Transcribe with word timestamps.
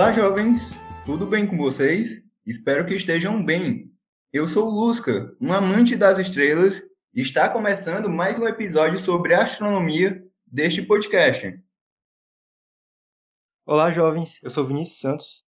Olá, 0.00 0.12
jovens! 0.12 0.70
Tudo 1.04 1.26
bem 1.26 1.46
com 1.46 1.58
vocês? 1.58 2.22
Espero 2.46 2.86
que 2.86 2.94
estejam 2.94 3.44
bem. 3.44 3.92
Eu 4.32 4.48
sou 4.48 4.66
o 4.66 4.70
Lusca, 4.70 5.36
um 5.38 5.52
amante 5.52 5.94
das 5.94 6.18
estrelas, 6.18 6.82
e 7.12 7.20
está 7.20 7.50
começando 7.50 8.08
mais 8.08 8.38
um 8.38 8.46
episódio 8.48 8.98
sobre 8.98 9.34
astronomia 9.34 10.26
deste 10.46 10.80
podcast. 10.80 11.62
Olá, 13.66 13.90
jovens! 13.90 14.42
Eu 14.42 14.48
sou 14.48 14.64
Vinícius 14.64 15.00
Santos 15.00 15.44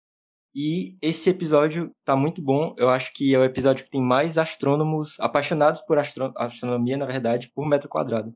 e 0.54 0.98
esse 1.02 1.30
episódio 1.30 1.96
tá 2.04 2.18
muito 2.18 2.42
bom. 2.42 2.76
Eu 2.78 2.90
acho 2.90 3.14
que 3.14 3.34
é 3.34 3.40
o 3.40 3.46
episódio 3.46 3.86
que 3.86 3.90
tem 3.90 4.02
mais 4.02 4.38
astrônomos 4.38 5.18
apaixonados 5.22 5.80
por 5.80 5.98
astro 5.98 6.34
astronomia, 6.36 6.98
na 6.98 7.06
verdade, 7.06 7.50
por 7.56 7.66
metro 7.66 7.88
quadrado. 7.88 8.36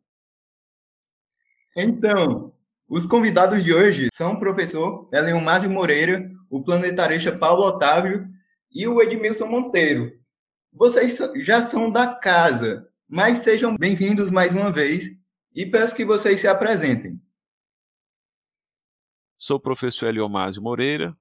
Então, 1.76 2.54
os 2.88 3.06
convidados 3.08 3.64
de 3.64 3.74
hoje 3.74 4.10
são 4.14 4.34
o 4.34 4.40
professor 4.40 5.10
Eleomásio 5.12 5.70
Moreira, 5.70 6.30
o 6.50 6.64
planetarista 6.64 7.36
Paulo 7.36 7.64
Otávio 7.64 8.28
e 8.72 8.88
o 8.88 9.02
Edmilson 9.02 9.48
Monteiro. 9.48 10.12
Vocês 10.72 11.18
já 11.38 11.62
são 11.62 11.92
da 11.92 12.14
casa, 12.14 12.88
mas 13.08 13.40
sejam 13.40 13.76
bem-vindos 13.76 14.30
mais 14.30 14.54
uma 14.54 14.72
vez 14.72 15.08
e 15.56 15.66
peço 15.66 15.96
que 15.96 16.06
vocês 16.06 16.40
se 16.40 16.48
apresentem. 16.48 17.20
Sou 19.40 19.58
o 19.58 19.62
professor 19.62 20.08
Eliomásio 20.08 20.62
Moreira, 20.62 21.18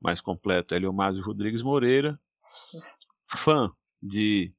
mais 0.00 0.20
completo 0.20 0.74
Eliomásio 0.74 1.22
Rodrigues 1.22 1.62
Moreira, 1.62 2.18
fã 3.44 3.70
de 4.02 4.52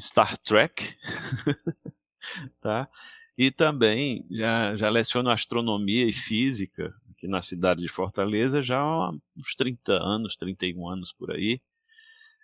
Star 0.00 0.38
Trek, 0.38 0.96
tá? 2.62 2.88
E 3.36 3.50
também 3.50 4.26
já, 4.30 4.76
já 4.76 4.90
leciono 4.90 5.30
astronomia 5.30 6.08
e 6.08 6.12
física 6.12 6.94
aqui 7.10 7.28
na 7.28 7.40
cidade 7.40 7.80
de 7.80 7.88
Fortaleza 7.88 8.62
já 8.62 8.78
há 8.80 9.10
uns 9.10 9.54
30 9.56 9.92
anos, 9.92 10.36
31 10.36 10.88
anos 10.88 11.12
por 11.12 11.30
aí. 11.30 11.60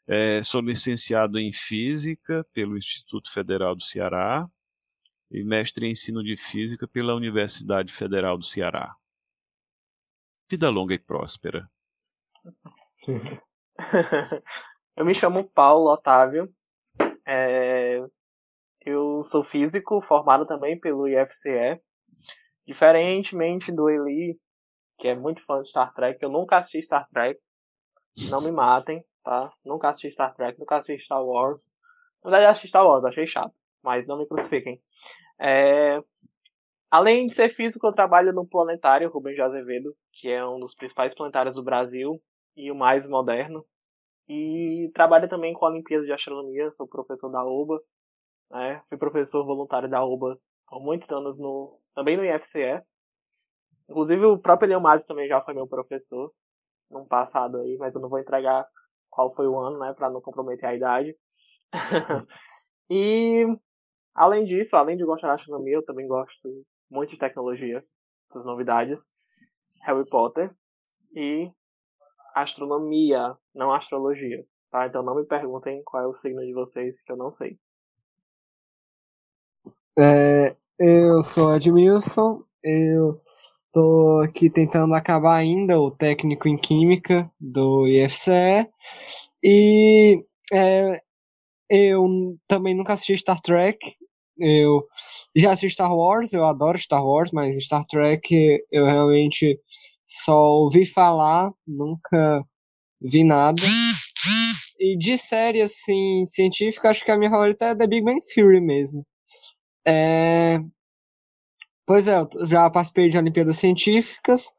É, 0.06 0.42
sou 0.42 0.60
licenciado 0.62 1.38
em 1.38 1.52
Física 1.52 2.46
pelo 2.54 2.78
Instituto 2.78 3.30
Federal 3.32 3.74
do 3.76 3.82
Ceará 3.82 4.48
e 5.30 5.44
mestre 5.44 5.86
em 5.86 5.92
Ensino 5.92 6.22
de 6.22 6.36
Física 6.50 6.88
pela 6.88 7.14
Universidade 7.14 7.92
Federal 7.94 8.38
do 8.38 8.44
Ceará. 8.44 8.96
Vida 10.50 10.70
longa 10.70 10.94
e 10.94 10.98
próspera. 10.98 11.68
Eu 14.96 15.04
me 15.04 15.14
chamo 15.14 15.50
Paulo 15.50 15.90
Otávio. 15.90 16.50
É, 17.26 18.02
eu 18.88 19.22
sou 19.22 19.44
físico, 19.44 20.00
formado 20.00 20.46
também 20.46 20.78
pelo 20.78 21.06
IFCE. 21.06 21.80
Diferentemente 22.66 23.72
do 23.72 23.88
Eli, 23.88 24.38
que 24.98 25.08
é 25.08 25.14
muito 25.14 25.44
fã 25.44 25.62
de 25.62 25.68
Star 25.68 25.92
Trek, 25.94 26.22
eu 26.22 26.30
nunca 26.30 26.58
assisti 26.58 26.82
Star 26.82 27.08
Trek. 27.10 27.40
Não 28.30 28.40
me 28.40 28.50
matem, 28.50 29.04
tá? 29.22 29.52
Nunca 29.64 29.88
assisti 29.88 30.10
Star 30.10 30.32
Trek, 30.32 30.58
nunca 30.58 30.76
assisti 30.76 31.04
Star 31.04 31.24
Wars. 31.24 31.72
Na 32.24 32.30
verdade, 32.30 32.50
assisti 32.50 32.68
Star 32.68 32.86
Wars, 32.86 33.04
achei 33.04 33.26
chato. 33.26 33.54
Mas 33.82 34.06
não 34.06 34.18
me 34.18 34.26
crucifiquem. 34.26 34.80
É... 35.40 36.02
Além 36.90 37.26
de 37.26 37.34
ser 37.34 37.50
físico, 37.50 37.86
eu 37.86 37.92
trabalho 37.92 38.32
no 38.32 38.46
planetário 38.46 39.10
Rubens 39.10 39.36
de 39.36 39.42
Azevedo, 39.42 39.94
que 40.12 40.30
é 40.30 40.44
um 40.44 40.58
dos 40.58 40.74
principais 40.74 41.14
planetários 41.14 41.54
do 41.54 41.62
Brasil 41.62 42.20
e 42.56 42.72
o 42.72 42.74
mais 42.74 43.06
moderno. 43.06 43.64
E 44.28 44.90
trabalho 44.94 45.28
também 45.28 45.52
com 45.52 45.66
Olimpíadas 45.66 46.06
de 46.06 46.12
Astronomia, 46.12 46.70
sou 46.70 46.88
professor 46.88 47.30
da 47.30 47.44
UBA, 47.44 47.80
né? 48.50 48.82
Fui 48.88 48.98
professor 48.98 49.44
voluntário 49.44 49.88
da 49.88 50.04
UBA 50.04 50.38
há 50.68 50.78
muitos 50.78 51.10
anos 51.10 51.38
no, 51.38 51.80
também 51.94 52.16
no 52.16 52.24
IFCE. 52.24 52.82
Inclusive 53.88 54.24
o 54.26 54.38
próprio 54.38 54.66
Eliomásio 54.66 55.06
também 55.06 55.28
já 55.28 55.40
foi 55.40 55.54
meu 55.54 55.66
professor 55.66 56.32
num 56.90 57.06
passado 57.06 57.58
aí, 57.58 57.76
mas 57.78 57.94
eu 57.94 58.00
não 58.00 58.08
vou 58.08 58.18
entregar 58.18 58.66
qual 59.10 59.34
foi 59.34 59.46
o 59.46 59.58
ano, 59.58 59.78
né, 59.78 59.92
para 59.94 60.10
não 60.10 60.20
comprometer 60.20 60.68
a 60.68 60.74
idade. 60.74 61.16
e 62.90 63.46
além 64.14 64.44
disso, 64.44 64.76
além 64.76 64.96
de 64.96 65.04
gostar 65.04 65.28
da 65.28 65.34
astronomia, 65.34 65.76
eu 65.76 65.84
também 65.84 66.06
gosto 66.06 66.48
muito 66.90 67.10
de 67.10 67.18
tecnologia, 67.18 67.84
essas 68.30 68.44
novidades, 68.44 69.10
Harry 69.82 70.08
Potter 70.08 70.54
e 71.14 71.50
astronomia, 72.34 73.36
não 73.54 73.72
astrologia, 73.72 74.44
tá? 74.70 74.86
Então 74.86 75.02
não 75.02 75.16
me 75.16 75.26
perguntem 75.26 75.82
qual 75.84 76.02
é 76.02 76.06
o 76.06 76.12
signo 76.12 76.40
de 76.40 76.52
vocês 76.52 77.02
que 77.02 77.12
eu 77.12 77.16
não 77.16 77.30
sei. 77.30 77.58
É, 79.98 80.54
eu 80.78 81.22
sou 81.24 81.56
Edmilson, 81.56 82.42
eu 82.62 83.20
tô 83.72 84.22
aqui 84.24 84.48
tentando 84.48 84.94
acabar 84.94 85.36
ainda 85.36 85.80
o 85.80 85.90
técnico 85.90 86.46
em 86.48 86.56
química 86.56 87.28
do 87.40 87.86
IFCE 87.88 88.68
e 89.42 90.24
é, 90.52 91.02
eu 91.70 92.06
também 92.48 92.76
nunca 92.76 92.94
assisti 92.94 93.16
Star 93.18 93.40
Trek. 93.40 93.78
Eu 94.38 94.84
já 95.36 95.50
assisti 95.52 95.74
Star 95.74 95.94
Wars, 95.94 96.32
eu 96.32 96.44
adoro 96.44 96.78
Star 96.78 97.04
Wars, 97.04 97.32
mas 97.32 97.56
Star 97.64 97.84
Trek 97.86 98.60
eu 98.72 98.86
realmente 98.86 99.60
só 100.06 100.52
ouvi 100.54 100.86
falar, 100.86 101.50
nunca 101.66 102.36
vi 103.00 103.24
nada. 103.24 103.62
E 104.80 104.96
de 104.96 105.18
série 105.18 105.60
assim 105.62 106.24
científica, 106.24 106.90
acho 106.90 107.04
que 107.04 107.10
a 107.10 107.18
minha 107.18 107.30
favorita 107.30 107.66
é 107.66 107.74
The 107.74 107.86
Big 107.86 108.02
Bang 108.04 108.20
Theory 108.34 108.60
mesmo. 108.60 109.04
É... 109.88 110.58
Pois 111.86 112.06
é, 112.06 112.20
eu 112.20 112.46
já 112.46 112.68
participei 112.68 113.08
de 113.08 113.16
Olimpíadas 113.16 113.56
Científicas 113.56 114.52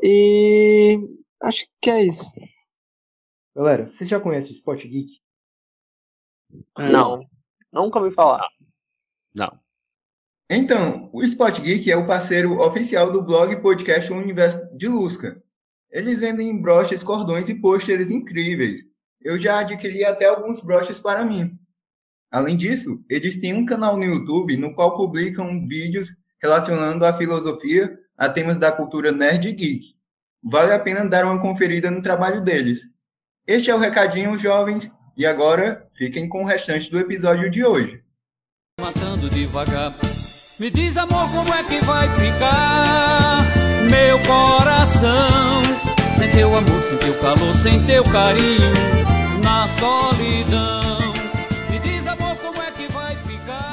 e 0.00 0.96
acho 1.42 1.66
que 1.80 1.90
é 1.90 2.04
isso. 2.04 2.30
Galera, 3.56 3.88
vocês 3.88 4.08
já 4.08 4.20
conhecem 4.20 4.52
o 4.52 4.54
Spot 4.54 4.80
Geek? 4.80 5.20
Não, 6.78 7.26
nunca 7.72 7.98
ouvi 7.98 8.14
falar. 8.14 8.46
Não. 9.34 9.58
Então, 10.48 11.10
o 11.12 11.24
Spot 11.24 11.60
Geek 11.60 11.90
é 11.90 11.96
o 11.96 12.06
parceiro 12.06 12.60
oficial 12.60 13.10
do 13.10 13.22
blog 13.22 13.52
e 13.52 13.60
podcast 13.60 14.12
Universo 14.12 14.76
de 14.76 14.86
Lusca. 14.86 15.42
Eles 15.90 16.20
vendem 16.20 16.60
broches, 16.60 17.02
cordões 17.02 17.48
e 17.48 17.60
pôsteres 17.60 18.10
incríveis. 18.10 18.80
Eu 19.20 19.38
já 19.38 19.58
adquiri 19.58 20.04
até 20.04 20.26
alguns 20.26 20.64
broches 20.64 21.00
para 21.00 21.24
mim. 21.24 21.58
Além 22.32 22.56
disso, 22.56 23.04
eles 23.10 23.38
têm 23.38 23.52
um 23.52 23.66
canal 23.66 23.98
no 23.98 24.04
YouTube 24.04 24.56
no 24.56 24.74
qual 24.74 24.96
publicam 24.96 25.66
vídeos 25.68 26.08
relacionando 26.42 27.04
a 27.04 27.12
filosofia 27.12 27.92
a 28.16 28.26
temas 28.26 28.58
da 28.58 28.72
cultura 28.72 29.12
nerd 29.12 29.52
geek. 29.52 29.94
Vale 30.42 30.72
a 30.72 30.78
pena 30.78 31.04
dar 31.04 31.26
uma 31.26 31.40
conferida 31.40 31.90
no 31.90 32.00
trabalho 32.00 32.40
deles. 32.42 32.80
Este 33.46 33.70
é 33.70 33.74
o 33.74 33.78
recadinho, 33.78 34.38
jovens, 34.38 34.90
e 35.16 35.26
agora 35.26 35.86
fiquem 35.92 36.26
com 36.26 36.42
o 36.42 36.46
restante 36.46 36.90
do 36.90 36.98
episódio 36.98 37.50
de 37.50 37.64
hoje. 37.64 38.00
Matando 38.80 39.28
devagar. 39.28 39.94
Me 40.58 40.70
diz, 40.70 40.96
amor, 40.96 41.30
como 41.32 41.52
é 41.52 41.62
que 41.64 41.84
vai 41.84 42.08
ficar 42.14 43.44
meu 43.90 44.18
coração? 44.20 45.62
Sem 46.16 46.30
teu 46.30 46.56
amor, 46.56 46.80
sem 46.80 46.98
teu 46.98 47.20
calor, 47.20 47.54
sem 47.54 47.84
teu 47.84 48.04
carinho, 48.04 48.72
na 49.42 49.68
solidão. 49.68 51.11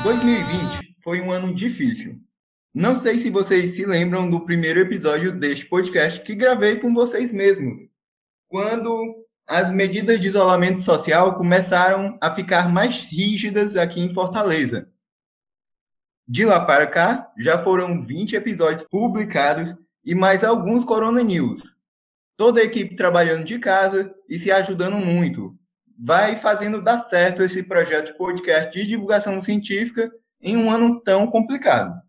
2020 0.04 0.96
foi 1.04 1.22
um 1.22 1.32
ano 1.32 1.54
difícil. 1.54 2.20
Não 2.74 2.96
sei 2.96 3.20
se 3.20 3.30
vocês 3.30 3.72
se 3.72 3.86
lembram 3.86 4.30
do 4.30 4.46
primeiro 4.46 4.80
episódio 4.80 5.38
deste 5.38 5.66
podcast 5.66 6.22
que 6.22 6.36
gravei 6.36 6.78
com 6.78 6.94
vocês 6.94 7.34
mesmos, 7.34 7.80
quando 8.48 9.26
as 9.46 9.72
medidas 9.72 10.20
de 10.20 10.28
isolamento 10.28 10.82
social 10.82 11.36
começaram 11.36 12.18
a 12.22 12.32
ficar 12.32 12.72
mais 12.72 13.08
rígidas 13.08 13.76
aqui 13.76 14.00
em 14.00 14.14
Fortaleza. 14.14 14.90
De 16.28 16.46
lá 16.46 16.64
para 16.64 16.88
cá, 16.88 17.32
já 17.38 17.62
foram 17.62 18.02
20 18.02 18.36
episódios 18.36 18.84
publicados 18.84 19.76
e 20.06 20.14
mais 20.14 20.44
alguns 20.44 20.84
Corona 20.84 21.24
News. 21.24 21.76
Toda 22.38 22.62
a 22.62 22.64
equipe 22.64 22.96
trabalhando 22.96 23.44
de 23.44 23.60
casa 23.60 24.14
e 24.30 24.38
se 24.38 24.52
ajudando 24.52 24.98
muito, 24.98 25.58
vai 26.02 26.38
fazendo 26.38 26.82
dar 26.82 26.98
certo 26.98 27.44
esse 27.44 27.64
projeto 27.64 28.08
de 28.08 28.18
podcast 28.18 28.72
de 28.72 28.88
divulgação 28.88 29.42
científica 29.42 30.10
em 30.42 30.56
um 30.56 30.72
ano 30.72 31.02
tão 31.02 31.28
complicado. 31.28 32.02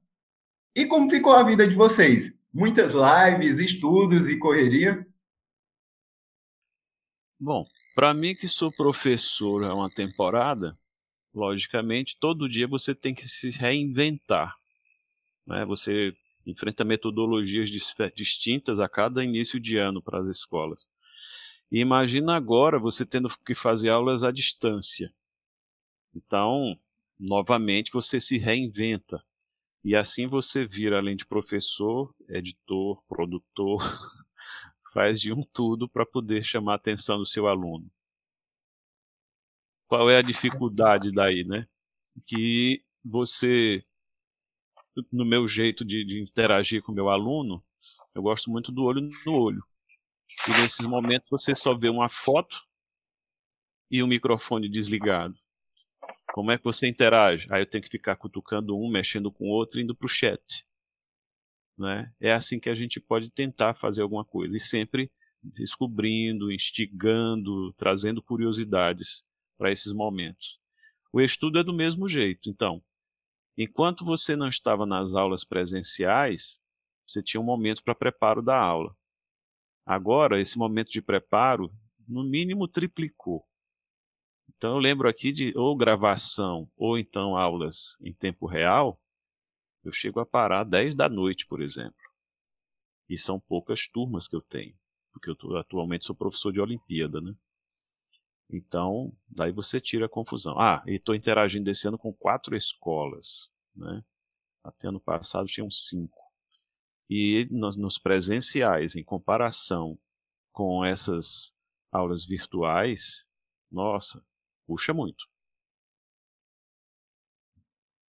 E 0.74 0.86
como 0.86 1.10
ficou 1.10 1.32
a 1.32 1.42
vida 1.42 1.66
de 1.66 1.74
vocês? 1.74 2.32
Muitas 2.54 2.92
lives, 2.92 3.58
estudos 3.58 4.28
e 4.28 4.38
correria? 4.38 5.04
Bom, 7.38 7.66
para 7.94 8.14
mim 8.14 8.34
que 8.34 8.48
sou 8.48 8.70
professor 8.70 9.64
há 9.64 9.74
uma 9.74 9.90
temporada, 9.90 10.78
logicamente 11.34 12.16
todo 12.20 12.48
dia 12.48 12.68
você 12.68 12.94
tem 12.94 13.12
que 13.12 13.26
se 13.26 13.50
reinventar. 13.50 14.54
Né? 15.46 15.64
Você 15.64 16.12
enfrenta 16.46 16.84
metodologias 16.84 17.68
distintas 18.14 18.78
a 18.78 18.88
cada 18.88 19.24
início 19.24 19.58
de 19.58 19.76
ano 19.76 20.00
para 20.00 20.20
as 20.20 20.26
escolas. 20.28 20.86
E 21.70 21.78
imagina 21.78 22.36
agora 22.36 22.78
você 22.78 23.06
tendo 23.06 23.28
que 23.46 23.54
fazer 23.54 23.90
aulas 23.90 24.24
à 24.24 24.32
distância. 24.32 25.12
Então, 26.14 26.76
novamente 27.18 27.92
você 27.92 28.20
se 28.20 28.38
reinventa. 28.38 29.22
E 29.84 29.94
assim 29.94 30.26
você 30.26 30.66
vira, 30.66 30.98
além 30.98 31.16
de 31.16 31.24
professor, 31.24 32.14
editor, 32.28 33.02
produtor, 33.08 33.80
faz 34.92 35.20
de 35.20 35.32
um 35.32 35.42
tudo 35.52 35.88
para 35.88 36.04
poder 36.04 36.44
chamar 36.44 36.72
a 36.72 36.76
atenção 36.76 37.18
do 37.18 37.26
seu 37.26 37.46
aluno. 37.46 37.90
Qual 39.86 40.10
é 40.10 40.18
a 40.18 40.22
dificuldade 40.22 41.10
daí, 41.10 41.44
né? 41.44 41.66
Que 42.28 42.82
você, 43.04 43.82
no 45.12 45.24
meu 45.24 45.48
jeito 45.48 45.84
de, 45.84 46.04
de 46.04 46.22
interagir 46.22 46.82
com 46.82 46.92
o 46.92 46.94
meu 46.94 47.08
aluno, 47.08 47.62
eu 48.14 48.22
gosto 48.22 48.50
muito 48.50 48.70
do 48.70 48.82
olho 48.82 49.00
no 49.26 49.32
olho. 49.32 49.69
E 50.48 50.50
nesses 50.62 50.88
momentos 50.88 51.30
você 51.30 51.54
só 51.54 51.74
vê 51.74 51.88
uma 51.88 52.08
foto 52.08 52.56
e 53.90 54.02
o 54.02 54.06
um 54.06 54.08
microfone 54.08 54.68
desligado. 54.68 55.34
Como 56.32 56.50
é 56.50 56.58
que 56.58 56.64
você 56.64 56.88
interage? 56.88 57.46
Aí 57.50 57.62
eu 57.62 57.66
tenho 57.66 57.82
que 57.82 57.90
ficar 57.90 58.16
cutucando 58.16 58.78
um, 58.78 58.88
mexendo 58.88 59.30
com 59.30 59.46
o 59.46 59.50
outro, 59.50 59.80
indo 59.80 59.94
para 59.94 60.06
o 60.06 60.08
chat. 60.08 60.64
Né? 61.76 62.12
É 62.20 62.32
assim 62.32 62.58
que 62.58 62.70
a 62.70 62.74
gente 62.74 63.00
pode 63.00 63.30
tentar 63.30 63.74
fazer 63.74 64.02
alguma 64.02 64.24
coisa. 64.24 64.56
E 64.56 64.60
sempre 64.60 65.10
descobrindo, 65.42 66.52
instigando, 66.52 67.72
trazendo 67.74 68.22
curiosidades 68.22 69.24
para 69.58 69.72
esses 69.72 69.92
momentos. 69.92 70.58
O 71.12 71.20
estudo 71.20 71.58
é 71.58 71.64
do 71.64 71.72
mesmo 71.72 72.08
jeito. 72.08 72.48
Então, 72.48 72.82
enquanto 73.56 74.04
você 74.04 74.36
não 74.36 74.48
estava 74.48 74.86
nas 74.86 75.14
aulas 75.14 75.44
presenciais, 75.44 76.60
você 77.06 77.22
tinha 77.22 77.40
um 77.40 77.44
momento 77.44 77.82
para 77.82 77.94
preparo 77.94 78.42
da 78.42 78.56
aula. 78.56 78.94
Agora, 79.90 80.40
esse 80.40 80.56
momento 80.56 80.92
de 80.92 81.02
preparo, 81.02 81.68
no 82.06 82.22
mínimo, 82.22 82.68
triplicou. 82.68 83.44
Então, 84.48 84.74
eu 84.74 84.78
lembro 84.78 85.08
aqui 85.08 85.32
de 85.32 85.52
ou 85.56 85.76
gravação 85.76 86.70
ou 86.76 86.96
então 86.96 87.36
aulas 87.36 87.96
em 88.00 88.14
tempo 88.14 88.46
real, 88.46 89.00
eu 89.82 89.92
chego 89.92 90.20
a 90.20 90.24
parar 90.24 90.62
10 90.62 90.94
da 90.94 91.08
noite, 91.08 91.44
por 91.44 91.60
exemplo. 91.60 91.98
E 93.08 93.18
são 93.18 93.40
poucas 93.40 93.88
turmas 93.88 94.28
que 94.28 94.36
eu 94.36 94.40
tenho, 94.40 94.76
porque 95.12 95.28
eu 95.28 95.34
tô, 95.34 95.56
atualmente 95.56 96.04
sou 96.04 96.14
professor 96.14 96.52
de 96.52 96.60
Olimpíada, 96.60 97.20
né? 97.20 97.34
Então, 98.48 99.12
daí 99.28 99.50
você 99.50 99.80
tira 99.80 100.06
a 100.06 100.08
confusão. 100.08 100.56
Ah, 100.56 100.84
e 100.86 100.98
estou 100.98 101.16
interagindo 101.16 101.68
esse 101.68 101.88
ano 101.88 101.98
com 101.98 102.12
quatro 102.12 102.54
escolas, 102.54 103.50
né? 103.74 104.04
Até 104.62 104.86
ano 104.86 105.00
passado 105.00 105.48
tinham 105.48 105.68
cinco. 105.68 106.19
E 107.10 107.48
nos, 107.50 107.76
nos 107.76 107.98
presenciais, 107.98 108.94
em 108.94 109.02
comparação 109.02 109.98
com 110.52 110.84
essas 110.84 111.52
aulas 111.90 112.24
virtuais, 112.24 113.26
nossa, 113.70 114.22
puxa 114.64 114.94
muito. 114.94 115.24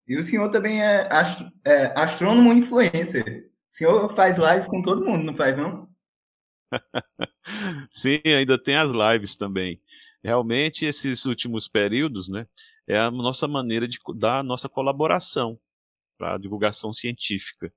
E 0.08 0.18
o 0.18 0.22
senhor 0.22 0.50
também 0.50 0.82
é, 0.82 1.08
é 1.64 1.86
astrônomo 1.98 2.54
influencer. 2.54 3.50
O 3.68 3.74
senhor 3.74 4.14
faz 4.14 4.38
lives 4.38 4.68
com 4.68 4.80
todo 4.80 5.04
mundo, 5.04 5.24
não 5.24 5.36
faz 5.36 5.58
não? 5.58 5.88
Sim, 7.92 8.22
ainda 8.24 8.56
tem 8.62 8.78
as 8.78 8.88
lives 8.88 9.34
também. 9.34 9.78
Realmente, 10.22 10.86
esses 10.86 11.26
últimos 11.26 11.68
períodos, 11.68 12.28
né, 12.28 12.46
é 12.88 12.98
a 12.98 13.10
nossa 13.10 13.46
maneira 13.46 13.86
de 13.86 13.98
dar 14.16 14.38
a 14.38 14.42
nossa 14.42 14.68
colaboração 14.68 15.58
para 16.16 16.34
a 16.34 16.38
divulgação 16.38 16.92
científica. 16.92 17.72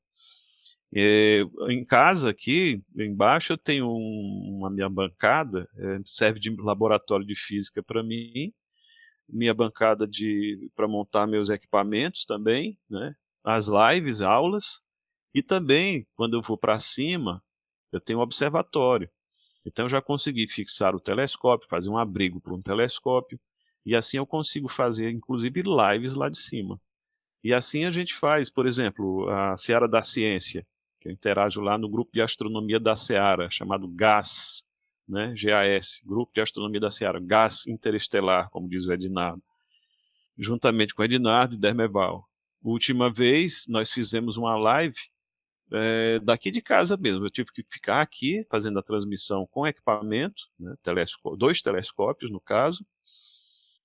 Em 0.91 1.86
casa 1.86 2.31
aqui, 2.31 2.81
embaixo, 2.97 3.53
eu 3.53 3.57
tenho 3.57 3.88
um, 3.88 4.57
uma 4.57 4.69
minha 4.71 4.89
bancada, 4.89 5.69
é, 5.77 6.00
serve 6.06 6.39
de 6.39 6.50
laboratório 6.50 7.25
de 7.25 7.36
física 7.36 7.83
para 7.83 8.01
mim, 8.01 8.51
minha 9.31 9.53
bancada 9.53 10.07
de 10.07 10.71
para 10.75 10.88
montar 10.88 11.27
meus 11.27 11.50
equipamentos 11.50 12.25
também, 12.25 12.77
né? 12.89 13.13
As 13.44 13.68
lives, 13.68 14.21
aulas 14.21 14.65
e 15.33 15.44
também 15.44 16.07
quando 16.15 16.36
eu 16.36 16.41
vou 16.41 16.57
para 16.57 16.80
cima, 16.80 17.41
eu 17.91 18.01
tenho 18.01 18.19
um 18.19 18.21
observatório. 18.24 19.09
Então 19.65 19.86
eu 19.86 19.89
já 19.89 20.01
consegui 20.01 20.47
fixar 20.47 20.95
o 20.95 21.00
telescópio, 21.00 21.69
fazer 21.69 21.89
um 21.89 21.97
abrigo 21.97 22.41
para 22.41 22.53
um 22.53 22.62
telescópio 22.62 23.39
e 23.86 23.95
assim 23.95 24.18
eu 24.18 24.25
consigo 24.25 24.68
fazer 24.69 25.12
inclusive 25.12 25.62
lives 25.62 26.15
lá 26.15 26.30
de 26.30 26.39
cima. 26.39 26.80
E 27.44 27.53
assim 27.53 27.86
a 27.86 27.91
gente 27.91 28.15
faz, 28.15 28.50
por 28.50 28.68
exemplo, 28.68 29.30
a 29.30 29.57
Seara 29.57 29.88
da 29.88 30.03
Ciência, 30.03 30.65
que 31.00 31.07
eu 31.07 31.12
interajo 31.12 31.62
lá 31.62 31.78
no 31.78 31.90
grupo 31.90 32.12
de 32.13 32.22
astronomia 32.22 32.80
da 32.80 32.96
Seara, 32.96 33.50
chamado 33.51 33.88
GAS, 33.88 34.63
né, 35.07 35.34
GAS, 35.36 36.01
Grupo 36.06 36.31
de 36.34 36.42
Astronomia 36.42 36.80
da 36.80 36.92
Seara, 36.92 37.19
Gás 37.19 37.66
Interestelar, 37.66 38.50
como 38.51 38.69
diz 38.69 38.86
o 38.86 38.94
Ednardo, 38.94 39.42
juntamente 40.38 40.94
com 40.94 41.01
o 41.01 41.06
Ednardo 41.06 41.56
e 41.56 41.57
Dermeval. 41.57 42.24
Última 42.62 43.12
vez, 43.12 43.66
nós 43.68 43.92
fizemos 43.92 44.38
uma 44.38 44.56
live 44.56 44.96
é, 45.72 46.19
daqui 46.19 46.51
de 46.51 46.62
casa 46.62 46.98
mesmo. 46.98 47.25
Eu 47.25 47.30
tive 47.31 47.51
que 47.51 47.63
ficar 47.63 48.01
aqui 48.01 48.46
fazendo 48.50 48.78
a 48.80 48.84
transmissão 48.84 49.48
com 49.48 49.66
equipamento, 49.66 50.44
né, 50.60 50.75
telescó 50.84 51.36
dois 51.36 51.62
telescópios 51.62 52.31
no 52.31 52.40
caso. 52.40 52.86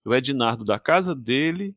O 0.04 0.14
Ednardo 0.14 0.64
da 0.64 0.78
casa 0.78 1.14
dele, 1.14 1.74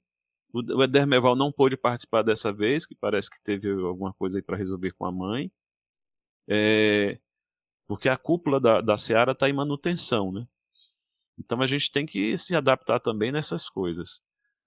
o 0.59 0.83
Edermeval 0.83 1.35
não 1.35 1.51
pôde 1.51 1.77
participar 1.77 2.23
dessa 2.23 2.51
vez, 2.51 2.85
que 2.85 2.95
parece 2.95 3.29
que 3.29 3.41
teve 3.43 3.69
alguma 3.69 4.13
coisa 4.13 4.37
aí 4.37 4.43
para 4.43 4.57
resolver 4.57 4.91
com 4.93 5.05
a 5.05 5.11
mãe. 5.11 5.51
É, 6.49 7.19
porque 7.87 8.09
a 8.09 8.17
cúpula 8.17 8.59
da, 8.59 8.81
da 8.81 8.97
Seara 8.97 9.31
está 9.31 9.49
em 9.49 9.53
manutenção, 9.53 10.31
né? 10.31 10.47
Então 11.39 11.61
a 11.61 11.67
gente 11.67 11.91
tem 11.91 12.05
que 12.05 12.37
se 12.37 12.55
adaptar 12.55 12.99
também 12.99 13.31
nessas 13.31 13.69
coisas. 13.69 14.19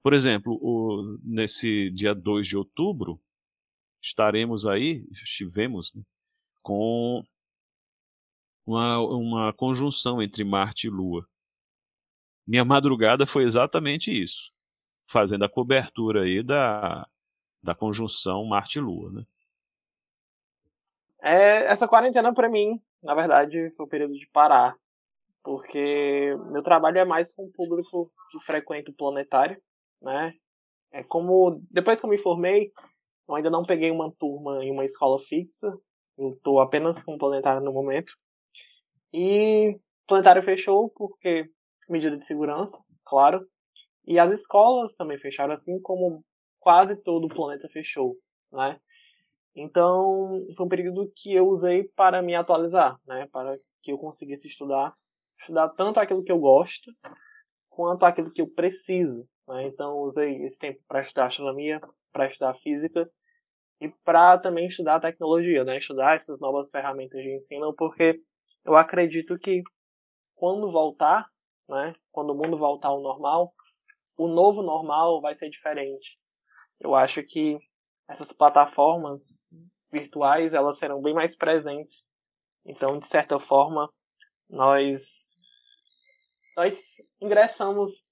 Por 0.03 0.15
exemplo, 0.15 0.59
o, 0.63 1.19
nesse 1.23 1.91
dia 1.91 2.15
2 2.15 2.47
de 2.49 2.57
outubro, 2.57 3.21
estaremos 4.03 4.67
aí, 4.67 5.07
estivemos, 5.13 5.93
né, 5.95 6.03
com 6.63 7.23
uma, 8.67 8.99
uma 9.01 9.53
conjunção 9.53 10.23
entre 10.23 10.45
Marte 10.45 10.87
e 10.87 10.91
Lua. 10.91 11.27
Minha 12.47 12.65
madrugada 12.65 13.27
foi 13.27 13.45
exatamente 13.45 14.11
isso, 14.11 14.51
fazendo 15.11 15.45
a 15.45 15.49
cobertura 15.49 16.23
aí 16.23 16.43
da, 16.43 17.07
da 17.63 17.75
conjunção 17.75 18.45
Marte-Lua, 18.45 19.11
né? 19.13 19.23
É, 21.23 21.65
essa 21.67 21.87
quarentena 21.87 22.33
para 22.33 22.49
mim 22.49 22.81
na 23.03 23.15
verdade, 23.15 23.71
foi 23.71 23.87
o 23.87 23.89
período 23.89 24.15
de 24.15 24.29
parar, 24.29 24.77
porque 25.43 26.37
meu 26.51 26.63
trabalho 26.63 26.99
é 26.99 27.05
mais 27.05 27.33
com 27.33 27.45
o 27.45 27.53
público 27.53 28.13
que 28.31 28.39
frequenta 28.41 28.91
o 28.91 28.95
planetário, 28.95 29.61
né? 30.03 30.35
É 30.93 31.03
como 31.03 31.63
depois 31.71 31.99
que 31.99 32.07
eu 32.07 32.11
me 32.11 32.19
formei, 32.19 32.73
eu 33.29 33.35
ainda 33.35 33.49
não 33.49 33.63
peguei 33.63 33.91
uma 33.91 34.13
turma 34.13 34.63
em 34.65 34.71
uma 34.71 34.85
escola 34.85 35.19
fixa, 35.19 35.73
eu 36.19 36.29
estou 36.29 36.61
apenas 36.61 37.03
com 37.03 37.15
o 37.15 37.19
planetário 37.19 37.63
no 37.63 37.73
momento. 37.73 38.13
E 39.13 39.77
o 39.77 40.07
planetário 40.07 40.43
fechou 40.43 40.91
porque 40.91 41.49
medida 41.89 42.17
de 42.17 42.27
segurança, 42.27 42.85
claro. 43.05 43.47
E 44.11 44.19
as 44.19 44.33
escolas 44.33 44.97
também 44.97 45.17
fecharam, 45.17 45.55
assim 45.55 45.81
como 45.81 46.25
quase 46.59 46.97
todo 46.97 47.27
o 47.27 47.29
planeta 47.29 47.69
fechou, 47.69 48.17
né? 48.51 48.77
Então, 49.55 50.49
foi 50.57 50.67
um 50.67 50.69
período 50.69 51.13
que 51.15 51.33
eu 51.33 51.47
usei 51.47 51.85
para 51.95 52.21
me 52.21 52.35
atualizar, 52.35 52.99
né? 53.07 53.29
Para 53.31 53.57
que 53.81 53.93
eu 53.93 53.99
conseguisse 53.99 54.49
estudar, 54.49 54.93
estudar 55.39 55.69
tanto 55.69 56.01
aquilo 56.01 56.25
que 56.25 56.33
eu 56.33 56.41
gosto, 56.41 56.91
quanto 57.69 58.05
aquilo 58.05 58.33
que 58.33 58.43
eu 58.43 58.51
preciso. 58.51 59.29
Né? 59.47 59.69
Então, 59.69 59.99
usei 59.99 60.43
esse 60.45 60.59
tempo 60.59 60.81
para 60.89 61.03
estudar 61.03 61.27
astronomia, 61.27 61.79
para 62.13 62.27
estudar 62.27 62.55
física 62.55 63.09
e 63.81 63.89
para 64.05 64.37
também 64.39 64.67
estudar 64.67 64.99
tecnologia, 64.99 65.63
né? 65.63 65.79
Estudar 65.79 66.17
essas 66.17 66.41
novas 66.41 66.69
ferramentas 66.69 67.23
de 67.23 67.33
ensino, 67.33 67.73
porque 67.77 68.21
eu 68.65 68.75
acredito 68.75 69.39
que 69.39 69.63
quando 70.35 70.73
voltar, 70.73 71.29
né? 71.69 71.95
Quando 72.11 72.31
o 72.31 72.35
mundo 72.35 72.59
voltar 72.59 72.89
ao 72.89 73.01
normal, 73.01 73.55
o 74.21 74.29
novo 74.29 74.63
normal 74.63 75.19
vai 75.23 75.35
ser 75.35 75.49
diferente. 75.49 76.19
Eu 76.79 76.95
acho 76.95 77.23
que 77.23 77.59
essas 78.07 78.33
plataformas 78.33 79.41
virtuais 79.91 80.53
elas 80.53 80.79
serão 80.79 81.01
bem 81.01 81.15
mais 81.15 81.35
presentes. 81.35 82.07
Então, 82.67 82.99
de 82.99 83.07
certa 83.07 83.39
forma, 83.41 83.91
nós 84.47 85.35
nós 86.55 86.97
ingressamos 87.19 88.05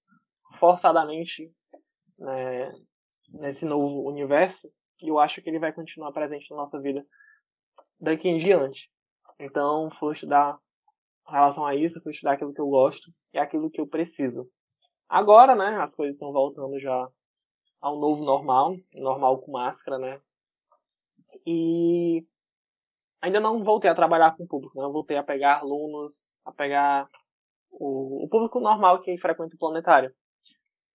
forçadamente 0.55 1.53
né, 2.19 2.73
nesse 3.29 3.67
novo 3.67 4.09
universo 4.09 4.67
e 5.03 5.09
eu 5.09 5.19
acho 5.19 5.43
que 5.43 5.50
ele 5.50 5.59
vai 5.59 5.75
continuar 5.75 6.12
presente 6.12 6.50
na 6.50 6.57
nossa 6.57 6.81
vida 6.81 7.03
daqui 8.00 8.31
em 8.31 8.38
diante. 8.38 8.91
Então, 9.38 9.91
fui 9.91 10.15
estudar 10.15 10.59
em 11.29 11.33
relação 11.33 11.67
a 11.67 11.75
isso, 11.75 12.00
fui 12.03 12.12
estudar 12.12 12.33
aquilo 12.33 12.55
que 12.55 12.61
eu 12.62 12.69
gosto 12.69 13.12
e 13.35 13.38
aquilo 13.38 13.71
que 13.71 13.81
eu 13.81 13.87
preciso. 13.87 14.50
Agora, 15.09 15.55
né, 15.55 15.77
as 15.81 15.95
coisas 15.95 16.17
estão 16.17 16.33
voltando 16.33 16.79
já 16.79 17.09
ao 17.81 17.99
novo 17.99 18.25
normal, 18.25 18.77
normal 18.95 19.38
com 19.38 19.53
máscara, 19.53 19.99
né? 19.99 20.21
E 21.47 22.27
ainda 23.21 23.41
não 23.41 23.62
voltei 23.62 23.91
a 23.91 23.95
trabalhar 23.95 24.37
com 24.37 24.45
o 24.45 24.49
público, 24.49 24.77
não 24.77 24.87
né? 24.87 24.93
voltei 24.93 25.17
a 25.17 25.23
pegar 25.23 25.61
alunos, 25.61 26.41
a 26.45 26.53
pegar 26.53 27.09
o, 27.71 28.25
o 28.25 28.29
público 28.29 28.61
normal 28.61 29.00
que 29.00 29.17
frequenta 29.17 29.55
o 29.55 29.59
planetário. 29.59 30.12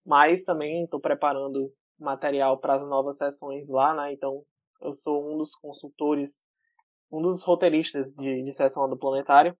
Mas 0.06 0.44
também 0.44 0.84
estou 0.84 1.00
preparando 1.00 1.72
material 1.98 2.58
para 2.58 2.74
as 2.74 2.86
novas 2.86 3.18
sessões 3.18 3.68
lá, 3.70 3.94
né? 3.94 4.12
Então 4.12 4.44
eu 4.80 4.92
sou 4.92 5.32
um 5.32 5.38
dos 5.38 5.54
consultores 5.54 6.44
um 7.14 7.22
dos 7.22 7.44
roteiristas 7.44 8.12
de, 8.12 8.42
de 8.42 8.52
sessão 8.52 8.88
do 8.88 8.96
Planetário. 8.96 9.56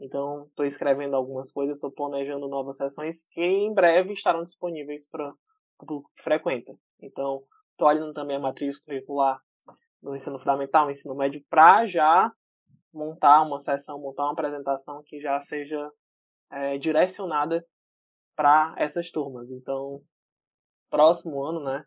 Então, 0.00 0.46
estou 0.46 0.64
escrevendo 0.64 1.14
algumas 1.14 1.52
coisas, 1.52 1.76
estou 1.76 1.92
planejando 1.92 2.48
novas 2.48 2.78
sessões 2.78 3.28
que 3.28 3.42
em 3.42 3.72
breve 3.74 4.14
estarão 4.14 4.42
disponíveis 4.42 5.06
para 5.06 5.30
o 5.30 5.86
público 5.86 6.10
que 6.16 6.22
frequenta. 6.22 6.72
Então, 7.02 7.42
estou 7.72 7.86
olhando 7.86 8.14
também 8.14 8.36
a 8.36 8.40
matriz 8.40 8.82
curricular 8.82 9.38
no 10.02 10.16
ensino 10.16 10.38
fundamental, 10.38 10.86
no 10.86 10.90
ensino 10.90 11.14
médio, 11.14 11.44
para 11.50 11.86
já 11.86 12.32
montar 12.92 13.42
uma 13.42 13.60
sessão, 13.60 14.00
montar 14.00 14.24
uma 14.24 14.32
apresentação 14.32 15.02
que 15.04 15.20
já 15.20 15.38
seja 15.42 15.90
é, 16.50 16.78
direcionada 16.78 17.62
para 18.34 18.74
essas 18.78 19.10
turmas. 19.10 19.50
Então, 19.50 20.00
próximo 20.88 21.44
ano, 21.44 21.62
né? 21.62 21.84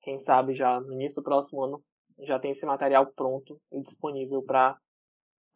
Quem 0.00 0.20
sabe 0.20 0.54
já 0.54 0.80
no 0.80 0.92
início 0.92 1.20
do 1.20 1.24
próximo 1.24 1.64
ano 1.64 1.82
já 2.20 2.38
tem 2.38 2.52
esse 2.52 2.64
material 2.64 3.06
pronto 3.14 3.60
e 3.72 3.80
disponível 3.82 4.42
para 4.42 4.78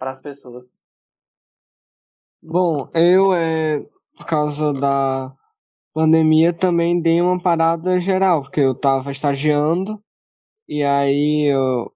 as 0.00 0.20
pessoas. 0.20 0.82
Bom, 2.44 2.88
eu, 2.92 3.32
é, 3.32 3.80
por 4.16 4.26
causa 4.26 4.72
da 4.72 5.32
pandemia, 5.94 6.52
também 6.52 7.00
dei 7.00 7.20
uma 7.20 7.40
parada 7.40 8.00
geral, 8.00 8.42
porque 8.42 8.60
eu 8.60 8.72
estava 8.72 9.12
estagiando, 9.12 10.02
e 10.68 10.82
aí 10.82 11.44
eu, 11.44 11.92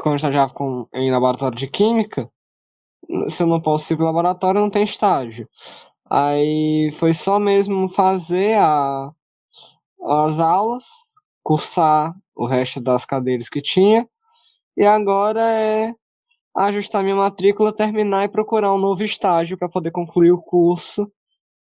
quando 0.00 0.12
eu 0.12 0.16
estagiava 0.16 0.54
com, 0.54 0.86
em 0.94 1.10
laboratório 1.10 1.58
de 1.58 1.66
química, 1.66 2.30
se 3.28 3.42
eu 3.42 3.48
não 3.48 3.60
posso 3.60 3.92
ir 3.92 3.96
para 3.96 4.04
o 4.04 4.06
laboratório, 4.06 4.60
não 4.60 4.70
tem 4.70 4.84
estágio. 4.84 5.48
Aí 6.08 6.90
foi 6.92 7.12
só 7.12 7.40
mesmo 7.40 7.88
fazer 7.88 8.56
a, 8.58 9.10
as 10.04 10.38
aulas, 10.38 11.14
cursar 11.42 12.14
o 12.36 12.46
resto 12.46 12.80
das 12.80 13.04
cadeiras 13.04 13.48
que 13.48 13.60
tinha, 13.60 14.08
e 14.76 14.86
agora 14.86 15.42
é 15.42 15.94
ajustar 16.56 17.02
minha 17.02 17.16
matrícula, 17.16 17.74
terminar 17.74 18.24
e 18.24 18.28
procurar 18.28 18.72
um 18.72 18.78
novo 18.78 19.02
estágio 19.04 19.58
para 19.58 19.68
poder 19.68 19.90
concluir 19.90 20.32
o 20.32 20.40
curso 20.40 21.10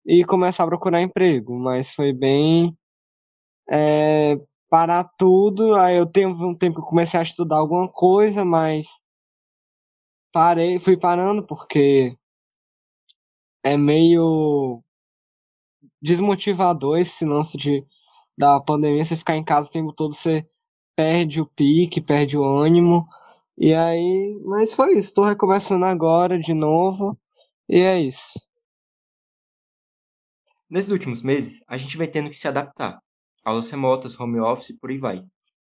e 0.07 0.25
começar 0.25 0.65
a 0.65 0.67
procurar 0.69 1.03
emprego. 1.03 1.59
Mas 1.59 1.93
foi 1.93 2.13
bem 2.13 2.77
é, 3.71 4.37
parar 4.69 5.05
tudo. 5.19 5.75
Aí 5.77 5.97
eu 5.97 6.07
tenho 6.07 6.31
um 6.31 6.57
tempo 6.57 6.83
que 6.83 6.89
comecei 6.89 7.19
a 7.21 7.23
estudar 7.23 7.59
alguma 7.59 7.89
coisa, 7.91 8.45
mas 8.45 9.01
parei, 10.33 10.79
fui 10.79 10.97
parando 10.97 11.47
porque 11.47 12.17
é 13.65 13.77
meio 13.77 14.83
desmotivador 16.01 16.99
esse 16.99 17.25
lance 17.25 17.57
de 17.57 17.85
da 18.37 18.59
pandemia, 18.61 19.05
você 19.05 19.15
ficar 19.15 19.37
em 19.37 19.45
casa 19.45 19.69
o 19.69 19.73
tempo 19.73 19.93
todo, 19.93 20.15
você 20.15 20.47
perde 20.97 21.41
o 21.41 21.47
pique, 21.47 22.01
perde 22.01 22.37
o 22.37 22.45
ânimo. 22.45 23.07
E 23.57 23.75
aí, 23.75 24.41
mas 24.45 24.75
foi 24.75 24.95
isso, 24.95 25.15
tô 25.15 25.25
recomeçando 25.25 25.85
agora 25.85 26.39
de 26.39 26.55
novo, 26.55 27.19
e 27.69 27.81
é 27.81 28.01
isso. 28.01 28.49
Nesses 30.69 30.91
últimos 30.91 31.23
meses, 31.23 31.63
a 31.69 31.77
gente 31.77 31.99
vem 31.99 32.11
tendo 32.11 32.31
que 32.31 32.37
se 32.37 32.49
adaptar. 32.49 32.99
Aulas 33.45 33.71
remotas, 33.71 34.19
home 34.19 34.41
office, 34.41 34.79
por 34.79 34.91
aí 34.91 34.97
vai. 34.97 35.23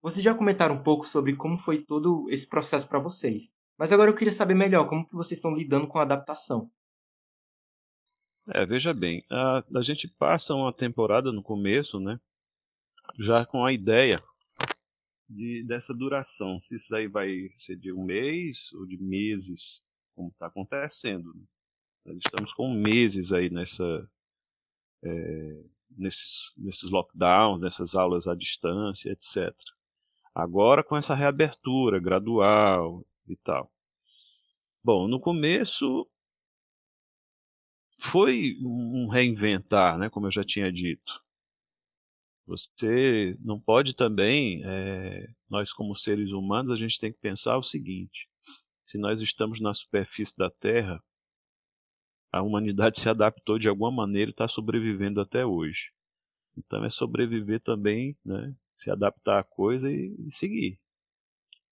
Vocês 0.01 0.23
já 0.23 0.35
comentaram 0.35 0.75
um 0.75 0.83
pouco 0.83 1.05
sobre 1.05 1.35
como 1.35 1.57
foi 1.57 1.83
todo 1.83 2.29
esse 2.29 2.47
processo 2.47 2.88
para 2.88 3.00
vocês. 3.00 3.51
Mas 3.77 3.91
agora 3.91 4.11
eu 4.11 4.15
queria 4.15 4.31
saber 4.31 4.53
melhor 4.53 4.88
como 4.88 5.07
que 5.07 5.15
vocês 5.15 5.39
estão 5.39 5.55
lidando 5.55 5.88
com 5.88 5.97
a 5.97 6.03
adaptação. 6.03 6.69
É, 8.53 8.65
veja 8.65 8.93
bem, 8.93 9.23
a, 9.31 9.63
a 9.75 9.81
gente 9.81 10.07
passa 10.07 10.53
uma 10.53 10.71
temporada 10.71 11.31
no 11.31 11.41
começo, 11.41 12.00
né? 12.00 12.19
Já 13.19 13.45
com 13.45 13.65
a 13.65 13.73
ideia 13.73 14.21
de, 15.31 15.63
dessa 15.63 15.93
duração. 15.93 16.59
Se 16.61 16.75
isso 16.75 16.93
aí 16.95 17.07
vai 17.07 17.50
ser 17.55 17.77
de 17.77 17.91
um 17.91 18.03
mês 18.03 18.71
ou 18.73 18.85
de 18.85 18.97
meses, 18.97 19.83
como 20.15 20.29
está 20.29 20.47
acontecendo. 20.47 21.33
Né? 21.33 21.43
Nós 22.05 22.17
estamos 22.17 22.53
com 22.53 22.73
meses 22.73 23.31
aí 23.31 23.50
nessa, 23.50 24.09
é, 25.03 25.63
nesses, 25.97 26.51
nesses 26.57 26.89
lockdowns, 26.89 27.61
nessas 27.61 27.95
aulas 27.95 28.27
à 28.27 28.35
distância, 28.35 29.09
etc. 29.09 29.55
Agora 30.33 30.83
com 30.83 30.97
essa 30.97 31.15
reabertura 31.15 32.00
gradual 32.00 33.05
e 33.27 33.35
tal. 33.38 33.71
Bom, 34.83 35.07
no 35.07 35.19
começo 35.19 36.07
foi 38.11 38.55
um 38.63 39.07
reinventar, 39.07 39.97
né, 39.97 40.09
como 40.09 40.25
eu 40.25 40.31
já 40.31 40.43
tinha 40.43 40.71
dito. 40.71 41.21
Você 42.51 43.38
não 43.39 43.58
pode 43.58 43.96
também, 43.96 44.62
é, 44.65 45.25
nós 45.50 45.72
como 45.72 45.96
seres 45.96 46.31
humanos, 46.31 46.70
a 46.70 46.75
gente 46.75 47.00
tem 47.00 47.10
que 47.10 47.17
pensar 47.17 47.58
o 47.58 47.63
seguinte: 47.63 48.27
se 48.84 48.98
nós 48.98 49.22
estamos 49.22 49.62
na 49.62 49.74
superfície 49.74 50.36
da 50.36 50.51
Terra, 50.51 51.01
a 52.29 52.41
humanidade 52.41 53.00
se 53.00 53.08
adaptou 53.08 53.58
de 53.58 53.70
alguma 53.70 53.89
maneira 53.89 54.31
e 54.31 54.34
está 54.34 54.50
sobrevivendo 54.50 55.22
até 55.22 55.46
hoje. 55.46 55.93
Então 56.58 56.84
é 56.84 56.89
sobreviver 56.89 57.62
também, 57.62 58.17
né, 58.25 58.53
se 58.77 58.91
adaptar 58.91 59.39
à 59.39 59.43
coisa 59.46 59.89
e, 59.89 60.13
e 60.27 60.36
seguir. 60.36 60.77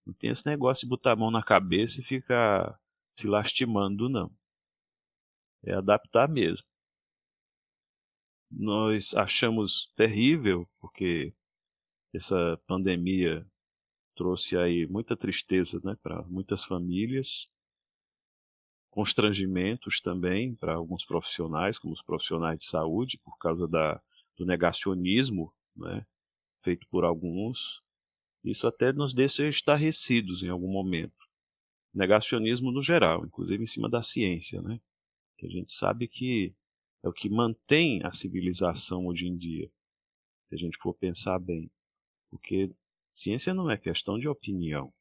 Não 0.06 0.14
tem 0.14 0.30
esse 0.30 0.46
negócio 0.46 0.86
de 0.86 0.88
botar 0.88 1.12
a 1.12 1.16
mão 1.16 1.30
na 1.30 1.42
cabeça 1.42 2.00
e 2.00 2.04
ficar 2.04 2.80
se 3.16 3.26
lastimando, 3.26 4.08
não. 4.08 4.30
É 5.62 5.74
adaptar 5.74 6.26
mesmo 6.26 6.69
nós 8.50 9.14
achamos 9.14 9.92
terrível, 9.94 10.68
porque 10.80 11.32
essa 12.12 12.60
pandemia 12.66 13.46
trouxe 14.16 14.56
aí 14.56 14.86
muita 14.86 15.16
tristeza 15.16 15.80
né, 15.84 15.96
para 16.02 16.22
muitas 16.24 16.64
famílias, 16.64 17.46
constrangimentos 18.90 20.00
também 20.00 20.54
para 20.56 20.74
alguns 20.74 21.04
profissionais, 21.04 21.78
como 21.78 21.94
os 21.94 22.02
profissionais 22.02 22.58
de 22.58 22.66
saúde, 22.66 23.20
por 23.24 23.38
causa 23.38 23.68
da, 23.68 24.00
do 24.36 24.44
negacionismo 24.44 25.54
né, 25.76 26.04
feito 26.62 26.86
por 26.90 27.04
alguns. 27.04 27.58
Isso 28.44 28.66
até 28.66 28.92
nos 28.92 29.14
deixa 29.14 29.46
estarrecidos 29.46 30.42
em 30.42 30.48
algum 30.48 30.70
momento. 30.70 31.14
Negacionismo 31.94 32.72
no 32.72 32.82
geral, 32.82 33.24
inclusive 33.24 33.62
em 33.62 33.66
cima 33.66 33.88
da 33.88 34.02
ciência, 34.02 34.60
né? 34.62 34.80
Que 35.36 35.46
a 35.46 35.50
gente 35.50 35.72
sabe 35.72 36.06
que 36.08 36.54
é 37.02 37.08
o 37.08 37.12
que 37.12 37.28
mantém 37.28 38.04
a 38.04 38.12
civilização 38.12 39.06
hoje 39.06 39.26
em 39.26 39.36
dia, 39.36 39.70
se 40.48 40.54
a 40.54 40.58
gente 40.58 40.78
for 40.78 40.94
pensar 40.94 41.38
bem. 41.38 41.70
Porque 42.28 42.70
ciência 43.12 43.54
não 43.54 43.70
é 43.70 43.76
questão 43.76 44.18
de 44.18 44.28
opinião. 44.28 44.92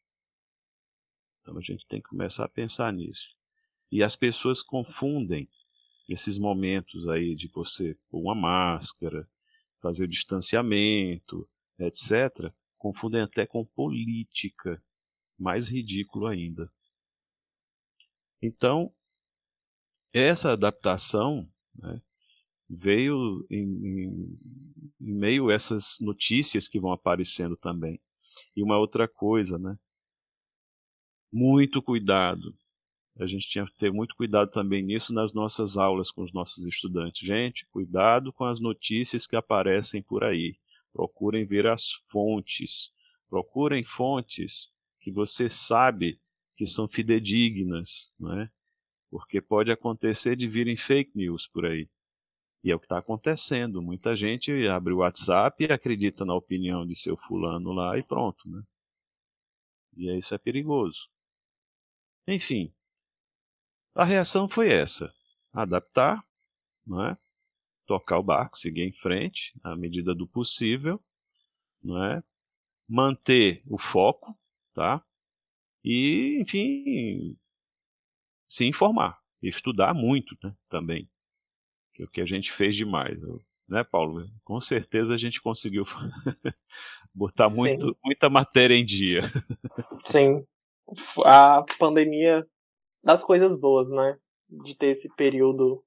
Então 1.42 1.58
a 1.58 1.62
gente 1.62 1.86
tem 1.88 2.02
que 2.02 2.10
começar 2.10 2.46
a 2.46 2.50
pensar 2.50 2.92
nisso. 2.94 3.36
E 3.92 4.04
as 4.04 4.16
pessoas 4.16 4.62
confundem 4.62 5.50
esses 6.08 6.38
momentos 6.38 7.08
aí 7.08 7.36
de 7.36 7.48
você 7.48 7.98
pôr 8.10 8.22
uma 8.22 8.36
máscara, 8.36 9.28
fazer 9.82 10.06
o 10.06 10.08
distanciamento, 10.08 11.48
etc., 11.80 12.52
confundem 12.78 13.22
até 13.22 13.46
com 13.46 13.66
política, 13.66 14.82
mais 15.38 15.70
ridículo 15.70 16.28
ainda. 16.28 16.72
Então, 18.42 18.92
essa 20.14 20.52
adaptação 20.52 21.46
né, 21.82 22.02
veio 22.70 23.46
em, 23.50 23.64
em, 23.64 24.40
em, 25.02 25.14
meio 25.16 25.50
a 25.50 25.54
essas 25.54 25.98
notícias 26.00 26.68
que 26.68 26.80
vão 26.80 26.92
aparecendo 26.92 27.58
também. 27.58 28.00
E 28.56 28.62
uma 28.62 28.78
outra 28.78 29.08
coisa, 29.08 29.58
né? 29.58 29.76
Muito 31.32 31.82
cuidado. 31.82 32.54
A 33.20 33.26
gente 33.26 33.50
tinha 33.50 33.66
que 33.66 33.78
ter 33.78 33.92
muito 33.92 34.16
cuidado 34.16 34.50
também 34.52 34.84
nisso 34.84 35.12
nas 35.12 35.34
nossas 35.34 35.76
aulas 35.76 36.10
com 36.10 36.24
os 36.24 36.32
nossos 36.32 36.66
estudantes. 36.66 37.26
Gente, 37.26 37.66
cuidado 37.72 38.32
com 38.32 38.46
as 38.46 38.60
notícias 38.60 39.28
que 39.28 39.36
aparecem 39.36 40.02
por 40.02 40.24
aí. 40.24 40.56
Procurem 40.94 41.46
ver 41.46 41.68
as 41.68 41.84
fontes. 42.10 42.92
Procurem 43.30 43.84
fontes 43.84 44.70
que 45.02 45.12
você 45.12 45.50
sabe 45.50 46.20
que 46.56 46.66
são 46.66 46.88
fidedignas, 46.88 48.12
não 48.20 48.40
é? 48.40 48.50
Porque 49.10 49.42
pode 49.42 49.72
acontecer 49.72 50.36
de 50.36 50.48
virem 50.48 50.78
fake 50.78 51.12
news 51.16 51.48
por 51.48 51.66
aí. 51.66 51.90
E 52.64 52.72
é 52.72 52.76
o 52.76 52.80
que 52.80 52.86
está 52.86 52.98
acontecendo. 52.98 53.82
Muita 53.82 54.16
gente 54.16 54.52
abre 54.68 54.94
o 54.94 54.98
WhatsApp 54.98 55.64
e 55.64 55.72
acredita 55.72 56.26
na 56.26 56.36
opinião 56.36 56.86
de 56.86 56.96
seu 56.96 57.16
fulano 57.16 57.72
lá 57.72 57.98
e 57.98 58.04
pronto, 58.04 58.50
né? 58.50 58.62
E 59.96 60.18
isso 60.18 60.34
é 60.34 60.38
perigoso. 60.38 61.00
Enfim, 62.28 62.74
a 63.96 64.06
reação 64.06 64.50
foi 64.50 64.72
essa: 64.72 65.12
adaptar, 65.54 66.24
não 66.86 67.06
é? 67.06 67.18
tocar 67.86 68.20
o 68.20 68.24
barco, 68.24 68.58
seguir 68.58 68.84
em 68.84 68.94
frente, 68.94 69.52
à 69.64 69.76
medida 69.76 70.14
do 70.14 70.28
possível, 70.28 71.02
não 71.84 72.04
é? 72.06 72.24
manter 72.88 73.62
o 73.68 73.78
foco, 73.78 74.36
tá? 74.74 75.04
E, 75.84 76.40
enfim, 76.42 77.36
se 78.50 78.66
informar, 78.66 79.18
estudar 79.42 79.94
muito 79.94 80.36
né, 80.44 80.54
também, 80.70 81.08
que 81.94 82.02
é 82.02 82.06
o 82.06 82.10
que 82.10 82.22
a 82.22 82.26
gente 82.26 82.52
fez 82.52 82.76
demais, 82.76 83.18
né, 83.70 83.84
Paulo? 83.84 84.22
Com 84.44 84.60
certeza 84.60 85.14
a 85.14 85.18
gente 85.18 85.40
conseguiu 85.40 85.86
botar 87.14 87.48
muito, 87.54 87.96
muita 88.04 88.30
matéria 88.30 88.76
em 88.76 88.84
dia. 88.84 89.32
Sim, 90.06 90.44
a 91.24 91.64
pandemia 91.78 92.46
das 93.04 93.24
coisas 93.24 93.56
boas, 93.58 93.92
né? 93.92 94.18
De 94.50 94.76
ter 94.76 94.88
esse 94.88 95.14
período. 95.16 95.84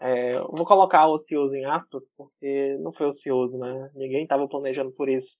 É, 0.00 0.40
vou 0.40 0.64
colocar 0.64 1.06
ocioso 1.08 1.54
em 1.54 1.66
aspas, 1.66 2.10
porque 2.16 2.78
não 2.80 2.90
foi 2.90 3.06
ocioso, 3.06 3.58
né? 3.58 3.90
Ninguém 3.94 4.22
estava 4.22 4.48
planejando 4.48 4.90
por 4.92 5.10
isso. 5.10 5.38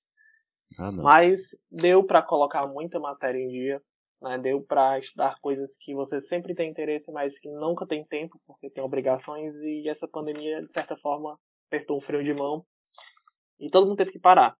Ah. 0.79 0.93
Mas 0.93 1.59
deu 1.71 2.05
para 2.05 2.23
colocar 2.23 2.69
muita 2.69 3.01
matéria 3.01 3.39
em 3.39 3.49
dia, 3.49 3.83
né? 4.21 4.39
Deu 4.39 4.63
para 4.63 4.99
estudar 4.99 5.39
coisas 5.41 5.77
que 5.77 5.95
você 5.95 6.21
sempre 6.21 6.55
tem 6.55 6.71
interesse, 6.71 7.11
mas 7.11 7.39
que 7.39 7.49
nunca 7.49 7.87
tem 7.87 8.05
tempo 8.05 8.41
porque 8.47 8.71
tem 8.71 8.83
obrigações 8.83 9.55
e 9.57 9.89
essa 9.89 10.09
pandemia 10.09 10.63
de 10.63 10.73
certa 10.73 10.97
forma 10.97 11.39
apertou 11.69 11.97
um 11.97 12.01
freio 12.01 12.25
de 12.25 12.35
mão 12.35 12.65
e 13.59 13.71
todo 13.71 13.87
mundo 13.87 13.99
teve 13.99 14.13
que 14.13 14.19
parar. 14.19 14.57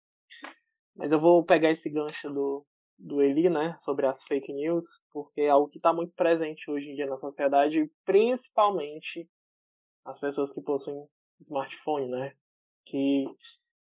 Mas 0.95 1.13
eu 1.13 1.21
vou 1.21 1.45
pegar 1.45 1.71
esse 1.71 1.91
gancho 1.91 2.31
do 2.31 2.65
do 3.01 3.23
Eli, 3.23 3.49
né, 3.49 3.75
sobre 3.79 4.07
as 4.07 4.25
fake 4.25 4.53
news, 4.53 5.03
porque 5.11 5.41
é 5.41 5.49
algo 5.49 5.69
que 5.69 5.79
está 5.79 5.93
muito 5.93 6.13
presente 6.13 6.71
hoje 6.71 6.91
em 6.91 6.95
dia 6.95 7.07
na 7.07 7.17
sociedade, 7.17 7.91
principalmente 8.05 9.27
as 10.05 10.21
pessoas 10.21 10.53
que 10.53 10.61
possuem 10.61 11.09
smartphone, 11.41 12.09
né, 12.09 12.35
que 12.85 13.25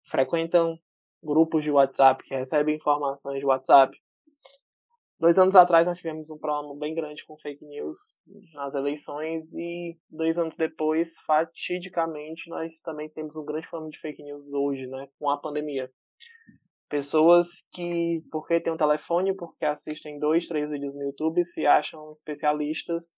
frequentam 0.03 0.77
grupos 1.23 1.63
de 1.63 1.71
WhatsApp, 1.71 2.21
que 2.23 2.35
recebem 2.35 2.75
informações 2.75 3.39
de 3.39 3.45
WhatsApp. 3.45 3.97
Dois 5.19 5.39
anos 5.39 5.55
atrás 5.55 5.87
nós 5.87 5.97
tivemos 5.97 6.29
um 6.29 6.37
problema 6.37 6.77
bem 6.77 6.93
grande 6.93 7.25
com 7.25 7.35
fake 7.37 7.65
news 7.65 8.21
nas 8.53 8.75
eleições 8.75 9.51
e 9.55 9.97
dois 10.07 10.37
anos 10.37 10.55
depois, 10.55 11.17
fatidicamente, 11.25 12.47
nós 12.49 12.79
também 12.81 13.09
temos 13.09 13.35
um 13.35 13.43
grande 13.43 13.67
problema 13.67 13.89
de 13.89 13.99
fake 13.99 14.21
news 14.21 14.53
hoje, 14.53 14.85
né, 14.85 15.07
com 15.17 15.27
a 15.29 15.37
pandemia. 15.37 15.91
Pessoas 16.87 17.67
que, 17.73 18.23
porque 18.31 18.61
tem 18.61 18.71
um 18.71 18.77
telefone, 18.77 19.35
porque 19.35 19.65
assistem 19.65 20.19
dois, 20.19 20.47
três 20.47 20.69
vídeos 20.69 20.95
no 20.95 21.05
YouTube, 21.05 21.43
se 21.43 21.65
acham 21.65 22.11
especialistas 22.11 23.17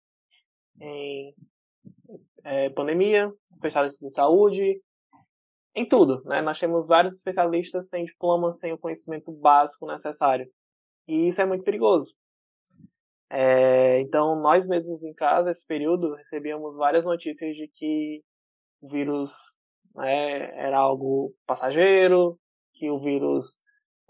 em 0.80 1.36
é, 2.46 2.70
pandemia, 2.70 3.30
especialistas 3.52 4.02
em 4.04 4.10
saúde, 4.10 4.82
em 5.76 5.88
tudo. 5.88 6.24
Né? 6.24 6.42
Nós 6.42 6.58
temos 6.58 6.88
vários 6.88 7.18
especialistas 7.18 7.90
sem 7.90 8.06
diploma, 8.06 8.54
sem 8.54 8.72
o 8.72 8.78
conhecimento 8.78 9.32
básico 9.34 9.86
necessário. 9.86 10.50
E 11.10 11.28
isso 11.28 11.42
é 11.42 11.46
muito 11.46 11.64
perigoso. 11.64 12.14
É, 13.32 14.00
então, 14.02 14.40
nós 14.40 14.68
mesmos 14.68 15.04
em 15.04 15.14
casa, 15.16 15.50
esse 15.50 15.66
período, 15.66 16.14
recebíamos 16.14 16.76
várias 16.78 17.04
notícias 17.04 17.56
de 17.56 17.68
que 17.68 18.24
o 18.80 18.88
vírus 18.88 19.32
né, 19.96 20.52
era 20.56 20.78
algo 20.78 21.34
passageiro, 21.48 22.40
que 22.76 22.92
o 22.92 23.00
vírus. 23.00 23.58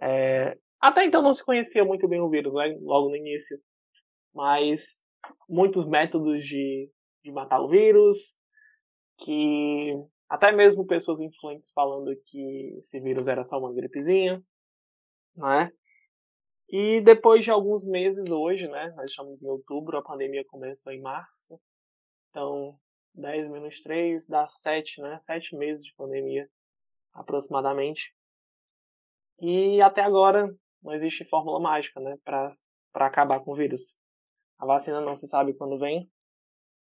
É... 0.01 0.58
Até 0.82 1.06
então 1.06 1.22
não 1.22 1.34
se 1.34 1.44
conhecia 1.44 1.86
muito 1.86 2.06
bem 2.06 2.20
o 2.20 2.29
vírus, 2.29 2.53
né? 2.53 2.77
logo 2.82 3.10
no 3.10 3.15
início. 3.15 3.58
Mas 4.34 5.01
muitos 5.48 5.88
métodos 5.88 6.41
de, 6.41 6.91
de 7.24 7.32
matar 7.32 7.62
o 7.62 7.70
vírus, 7.70 8.36
que 9.20 9.94
até 10.27 10.51
mesmo 10.51 10.86
pessoas 10.86 11.22
influentes 11.22 11.72
falando 11.72 12.13
que 12.25 12.77
esse 12.79 13.00
vírus 13.00 13.29
era 13.29 13.46
só 13.46 13.58
uma 13.58 13.74
gripezinha, 13.74 14.44
né? 15.38 15.72
E 16.72 17.02
depois 17.02 17.44
de 17.44 17.50
alguns 17.50 17.86
meses 17.86 18.32
hoje, 18.32 18.68
né? 18.68 18.94
Nós 18.96 19.10
estamos 19.10 19.44
em 19.44 19.50
outubro, 19.50 19.98
a 19.98 20.04
pandemia 20.04 20.46
começou 20.46 20.94
em 20.94 21.02
março. 21.02 21.60
Então, 22.30 22.78
10 23.16 23.50
menos 23.50 23.82
3 23.82 24.28
dá 24.28 24.48
7, 24.48 25.02
né? 25.02 25.18
7 25.20 25.56
meses 25.56 25.84
de 25.84 25.96
pandemia, 25.96 26.48
aproximadamente. 27.14 28.14
E 29.42 29.82
até 29.82 30.01
agora 30.01 30.53
não 30.84 30.94
existe 30.94 31.24
fórmula 31.25 31.60
mágica, 31.60 32.00
né, 32.00 32.18
para 32.24 32.51
acabar 32.94 33.40
com 33.40 33.51
o 33.51 33.55
vírus. 33.55 33.98
A 34.58 34.66
vacina 34.66 35.01
não 35.01 35.16
se 35.16 35.27
sabe 35.27 35.53
quando 35.53 35.79
vem. 35.79 36.10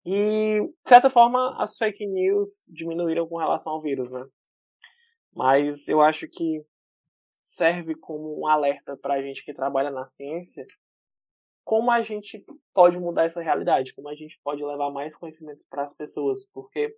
E, 0.05 0.61
de 0.61 0.89
certa 0.89 1.09
forma, 1.09 1.57
as 1.61 1.77
fake 1.79 2.07
news 2.07 2.67
diminuíram 2.69 3.27
com 3.27 3.39
relação 3.39 3.73
ao 3.73 3.83
vírus, 3.83 4.11
né? 4.11 4.25
Mas 5.33 5.89
eu 5.89 6.03
acho 6.03 6.29
que 6.29 6.63
serve 7.47 7.95
como 7.95 8.41
um 8.41 8.47
alerta 8.47 8.97
para 8.97 9.15
a 9.15 9.23
gente 9.23 9.45
que 9.45 9.55
trabalha 9.55 9.91
na 9.91 10.07
ciência 10.07 10.67
como 11.65 11.91
a 11.91 12.03
gente 12.03 12.45
pode 12.75 12.99
mudar 13.01 13.25
essa 13.25 13.43
realidade, 13.43 13.95
como 13.95 14.09
a 14.09 14.15
gente 14.15 14.39
pode 14.45 14.63
levar 14.63 14.91
mais 14.91 15.17
conhecimento 15.17 15.65
para 15.69 15.83
as 15.83 15.95
pessoas, 15.95 16.45
porque 16.53 16.95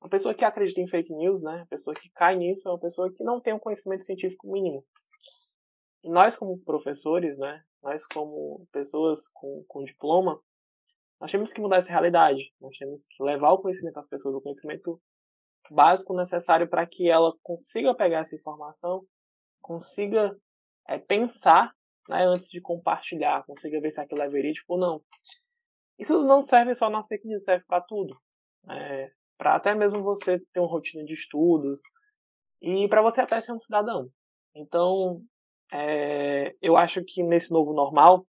uma 0.00 0.10
pessoa 0.10 0.34
que 0.34 0.44
acredita 0.44 0.80
em 0.80 0.88
fake 0.88 1.14
news, 1.14 1.42
né, 1.44 1.62
a 1.62 1.66
pessoa 1.66 1.94
que 1.94 2.10
cai 2.10 2.36
nisso 2.36 2.68
é 2.68 2.72
uma 2.72 2.78
pessoa 2.78 3.10
que 3.12 3.22
não 3.22 3.40
tem 3.40 3.54
um 3.54 3.58
conhecimento 3.58 4.04
científico 4.04 4.50
mínimo. 4.50 4.84
E 6.02 6.10
nós 6.10 6.36
como 6.36 6.58
professores, 6.58 7.38
né, 7.38 7.62
nós 7.82 8.04
como 8.08 8.66
pessoas 8.72 9.28
com, 9.28 9.64
com 9.68 9.84
diploma, 9.84 10.40
nós 11.20 11.30
temos 11.30 11.52
que 11.52 11.60
mudar 11.60 11.76
essa 11.76 11.90
realidade. 11.90 12.52
Nós 12.60 12.76
temos 12.76 13.06
que 13.06 13.22
levar 13.22 13.52
o 13.52 13.58
conhecimento 13.58 13.98
às 13.98 14.08
pessoas, 14.08 14.34
o 14.34 14.40
conhecimento 14.40 15.00
básico 15.70 16.14
necessário 16.14 16.68
para 16.68 16.84
que 16.84 17.08
ela 17.08 17.32
consiga 17.42 17.94
pegar 17.94 18.18
essa 18.18 18.34
informação, 18.34 19.06
consiga 19.64 20.36
é, 20.86 20.98
pensar 20.98 21.74
né, 22.06 22.26
antes 22.26 22.50
de 22.50 22.60
compartilhar, 22.60 23.44
consiga 23.46 23.80
ver 23.80 23.90
se 23.90 24.00
aquilo 24.00 24.20
é 24.20 24.28
verídico 24.28 24.74
ou 24.74 24.78
não. 24.78 25.02
Isso 25.98 26.22
não 26.22 26.42
serve 26.42 26.74
só 26.74 26.90
nas 26.90 27.08
fake 27.08 27.26
news, 27.26 27.44
serve 27.44 27.64
para 27.66 27.80
tudo. 27.80 28.14
É, 28.70 29.10
para 29.38 29.54
até 29.56 29.74
mesmo 29.74 30.02
você 30.02 30.38
ter 30.52 30.60
uma 30.60 30.68
rotina 30.68 31.02
de 31.02 31.14
estudos 31.14 31.80
e 32.60 32.86
para 32.88 33.00
você 33.00 33.22
até 33.22 33.40
ser 33.40 33.52
um 33.52 33.60
cidadão. 33.60 34.10
Então, 34.54 35.22
é, 35.72 36.54
eu 36.60 36.76
acho 36.76 37.02
que 37.02 37.22
nesse 37.22 37.50
novo 37.50 37.72
normal, 37.72 38.26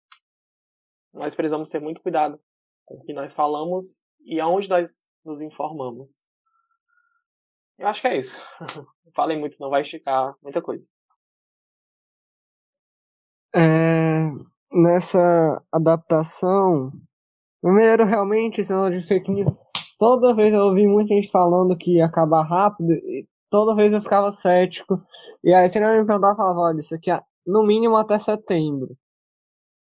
nós 1.14 1.34
precisamos 1.34 1.70
ter 1.70 1.80
muito 1.80 2.02
cuidado 2.02 2.40
com 2.86 2.96
o 2.96 3.04
que 3.04 3.14
nós 3.14 3.34
falamos 3.34 4.04
e 4.26 4.40
aonde 4.40 4.68
nós 4.68 5.10
nos 5.24 5.42
informamos. 5.42 6.28
Eu 7.78 7.88
acho 7.88 8.02
que 8.02 8.08
é 8.08 8.18
isso. 8.18 8.42
Falei 9.16 9.38
muito, 9.38 9.56
senão 9.56 9.70
vai 9.70 9.82
esticar 9.82 10.36
muita 10.42 10.62
coisa. 10.62 10.88
É, 13.54 14.30
nessa 14.72 15.62
adaptação, 15.72 16.92
primeiro 17.62 18.06
realmente 18.06 18.62
esse 18.62 18.74
de 18.90 19.02
fake 19.02 19.32
news 19.32 19.52
toda 20.02 20.34
vez 20.34 20.52
eu 20.52 20.64
ouvi 20.64 20.88
muita 20.88 21.14
gente 21.14 21.30
falando 21.30 21.78
que 21.78 21.98
ia 21.98 22.08
acabar 22.08 22.42
rápido, 22.44 22.92
e 22.92 23.28
toda 23.52 23.76
vez 23.76 23.94
eu 23.94 24.02
ficava 24.02 24.32
cético. 24.32 25.00
E 25.44 25.54
aí, 25.54 25.70
se 25.70 25.80
não 25.80 25.92
me 25.92 26.04
perguntar, 26.04 26.32
eu 26.32 26.36
falava, 26.36 26.60
olha, 26.62 26.80
isso 26.80 26.96
aqui 26.96 27.12
é 27.12 27.22
no 27.46 27.64
mínimo 27.64 27.96
até 27.96 28.18
setembro. 28.18 28.98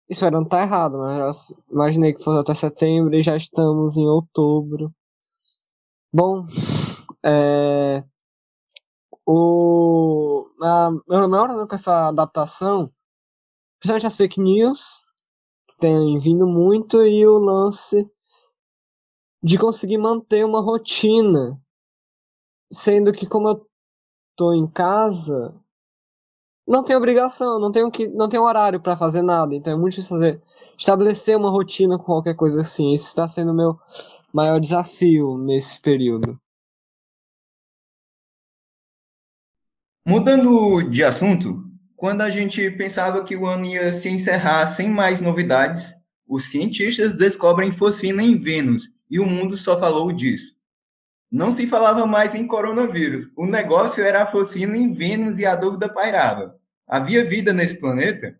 Esperando 0.08 0.48
tá 0.48 0.62
errado, 0.62 0.98
mas 0.98 1.50
eu 1.50 1.56
imaginei 1.72 2.12
que 2.12 2.22
fosse 2.24 2.40
até 2.40 2.52
setembro 2.52 3.14
e 3.14 3.22
já 3.22 3.36
estamos 3.36 3.96
em 3.96 4.08
outubro. 4.08 4.92
Bom, 6.12 6.44
é, 7.24 8.02
o, 9.24 10.48
na, 10.58 10.90
meu 11.08 11.28
maior 11.28 11.68
com 11.68 11.74
essa 11.76 12.08
adaptação, 12.08 12.90
principalmente 13.78 14.06
as 14.06 14.16
fake 14.16 14.40
news, 14.40 15.04
que 15.68 15.76
tem 15.78 16.18
vindo 16.18 16.46
muito, 16.46 17.04
e 17.04 17.26
o 17.26 17.38
lance 17.38 18.08
de 19.42 19.58
conseguir 19.58 19.98
manter 19.98 20.44
uma 20.44 20.60
rotina. 20.60 21.60
Sendo 22.70 23.12
que 23.12 23.26
como 23.26 23.48
eu 23.48 23.66
tô 24.36 24.52
em 24.52 24.70
casa, 24.70 25.54
não 26.66 26.84
tem 26.84 26.94
obrigação, 26.94 27.58
não 27.58 27.72
tenho 27.72 27.90
que, 27.90 28.08
não 28.08 28.28
tenho 28.28 28.42
horário 28.42 28.80
para 28.80 28.96
fazer 28.96 29.22
nada, 29.22 29.54
então 29.54 29.72
é 29.72 29.76
muito 29.76 29.94
difícil 29.94 30.16
fazer 30.16 30.42
estabelecer 30.76 31.36
uma 31.36 31.50
rotina 31.50 31.96
com 31.96 32.04
qualquer 32.04 32.36
coisa 32.36 32.60
assim. 32.60 32.92
Isso 32.92 33.06
está 33.06 33.26
sendo 33.26 33.52
o 33.52 33.56
meu 33.56 33.78
maior 34.32 34.60
desafio 34.60 35.38
nesse 35.38 35.80
período. 35.80 36.38
Mudando 40.06 40.82
de 40.90 41.02
assunto, 41.04 41.67
quando 41.98 42.20
a 42.20 42.30
gente 42.30 42.70
pensava 42.70 43.24
que 43.24 43.34
o 43.34 43.44
ano 43.44 43.66
ia 43.66 43.90
se 43.90 44.08
encerrar 44.08 44.64
sem 44.68 44.88
mais 44.88 45.20
novidades, 45.20 45.92
os 46.28 46.48
cientistas 46.48 47.16
descobrem 47.16 47.72
fosfina 47.72 48.22
em 48.22 48.38
Vênus 48.38 48.88
e 49.10 49.18
o 49.18 49.26
mundo 49.26 49.56
só 49.56 49.76
falou 49.80 50.12
disso. 50.12 50.56
Não 51.28 51.50
se 51.50 51.66
falava 51.66 52.06
mais 52.06 52.36
em 52.36 52.46
coronavírus. 52.46 53.32
O 53.36 53.44
negócio 53.46 54.04
era 54.04 54.22
a 54.22 54.26
fosfina 54.26 54.76
em 54.76 54.92
Vênus 54.92 55.40
e 55.40 55.44
a 55.44 55.56
dúvida 55.56 55.92
pairava. 55.92 56.56
Havia 56.86 57.24
vida 57.24 57.52
nesse 57.52 57.80
planeta? 57.80 58.38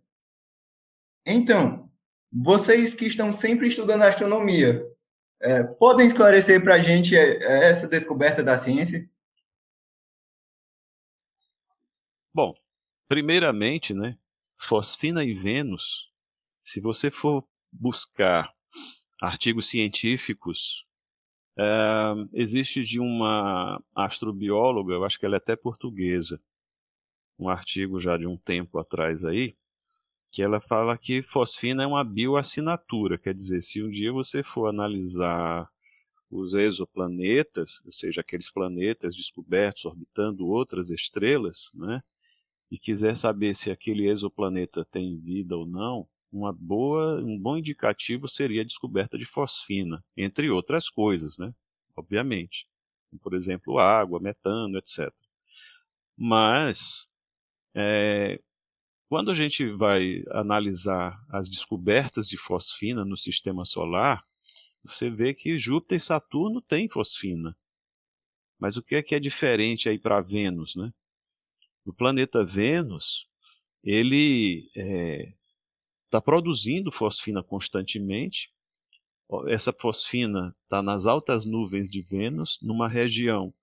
Então, 1.27 1.91
vocês 2.31 2.95
que 2.95 3.07
estão 3.07 3.33
sempre 3.33 3.67
estudando 3.67 4.03
astronomia, 4.03 4.87
é, 5.43 5.65
podem 5.65 6.07
esclarecer 6.07 6.63
para 6.63 6.77
a 6.77 6.79
gente 6.79 7.17
é, 7.17 7.69
essa 7.69 7.89
descoberta 7.89 8.41
da 8.41 8.57
ciência? 8.57 9.11
Bom, 12.33 12.55
primeiramente, 13.09 13.95
né, 13.95 14.17
fosfina 14.69 15.25
e 15.25 15.35
Vênus, 15.35 16.09
se 16.65 16.81
você 16.81 17.11
for 17.11 17.45
buscar 17.73 18.53
artigos 19.21 19.69
científicos. 19.69 20.85
É, 21.59 22.15
existe 22.35 22.85
de 22.85 23.01
uma 23.01 23.83
astrobióloga, 23.95 24.95
eu 24.95 25.05
acho 25.05 25.19
que 25.19 25.27
ela 25.27 25.37
é 25.37 25.39
até 25.39 25.57
portuguesa, 25.57 26.41
um 27.39 27.49
artigo 27.49 27.99
já 28.01 28.17
de 28.17 28.27
um 28.27 28.37
tempo 28.37 28.79
atrás 28.79 29.25
aí, 29.25 29.55
que 30.31 30.43
ela 30.43 30.61
fala 30.61 30.97
que 30.97 31.23
fosfina 31.23 31.83
é 31.83 31.87
uma 31.87 32.05
bioassinatura, 32.05 33.19
quer 33.19 33.35
dizer, 33.35 33.63
se 33.63 33.83
um 33.83 33.91
dia 33.91 34.13
você 34.13 34.43
for 34.43 34.69
analisar 34.69 35.69
os 36.31 36.55
exoplanetas, 36.55 37.81
ou 37.85 37.93
seja, 37.93 38.21
aqueles 38.21 38.51
planetas 38.53 39.17
descobertos 39.17 39.85
orbitando 39.85 40.47
outras 40.47 40.91
estrelas, 40.91 41.71
né? 41.75 42.03
E 42.71 42.79
quiser 42.79 43.17
saber 43.17 43.55
se 43.55 43.71
aquele 43.71 44.09
exoplaneta 44.09 44.85
tem 44.85 45.19
vida 45.21 45.57
ou 45.57 45.67
não, 45.67 46.07
uma 46.33 46.53
boa, 46.53 47.21
um 47.23 47.41
bom 47.41 47.57
indicativo 47.57 48.29
seria 48.29 48.61
a 48.61 48.65
descoberta 48.65 49.17
de 49.17 49.25
fosfina, 49.25 50.05
entre 50.17 50.51
outras 50.51 50.89
coisas, 50.89 51.39
né? 51.39 51.53
Obviamente, 51.97 52.67
por 53.23 53.35
exemplo, 53.35 53.79
água, 53.79 54.21
metano, 54.21 54.79
etc. 54.79 55.11
Mas 56.17 56.79
é, 57.75 58.41
quando 59.09 59.31
a 59.31 59.35
gente 59.35 59.65
vai 59.73 60.23
analisar 60.33 61.19
as 61.31 61.49
descobertas 61.49 62.27
de 62.27 62.37
fosfina 62.37 63.05
no 63.05 63.17
sistema 63.17 63.65
solar, 63.65 64.23
você 64.85 65.09
vê 65.11 65.33
que 65.33 65.59
Júpiter 65.59 65.97
e 65.97 66.01
Saturno 66.01 66.61
têm 66.61 66.89
fosfina. 66.89 67.57
Mas 68.59 68.77
o 68.77 68.83
que 68.83 68.97
é 68.97 69.03
que 69.03 69.15
é 69.15 69.21
diferente 69.21 69.89
aí 69.89 69.99
para 69.99 70.21
Vênus, 70.21 70.75
né? 70.77 70.93
O 71.89 71.93
planeta 71.95 72.45
Vênus, 72.45 73.27
ele 73.83 74.57
está 74.57 74.81
é, 74.83 75.33
tá 76.11 76.21
produzindo 76.21 76.93
fosfina 76.93 77.43
constantemente. 77.43 78.51
Essa 79.47 79.73
fosfina 79.73 80.55
está 80.65 80.83
nas 80.83 81.07
altas 81.07 81.47
nuvens 81.47 81.89
de 81.89 82.03
Vênus, 82.03 82.59
numa 82.61 82.89
região 82.91 83.55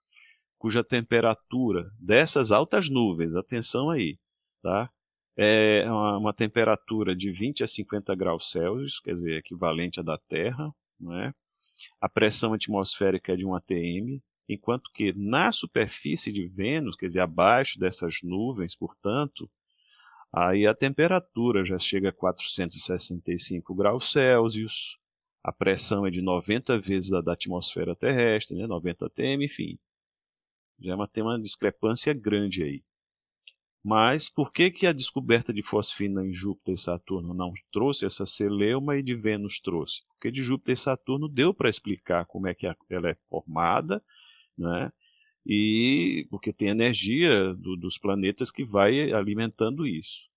cuja 0.57 0.83
temperatura 0.83 1.91
dessas 1.99 2.51
altas 2.51 2.89
nuvens, 2.89 3.35
atenção 3.35 3.91
aí, 3.91 4.17
tá? 4.63 4.89
É 5.38 5.85
uma, 5.85 6.17
uma 6.17 6.33
temperatura 6.33 7.15
de 7.15 7.31
20 7.31 7.63
a 7.63 7.67
50 7.67 8.15
graus 8.15 8.49
Celsius, 8.49 8.99
quer 9.01 9.13
dizer, 9.13 9.38
equivalente 9.38 9.99
à 9.99 10.03
da 10.03 10.17
Terra, 10.17 10.73
é? 11.21 11.31
A 12.01 12.09
pressão 12.09 12.53
atmosférica 12.53 13.33
é 13.33 13.35
de 13.35 13.45
1 13.45 13.53
atm, 13.53 14.19
enquanto 14.47 14.91
que 14.91 15.13
na 15.13 15.51
superfície 15.51 16.31
de 16.31 16.47
Vênus, 16.47 16.95
quer 16.95 17.08
dizer, 17.08 17.21
abaixo 17.21 17.79
dessas 17.79 18.19
nuvens, 18.23 18.75
portanto, 18.75 19.49
aí 20.31 20.67
a 20.67 20.75
temperatura 20.75 21.65
já 21.65 21.79
chega 21.79 22.10
a 22.10 22.13
465 22.13 23.73
graus 23.73 24.12
Celsius, 24.12 24.97
a 25.43 25.51
pressão 25.51 26.05
é 26.05 26.10
de 26.10 26.21
90 26.21 26.79
vezes 26.79 27.13
a 27.13 27.21
da 27.21 27.34
atmosfera 27.34 27.95
terrestre, 27.95 28.58
né, 28.58 28.65
90 28.65 29.05
atm, 29.05 29.43
enfim. 29.43 29.77
Já 30.79 30.93
é 30.93 31.08
tem 31.08 31.23
uma 31.23 31.39
discrepância 31.39 32.13
grande 32.13 32.63
aí. 32.63 32.84
Mas 33.84 34.27
por 34.27 34.51
que, 34.51 34.71
que 34.71 34.88
a 34.88 34.91
descoberta 34.91 35.53
de 35.53 35.62
fosfina 35.62 36.25
em 36.25 36.34
Júpiter 36.34 36.73
e 36.73 36.77
Saturno 36.77 37.36
não 37.36 37.53
trouxe 37.71 38.03
essa 38.03 38.25
celeuma 38.25 38.97
e 38.97 39.03
de 39.03 39.13
Vênus 39.13 39.60
trouxe? 39.60 40.01
Porque 40.08 40.31
de 40.31 40.41
Júpiter 40.41 40.73
e 40.73 40.77
Saturno 40.77 41.29
deu 41.29 41.53
para 41.53 41.69
explicar 41.69 42.25
como 42.25 42.47
é 42.47 42.55
que 42.55 42.65
ela 42.89 43.12
é 43.12 43.15
formada, 43.29 44.01
né? 44.58 44.91
e 45.46 46.26
porque 46.30 46.52
tem 46.52 46.70
energia 46.70 47.54
do, 47.54 47.76
dos 47.76 47.98
planetas 47.98 48.50
que 48.50 48.65
vai 48.65 49.12
alimentando 49.13 49.86
isso. 49.86 50.28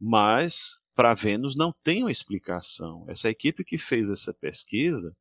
Mas 0.00 0.78
para 0.96 1.14
Vênus 1.14 1.56
não 1.56 1.72
tem 1.84 2.02
uma 2.02 2.10
explicação. 2.10 3.04
Essa 3.08 3.30
equipe 3.30 3.64
que 3.64 3.78
fez 3.78 4.10
essa 4.10 4.34
pesquisa, 4.34 5.12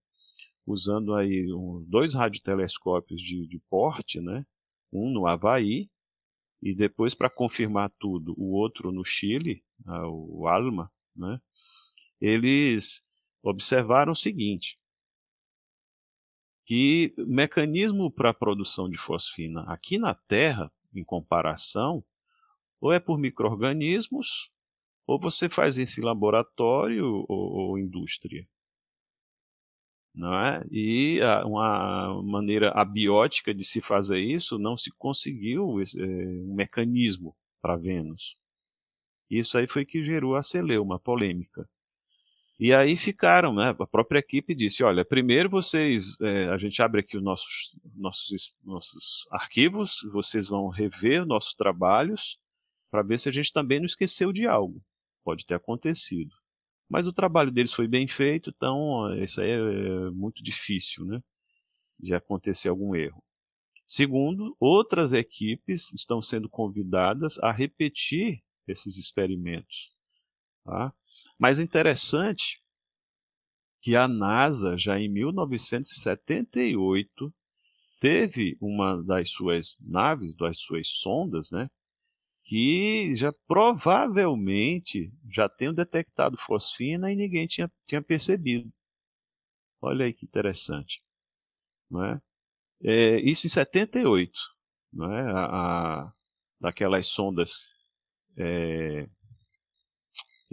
usando 0.65 1.13
aí 1.13 1.53
um, 1.53 1.85
dois 1.87 2.15
radiotelescópios 2.15 3.21
de, 3.21 3.47
de 3.47 3.59
porte, 3.69 4.19
né? 4.19 4.43
um 4.91 5.11
no 5.11 5.27
Havaí 5.27 5.87
e 6.61 6.73
depois 6.73 7.13
para 7.13 7.29
confirmar 7.29 7.91
tudo, 7.99 8.33
o 8.35 8.53
outro 8.53 8.91
no 8.91 9.05
Chile, 9.05 9.63
o 9.85 10.47
Alma, 10.47 10.91
né? 11.15 11.39
Eles 12.19 13.03
observaram 13.43 14.13
o 14.13 14.15
seguinte: 14.15 14.79
que 16.67 17.15
mecanismo 17.17 18.11
para 18.11 18.29
a 18.29 18.33
produção 18.33 18.87
de 18.87 18.97
fosfina 18.97 19.63
aqui 19.63 19.97
na 19.97 20.13
Terra, 20.13 20.71
em 20.93 21.03
comparação, 21.03 22.03
ou 22.79 22.93
é 22.93 22.99
por 22.99 23.17
microrganismos, 23.17 24.51
ou 25.07 25.19
você 25.19 25.49
faz 25.49 25.79
isso 25.79 25.99
em 25.99 26.03
laboratório 26.03 27.25
ou, 27.27 27.69
ou 27.69 27.79
indústria 27.79 28.47
não 30.17 30.33
é? 30.33 30.65
E 30.71 31.19
uma 31.45 32.21
maneira 32.23 32.71
abiótica 32.71 33.53
de 33.53 33.63
se 33.63 33.79
fazer 33.79 34.19
isso 34.19 34.57
não 34.57 34.75
se 34.75 34.91
conseguiu 34.97 35.79
é, 35.79 35.83
um 36.43 36.55
mecanismo 36.55 37.35
para 37.61 37.77
Vênus. 37.77 38.35
Isso 39.29 39.57
aí 39.57 39.67
foi 39.67 39.85
que 39.85 40.03
gerou 40.03 40.35
a 40.35 40.41
celeuma, 40.41 40.95
uma 40.95 40.99
polêmica. 40.99 41.69
E 42.59 42.73
aí 42.73 42.97
ficaram, 42.97 43.53
né? 43.53 43.75
A 43.77 43.85
própria 43.87 44.19
equipe 44.19 44.55
disse: 44.55 44.83
olha, 44.83 45.05
primeiro 45.05 45.49
vocês, 45.49 46.03
é, 46.21 46.49
a 46.49 46.57
gente 46.57 46.81
abre 46.81 47.01
aqui 47.01 47.15
os 47.15 47.23
nossos, 47.23 47.71
nossos, 47.95 48.53
nossos 48.63 49.27
arquivos, 49.31 49.91
vocês 50.11 50.47
vão 50.47 50.67
rever 50.69 51.25
nossos 51.25 51.53
trabalhos 51.53 52.39
para 52.89 53.03
ver 53.03 53.19
se 53.19 53.29
a 53.29 53.31
gente 53.31 53.53
também 53.53 53.79
não 53.79 53.85
esqueceu 53.85 54.33
de 54.33 54.47
algo. 54.47 54.81
Pode 55.23 55.45
ter 55.45 55.53
acontecido. 55.53 56.31
Mas 56.89 57.05
o 57.05 57.13
trabalho 57.13 57.51
deles 57.51 57.73
foi 57.73 57.87
bem 57.87 58.07
feito, 58.07 58.49
então 58.49 59.13
isso 59.21 59.41
aí 59.41 59.51
é 59.51 60.09
muito 60.11 60.41
difícil 60.41 61.05
né, 61.05 61.21
de 61.99 62.13
acontecer 62.13 62.69
algum 62.69 62.95
erro. 62.95 63.21
Segundo, 63.85 64.55
outras 64.59 65.13
equipes 65.13 65.93
estão 65.93 66.21
sendo 66.21 66.49
convidadas 66.49 67.37
a 67.39 67.51
repetir 67.51 68.41
esses 68.67 68.97
experimentos. 68.97 69.89
Tá? 70.63 70.93
Mas 71.39 71.59
interessante 71.59 72.59
que 73.81 73.95
a 73.95 74.07
NASA, 74.07 74.77
já 74.77 74.99
em 74.99 75.09
1978, 75.09 77.33
teve 77.99 78.55
uma 78.61 79.01
das 79.03 79.29
suas 79.31 79.75
naves, 79.79 80.35
das 80.35 80.59
suas 80.59 80.87
sondas, 81.01 81.49
né, 81.51 81.67
que 82.45 83.13
já 83.15 83.31
provavelmente 83.47 85.11
já 85.31 85.49
tenham 85.49 85.73
detectado 85.73 86.37
fosfina 86.37 87.11
e 87.11 87.15
ninguém 87.15 87.47
tinha, 87.47 87.69
tinha 87.85 88.01
percebido. 88.01 88.71
Olha 89.81 90.05
aí 90.05 90.13
que 90.13 90.25
interessante. 90.25 91.01
Não 91.89 92.03
é? 92.03 92.21
É, 92.83 93.19
isso 93.21 93.47
em 93.47 93.49
78. 93.49 94.31
Não 94.93 95.11
é? 95.13 95.21
a, 95.31 96.01
a, 96.03 96.11
daquelas 96.59 97.07
sondas. 97.07 97.51
É, 98.37 99.07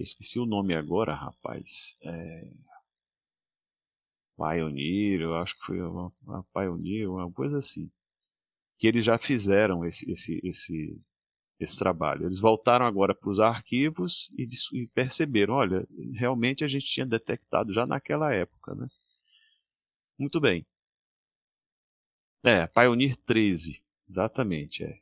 esqueci 0.03 0.39
o 0.39 0.47
nome 0.47 0.75
agora, 0.75 1.15
rapaz. 1.15 1.97
É, 2.03 2.41
Pioneer, 4.37 5.21
eu 5.21 5.37
acho 5.37 5.55
que 5.59 5.67
foi 5.67 5.81
uma, 5.81 6.13
Pioneer, 6.53 7.11
uma 7.11 7.31
coisa 7.33 7.59
assim. 7.59 7.91
Que 8.79 8.89
eles 8.89 9.05
já 9.05 9.19
fizeram 9.19 9.85
esse, 9.85 10.11
esse, 10.11 10.41
esse 10.45 11.01
esse 11.61 11.77
trabalho. 11.77 12.27
Eles 12.27 12.41
voltaram 12.41 12.87
agora 12.87 13.15
para 13.15 13.31
os 13.31 13.41
arquivos 13.41 14.31
e, 14.37 14.49
e, 14.73 14.87
perceberam, 14.89 15.55
olha, 15.55 15.87
realmente 16.15 16.65
a 16.65 16.69
gente 16.69 16.87
tinha 16.87 17.07
detectado 17.07 17.73
já 17.73 17.87
naquela 17.87 18.33
época, 18.33 18.75
né? 18.75 18.87
Muito 20.19 20.41
bem. 20.41 20.65
É, 22.43 22.67
Pioneer 22.67 23.17
13, 23.27 23.83
exatamente, 24.09 24.85
é, 24.85 24.99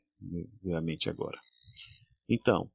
realmente 0.63 1.09
agora. 1.09 1.37
Então, 2.27 2.71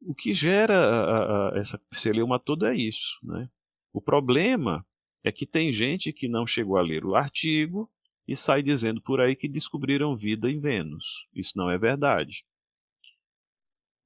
o 0.00 0.14
que 0.14 0.32
gera 0.32 0.74
a, 0.74 1.54
a, 1.54 1.58
essa 1.58 1.80
celeuma 1.94 2.38
toda 2.38 2.72
é 2.72 2.76
isso, 2.76 3.18
né? 3.22 3.48
O 3.92 4.00
problema 4.00 4.84
é 5.24 5.32
que 5.32 5.46
tem 5.46 5.72
gente 5.72 6.12
que 6.12 6.28
não 6.28 6.46
chegou 6.46 6.76
a 6.76 6.82
ler 6.82 7.04
o 7.04 7.14
artigo 7.14 7.90
e 8.26 8.36
sai 8.36 8.62
dizendo 8.62 9.00
por 9.00 9.20
aí 9.20 9.34
que 9.34 9.48
descobriram 9.48 10.16
vida 10.16 10.50
em 10.50 10.60
Vênus. 10.60 11.04
Isso 11.34 11.52
não 11.56 11.70
é 11.70 11.78
verdade. 11.78 12.44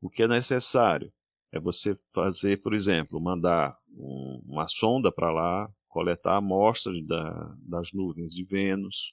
O 0.00 0.08
que 0.08 0.22
é 0.22 0.28
necessário 0.28 1.12
é 1.52 1.60
você 1.60 1.98
fazer, 2.14 2.62
por 2.62 2.72
exemplo, 2.74 3.20
mandar 3.20 3.76
um, 3.90 4.42
uma 4.46 4.66
sonda 4.66 5.12
para 5.12 5.30
lá, 5.30 5.70
coletar 5.88 6.36
amostras 6.36 7.04
da, 7.06 7.54
das 7.58 7.92
nuvens 7.92 8.32
de 8.32 8.44
Vênus 8.44 9.12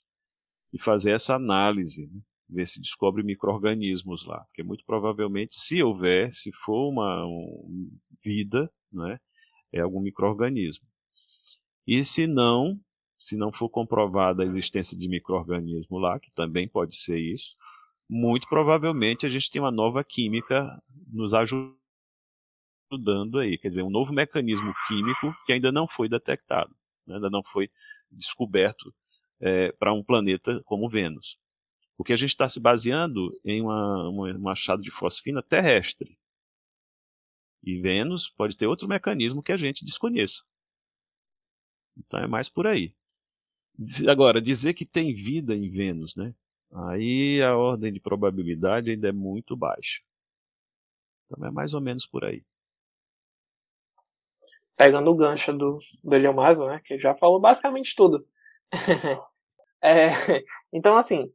e 0.72 0.80
fazer 0.80 1.12
essa 1.12 1.36
análise, 1.36 2.08
né? 2.08 2.22
Ver 2.50 2.68
se 2.68 2.82
descobre 2.82 3.24
micro-organismos 3.24 4.26
lá. 4.26 4.40
Porque 4.46 4.64
muito 4.64 4.84
provavelmente, 4.86 5.56
se 5.60 5.82
houver, 5.84 6.34
se 6.34 6.52
for 6.52 6.90
uma 6.90 7.26
um, 7.26 7.90
vida, 8.24 8.70
né, 8.92 9.20
é 9.72 9.80
algum 9.82 10.02
microorganismo. 10.02 10.86
E 11.86 12.04
se 12.04 12.26
não, 12.28 12.80
se 13.18 13.36
não 13.36 13.52
for 13.52 13.70
comprovada 13.70 14.44
a 14.44 14.46
existência 14.46 14.98
de 14.98 15.08
microorganismo 15.08 15.98
lá, 15.98 16.20
que 16.20 16.32
também 16.32 16.68
pode 16.68 16.98
ser 16.98 17.20
isso, 17.20 17.56
muito 18.10 18.48
provavelmente 18.48 19.26
a 19.26 19.30
gente 19.30 19.50
tem 19.52 19.62
uma 19.62 19.72
nova 19.72 20.04
química 20.04 20.82
nos 21.12 21.34
ajudando 21.34 21.78
aí, 23.40 23.58
quer 23.58 23.70
dizer, 23.70 23.84
um 23.84 23.90
novo 23.92 24.12
mecanismo 24.12 24.74
químico 24.88 25.36
que 25.46 25.54
ainda 25.54 25.72
não 25.72 25.88
foi 25.88 26.10
detectado, 26.10 26.74
né, 27.06 27.16
ainda 27.16 27.30
não 27.30 27.44
foi 27.44 27.70
descoberto 28.12 28.92
é, 29.40 29.72
para 29.74 29.94
um 29.94 30.04
planeta 30.04 30.62
como 30.66 30.90
Vênus. 30.90 31.38
Porque 32.00 32.14
a 32.14 32.16
gente 32.16 32.30
está 32.30 32.48
se 32.48 32.62
baseando 32.62 33.30
em 33.44 33.62
uma, 33.62 34.08
uma, 34.08 34.32
um 34.32 34.48
achado 34.48 34.82
de 34.82 34.90
fosfina 34.90 35.44
terrestre. 35.44 36.18
E 37.62 37.78
Vênus 37.82 38.30
pode 38.30 38.56
ter 38.56 38.68
outro 38.68 38.88
mecanismo 38.88 39.44
que 39.44 39.52
a 39.52 39.58
gente 39.58 39.84
desconheça. 39.84 40.42
Então 41.98 42.22
é 42.22 42.26
mais 42.26 42.48
por 42.48 42.66
aí. 42.66 42.96
Agora, 44.10 44.42
dizer 44.42 44.76
que 44.76 44.86
tem 44.86 45.14
vida 45.14 45.54
em 45.54 45.70
Vênus, 45.70 46.16
né? 46.16 46.34
Aí 46.72 47.42
a 47.42 47.58
ordem 47.58 47.92
de 47.92 48.00
probabilidade 48.00 48.92
ainda 48.92 49.10
é 49.10 49.12
muito 49.12 49.58
baixa. 49.58 50.02
Então 51.26 51.46
é 51.46 51.52
mais 51.52 51.74
ou 51.74 51.82
menos 51.82 52.08
por 52.08 52.24
aí. 52.24 52.42
Pegando 54.78 55.12
o 55.12 55.18
gancho 55.18 55.52
do, 55.52 55.78
do 56.02 56.16
Eliomaso, 56.16 56.66
né? 56.66 56.80
Que 56.80 56.98
já 56.98 57.14
falou 57.14 57.42
basicamente 57.42 57.94
tudo. 57.94 58.20
é, 59.84 60.08
então, 60.72 60.96
assim, 60.96 61.30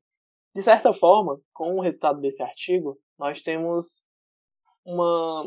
de 0.55 0.63
certa 0.63 0.93
forma, 0.93 1.41
com 1.53 1.75
o 1.75 1.81
resultado 1.81 2.21
desse 2.21 2.43
artigo, 2.43 2.99
nós 3.19 3.43
temos 3.43 4.07
uma, 4.85 5.43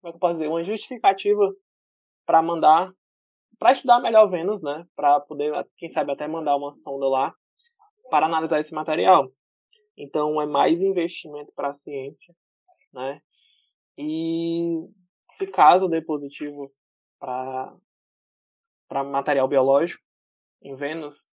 como 0.00 0.08
é 0.08 0.10
que 0.10 0.16
eu 0.16 0.18
posso 0.18 0.34
dizer, 0.34 0.48
uma 0.48 0.64
justificativa 0.64 1.54
para 2.24 2.42
mandar, 2.42 2.92
para 3.58 3.72
estudar 3.72 4.00
melhor 4.00 4.28
Vênus, 4.30 4.62
né? 4.62 4.86
Para 4.96 5.20
poder, 5.20 5.52
quem 5.76 5.88
sabe, 5.88 6.12
até 6.12 6.26
mandar 6.26 6.56
uma 6.56 6.72
sonda 6.72 7.06
lá 7.06 7.34
para 8.10 8.26
analisar 8.26 8.58
esse 8.58 8.74
material. 8.74 9.30
Então, 9.96 10.40
é 10.40 10.46
mais 10.46 10.80
investimento 10.80 11.52
para 11.54 11.70
a 11.70 11.74
ciência, 11.74 12.34
né? 12.92 13.20
E 13.98 14.86
se 15.28 15.46
caso 15.46 15.88
dê 15.88 16.00
positivo 16.00 16.70
para 17.18 17.74
material 19.04 19.48
biológico 19.48 20.02
em 20.62 20.74
Vênus, 20.74 21.30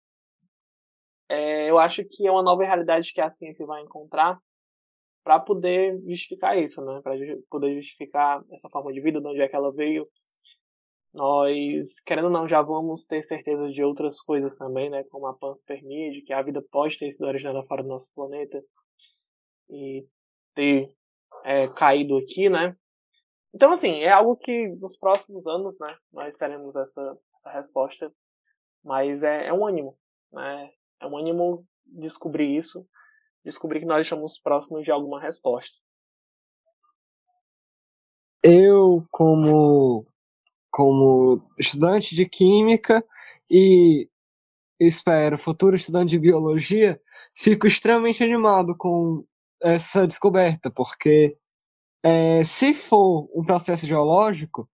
é, 1.34 1.70
eu 1.70 1.78
acho 1.78 2.04
que 2.04 2.26
é 2.26 2.30
uma 2.30 2.42
nova 2.42 2.64
realidade 2.64 3.12
que 3.12 3.20
a 3.20 3.30
ciência 3.30 3.66
vai 3.66 3.82
encontrar 3.82 4.38
para 5.22 5.40
poder 5.40 6.00
justificar 6.06 6.58
isso, 6.58 6.84
né? 6.84 7.00
Para 7.02 7.14
poder 7.48 7.74
justificar 7.76 8.44
essa 8.52 8.68
forma 8.68 8.92
de 8.92 9.00
vida, 9.00 9.20
de 9.20 9.26
onde 9.26 9.40
é 9.40 9.48
que 9.48 9.56
ela 9.56 9.70
veio. 9.74 10.06
Nós, 11.12 12.00
querendo 12.00 12.26
ou 12.26 12.30
não, 12.30 12.46
já 12.46 12.60
vamos 12.60 13.06
ter 13.06 13.22
certeza 13.22 13.68
de 13.68 13.82
outras 13.82 14.20
coisas 14.20 14.56
também, 14.56 14.90
né? 14.90 15.04
Como 15.04 15.26
a 15.26 15.34
panspermia, 15.34 16.22
que 16.24 16.32
a 16.32 16.42
vida 16.42 16.62
pode 16.70 16.98
ter 16.98 17.10
sido 17.10 17.28
originada 17.28 17.64
fora 17.64 17.82
do 17.82 17.88
nosso 17.88 18.12
planeta 18.14 18.62
e 19.70 20.06
ter 20.54 20.92
é, 21.44 21.66
caído 21.68 22.16
aqui, 22.18 22.50
né? 22.50 22.76
Então, 23.54 23.70
assim, 23.70 24.00
é 24.00 24.10
algo 24.10 24.36
que 24.36 24.68
nos 24.80 24.96
próximos 24.96 25.46
anos, 25.46 25.78
né, 25.78 25.86
nós 26.12 26.36
teremos 26.36 26.74
essa, 26.74 27.16
essa 27.36 27.52
resposta, 27.52 28.12
mas 28.82 29.22
é, 29.22 29.46
é 29.46 29.52
um 29.52 29.64
ânimo, 29.64 29.96
né? 30.32 30.72
É 31.00 31.06
um 31.06 31.16
ânimo 31.16 31.66
descobrir 31.86 32.56
isso, 32.56 32.86
descobrir 33.44 33.80
que 33.80 33.86
nós 33.86 34.06
estamos 34.06 34.38
próximos 34.38 34.84
de 34.84 34.90
alguma 34.90 35.20
resposta. 35.20 35.78
Eu, 38.42 39.06
como, 39.10 40.06
como 40.70 41.42
estudante 41.58 42.14
de 42.14 42.28
química 42.28 43.04
e 43.50 44.08
espero 44.78 45.38
futuro 45.38 45.76
estudante 45.76 46.10
de 46.10 46.18
biologia, 46.18 47.00
fico 47.34 47.66
extremamente 47.66 48.22
animado 48.22 48.76
com 48.76 49.24
essa 49.62 50.06
descoberta, 50.06 50.70
porque 50.70 51.36
é, 52.02 52.44
se 52.44 52.74
for 52.74 53.28
um 53.34 53.44
processo 53.44 53.86
geológico, 53.86 54.68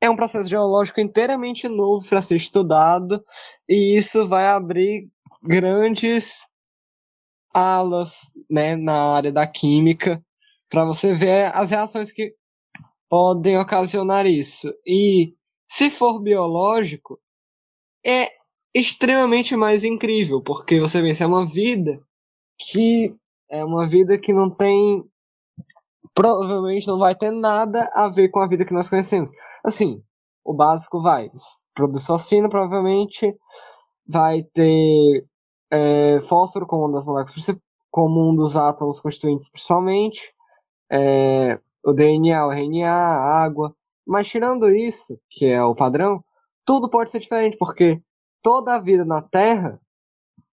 é 0.00 0.10
um 0.10 0.16
processo 0.16 0.48
geológico 0.48 1.00
inteiramente 1.00 1.68
novo 1.68 2.04
para 2.08 2.20
ser 2.20 2.34
estudado, 2.34 3.24
e 3.68 3.96
isso 3.96 4.26
vai 4.26 4.46
abrir 4.48 5.08
grandes 5.42 6.46
alas 7.54 8.32
né, 8.50 8.76
na 8.76 9.14
área 9.14 9.32
da 9.32 9.46
química 9.46 10.24
para 10.70 10.84
você 10.84 11.12
ver 11.12 11.54
as 11.54 11.70
reações 11.70 12.12
que 12.12 12.34
podem 13.08 13.58
ocasionar 13.58 14.26
isso. 14.26 14.72
E 14.86 15.34
se 15.68 15.90
for 15.90 16.20
biológico, 16.22 17.20
é 18.04 18.28
extremamente 18.74 19.54
mais 19.54 19.84
incrível, 19.84 20.42
porque 20.42 20.80
você 20.80 21.02
pensa, 21.02 21.24
é 21.24 21.26
uma 21.26 21.46
vida 21.46 22.00
que 22.58 23.14
é 23.50 23.62
uma 23.62 23.86
vida 23.86 24.18
que 24.18 24.32
não 24.32 24.48
tem 24.48 25.04
provavelmente 26.14 26.86
não 26.86 26.98
vai 26.98 27.14
ter 27.14 27.30
nada 27.30 27.88
a 27.94 28.08
ver 28.08 28.28
com 28.30 28.40
a 28.40 28.46
vida 28.46 28.64
que 28.64 28.74
nós 28.74 28.88
conhecemos. 28.88 29.30
Assim, 29.64 30.02
o 30.44 30.54
básico 30.54 31.00
vai. 31.00 31.30
Produz 31.74 32.06
fosfina, 32.06 32.48
provavelmente 32.48 33.34
vai 34.06 34.42
ter 34.54 35.26
é, 35.72 36.20
fósforo 36.20 36.66
como 36.66 36.84
uma 36.84 36.92
das 36.92 37.06
moléculas 37.06 37.46
como 37.90 38.30
um 38.30 38.34
dos 38.34 38.56
átomos 38.56 39.00
constituintes 39.00 39.50
principalmente, 39.50 40.34
é, 40.90 41.60
o 41.84 41.92
DNA, 41.92 42.46
o 42.46 42.52
RNA, 42.52 42.90
a 42.90 43.42
água. 43.42 43.74
Mas 44.06 44.28
tirando 44.28 44.70
isso, 44.70 45.18
que 45.30 45.46
é 45.46 45.62
o 45.62 45.74
padrão, 45.74 46.22
tudo 46.64 46.88
pode 46.88 47.10
ser 47.10 47.18
diferente, 47.18 47.56
porque 47.58 48.00
toda 48.42 48.74
a 48.74 48.80
vida 48.80 49.04
na 49.04 49.22
Terra 49.22 49.80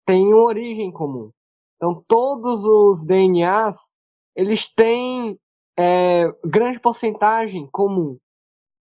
tem 0.05 0.33
uma 0.33 0.43
origem 0.43 0.91
comum. 0.91 1.31
Então 1.75 2.03
todos 2.07 2.65
os 2.65 3.05
DNAs 3.05 3.91
eles 4.35 4.67
têm 4.73 5.39
é, 5.77 6.25
grande 6.45 6.79
porcentagem 6.79 7.67
comum. 7.71 8.17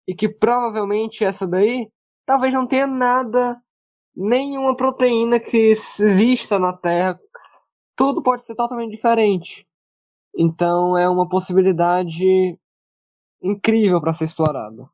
E 0.07 0.15
que 0.15 0.29
provavelmente 0.29 1.23
essa 1.23 1.47
daí 1.47 1.91
talvez 2.25 2.53
não 2.53 2.65
tenha 2.65 2.87
nada, 2.87 3.61
nenhuma 4.17 4.75
proteína 4.75 5.39
que 5.39 5.55
exista 5.55 6.57
na 6.57 6.75
Terra. 6.75 7.19
Tudo 7.95 8.23
pode 8.23 8.43
ser 8.43 8.55
totalmente 8.55 8.91
diferente. 8.91 9.67
Então 10.35 10.97
é 10.97 11.07
uma 11.07 11.29
possibilidade 11.29 12.57
incrível 13.41 14.01
para 14.01 14.13
ser 14.13 14.25
explorada. 14.25 14.89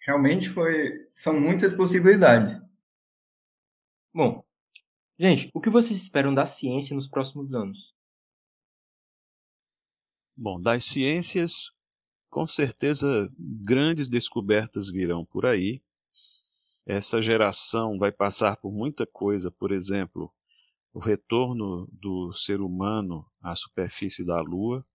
Realmente 0.00 0.50
foi, 0.50 1.08
são 1.12 1.40
muitas 1.40 1.74
possibilidades. 1.74 2.60
Bom, 4.12 4.44
gente, 5.18 5.50
o 5.54 5.60
que 5.60 5.70
vocês 5.70 5.98
esperam 5.98 6.34
da 6.34 6.44
ciência 6.44 6.94
nos 6.94 7.08
próximos 7.08 7.54
anos? 7.54 7.94
Bom, 10.36 10.60
das 10.60 10.84
ciências, 10.84 11.52
com 12.28 12.46
certeza 12.46 13.06
grandes 13.38 14.08
descobertas 14.10 14.90
virão 14.90 15.24
por 15.24 15.46
aí. 15.46 15.80
Essa 16.86 17.22
geração 17.22 17.98
vai 17.98 18.12
passar 18.12 18.56
por 18.58 18.72
muita 18.72 19.06
coisa, 19.06 19.50
por 19.50 19.72
exemplo, 19.72 20.32
o 20.92 20.98
retorno 20.98 21.88
do 21.90 22.32
ser 22.34 22.60
humano 22.60 23.26
à 23.42 23.54
superfície 23.56 24.24
da 24.24 24.40
Lua, 24.40 24.86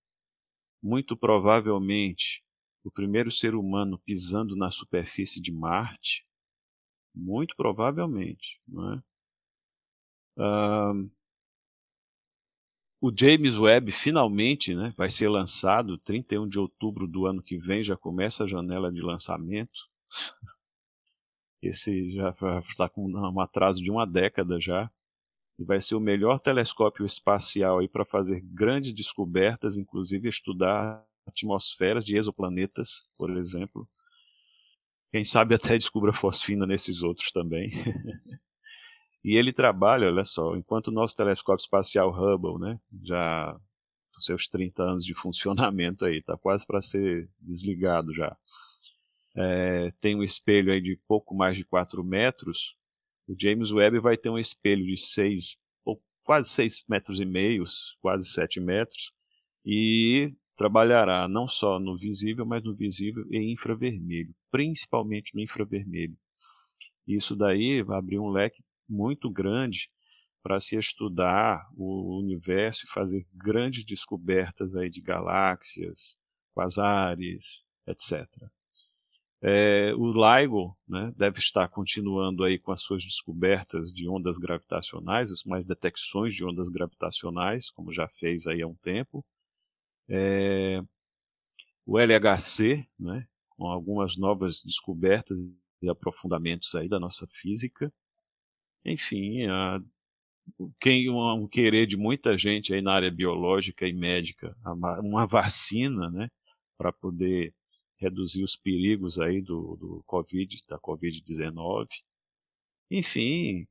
muito 0.81 1.17
provavelmente 1.17 2.43
o 2.83 2.91
primeiro 2.91 3.31
ser 3.31 3.55
humano 3.55 3.99
pisando 4.05 4.55
na 4.55 4.71
superfície 4.71 5.41
de 5.41 5.51
Marte, 5.51 6.25
muito 7.13 7.55
provavelmente, 7.55 8.61
não 8.67 8.93
é? 8.93 9.03
Uh, 10.37 11.11
o 13.01 13.11
James 13.15 13.55
Webb 13.57 13.91
finalmente 13.91 14.73
né, 14.73 14.93
vai 14.97 15.09
ser 15.09 15.29
lançado 15.29 15.97
31 15.97 16.47
de 16.47 16.59
outubro 16.59 17.07
do 17.07 17.25
ano 17.25 17.41
que 17.41 17.57
vem, 17.57 17.83
já 17.83 17.97
começa 17.97 18.43
a 18.43 18.47
janela 18.47 18.91
de 18.91 19.01
lançamento. 19.01 19.89
Esse 21.61 22.11
já 22.13 22.29
está 22.69 22.87
com 22.89 23.09
um 23.09 23.39
atraso 23.39 23.81
de 23.81 23.91
uma 23.91 24.05
década 24.05 24.59
já. 24.59 24.89
E 25.57 25.63
vai 25.63 25.81
ser 25.81 25.95
o 25.95 25.99
melhor 25.99 26.39
telescópio 26.39 27.05
espacial 27.05 27.85
para 27.89 28.05
fazer 28.05 28.41
grandes 28.41 28.93
descobertas, 28.93 29.77
inclusive 29.77 30.29
estudar 30.29 31.03
atmosferas 31.27 32.05
de 32.05 32.17
exoplanetas, 32.17 32.89
por 33.17 33.29
exemplo. 33.37 33.85
Quem 35.11 35.25
sabe 35.25 35.55
até 35.55 35.77
descubra 35.77 36.13
fosfina 36.13 36.65
nesses 36.65 37.01
outros 37.01 37.31
também. 37.31 37.69
E 39.23 39.35
ele 39.35 39.51
trabalha, 39.51 40.07
olha 40.07 40.23
só, 40.23 40.55
enquanto 40.55 40.87
o 40.87 40.93
nosso 40.93 41.15
telescópio 41.15 41.61
espacial 41.61 42.09
Hubble, 42.09 42.57
né, 42.57 42.79
já 43.05 43.59
seus 44.21 44.47
30 44.47 44.83
anos 44.83 45.05
de 45.05 45.13
funcionamento 45.13 46.05
aí, 46.05 46.17
está 46.17 46.37
quase 46.37 46.65
para 46.65 46.81
ser 46.81 47.29
desligado 47.39 48.13
já. 48.13 48.35
É, 49.35 49.91
tem 50.01 50.15
um 50.15 50.23
espelho 50.23 50.71
aí 50.71 50.81
de 50.81 50.99
pouco 51.07 51.35
mais 51.35 51.55
de 51.55 51.63
4 51.63 52.03
metros. 52.03 52.75
O 53.27 53.35
James 53.39 53.71
Webb 53.71 53.99
vai 53.99 54.17
ter 54.17 54.29
um 54.29 54.39
espelho 54.39 54.85
de 54.85 54.97
6, 54.97 55.55
quase 56.23 56.49
6 56.49 56.83
metros 56.89 57.19
e 57.19 57.25
meio, 57.25 57.63
quase 58.01 58.27
7 58.29 58.59
metros, 58.59 59.11
e 59.65 60.33
trabalhará 60.55 61.27
não 61.27 61.47
só 61.47 61.79
no 61.79 61.97
visível, 61.97 62.45
mas 62.45 62.63
no 62.63 62.75
visível 62.75 63.25
e 63.31 63.51
infravermelho, 63.51 64.33
principalmente 64.51 65.33
no 65.33 65.41
infravermelho. 65.41 66.17
Isso 67.07 67.35
daí 67.35 67.81
vai 67.81 67.97
abrir 67.97 68.19
um 68.19 68.29
leque 68.29 68.63
muito 68.87 69.29
grande 69.29 69.89
para 70.43 70.59
se 70.59 70.75
estudar 70.77 71.67
o 71.75 72.19
universo 72.19 72.85
e 72.85 72.93
fazer 72.93 73.25
grandes 73.33 73.85
descobertas 73.85 74.75
aí 74.75 74.89
de 74.89 75.01
galáxias, 75.01 76.15
quasares, 76.53 77.63
etc. 77.87 78.27
É, 79.41 79.93
o 79.95 80.11
LIGO 80.11 80.77
né, 80.87 81.13
deve 81.15 81.39
estar 81.39 81.69
continuando 81.69 82.43
aí 82.43 82.59
com 82.59 82.73
as 82.73 82.81
suas 82.81 83.03
descobertas 83.03 83.93
de 83.93 84.07
ondas 84.09 84.37
gravitacionais, 84.37 85.31
as 85.31 85.43
mais 85.45 85.65
detecções 85.65 86.35
de 86.35 86.43
ondas 86.43 86.67
gravitacionais, 86.69 87.69
como 87.71 87.93
já 87.93 88.07
fez 88.19 88.45
aí 88.47 88.61
há 88.61 88.67
um 88.67 88.75
tempo. 88.75 89.25
É, 90.09 90.81
o 91.85 91.97
LHC, 91.99 92.85
né, 92.99 93.25
com 93.51 93.67
algumas 93.67 94.17
novas 94.17 94.61
descobertas 94.63 95.37
e 95.81 95.89
aprofundamentos 95.89 96.75
aí 96.75 96.89
da 96.89 96.99
nossa 96.99 97.25
física. 97.41 97.91
Enfim, 98.85 99.45
a, 99.47 99.79
quem 100.81 101.09
um, 101.09 101.43
um 101.43 101.47
querer 101.47 101.87
de 101.87 101.97
muita 101.97 102.37
gente 102.37 102.73
aí 102.73 102.81
na 102.81 102.93
área 102.93 103.11
biológica 103.11 103.87
e 103.87 103.93
médica, 103.93 104.55
uma 105.01 105.25
vacina, 105.25 106.09
né, 106.11 106.29
para 106.77 106.91
poder 106.91 107.53
reduzir 107.99 108.43
os 108.43 108.55
perigos 108.55 109.19
aí 109.19 109.41
do, 109.41 109.75
do 109.75 110.03
Covid, 110.05 110.63
da 110.67 110.79
Covid-19. 110.79 111.87
Enfim, 112.89 113.67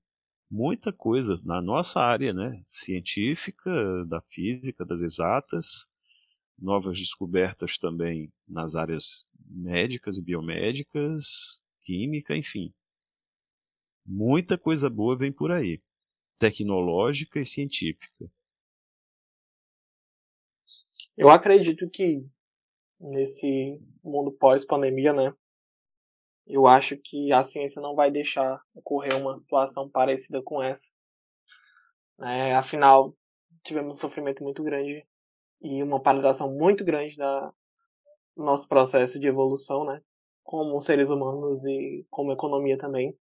muita 0.50 0.92
coisa 0.92 1.40
na 1.44 1.60
nossa 1.60 1.98
área, 1.98 2.32
né, 2.32 2.62
científica, 2.68 3.70
da 4.06 4.20
física, 4.30 4.84
das 4.84 5.00
exatas, 5.00 5.66
novas 6.58 6.98
descobertas 6.98 7.78
também 7.78 8.32
nas 8.46 8.74
áreas 8.74 9.24
médicas 9.46 10.18
e 10.18 10.22
biomédicas, 10.22 11.24
química, 11.82 12.36
enfim. 12.36 12.72
Muita 14.04 14.58
coisa 14.58 14.90
boa 14.90 15.16
vem 15.16 15.32
por 15.32 15.50
aí, 15.50 15.80
tecnológica 16.38 17.40
e 17.40 17.46
científica. 17.46 18.30
Eu 21.16 21.30
acredito 21.30 21.88
que 21.90 22.24
nesse 23.00 23.80
mundo 24.02 24.32
pós-pandemia, 24.32 25.12
né? 25.12 25.32
Eu 26.46 26.66
acho 26.66 26.96
que 26.96 27.32
a 27.32 27.42
ciência 27.42 27.80
não 27.80 27.94
vai 27.94 28.11
deixar 28.11 28.61
ocorrer 28.74 29.14
uma 29.16 29.37
situação 29.37 29.88
parecida 29.88 30.42
com 30.42 30.62
essa. 30.62 30.92
É, 32.20 32.54
afinal, 32.54 33.14
tivemos 33.62 33.96
um 33.96 34.00
sofrimento 34.00 34.42
muito 34.42 34.62
grande 34.62 35.06
e 35.61 35.82
uma 35.82 36.00
paralisação 36.00 36.50
muito 36.52 36.84
grande 36.84 37.16
da 37.16 37.52
nosso 38.37 38.68
processo 38.68 39.18
de 39.18 39.26
evolução, 39.26 39.84
né? 39.84 40.00
Como 40.42 40.80
seres 40.80 41.11
humanos 41.11 41.64
e 41.66 42.06
como 42.08 42.32
economia 42.32 42.78
também. 42.78 43.16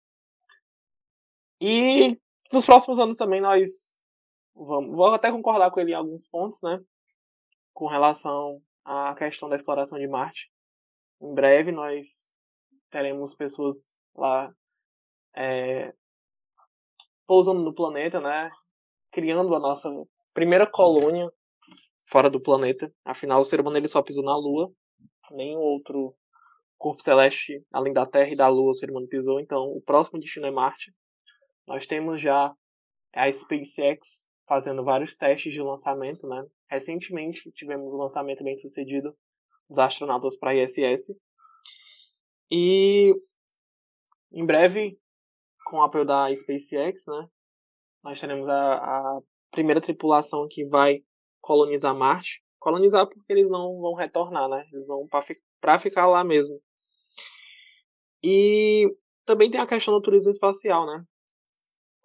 E 1.59 2.17
nos 2.53 2.65
próximos 2.65 2.99
anos 2.99 3.17
também 3.17 3.41
nós 3.41 4.03
vamos, 4.55 4.95
vou 4.95 5.13
até 5.13 5.31
concordar 5.31 5.71
com 5.71 5.79
ele 5.79 5.91
em 5.91 5.95
alguns 5.95 6.27
pontos, 6.27 6.61
né? 6.63 6.79
Com 7.73 7.87
relação 7.87 8.61
à 8.87 9.13
questão 9.15 9.49
da 9.49 9.55
exploração 9.55 9.99
de 9.99 10.07
Marte. 10.07 10.49
Em 11.21 11.33
breve 11.33 11.71
nós 11.73 12.33
teremos 12.89 13.35
pessoas 13.35 13.97
lá 14.15 14.53
é, 15.35 15.93
pousando 17.27 17.61
no 17.61 17.73
planeta, 17.73 18.21
né? 18.21 18.49
Criando 19.11 19.53
a 19.53 19.59
nossa 19.59 19.89
primeira 20.33 20.65
colônia 20.65 21.29
fora 22.09 22.29
do 22.29 22.39
planeta. 22.39 22.91
Afinal, 23.03 23.41
o 23.41 23.43
ser 23.43 23.59
humano 23.59 23.77
ele 23.77 23.89
só 23.89 24.01
pisou 24.01 24.23
na 24.23 24.35
Lua. 24.37 24.71
Nenhum 25.31 25.59
outro 25.59 26.15
corpo 26.77 27.01
celeste, 27.01 27.61
além 27.71 27.91
da 27.91 28.05
Terra 28.05 28.31
e 28.31 28.35
da 28.35 28.47
Lua, 28.47 28.71
o 28.71 28.73
ser 28.73 28.89
humano 28.89 29.07
pisou. 29.07 29.39
Então, 29.41 29.65
o 29.65 29.81
próximo 29.81 30.19
destino 30.19 30.47
é 30.47 30.51
Marte. 30.51 30.93
Nós 31.67 31.85
temos 31.85 32.21
já 32.21 32.53
a 33.13 33.31
SpaceX 33.31 34.29
fazendo 34.47 34.83
vários 34.83 35.17
testes 35.17 35.53
de 35.53 35.61
lançamento, 35.61 36.27
né? 36.27 36.45
Recentemente 36.69 37.51
tivemos 37.51 37.93
um 37.93 37.97
lançamento 37.97 38.43
bem 38.43 38.55
sucedido 38.55 39.15
dos 39.69 39.77
astronautas 39.77 40.37
para 40.37 40.55
ISS. 40.55 41.15
E 42.49 43.13
em 44.31 44.45
breve, 44.45 44.97
com 45.65 45.77
o 45.77 45.83
apoio 45.83 46.05
da 46.05 46.33
SpaceX, 46.33 47.05
né? 47.07 47.29
Nós 48.03 48.19
teremos 48.19 48.47
a, 48.47 48.75
a 48.75 49.19
primeira 49.51 49.81
tripulação 49.81 50.47
que 50.49 50.65
vai 50.65 51.03
colonizar 51.41 51.95
Marte. 51.95 52.41
Colonizar 52.59 53.07
porque 53.07 53.31
eles 53.31 53.49
não 53.49 53.79
vão 53.79 53.93
retornar, 53.93 54.49
né? 54.49 54.65
Eles 54.71 54.87
vão 54.87 55.07
para 55.59 55.79
ficar 55.79 56.07
lá 56.07 56.23
mesmo. 56.23 56.59
E 58.23 58.87
também 59.25 59.51
tem 59.51 59.59
a 59.59 59.67
questão 59.67 59.93
do 59.93 60.01
turismo 60.01 60.29
espacial, 60.29 60.85
né? 60.85 61.03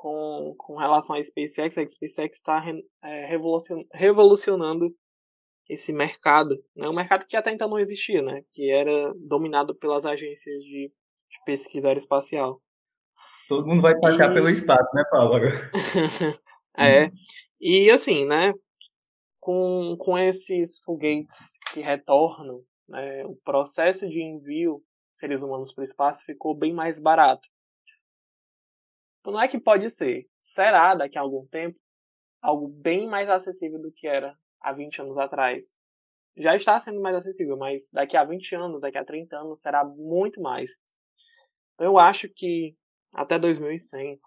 Com, 0.02 0.54
com 0.58 0.76
relação 0.76 1.14
à 1.14 1.22
SpaceX, 1.22 1.78
a 1.78 1.88
SpaceX 1.88 2.36
está 2.36 2.60
é, 3.04 3.26
revolucion, 3.26 3.84
revolucionando 3.92 4.92
esse 5.68 5.92
mercado, 5.92 6.56
né? 6.74 6.88
Um 6.88 6.94
mercado 6.94 7.24
que 7.24 7.36
até 7.36 7.52
então 7.52 7.68
não 7.68 7.78
existia, 7.78 8.20
né? 8.20 8.42
Que 8.50 8.70
era 8.70 9.14
dominado 9.14 9.76
pelas 9.76 10.04
agências 10.04 10.60
de, 10.64 10.88
de 10.88 11.44
pesquisa 11.46 11.86
aeroespacial. 11.86 12.60
Todo 13.48 13.66
mundo 13.66 13.82
vai 13.82 13.96
passar 14.00 14.32
e... 14.32 14.34
pelo 14.34 14.48
espaço, 14.48 14.88
né, 14.92 15.04
Paulo? 15.08 15.36
é. 16.76 17.10
E 17.60 17.88
assim, 17.88 18.26
né? 18.26 18.52
com, 19.42 19.96
com 19.98 20.16
esses 20.16 20.78
foguetes 20.78 21.58
que 21.72 21.80
retornam, 21.80 22.62
né, 22.88 23.26
o 23.26 23.34
processo 23.44 24.08
de 24.08 24.22
envio 24.22 24.76
de 25.12 25.18
seres 25.18 25.42
humanos 25.42 25.74
para 25.74 25.82
o 25.82 25.84
espaço 25.84 26.24
ficou 26.24 26.54
bem 26.54 26.72
mais 26.72 27.00
barato. 27.00 27.48
Não 29.24 29.40
é 29.40 29.48
que 29.48 29.60
pode 29.60 29.88
ser, 29.90 30.26
será 30.40 30.94
daqui 30.94 31.16
a 31.16 31.20
algum 31.20 31.46
tempo 31.46 31.78
algo 32.40 32.68
bem 32.68 33.08
mais 33.08 33.28
acessível 33.28 33.80
do 33.80 33.92
que 33.92 34.06
era 34.06 34.36
há 34.60 34.72
20 34.72 35.02
anos 35.02 35.18
atrás. 35.18 35.76
Já 36.36 36.54
está 36.56 36.80
sendo 36.80 37.00
mais 37.00 37.14
acessível, 37.14 37.56
mas 37.56 37.90
daqui 37.92 38.16
a 38.16 38.24
20 38.24 38.54
anos, 38.56 38.80
daqui 38.80 38.98
a 38.98 39.04
30 39.04 39.36
anos 39.36 39.60
será 39.60 39.84
muito 39.84 40.40
mais. 40.40 40.78
Então, 41.74 41.86
eu 41.86 41.98
acho 41.98 42.28
que 42.28 42.74
até 43.12 43.38
2100 43.38 44.18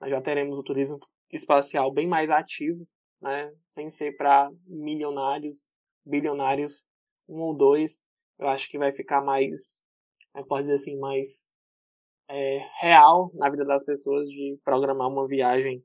nós 0.00 0.10
já 0.10 0.20
teremos 0.20 0.58
o 0.58 0.64
turismo 0.64 0.98
espacial 1.30 1.92
bem 1.92 2.08
mais 2.08 2.30
ativo 2.30 2.86
né? 3.24 3.50
Sem 3.68 3.88
ser 3.88 4.16
para 4.16 4.50
milionários, 4.66 5.74
bilionários, 6.04 6.86
um 7.28 7.40
ou 7.40 7.56
dois, 7.56 8.04
eu 8.38 8.46
acho 8.48 8.68
que 8.68 8.78
vai 8.78 8.92
ficar 8.92 9.22
mais, 9.22 9.82
né, 10.34 10.44
pode 10.46 10.64
dizer 10.64 10.74
assim, 10.74 10.98
mais 10.98 11.54
é, 12.28 12.60
real 12.80 13.30
na 13.34 13.50
vida 13.50 13.64
das 13.64 13.84
pessoas 13.84 14.28
de 14.28 14.58
programar 14.64 15.08
uma 15.08 15.26
viagem, 15.26 15.84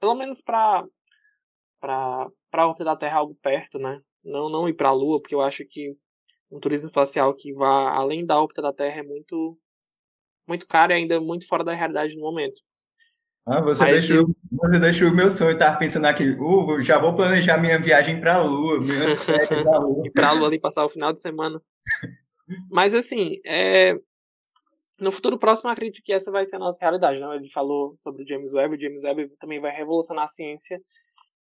pelo 0.00 0.14
menos 0.14 0.40
para 0.40 0.84
para 1.80 2.28
para 2.50 2.62
a 2.62 2.66
órbita 2.68 2.84
da 2.84 2.96
Terra 2.96 3.18
algo 3.18 3.36
perto, 3.42 3.78
né? 3.78 4.00
Não 4.24 4.48
não 4.48 4.68
ir 4.68 4.74
para 4.74 4.88
a 4.88 4.92
Lua, 4.92 5.20
porque 5.20 5.34
eu 5.34 5.40
acho 5.40 5.64
que 5.68 5.96
um 6.50 6.60
turismo 6.60 6.88
espacial 6.88 7.34
que 7.34 7.52
vá 7.52 7.90
além 7.94 8.24
da 8.24 8.40
órbita 8.40 8.62
da 8.62 8.72
Terra 8.72 9.00
é 9.00 9.02
muito 9.02 9.56
muito 10.46 10.66
caro 10.66 10.92
e 10.92 10.94
ainda 10.94 11.20
muito 11.20 11.46
fora 11.46 11.64
da 11.64 11.74
realidade 11.74 12.14
no 12.14 12.22
momento. 12.22 12.60
Ah, 13.48 13.60
você, 13.60 13.84
deixou, 13.84 14.26
você 14.50 14.78
deixou 14.80 15.08
o 15.08 15.14
meu 15.14 15.30
sonho, 15.30 15.52
eu 15.52 15.58
tava 15.58 15.78
pensando 15.78 16.06
aqui, 16.06 16.30
uh, 16.30 16.82
já 16.82 16.98
vou 16.98 17.14
planejar 17.14 17.58
minha 17.58 17.78
viagem 17.78 18.20
para 18.20 18.34
a 18.34 18.42
Lua, 18.42 18.80
minhas 18.80 19.22
férias 19.22 19.48
para 19.48 19.76
a 19.76 19.78
Lua. 19.78 20.02
para 20.12 20.28
a 20.28 20.32
Lua 20.32 20.48
ali 20.48 20.60
passar 20.60 20.84
o 20.84 20.88
final 20.88 21.12
de 21.12 21.20
semana. 21.20 21.62
Mas 22.68 22.92
assim, 22.92 23.40
é... 23.46 23.96
no 24.98 25.12
futuro 25.12 25.38
próximo 25.38 25.70
acredito 25.70 26.02
que 26.02 26.12
essa 26.12 26.30
vai 26.30 26.44
ser 26.44 26.56
a 26.56 26.60
nossa 26.60 26.84
realidade, 26.84 27.20
né? 27.20 27.36
Ele 27.36 27.50
falou 27.50 27.94
sobre 27.96 28.22
o 28.22 28.26
James 28.26 28.54
Webb, 28.54 28.76
o 28.76 28.80
James 28.80 29.04
Webb 29.04 29.36
também 29.38 29.60
vai 29.60 29.70
revolucionar 29.70 30.24
a 30.24 30.28
ciência 30.28 30.80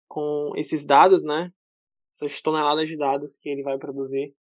com 0.07 0.53
esses 0.57 0.85
dados, 0.87 1.25
né? 1.25 1.51
Essas 2.15 2.41
toneladas 2.43 2.89
de 2.89 2.97
dados 2.97 3.39
que 3.39 3.49
ele 3.49 3.63
vai 3.63 3.79
produzir, 3.79 4.35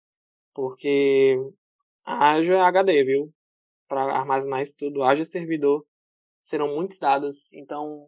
porque 0.54 1.38
haja 2.06 2.64
HD, 2.64 3.04
viu? 3.04 3.34
Para 3.88 4.04
armazenar 4.18 4.62
isso 4.62 4.76
tudo, 4.78 5.04
haja 5.04 5.24
servidor 5.24 5.86
serão 6.42 6.76
muitos 6.76 7.00
dados, 7.00 7.52
então 7.54 8.08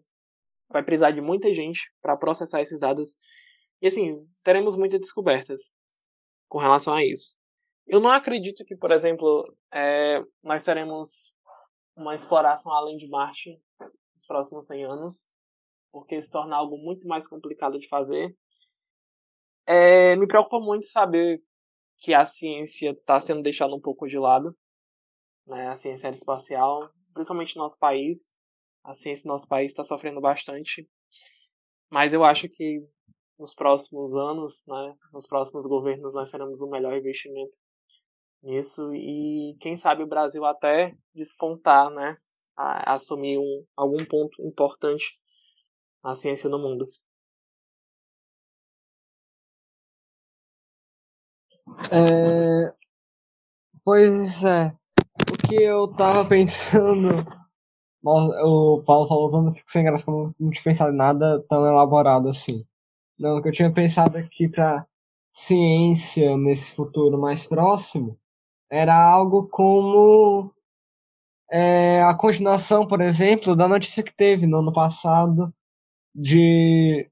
vai 0.70 0.84
precisar 0.84 1.12
de 1.12 1.22
muita 1.22 1.54
gente 1.54 1.92
para 2.02 2.16
processar 2.18 2.62
esses 2.62 2.80
dados. 2.80 3.16
E 3.82 3.88
assim, 3.88 4.26
teremos 4.44 4.78
muitas 4.78 5.00
descobertas 5.00 5.74
com 6.48 6.58
relação 6.58 6.94
a 6.94 7.04
isso. 7.04 7.39
Eu 7.92 8.00
não 8.00 8.12
acredito 8.12 8.64
que, 8.64 8.78
por 8.78 8.92
exemplo, 8.92 9.52
é, 9.74 10.24
nós 10.44 10.64
teremos 10.64 11.36
uma 11.96 12.14
exploração 12.14 12.72
além 12.72 12.98
de 12.98 13.10
Marte 13.10 13.60
nos 14.14 14.28
próximos 14.28 14.68
100 14.68 14.86
anos, 14.86 15.34
porque 15.92 16.22
se 16.22 16.32
torna 16.32 16.56
algo 16.56 16.78
muito 16.78 17.08
mais 17.08 17.28
complicado 17.28 17.80
de 17.80 17.88
fazer. 17.88 18.38
É, 19.66 20.16
me 20.16 20.28
preocupa 20.28 20.60
muito 20.60 20.86
saber 20.86 21.42
que 21.98 22.14
a 22.14 22.24
ciência 22.24 22.92
está 22.92 23.20
sendo 23.20 23.42
deixada 23.42 23.74
um 23.74 23.82
pouco 23.82 24.08
de 24.08 24.20
lado, 24.20 24.56
né, 25.48 25.70
a 25.70 25.76
ciência 25.76 26.10
aeroespacial, 26.10 26.92
principalmente 27.12 27.56
no 27.56 27.64
nosso 27.64 27.80
país. 27.80 28.38
A 28.84 28.94
ciência 28.94 29.28
no 29.28 29.34
nosso 29.34 29.48
país 29.48 29.72
está 29.72 29.84
sofrendo 29.84 30.22
bastante. 30.22 30.88
Mas 31.90 32.14
eu 32.14 32.24
acho 32.24 32.48
que 32.50 32.88
nos 33.40 33.56
próximos 33.56 34.16
anos, 34.16 34.64
né, 34.68 34.96
nos 35.12 35.26
próximos 35.26 35.66
governos, 35.66 36.14
nós 36.14 36.30
teremos 36.30 36.62
um 36.62 36.70
melhor 36.70 36.96
investimento 36.96 37.58
nisso 38.42 38.94
e 38.94 39.56
quem 39.60 39.76
sabe 39.76 40.04
o 40.04 40.08
Brasil 40.08 40.46
até 40.46 40.96
despontar, 41.14 41.90
né, 41.90 42.16
a, 42.56 42.94
assumir 42.94 43.38
um, 43.38 43.66
algum 43.76 44.06
ponto 44.06 44.42
importante 44.46 45.06
na 46.04 46.14
ciência 46.14 46.50
no 46.50 46.60
mundo. 46.60 46.86
É... 51.92 52.74
Pois 53.84 54.44
é, 54.44 54.68
o 55.32 55.48
que 55.48 55.56
eu 55.56 55.88
tava 55.96 56.28
pensando 56.28 57.10
nossa, 58.02 58.34
o 58.44 58.82
Paulo 58.86 59.08
falou 59.08 59.26
usando 59.26 59.54
fico 59.54 59.70
sem 59.70 59.84
graça, 59.84 60.06
como 60.06 60.34
não 60.40 60.50
tinha 60.50 60.64
pensado 60.64 60.92
em 60.92 60.98
nada 60.98 61.44
tão 61.50 61.66
elaborado 61.66 62.30
assim. 62.30 62.66
Não, 63.18 63.38
o 63.38 63.42
que 63.42 63.50
eu 63.50 63.54
tinha 63.54 63.74
pensado 63.74 64.18
aqui 64.18 64.48
pra 64.48 64.86
ciência 65.32 66.38
nesse 66.38 66.76
futuro 66.76 67.20
mais 67.20 67.46
próximo 67.46 68.18
era 68.72 68.96
algo 68.96 69.48
como 69.48 70.54
é, 71.52 72.02
a 72.04 72.16
continuação, 72.16 72.88
por 72.88 73.02
exemplo, 73.02 73.56
da 73.56 73.68
notícia 73.68 74.04
que 74.04 74.14
teve 74.14 74.46
no 74.46 74.60
ano 74.60 74.72
passado 74.72 75.54
de 76.14 77.10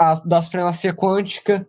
a, 0.00 0.14
da 0.20 0.40
supremacia 0.40 0.94
quântica 0.94 1.68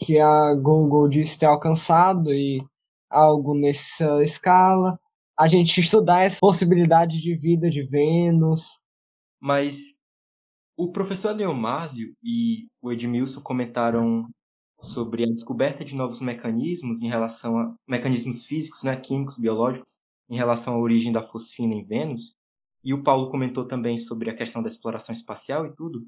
que 0.00 0.18
a 0.18 0.54
Google 0.54 1.08
disse 1.08 1.38
ter 1.38 1.46
alcançado 1.46 2.32
e 2.32 2.64
algo 3.10 3.54
nessa 3.54 4.22
escala. 4.22 4.98
A 5.38 5.46
gente 5.46 5.80
estudar 5.80 6.22
essa 6.22 6.38
possibilidade 6.40 7.20
de 7.20 7.36
vida 7.36 7.70
de 7.70 7.82
Vênus. 7.82 8.82
Mas 9.40 9.94
o 10.76 10.90
professor 10.90 11.34
Leomásio 11.34 12.14
e 12.22 12.68
o 12.80 12.92
Edmilson 12.92 13.40
comentaram 13.40 14.28
sobre 14.80 15.24
a 15.24 15.26
descoberta 15.26 15.84
de 15.84 15.94
novos 15.96 16.20
mecanismos 16.20 17.02
em 17.02 17.08
relação 17.08 17.58
a 17.58 17.74
mecanismos 17.86 18.44
físicos, 18.44 18.82
né, 18.82 18.96
químicos, 18.96 19.36
biológicos, 19.36 19.96
em 20.28 20.36
relação 20.36 20.74
à 20.74 20.78
origem 20.78 21.12
da 21.12 21.22
fosfina 21.22 21.74
em 21.74 21.84
Vênus. 21.84 22.34
E 22.84 22.94
o 22.94 23.02
Paulo 23.02 23.30
comentou 23.30 23.66
também 23.66 23.98
sobre 23.98 24.30
a 24.30 24.34
questão 24.34 24.62
da 24.62 24.68
exploração 24.68 25.12
espacial 25.12 25.66
e 25.66 25.74
tudo. 25.74 26.06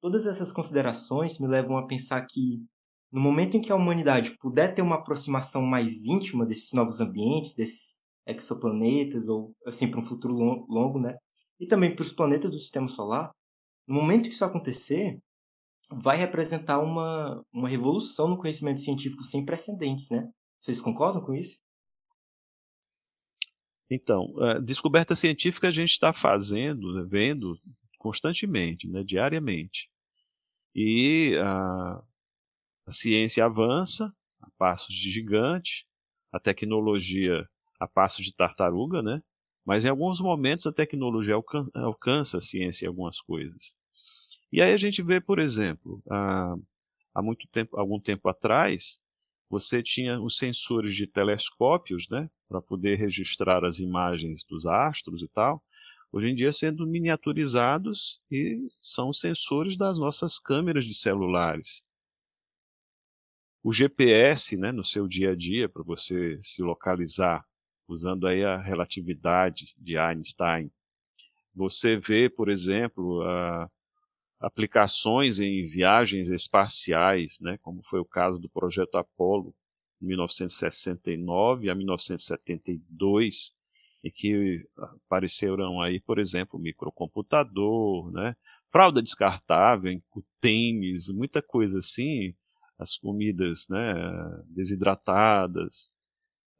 Todas 0.00 0.26
essas 0.26 0.52
considerações 0.52 1.38
me 1.38 1.46
levam 1.46 1.76
a 1.76 1.86
pensar 1.86 2.24
que 2.26 2.62
no 3.10 3.20
momento 3.20 3.56
em 3.56 3.60
que 3.60 3.72
a 3.72 3.76
humanidade 3.76 4.36
puder 4.38 4.74
ter 4.74 4.82
uma 4.82 4.96
aproximação 4.96 5.62
mais 5.62 6.04
íntima 6.04 6.44
desses 6.44 6.72
novos 6.72 7.00
ambientes, 7.00 7.54
desses 7.54 7.98
exoplanetas 8.26 9.28
ou 9.28 9.52
assim 9.66 9.90
para 9.90 10.00
um 10.00 10.02
futuro 10.02 10.34
longo, 10.34 10.98
né? 10.98 11.16
E 11.58 11.66
também 11.66 11.94
para 11.94 12.02
os 12.02 12.12
planetas 12.12 12.50
do 12.50 12.58
sistema 12.58 12.86
solar, 12.86 13.30
no 13.86 13.94
momento 13.94 14.28
que 14.28 14.34
isso 14.34 14.44
acontecer, 14.44 15.18
vai 15.90 16.16
representar 16.16 16.78
uma, 16.78 17.42
uma 17.52 17.68
revolução 17.68 18.28
no 18.28 18.36
conhecimento 18.36 18.80
científico 18.80 19.22
sem 19.22 19.44
precedentes, 19.44 20.10
né? 20.10 20.28
Vocês 20.60 20.80
concordam 20.80 21.22
com 21.22 21.34
isso? 21.34 21.58
Então, 23.90 24.38
a 24.38 24.58
descoberta 24.58 25.14
científica 25.14 25.68
a 25.68 25.70
gente 25.70 25.92
está 25.92 26.12
fazendo, 26.12 26.92
né, 26.92 27.06
vendo 27.08 27.58
constantemente, 27.98 28.86
né, 28.86 29.02
diariamente. 29.02 29.88
E 30.74 31.34
a, 31.42 32.02
a 32.86 32.92
ciência 32.92 33.44
avança 33.44 34.12
a 34.42 34.48
passos 34.58 34.94
de 34.94 35.10
gigante, 35.10 35.86
a 36.32 36.38
tecnologia 36.38 37.48
a 37.80 37.86
passos 37.86 38.24
de 38.24 38.34
tartaruga, 38.34 39.02
né? 39.02 39.22
Mas 39.64 39.84
em 39.84 39.88
alguns 39.88 40.20
momentos 40.20 40.66
a 40.66 40.72
tecnologia 40.72 41.34
alcança 41.74 42.38
a 42.38 42.40
ciência 42.40 42.84
em 42.84 42.88
algumas 42.88 43.20
coisas. 43.20 43.74
E 44.52 44.62
aí 44.62 44.72
a 44.72 44.76
gente 44.76 45.02
vê, 45.02 45.20
por 45.20 45.38
exemplo, 45.38 46.02
há, 46.10 46.56
há 47.14 47.22
muito 47.22 47.46
tempo, 47.48 47.78
algum 47.78 48.00
tempo 48.00 48.28
atrás, 48.28 48.98
você 49.50 49.82
tinha 49.82 50.20
os 50.20 50.36
sensores 50.36 50.94
de 50.94 51.06
telescópios, 51.06 52.08
né, 52.10 52.30
para 52.48 52.60
poder 52.60 52.96
registrar 52.96 53.64
as 53.64 53.78
imagens 53.78 54.44
dos 54.48 54.66
astros 54.66 55.22
e 55.22 55.28
tal. 55.28 55.62
Hoje 56.10 56.28
em 56.28 56.34
dia 56.34 56.52
sendo 56.52 56.86
miniaturizados 56.86 58.20
e 58.30 58.66
são 58.82 59.12
sensores 59.12 59.76
das 59.76 59.98
nossas 59.98 60.38
câmeras 60.38 60.84
de 60.84 60.94
celulares. 60.94 61.84
O 63.62 63.72
GPS, 63.72 64.56
né, 64.56 64.72
no 64.72 64.84
seu 64.84 65.06
dia 65.06 65.32
a 65.32 65.36
dia, 65.36 65.68
para 65.68 65.82
você 65.82 66.38
se 66.42 66.62
localizar, 66.62 67.44
usando 67.86 68.26
aí 68.26 68.42
a 68.42 68.56
relatividade 68.56 69.74
de 69.76 69.98
Einstein. 69.98 70.70
Você 71.54 71.96
vê, 71.96 72.30
por 72.30 72.48
exemplo, 72.48 73.22
a, 73.22 73.68
aplicações 74.40 75.40
em 75.40 75.66
viagens 75.66 76.28
espaciais, 76.28 77.38
né, 77.40 77.58
como 77.62 77.82
foi 77.84 78.00
o 78.00 78.04
caso 78.04 78.38
do 78.38 78.48
projeto 78.48 78.96
Apollo, 78.96 79.54
de 80.00 80.06
1969 80.06 81.68
a 81.68 81.74
1972, 81.74 83.52
em 84.04 84.10
que 84.10 84.64
apareceram 85.06 85.82
aí, 85.82 86.00
por 86.00 86.18
exemplo, 86.18 86.58
microcomputador, 86.58 88.12
né, 88.12 88.36
fralda 88.70 89.02
descartável, 89.02 90.00
tênis, 90.40 91.08
muita 91.08 91.42
coisa 91.42 91.80
assim, 91.80 92.34
as 92.78 92.96
comidas 92.96 93.66
né, 93.68 93.92
desidratadas, 94.46 95.90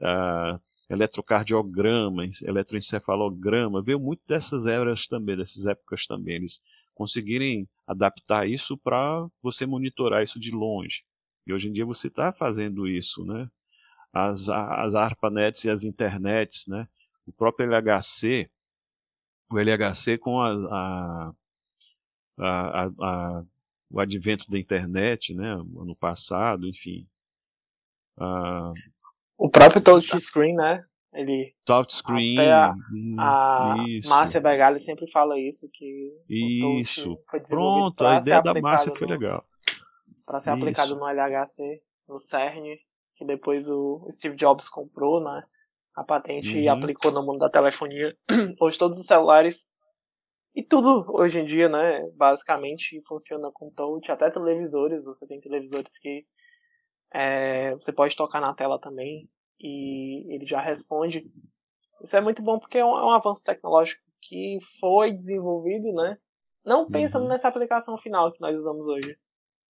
uh, 0.01 0.61
eletrocardiograma, 0.91 2.25
eletroencefalograma, 2.43 3.83
veio 3.83 4.01
muito 4.01 4.27
dessas 4.27 4.67
eras 4.67 5.07
também, 5.07 5.37
dessas 5.37 5.65
épocas 5.67 6.07
também. 6.07 6.37
Eles 6.37 6.61
conseguirem 6.99 7.65
adaptar 7.87 8.49
isso 8.49 8.77
para 8.77 9.25
você 9.41 9.65
monitorar 9.65 10.25
isso 10.25 10.41
de 10.41 10.51
longe. 10.51 11.05
E 11.47 11.53
hoje 11.53 11.69
em 11.69 11.73
dia 11.73 11.87
você 11.87 12.09
está 12.09 12.33
fazendo 12.33 12.89
isso, 12.89 13.25
né? 13.25 13.49
As, 14.13 14.49
as 14.49 14.95
ARPANETs 14.97 15.63
e 15.65 15.71
as 15.71 15.85
internets, 15.85 16.67
né? 16.67 16.89
O 17.25 17.33
próprio 17.33 17.67
LHC, 17.71 18.51
o 19.49 19.59
LHC 19.59 20.19
com 20.19 20.41
a, 20.41 21.33
a, 22.37 22.85
a, 22.85 22.91
a 23.01 23.45
o 23.91 24.01
advento 24.01 24.51
da 24.51 24.59
internet, 24.59 25.33
né? 25.33 25.53
Ano 25.53 25.95
passado, 25.97 26.67
enfim. 26.67 27.07
o 29.39 29.49
próprio 29.49 29.83
touchscreen, 29.83 30.55
né? 30.57 30.85
Ele 31.13 31.55
touchscreen. 31.65 32.39
A, 33.19 33.73
a 33.73 33.77
Márcia 34.07 34.41
Bergali 34.41 34.79
sempre 34.81 35.11
fala 35.11 35.39
isso 35.39 35.69
que 35.73 36.13
isso. 36.29 37.19
foi 37.29 37.41
Pronto, 37.41 38.05
a 38.05 38.19
ideia 38.19 38.43
da 38.43 38.55
Márcia 38.61 38.95
foi 38.95 39.07
legal. 39.07 39.43
Para 40.27 40.41
ser 40.41 40.51
isso. 40.51 40.61
aplicado 40.61 40.97
no 40.97 41.09
LHC, 41.09 41.81
no 42.07 42.19
CERN, 42.19 42.77
que 43.15 43.25
depois 43.25 43.69
o 43.69 44.07
Steve 44.11 44.37
Jobs 44.37 44.69
comprou, 44.69 45.23
né? 45.23 45.43
A 45.95 46.05
patente 46.05 46.55
uhum. 46.55 46.61
e 46.61 46.69
aplicou 46.69 47.11
no 47.11 47.25
mundo 47.25 47.39
da 47.39 47.51
telefonia. 47.51 48.17
Hoje 48.61 48.79
todos 48.79 48.99
os 48.99 49.07
celulares 49.07 49.67
e 50.59 50.63
tudo 50.65 51.07
hoje 51.09 51.39
em 51.39 51.45
dia, 51.45 51.69
né, 51.69 52.11
basicamente 52.17 53.01
funciona 53.07 53.49
com 53.53 53.71
touch, 53.71 54.11
até 54.11 54.29
televisores, 54.29 55.05
você 55.05 55.25
tem 55.25 55.41
televisores 55.41 55.97
que 56.01 56.27
é, 57.15 57.77
você 57.77 57.93
pode 57.93 58.17
tocar 58.17 58.41
na 58.41 58.53
tela 58.53 58.77
também 58.81 59.29
e 59.61 60.35
ele 60.35 60.47
já 60.47 60.61
responde. 60.61 61.31
Isso 62.03 62.17
é 62.17 62.21
muito 62.21 62.43
bom 62.43 62.59
porque 62.59 62.79
é 62.79 62.85
um, 62.85 62.97
é 62.97 63.05
um 63.05 63.11
avanço 63.11 63.45
tecnológico 63.45 64.03
que 64.21 64.59
foi 64.81 65.13
desenvolvido, 65.13 65.93
né? 65.93 66.19
Não 66.65 66.87
pensando 66.87 67.23
uhum. 67.23 67.29
nessa 67.29 67.49
aplicação 67.49 67.97
final 67.97 68.33
que 68.33 68.41
nós 68.41 68.57
usamos 68.57 68.87
hoje, 68.87 69.17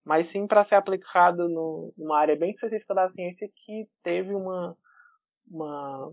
mas 0.05 0.27
sim 0.27 0.47
para 0.47 0.65
ser 0.65 0.75
aplicado 0.75 1.49
no, 1.49 1.93
numa 1.97 2.19
área 2.19 2.37
bem 2.37 2.51
específica 2.51 2.95
da 2.95 3.09
ciência 3.09 3.49
que 3.55 3.89
teve 4.03 4.35
uma, 4.35 4.77
uma 5.47 6.13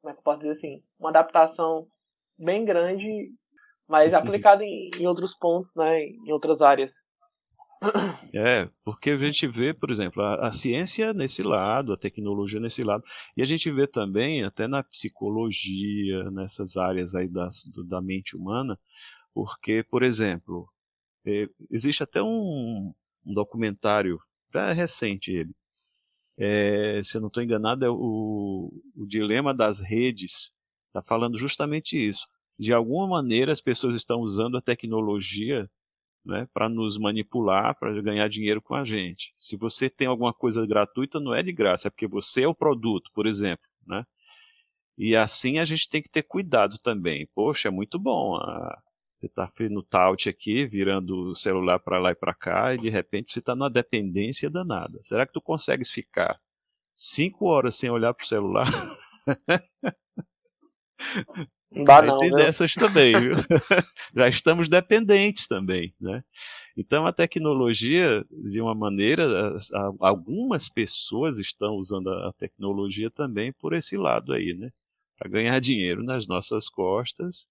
como 0.00 0.10
é 0.10 0.12
que 0.12 0.18
eu 0.18 0.22
posso 0.22 0.38
dizer 0.38 0.52
assim, 0.52 0.82
uma 0.98 1.10
adaptação 1.10 1.86
bem 2.38 2.64
grande, 2.64 3.32
mas 3.86 4.12
uhum. 4.12 4.18
aplicada 4.20 4.64
em, 4.64 4.90
em 4.98 5.06
outros 5.06 5.34
pontos, 5.34 5.74
né? 5.76 6.00
Em 6.04 6.32
outras 6.32 6.62
áreas. 6.62 7.07
É, 8.34 8.68
porque 8.84 9.10
a 9.10 9.16
gente 9.16 9.46
vê, 9.46 9.72
por 9.72 9.90
exemplo, 9.90 10.22
a, 10.22 10.48
a, 10.48 10.52
ciência 10.52 11.12
nesse 11.12 11.42
lado, 11.42 11.92
a 11.92 11.96
tecnologia 11.96 12.60
nesse 12.60 12.82
lado, 12.82 13.02
e 13.36 13.42
a 13.42 13.46
gente 13.46 13.70
vê 13.70 13.86
também 13.86 14.44
até 14.44 14.66
na 14.66 14.82
psicologia, 14.82 16.30
nessas 16.30 16.76
áreas 16.76 17.14
aí 17.14 17.28
da, 17.28 17.48
da 17.88 18.00
mente 18.00 18.36
humana, 18.36 18.78
porque, 19.32 19.84
por 19.90 20.02
exemplo, 20.02 20.68
é, 21.26 21.48
existe 21.70 22.02
até 22.02 22.22
um, 22.22 22.92
um 23.24 23.34
documentário, 23.34 24.18
é 24.54 24.72
recente 24.72 25.30
ele, 25.30 25.54
é, 26.38 27.00
se 27.02 27.16
eu 27.16 27.20
não 27.20 27.28
estou 27.28 27.42
enganado, 27.42 27.84
é 27.84 27.90
o, 27.90 28.70
o 28.96 29.06
Dilema 29.06 29.52
das 29.52 29.80
Redes, 29.80 30.52
está 30.86 31.02
falando 31.02 31.36
justamente 31.38 31.96
isso. 31.96 32.24
De 32.58 32.72
alguma 32.72 33.08
maneira 33.08 33.52
as 33.52 33.60
pessoas 33.60 33.94
estão 33.96 34.20
usando 34.20 34.56
a 34.56 34.62
tecnologia 34.62 35.68
né, 36.24 36.46
para 36.52 36.68
nos 36.68 36.98
manipular, 36.98 37.78
para 37.78 38.00
ganhar 38.02 38.28
dinheiro 38.28 38.60
com 38.60 38.74
a 38.74 38.84
gente. 38.84 39.32
Se 39.36 39.56
você 39.56 39.88
tem 39.88 40.06
alguma 40.06 40.32
coisa 40.32 40.66
gratuita, 40.66 41.18
não 41.18 41.34
é 41.34 41.42
de 41.42 41.52
graça, 41.52 41.88
é 41.88 41.90
porque 41.90 42.06
você 42.06 42.42
é 42.42 42.48
o 42.48 42.54
produto, 42.54 43.10
por 43.14 43.26
exemplo. 43.26 43.66
Né? 43.86 44.04
E 44.96 45.16
assim 45.16 45.58
a 45.58 45.64
gente 45.64 45.88
tem 45.88 46.02
que 46.02 46.10
ter 46.10 46.22
cuidado 46.22 46.78
também. 46.78 47.26
Poxa, 47.34 47.68
é 47.68 47.70
muito 47.70 47.98
bom. 47.98 48.36
Ah, 48.36 48.78
você 49.18 49.26
está 49.26 49.50
no 49.70 49.82
taut 49.82 50.28
aqui, 50.28 50.66
virando 50.66 51.30
o 51.30 51.36
celular 51.36 51.80
para 51.80 51.98
lá 51.98 52.12
e 52.12 52.14
para 52.14 52.34
cá, 52.34 52.74
e 52.74 52.78
de 52.78 52.88
repente 52.88 53.32
você 53.32 53.40
está 53.40 53.54
numa 53.54 53.70
dependência 53.70 54.48
danada. 54.48 54.98
Será 55.02 55.26
que 55.26 55.32
tu 55.32 55.40
consegues 55.40 55.90
ficar 55.90 56.38
cinco 56.94 57.46
horas 57.46 57.76
sem 57.76 57.90
olhar 57.90 58.14
para 58.14 58.24
o 58.24 58.28
celular? 58.28 58.98
Não 61.70 61.84
dá 61.84 62.00
não, 62.00 62.18
tem 62.18 62.30
dessas 62.30 62.72
também, 62.72 63.12
viu? 63.18 63.36
Já 64.14 64.28
estamos 64.28 64.68
dependentes 64.68 65.46
também, 65.46 65.94
né? 66.00 66.24
Então 66.76 67.06
a 67.06 67.12
tecnologia, 67.12 68.24
de 68.30 68.60
uma 68.60 68.74
maneira, 68.74 69.58
algumas 70.00 70.68
pessoas 70.68 71.38
estão 71.38 71.74
usando 71.74 72.08
a 72.08 72.32
tecnologia 72.38 73.10
também 73.10 73.52
por 73.52 73.74
esse 73.74 73.96
lado 73.96 74.32
aí, 74.32 74.54
né? 74.54 74.70
Para 75.18 75.28
ganhar 75.28 75.60
dinheiro 75.60 76.02
nas 76.02 76.26
nossas 76.26 76.68
costas, 76.68 77.46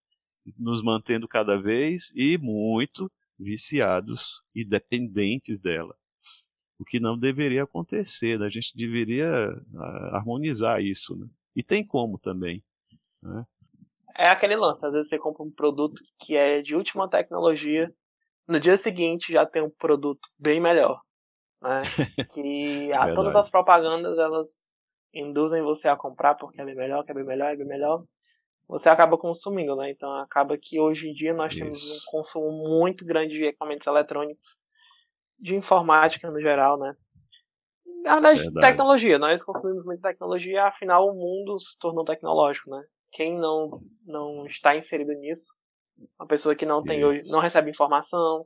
nos 0.57 0.81
mantendo 0.81 1.27
cada 1.27 1.57
vez 1.57 2.11
e 2.15 2.37
muito 2.37 3.11
viciados 3.37 4.41
e 4.55 4.63
dependentes 4.65 5.59
dela. 5.59 5.95
O 6.79 6.85
que 6.85 6.99
não 6.99 7.17
deveria 7.17 7.63
acontecer, 7.63 8.39
né? 8.39 8.45
a 8.45 8.49
gente 8.49 8.75
deveria 8.75 9.27
ah, 9.75 10.17
harmonizar 10.17 10.81
isso. 10.81 11.15
Né? 11.15 11.27
E 11.55 11.63
tem 11.63 11.83
como 11.85 12.17
também. 12.17 12.63
Né? 13.21 13.45
É 14.27 14.29
aquele 14.29 14.57
lance, 14.57 14.85
às 14.85 14.91
vezes 14.91 15.07
você 15.07 15.17
compra 15.17 15.41
um 15.41 15.49
produto 15.49 16.01
que 16.19 16.35
é 16.35 16.61
de 16.61 16.75
última 16.75 17.09
tecnologia, 17.09 17.89
no 18.45 18.59
dia 18.59 18.75
seguinte 18.75 19.31
já 19.31 19.45
tem 19.45 19.63
um 19.63 19.69
produto 19.69 20.27
bem 20.37 20.59
melhor. 20.59 20.99
Né? 21.61 21.79
Que 22.33 22.91
a, 22.91 23.15
todas 23.15 23.37
as 23.37 23.49
propagandas 23.49 24.17
elas 24.17 24.67
induzem 25.13 25.63
você 25.63 25.87
a 25.87 25.95
comprar 25.95 26.35
porque 26.35 26.59
é 26.59 26.65
bem 26.65 26.75
melhor, 26.75 27.05
que 27.05 27.11
é 27.11 27.15
bem 27.15 27.23
melhor, 27.23 27.53
é 27.53 27.55
bem 27.55 27.65
melhor. 27.65 28.03
Você 28.67 28.89
acaba 28.89 29.17
consumindo, 29.17 29.77
né? 29.77 29.91
Então 29.91 30.13
acaba 30.15 30.57
que 30.61 30.77
hoje 30.77 31.09
em 31.09 31.13
dia 31.13 31.33
nós 31.33 31.53
Isso. 31.53 31.63
temos 31.63 31.89
um 31.89 31.99
consumo 32.07 32.51
muito 32.51 33.05
grande 33.05 33.33
de 33.33 33.45
equipamentos 33.45 33.87
eletrônicos, 33.87 34.61
de 35.39 35.55
informática 35.55 36.29
no 36.29 36.41
geral, 36.41 36.77
né? 36.77 36.93
Na 38.03 38.19
verdade, 38.19 38.53
tecnologia. 38.59 39.17
Nós 39.17 39.41
consumimos 39.41 39.85
muita 39.85 40.09
tecnologia, 40.09 40.65
afinal 40.65 41.07
o 41.07 41.15
mundo 41.15 41.57
se 41.59 41.79
tornou 41.79 42.03
tecnológico, 42.03 42.69
né? 42.69 42.83
Quem 43.17 43.35
não, 43.35 43.81
não 44.05 44.45
está 44.45 44.75
inserido 44.75 45.11
nisso, 45.13 45.59
uma 46.19 46.27
pessoa 46.27 46.55
que 46.55 46.67
não 46.67 46.83
tem 46.83 47.03
hoje, 47.03 47.27
não 47.27 47.39
recebe 47.39 47.71
informação, 47.71 48.45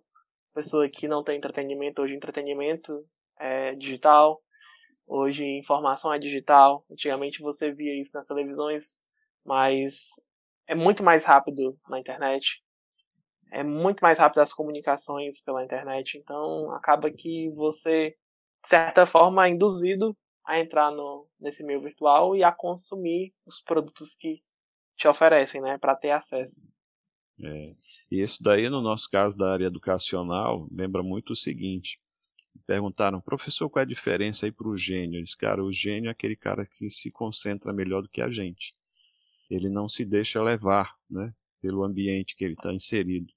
pessoa 0.54 0.88
que 0.88 1.10
não 1.10 1.26
tem 1.26 1.38
entretenimento, 1.38 2.02
hoje 2.02 2.16
entretenimento 2.16 3.06
é 3.38 3.76
digital, 3.76 4.42
hoje 5.06 5.44
informação 5.46 6.14
é 6.14 6.18
digital. 6.18 6.86
Antigamente 6.90 7.42
você 7.42 7.70
via 7.70 8.00
isso 8.00 8.12
nas 8.14 8.28
televisões, 8.28 9.04
mas 9.46 10.12
é 10.66 10.74
muito 10.74 11.04
mais 11.04 11.26
rápido 11.26 11.78
na 11.90 12.00
internet. 12.00 12.64
É 13.52 13.66
muito 13.66 14.00
mais 14.00 14.20
rápido 14.20 14.40
as 14.40 14.54
comunicações 14.54 15.44
pela 15.44 15.66
internet, 15.66 16.18
então 16.18 16.72
acaba 16.72 17.12
que 17.12 17.50
você, 17.50 18.16
de 18.64 18.70
certa 18.70 19.06
forma, 19.06 19.46
é 19.46 19.50
induzido 19.50 20.16
a 20.46 20.62
entrar 20.62 20.92
no, 20.92 21.28
nesse 21.38 21.62
meio 21.62 21.82
virtual 21.82 22.38
e 22.38 22.42
a 22.42 22.54
consumir 22.54 23.34
os 23.46 23.60
produtos 23.60 24.16
que 24.16 24.42
te 25.02 25.08
oferecem, 25.08 25.60
né, 25.60 25.80
para 25.80 25.96
ter 25.96 26.12
acesso. 26.12 26.72
É. 27.44 27.74
E 28.12 28.22
isso 28.22 28.42
daí, 28.42 28.70
no 28.70 28.82
nosso 28.82 29.10
caso 29.10 29.36
da 29.36 29.52
área 29.52 29.66
educacional, 29.66 30.68
lembra 30.72 31.02
muito 31.02 31.34
o 31.34 31.36
seguinte: 31.36 32.00
perguntaram, 32.68 33.20
professor, 33.20 33.68
qual 33.68 33.82
é 33.82 33.86
a 33.86 33.90
diferença 33.90 34.46
aí 34.46 34.52
para 34.52 34.68
o 34.68 34.78
gênio? 34.78 35.18
Eles, 35.18 35.34
cara, 35.34 35.64
o 35.64 35.74
gênio 35.74 36.10
é 36.10 36.12
aquele 36.12 36.36
cara 36.36 36.68
que 36.68 36.90
se 36.92 37.10
concentra 37.10 37.74
melhor 37.74 38.04
do 38.04 38.10
que 38.10 38.22
a 38.22 38.30
gente. 38.30 38.76
Ele 39.50 39.70
não 39.70 39.90
se 39.90 40.06
deixa 40.06 40.42
levar, 40.42 40.96
né, 41.10 41.34
pelo 41.60 41.84
ambiente 41.84 42.36
que 42.36 42.46
ele 42.46 42.54
está 42.54 42.72
inserido. 42.72 43.34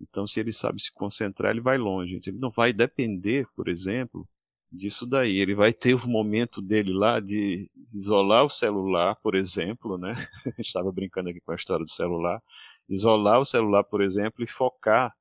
Então, 0.00 0.26
se 0.26 0.40
ele 0.40 0.52
sabe 0.52 0.82
se 0.82 0.90
concentrar, 0.92 1.52
ele 1.52 1.60
vai 1.60 1.78
longe. 1.78 2.20
Ele 2.26 2.38
não 2.38 2.50
vai 2.50 2.72
depender, 2.72 3.46
por 3.54 3.68
exemplo, 3.68 4.28
disso 4.72 5.06
daí. 5.06 5.36
Ele 5.36 5.54
vai 5.54 5.72
ter 5.72 5.94
o 5.94 6.08
momento 6.08 6.62
dele 6.62 6.92
lá 6.92 7.20
de 7.20 7.70
isolar 7.92 8.44
o 8.44 8.50
celular, 8.50 9.16
por 9.16 9.34
exemplo, 9.34 9.98
né? 9.98 10.14
Estava 10.58 10.90
brincando 10.90 11.28
aqui 11.28 11.40
com 11.40 11.52
a 11.52 11.56
história 11.56 11.84
do 11.84 11.92
celular. 11.92 12.42
Isolar 12.88 13.40
o 13.40 13.44
celular, 13.44 13.84
por 13.84 14.00
exemplo, 14.00 14.42
e 14.42 14.46
focar 14.46 15.14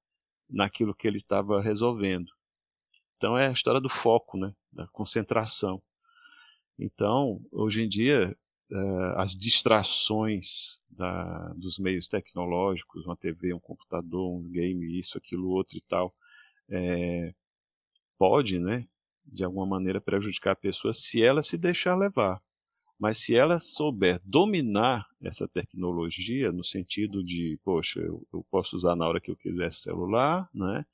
naquilo 0.50 0.96
que 0.96 1.08
ele 1.08 1.18
estava 1.18 1.62
resolvendo. 1.62 2.32
Então 3.18 3.38
é 3.38 3.48
a 3.48 3.52
história 3.52 3.82
do 3.82 3.90
foco, 3.90 4.38
né? 4.38 4.54
Da 4.72 4.88
concentração. 4.88 5.82
Então, 6.80 7.40
hoje 7.52 7.84
em 7.84 7.90
dia, 7.90 8.36
uh, 8.72 9.20
as 9.20 9.36
distrações 9.36 10.80
da, 10.90 11.54
dos 11.54 11.78
meios 11.78 12.08
tecnológicos, 12.08 13.06
uma 13.06 13.16
TV, 13.16 13.54
um 13.54 13.60
computador, 13.60 14.32
um 14.34 14.50
game, 14.50 15.00
isso, 15.00 15.18
aquilo, 15.18 15.50
outro 15.50 15.78
e 15.78 15.82
tal, 15.82 16.14
é, 16.70 17.34
pode, 18.18 18.58
né, 18.58 18.88
de 19.32 19.44
alguma 19.44 19.66
maneira 19.66 20.02
prejudicar 20.02 20.52
a 20.52 20.56
pessoa 20.56 20.94
se 20.94 21.22
ela 21.22 21.42
se 21.42 21.58
deixar 21.58 21.96
levar. 21.96 22.42
Mas 23.00 23.18
se 23.18 23.36
ela 23.36 23.58
souber 23.58 24.22
dominar 24.24 25.08
essa 25.24 25.48
tecnologia, 25.48 26.52
no 26.52 26.64
sentido 26.64 27.24
de, 27.24 27.60
poxa, 27.64 28.00
eu, 28.00 28.22
eu 28.32 28.46
posso 28.52 28.76
usar 28.76 28.96
na 28.96 29.08
hora 29.08 29.20
que 29.20 29.32
eu 29.32 29.36
quiser 29.36 29.74
celular, 29.74 30.48
né? 30.54 30.86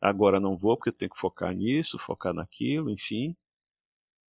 Agora 0.00 0.40
não 0.40 0.56
vou 0.56 0.76
porque 0.76 0.88
eu 0.88 0.94
tenho 0.94 1.12
que 1.12 1.20
focar 1.20 1.54
nisso, 1.54 1.98
focar 2.00 2.34
naquilo, 2.34 2.90
enfim. 2.90 3.36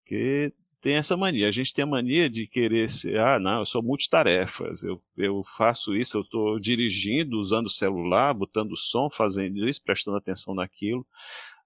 Que 0.06 0.54
tem 0.82 0.96
essa 0.96 1.18
mania. 1.18 1.50
A 1.50 1.52
gente 1.52 1.74
tem 1.74 1.84
a 1.84 1.86
mania 1.86 2.30
de 2.30 2.48
querer 2.48 2.90
ser, 2.90 3.20
ah, 3.20 3.38
não, 3.38 3.60
eu 3.60 3.66
sou 3.66 3.84
multitarefas, 3.84 4.82
eu, 4.82 5.02
eu 5.18 5.44
faço 5.58 5.94
isso, 5.94 6.18
eu 6.18 6.22
estou 6.22 6.58
dirigindo, 6.58 7.38
usando 7.42 7.66
o 7.66 7.70
celular, 7.70 8.34
botando 8.34 8.78
som, 8.78 9.10
fazendo 9.10 9.68
isso, 9.68 9.84
prestando 9.84 10.16
atenção 10.16 10.56
naquilo. 10.56 11.06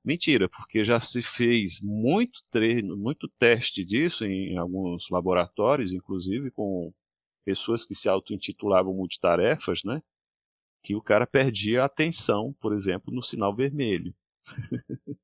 Mentira, 0.03 0.49
porque 0.49 0.83
já 0.83 0.99
se 0.99 1.21
fez 1.21 1.79
muito 1.81 2.39
treino, 2.49 2.97
muito 2.97 3.27
teste 3.39 3.85
disso 3.85 4.25
em, 4.25 4.57
alguns 4.57 5.07
laboratórios, 5.11 5.93
inclusive 5.93 6.49
com 6.51 6.91
pessoas 7.45 7.85
que 7.85 7.93
se 7.93 8.09
auto-intitulavam 8.09 8.93
multitarefas, 8.93 9.81
né? 9.83 10.01
Que 10.83 10.95
o 10.95 11.01
cara 11.01 11.27
perdia 11.27 11.83
a 11.83 11.85
atenção, 11.85 12.55
por 12.59 12.73
exemplo, 12.73 13.13
no 13.13 13.23
sinal 13.23 13.55
vermelho. 13.55 14.13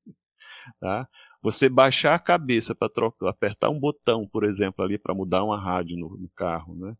tá? 0.80 1.08
Você 1.42 1.68
baixar 1.68 2.14
a 2.14 2.18
cabeça 2.18 2.74
para 2.74 2.88
apertar 3.22 3.70
um 3.70 3.80
botão, 3.80 4.28
por 4.28 4.44
exemplo, 4.44 4.84
ali 4.84 4.98
para 4.98 5.14
mudar 5.14 5.42
uma 5.44 5.60
rádio 5.60 5.96
no, 5.96 6.16
no, 6.16 6.28
carro, 6.30 6.74
né? 6.76 6.96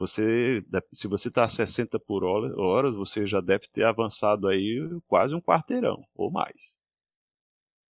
Você, 0.00 0.64
se 0.94 1.06
você 1.06 1.28
está 1.28 1.44
a 1.44 1.48
60 1.50 2.00
por 2.00 2.24
hora, 2.24 2.58
horas, 2.58 2.94
você 2.94 3.26
já 3.26 3.38
deve 3.38 3.68
ter 3.68 3.84
avançado 3.84 4.48
aí 4.48 4.80
quase 5.06 5.34
um 5.34 5.42
quarteirão 5.42 6.02
ou 6.14 6.30
mais. 6.30 6.80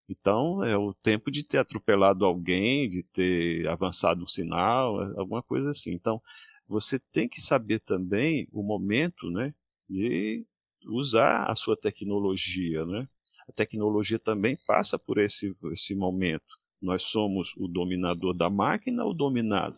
Então, 0.08 0.64
é 0.64 0.76
o 0.76 0.92
tempo 0.92 1.30
de 1.30 1.44
ter 1.44 1.58
atropelado 1.58 2.24
alguém, 2.24 2.90
de 2.90 3.04
ter 3.14 3.68
avançado 3.68 4.24
um 4.24 4.26
sinal, 4.26 5.00
é 5.04 5.20
alguma 5.20 5.40
coisa 5.40 5.70
assim. 5.70 5.92
Então, 5.92 6.20
você 6.66 6.98
tem 7.12 7.28
que 7.28 7.40
saber 7.40 7.78
também 7.82 8.48
o 8.50 8.60
momento, 8.60 9.30
né, 9.30 9.54
de 9.88 10.44
usar 10.86 11.44
a 11.48 11.54
sua 11.54 11.76
tecnologia, 11.76 12.84
né? 12.86 13.04
A 13.48 13.52
tecnologia 13.52 14.18
também 14.18 14.56
passa 14.66 14.98
por 14.98 15.18
esse, 15.18 15.54
esse 15.72 15.94
momento. 15.94 16.58
Nós 16.82 17.04
somos 17.04 17.52
o 17.56 17.68
dominador 17.68 18.34
da 18.34 18.50
máquina 18.50 19.04
ou 19.04 19.14
dominado? 19.14 19.76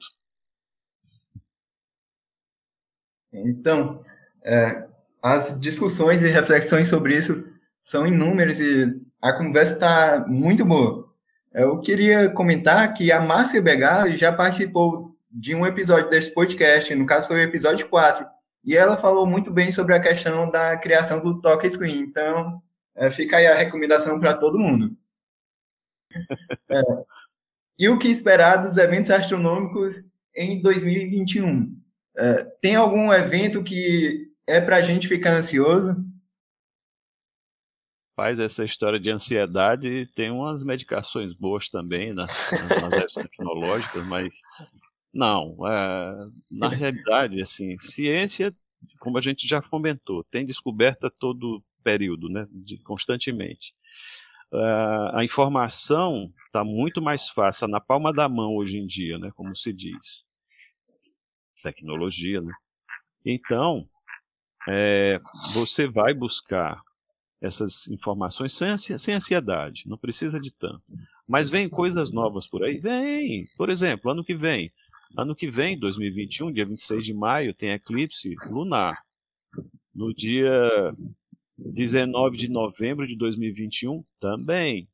Então, 3.33 4.03
é, 4.43 4.87
as 5.23 5.59
discussões 5.61 6.23
e 6.23 6.29
reflexões 6.29 6.89
sobre 6.89 7.17
isso 7.17 7.47
são 7.81 8.07
inúmeras 8.07 8.61
e 8.61 9.01
a 9.21 9.33
conversa 9.33 9.75
está 9.75 10.25
muito 10.29 10.65
boa. 10.65 11.11
Eu 11.53 11.79
queria 11.79 12.31
comentar 12.31 12.93
que 12.95 13.13
a 13.13 13.21
Márcia 13.21 13.63
Begali 13.63 14.17
já 14.17 14.33
participou 14.33 15.17
de 15.31 15.55
um 15.55 15.67
episódio 15.67 16.11
desse 16.11 16.33
podcast, 16.33 16.95
no 16.95 17.07
caso 17.07 17.29
foi 17.29 17.37
o 17.37 17.45
episódio 17.45 17.89
4, 17.89 18.27
e 18.65 18.77
ela 18.77 18.97
falou 18.97 19.27
muito 19.27 19.51
bem 19.51 19.73
sobre 19.73 19.95
a 19.95 20.01
questão 20.01 20.51
da 20.51 20.77
criação 20.77 21.21
do 21.21 21.41
toque 21.41 21.69
screen. 21.69 22.01
Então, 22.01 22.63
é, 22.95 23.11
fica 23.11 23.37
aí 23.37 23.47
a 23.47 23.57
recomendação 23.57 24.19
para 24.21 24.35
todo 24.35 24.59
mundo. 24.59 24.97
É. 26.71 26.83
E 27.79 27.89
o 27.89 27.99
que 27.99 28.09
esperar 28.09 28.57
dos 28.57 28.77
eventos 28.77 29.11
astronômicos 29.11 30.05
em 30.37 30.61
2021? 30.61 31.82
É, 32.17 32.45
tem 32.61 32.77
algum 32.77 33.13
evento 33.13 33.63
que 33.63 34.31
é 34.47 34.61
para 34.61 34.77
a 34.77 34.83
gente 34.83 35.09
ficar 35.09 35.35
ansioso? 35.35 35.97
Faz 38.15 38.39
essa 38.39 38.65
história 38.65 39.01
de 39.01 39.11
ansiedade, 39.11 40.07
tem 40.15 40.31
umas 40.31 40.63
medicações 40.63 41.33
boas 41.33 41.69
também 41.71 42.13
nas, 42.13 42.31
nas 42.53 42.83
áreas 42.85 43.13
tecnológicas, 43.15 44.07
mas 44.07 44.33
não, 45.13 45.55
é, 45.67 46.19
na 46.51 46.69
realidade, 46.69 47.41
assim, 47.41 47.79
ciência, 47.79 48.55
como 48.99 49.19
a 49.19 49.23
gente 49.23 49.47
já 49.47 49.63
comentou, 49.63 50.25
tem 50.25 50.45
descoberta 50.45 51.11
todo 51.19 51.63
período, 51.83 52.29
né, 52.29 52.47
de, 52.51 52.83
constantemente. 52.83 53.73
Uh, 54.53 55.17
a 55.17 55.25
informação 55.25 56.31
está 56.47 56.63
muito 56.63 57.01
mais 57.01 57.29
fácil, 57.31 57.67
na 57.69 57.81
palma 57.81 58.13
da 58.13 58.29
mão 58.29 58.55
hoje 58.57 58.77
em 58.77 58.87
dia, 58.87 59.19
né, 59.19 59.31
como 59.35 59.57
se 59.57 59.73
diz. 59.73 60.25
Tecnologia, 61.63 62.41
né? 62.41 62.53
Então, 63.25 63.87
é, 64.69 65.17
você 65.55 65.87
vai 65.87 66.13
buscar 66.13 66.81
essas 67.41 67.89
informações 67.89 68.57
sem, 68.57 68.99
sem 68.99 69.15
ansiedade, 69.15 69.83
não 69.87 69.99
precisa 69.99 70.39
de 70.39 70.51
tanto. 70.51 70.83
Mas 71.29 71.51
vem 71.51 71.69
coisas 71.69 72.13
novas 72.13 72.47
por 72.47 72.63
aí? 72.63 72.79
Vem! 72.79 73.47
Por 73.57 73.69
exemplo, 73.69 74.11
ano 74.11 74.23
que 74.23 74.35
vem. 74.35 74.71
Ano 75.17 75.35
que 75.35 75.51
vem, 75.51 75.79
2021, 75.79 76.53
dia 76.53 76.65
26 76.65 77.05
de 77.05 77.13
maio, 77.13 77.55
tem 77.55 77.71
eclipse 77.71 78.35
lunar. 78.47 78.97
No 79.95 80.15
dia 80.15 80.95
19 81.59 82.37
de 82.37 82.49
novembro 82.49 83.07
de 83.07 83.17
2021 83.17 84.03
também. 84.21 84.89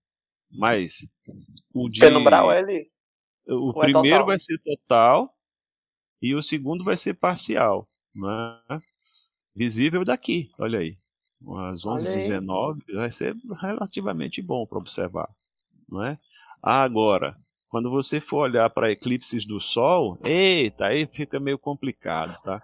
Mas 0.51 1.07
o 1.75 1.89
de 1.89 2.01
Penumbral 2.01 2.51
é 2.51 2.59
ali. 2.59 2.91
O 3.47 3.73
Ou 3.75 3.85
é 3.85 3.91
primeiro 3.91 4.23
é 4.23 4.27
vai 4.27 4.41
ser 4.41 4.59
total 4.59 5.29
e 6.21 6.35
o 6.35 6.43
segundo 6.43 6.85
vai 6.85 6.97
ser 6.97 7.15
parcial, 7.15 7.87
né? 8.15 8.81
Visível 9.55 10.05
daqui, 10.05 10.49
olha 10.59 10.79
aí. 10.79 10.97
Às 11.71 11.83
11h19 11.83 12.79
vai 12.95 13.13
ser 13.13 13.35
relativamente 13.61 14.43
bom 14.43 14.67
para 14.67 14.79
observar. 14.79 15.29
não 15.89 16.05
é? 16.05 16.19
Agora, 16.63 17.37
quando 17.69 17.91
você 17.91 18.21
for 18.21 18.39
olhar 18.39 18.69
para 18.71 18.91
eclipses 18.91 19.47
do 19.47 19.61
Sol, 19.61 20.19
eita, 20.25 20.87
aí 20.87 21.07
fica 21.07 21.39
meio 21.39 21.59
complicado, 21.59 22.37
tá? 22.43 22.61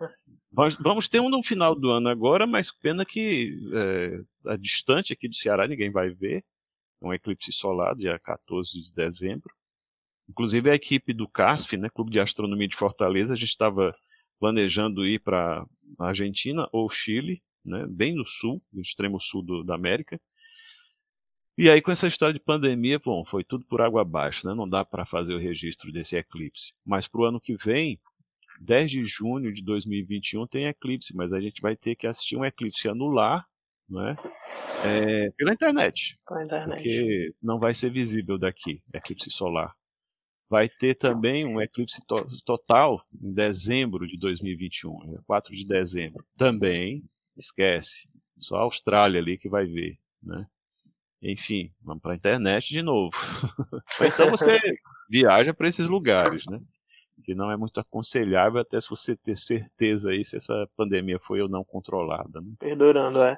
Vamos 0.81 1.09
ter 1.09 1.21
um 1.21 1.29
no 1.29 1.43
final 1.43 1.75
do 1.75 1.91
ano 1.91 2.09
agora, 2.09 2.47
mas 2.47 2.71
pena 2.71 3.05
que 3.05 3.51
é, 3.75 4.53
a 4.53 4.57
distante 4.57 5.13
aqui 5.13 5.29
do 5.29 5.35
Ceará 5.35 5.67
ninguém 5.67 5.91
vai 5.91 6.11
ver. 6.11 6.45
Um 7.03 7.13
eclipse 7.13 7.53
solar, 7.53 7.95
dia 7.97 8.19
14 8.21 8.71
de 8.71 8.93
dezembro. 8.95 9.53
Inclusive 10.29 10.71
a 10.71 10.75
equipe 10.75 11.13
do 11.13 11.29
CASF, 11.29 11.77
né, 11.77 11.89
Clube 11.91 12.11
de 12.11 12.21
Astronomia 12.21 12.69
de 12.69 12.77
Fortaleza, 12.77 13.33
a 13.33 13.37
gente 13.37 13.49
estava 13.49 13.95
planejando 14.41 15.07
ir 15.07 15.21
para 15.21 15.65
a 15.99 16.07
Argentina 16.07 16.69
ou 16.73 16.91
Chile, 16.91 17.43
né, 17.65 17.87
bem 17.89 18.15
no 18.15 18.27
sul, 18.27 18.63
no 18.73 18.81
extremo 18.81 19.21
sul 19.21 19.43
do, 19.43 19.63
da 19.63 19.75
América. 19.75 20.21
E 21.57 21.71
aí 21.71 21.81
com 21.81 21.93
essa 21.93 22.09
história 22.09 22.35
de 22.35 22.41
pandemia, 22.41 22.99
bom, 22.99 23.25
foi 23.25 23.45
tudo 23.45 23.65
por 23.67 23.81
água 23.81 24.03
abaixo, 24.03 24.45
né? 24.47 24.53
Não 24.55 24.69
dá 24.69 24.85
para 24.85 25.07
fazer 25.07 25.35
o 25.35 25.39
registro 25.39 25.93
desse 25.93 26.17
eclipse. 26.17 26.73
Mas 26.85 27.07
para 27.07 27.21
o 27.21 27.25
ano 27.25 27.41
que 27.41 27.57
vem, 27.57 28.01
10 28.61 28.91
de 28.91 29.05
junho 29.05 29.53
de 29.53 29.63
2021 29.63 30.49
tem 30.49 30.67
eclipse, 30.67 31.15
mas 31.15 31.33
a 31.33 31.41
gente 31.41 31.61
vai 31.61 31.77
ter 31.77 31.95
que 31.95 32.09
assistir 32.09 32.37
um 32.37 32.45
eclipse 32.45 32.89
anular, 32.89 33.47
né? 33.89 34.17
É, 34.85 35.31
pela 35.37 35.53
internet. 35.53 36.17
Pela 36.27 36.45
internet. 36.45 36.83
Porque 36.83 37.35
não 37.41 37.61
vai 37.61 37.73
ser 37.73 37.91
visível 37.91 38.37
daqui, 38.37 38.83
eclipse 38.93 39.31
solar. 39.31 39.73
Vai 40.55 40.69
ter 40.69 40.95
também 40.95 41.45
um 41.45 41.61
eclipse 41.61 42.01
to 42.07 42.15
total 42.47 43.05
em 43.21 43.35
dezembro 43.35 44.07
de 44.07 44.17
2021, 44.17 45.21
4 45.27 45.53
de 45.53 45.67
dezembro. 45.67 46.25
Também, 46.39 47.03
esquece, 47.37 48.09
só 48.39 48.59
a 48.59 48.61
Austrália 48.61 49.21
ali 49.21 49.37
que 49.37 49.49
vai 49.49 49.67
ver, 49.67 49.99
né? 50.23 50.47
Enfim, 51.21 51.73
vamos 51.83 52.01
para 52.01 52.13
a 52.13 52.15
internet 52.15 52.69
de 52.69 52.83
novo. 52.83 53.11
então 54.01 54.31
você 54.31 54.61
viaja 55.11 55.53
para 55.53 55.67
esses 55.67 55.89
lugares, 55.89 56.45
né? 56.49 56.61
Que 57.25 57.35
não 57.35 57.51
é 57.51 57.57
muito 57.57 57.81
aconselhável 57.81 58.61
até 58.61 58.81
se 58.81 58.89
você 58.89 59.17
ter 59.17 59.37
certeza 59.37 60.11
aí 60.11 60.25
se 60.25 60.37
essa 60.37 60.69
pandemia 60.77 61.19
foi 61.19 61.43
ou 61.43 61.49
não 61.49 61.65
controlada. 61.65 62.41
Né? 62.41 62.53
Perdurando, 62.61 63.25
é. 63.25 63.37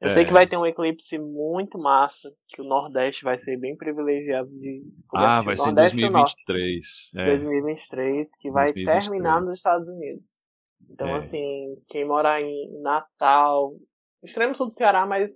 Eu 0.00 0.08
é. 0.08 0.10
sei 0.10 0.24
que 0.24 0.32
vai 0.32 0.46
ter 0.46 0.56
um 0.56 0.64
eclipse 0.64 1.18
muito 1.18 1.78
massa, 1.78 2.30
que 2.48 2.62
o 2.62 2.64
Nordeste 2.64 3.22
vai 3.22 3.36
ser 3.36 3.58
bem 3.58 3.76
privilegiado 3.76 4.48
de 4.48 4.82
Ah, 5.14 5.42
vai 5.42 5.56
ser 5.56 5.68
em 5.68 5.74
2023. 5.74 6.86
É. 7.16 7.26
2023, 7.26 8.34
que 8.40 8.50
vai 8.50 8.72
2023. 8.72 9.04
terminar 9.04 9.40
nos 9.42 9.50
Estados 9.50 9.88
Unidos. 9.90 10.42
Então, 10.88 11.08
é. 11.08 11.16
assim, 11.16 11.76
quem 11.86 12.06
mora 12.06 12.40
em 12.40 12.80
Natal, 12.80 13.74
extremo 14.22 14.54
sul 14.54 14.68
do 14.68 14.72
Ceará, 14.72 15.04
mas 15.04 15.32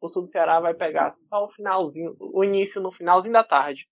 o 0.00 0.08
sul 0.08 0.22
do 0.22 0.30
Ceará 0.30 0.58
vai 0.58 0.74
pegar 0.74 1.12
só 1.12 1.44
o 1.44 1.50
finalzinho, 1.50 2.16
o 2.18 2.42
início 2.42 2.80
no 2.80 2.90
finalzinho 2.90 3.34
da 3.34 3.44
tarde. 3.44 3.86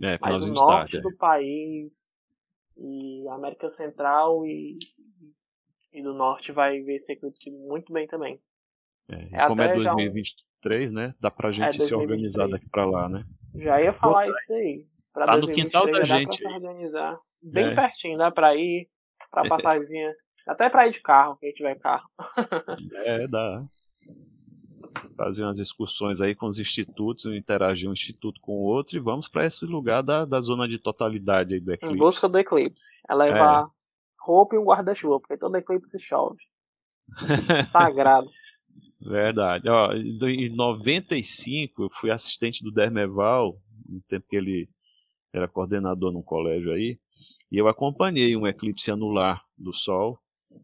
É, 0.00 0.18
mas 0.20 0.40
o 0.40 0.46
norte 0.46 0.92
tarde, 0.92 0.96
é. 0.98 1.00
do 1.00 1.16
país 1.16 2.14
e 2.76 3.28
América 3.28 3.68
Central 3.68 4.46
e, 4.46 4.78
e 5.92 6.02
do 6.02 6.14
norte 6.14 6.52
vai 6.52 6.80
ver 6.80 6.94
esse 6.94 7.12
eclipse 7.12 7.50
muito 7.50 7.92
bem 7.92 8.06
também. 8.06 8.40
É, 9.08 9.44
é 9.44 9.46
como 9.46 9.62
é 9.62 9.74
2023, 9.74 10.90
um... 10.90 10.94
né? 10.94 11.14
Dá 11.20 11.30
pra 11.30 11.52
gente 11.52 11.82
é, 11.82 11.86
se 11.86 11.94
organizar 11.94 12.48
daqui 12.48 12.70
pra 12.70 12.86
lá, 12.86 13.08
né? 13.08 13.24
Já 13.54 13.80
ia 13.80 13.92
falar 13.92 14.24
Pô, 14.24 14.30
isso 14.30 14.44
daí. 14.48 14.86
Pra 15.12 15.26
tá 15.26 15.36
no 15.36 15.48
quintal 15.48 15.90
da 15.90 16.04
gente. 16.04 16.26
Pra 16.26 16.36
se 16.36 16.48
organizar. 16.48 17.18
Bem 17.42 17.66
é. 17.66 17.74
pertinho, 17.74 18.18
dá 18.18 18.30
pra 18.30 18.56
ir, 18.56 18.88
pra 19.30 19.48
passazinha. 19.48 20.12
Até 20.46 20.68
pra 20.68 20.86
ir 20.88 20.92
de 20.92 21.00
carro, 21.00 21.36
quem 21.36 21.52
tiver 21.52 21.78
carro. 21.78 22.08
é, 23.04 23.26
dá. 23.28 23.64
Fazer 25.16 25.44
umas 25.44 25.58
excursões 25.58 26.20
aí 26.20 26.34
com 26.34 26.46
os 26.46 26.58
institutos, 26.58 27.26
interagir 27.26 27.88
um 27.88 27.92
instituto 27.92 28.40
com 28.40 28.52
o 28.52 28.62
outro 28.62 28.96
e 28.96 29.00
vamos 29.00 29.28
para 29.28 29.46
esse 29.46 29.64
lugar 29.64 30.02
da, 30.02 30.24
da 30.24 30.40
zona 30.40 30.66
de 30.66 30.78
totalidade 30.78 31.54
aí 31.54 31.60
do 31.60 31.72
eclipse. 31.72 31.94
Em 31.94 31.98
busca 31.98 32.28
do 32.28 32.38
eclipse. 32.38 32.90
É 33.08 33.14
levar 33.14 33.64
é. 33.64 33.66
roupa 34.20 34.56
e 34.56 34.58
um 34.58 34.64
guarda-chuva, 34.64 35.20
porque 35.20 35.36
todo 35.36 35.56
eclipse 35.56 35.98
chove. 35.98 36.42
Sagrado. 37.66 38.28
Verdade. 39.00 39.68
Ó, 39.68 39.92
em 39.92 40.48
95 40.54 41.84
eu 41.84 41.90
fui 42.00 42.10
assistente 42.10 42.62
do 42.62 42.72
Dermeval, 42.72 43.56
no 43.88 44.00
tempo 44.08 44.26
que 44.28 44.36
ele 44.36 44.68
era 45.32 45.48
coordenador 45.48 46.12
num 46.12 46.22
colégio 46.22 46.72
aí, 46.72 46.98
e 47.50 47.58
eu 47.58 47.68
acompanhei 47.68 48.36
um 48.36 48.46
eclipse 48.46 48.90
anular 48.90 49.42
do 49.58 49.74
Sol. 49.74 50.18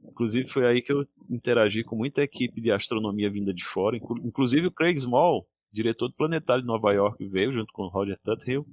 Inclusive 0.04 0.48
foi 0.48 0.66
aí 0.66 0.82
que 0.82 0.92
eu 0.92 1.04
interagi 1.28 1.82
com 1.82 1.96
muita 1.96 2.22
equipe 2.22 2.60
de 2.60 2.70
astronomia 2.70 3.30
vinda 3.30 3.52
de 3.52 3.64
fora, 3.64 3.96
inclusive 3.96 4.68
o 4.68 4.72
Craig 4.72 4.98
Small, 5.00 5.46
diretor 5.72 6.08
do 6.08 6.14
Planetário 6.14 6.62
de 6.62 6.68
Nova 6.68 6.92
York, 6.92 7.24
veio 7.28 7.52
junto 7.52 7.72
com 7.72 7.82
o 7.82 7.88
Roger 7.88 8.18
Tuthill. 8.24 8.64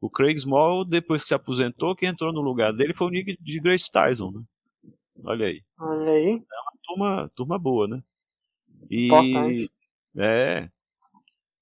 O 0.00 0.10
Craig 0.10 0.38
Small, 0.38 0.84
depois 0.84 1.22
que 1.22 1.28
se 1.28 1.34
aposentou, 1.34 1.96
quem 1.96 2.08
entrou 2.08 2.32
no 2.32 2.40
lugar 2.40 2.72
dele 2.72 2.94
foi 2.94 3.06
o 3.08 3.10
Nick 3.10 3.36
de 3.40 3.60
Grace 3.60 3.90
Tyson, 3.90 4.30
né? 4.30 4.42
Olha 5.24 5.46
aí. 5.46 5.62
Olha 5.78 6.12
aí. 6.12 6.28
É 6.28 6.34
uma 6.34 6.72
turma, 6.82 7.30
turma 7.34 7.58
boa, 7.58 7.88
né? 7.88 8.00
E, 8.90 9.06
Importante. 9.06 9.70
É. 10.16 10.68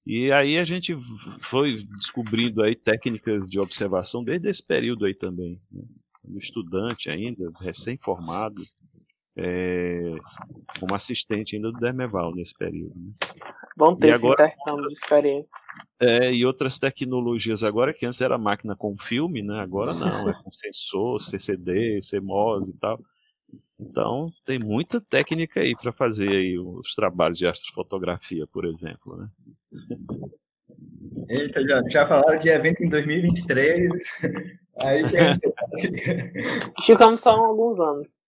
E 0.05 0.31
aí 0.31 0.57
a 0.57 0.65
gente 0.65 0.95
foi 1.43 1.77
descobrindo 1.77 2.63
aí 2.63 2.75
técnicas 2.75 3.47
de 3.47 3.59
observação 3.59 4.23
desde 4.23 4.49
esse 4.49 4.63
período 4.63 5.05
aí 5.05 5.13
também. 5.13 5.61
Né? 5.71 5.83
Estudante 6.39 7.09
ainda, 7.09 7.51
recém-formado, 7.61 8.61
é, 9.35 10.11
como 10.79 10.95
assistente 10.95 11.55
ainda 11.55 11.71
do 11.71 11.79
Dermeval 11.79 12.31
nesse 12.31 12.53
período. 12.57 12.93
Né? 12.95 13.11
Bom 13.77 13.95
ter 13.95 14.07
e 14.07 14.11
esse 14.11 14.25
agora, 14.25 14.45
intercâmbio 14.45 14.87
de 14.87 14.93
experiências. 14.93 15.61
É, 15.99 16.33
e 16.33 16.45
outras 16.45 16.77
tecnologias 16.77 17.63
agora, 17.63 17.93
que 17.93 18.05
antes 18.05 18.21
era 18.21 18.37
máquina 18.37 18.75
com 18.75 18.97
filme, 18.97 19.41
né? 19.41 19.59
agora 19.59 19.93
não, 19.93 20.29
é 20.29 20.33
com 20.33 20.51
sensor, 20.51 21.21
CCD, 21.21 22.01
CMOS 22.09 22.69
e 22.69 22.77
tal. 22.77 22.99
Então, 23.79 24.29
tem 24.45 24.59
muita 24.59 25.01
técnica 25.01 25.59
aí 25.59 25.73
para 25.81 25.91
fazer 25.91 26.29
aí 26.29 26.57
os 26.57 26.93
trabalhos 26.95 27.37
de 27.37 27.47
astrofotografia, 27.47 28.45
por 28.47 28.65
exemplo, 28.65 29.17
né? 29.17 29.27
Eita, 31.27 31.61
já, 31.63 31.81
já 31.89 32.05
falaram 32.05 32.39
de 32.39 32.49
evento 32.49 32.83
em 32.83 32.89
2023. 32.89 33.89
Aí 34.81 35.03
que... 35.03 36.81
Ficamos 36.81 37.21
só 37.21 37.31
alguns 37.31 37.79
anos. 37.79 38.19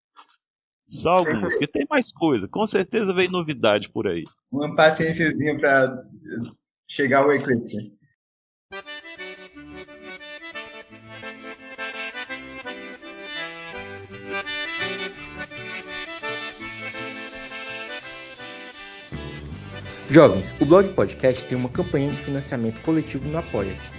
Só 0.90 1.10
alguns, 1.10 1.56
que 1.56 1.66
tem 1.66 1.88
mais 1.90 2.12
coisa. 2.12 2.48
Com 2.48 2.68
certeza 2.68 3.14
vem 3.14 3.30
novidade 3.30 3.90
por 3.90 4.08
aí. 4.08 4.24
Uma 4.52 4.76
paciênciazinha 4.76 5.58
para 5.58 6.06
chegar 6.88 7.26
o 7.26 7.32
eclipse. 7.32 7.92
Jovens, 20.14 20.54
o 20.60 20.66
blog 20.66 20.90
podcast 20.90 21.44
tem 21.48 21.58
uma 21.58 21.68
campanha 21.68 22.08
de 22.08 22.18
financiamento 22.18 22.80
coletivo 22.82 23.28
no 23.28 23.40
Apoia-se. 23.40 23.90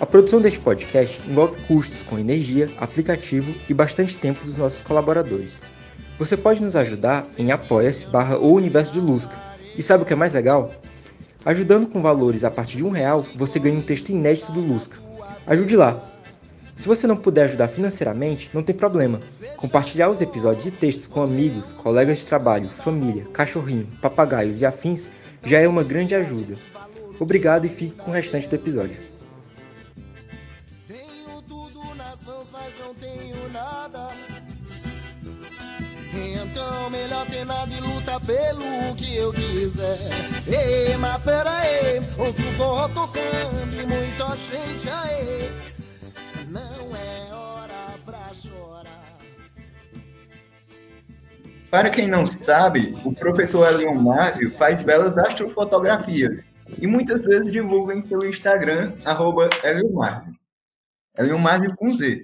A 0.00 0.04
produção 0.04 0.40
deste 0.40 0.58
podcast 0.58 1.22
envolve 1.28 1.60
custos 1.68 2.02
com 2.02 2.18
energia, 2.18 2.68
aplicativo 2.76 3.54
e 3.68 3.72
bastante 3.72 4.18
tempo 4.18 4.44
dos 4.44 4.56
nossos 4.56 4.82
colaboradores. 4.82 5.60
Você 6.18 6.36
pode 6.36 6.60
nos 6.60 6.74
ajudar 6.74 7.24
em 7.38 7.52
apoia-se 7.52 8.04
barra 8.06 8.36
o 8.36 8.52
universo 8.52 8.92
de 8.92 8.98
Lusca. 8.98 9.36
E 9.78 9.80
sabe 9.80 10.02
o 10.02 10.06
que 10.06 10.12
é 10.12 10.16
mais 10.16 10.32
legal? 10.32 10.74
Ajudando 11.44 11.86
com 11.86 12.02
valores 12.02 12.42
a 12.42 12.50
partir 12.50 12.78
de 12.78 12.84
um 12.84 12.90
real, 12.90 13.24
você 13.36 13.60
ganha 13.60 13.78
um 13.78 13.80
texto 13.80 14.08
inédito 14.08 14.50
do 14.50 14.60
Lusca. 14.60 14.98
Ajude 15.46 15.76
lá! 15.76 16.02
Se 16.74 16.88
você 16.88 17.06
não 17.06 17.16
puder 17.16 17.44
ajudar 17.44 17.68
financeiramente, 17.68 18.50
não 18.52 18.64
tem 18.64 18.74
problema. 18.74 19.20
Compartilhar 19.56 20.10
os 20.10 20.20
episódios 20.20 20.66
e 20.66 20.72
textos 20.72 21.06
com 21.06 21.22
amigos, 21.22 21.70
colegas 21.74 22.18
de 22.18 22.26
trabalho, 22.26 22.68
família, 22.68 23.24
cachorrinho, 23.32 23.86
papagaios 24.02 24.60
e 24.60 24.66
afins 24.66 25.06
já 25.44 25.60
é 25.60 25.68
uma 25.68 25.82
grande 25.82 26.14
ajuda. 26.14 26.56
Obrigado 27.18 27.64
e 27.64 27.68
fique 27.68 27.96
com 27.96 28.10
o 28.10 28.14
restante 28.14 28.48
do 28.48 28.54
episódio. 28.56 28.96
Tenho 30.88 31.42
tudo 31.42 31.94
nas 31.94 32.20
mãos, 32.22 32.48
mas 32.52 32.72
não 32.80 32.94
tenho 32.94 33.48
nada. 33.50 34.10
Então 36.14 36.90
melhor 36.90 37.26
ter 37.26 37.44
nada 37.44 37.72
e 37.72 37.80
luta 37.80 38.20
pelo 38.20 38.94
que 38.96 39.16
eu 39.16 39.32
quiser. 39.32 39.98
Ei, 40.46 40.96
mas 40.96 41.22
pera 41.22 41.50
aí, 41.50 42.00
ouço 42.18 42.40
o 42.40 42.52
forró 42.52 42.88
tocando 42.88 43.74
e 43.74 43.86
muita 43.86 44.36
gente 44.36 44.88
aí. 44.88 45.50
Não 46.48 46.94
é 46.96 47.23
Para 51.74 51.90
quem 51.90 52.06
não 52.06 52.24
sabe, 52.24 52.96
o 53.04 53.12
professor 53.12 53.66
Elion 53.66 53.96
Márcio 53.96 54.56
faz 54.56 54.80
belas 54.80 55.18
astrofotografias 55.18 56.44
e 56.80 56.86
muitas 56.86 57.24
vezes 57.24 57.50
divulga 57.50 57.92
em 57.92 58.00
seu 58.00 58.24
Instagram, 58.24 58.92
arroba 59.04 59.50
Elion 59.64 59.90
Márcio. 59.92 61.74
com 61.76 61.92
Z. 61.92 62.20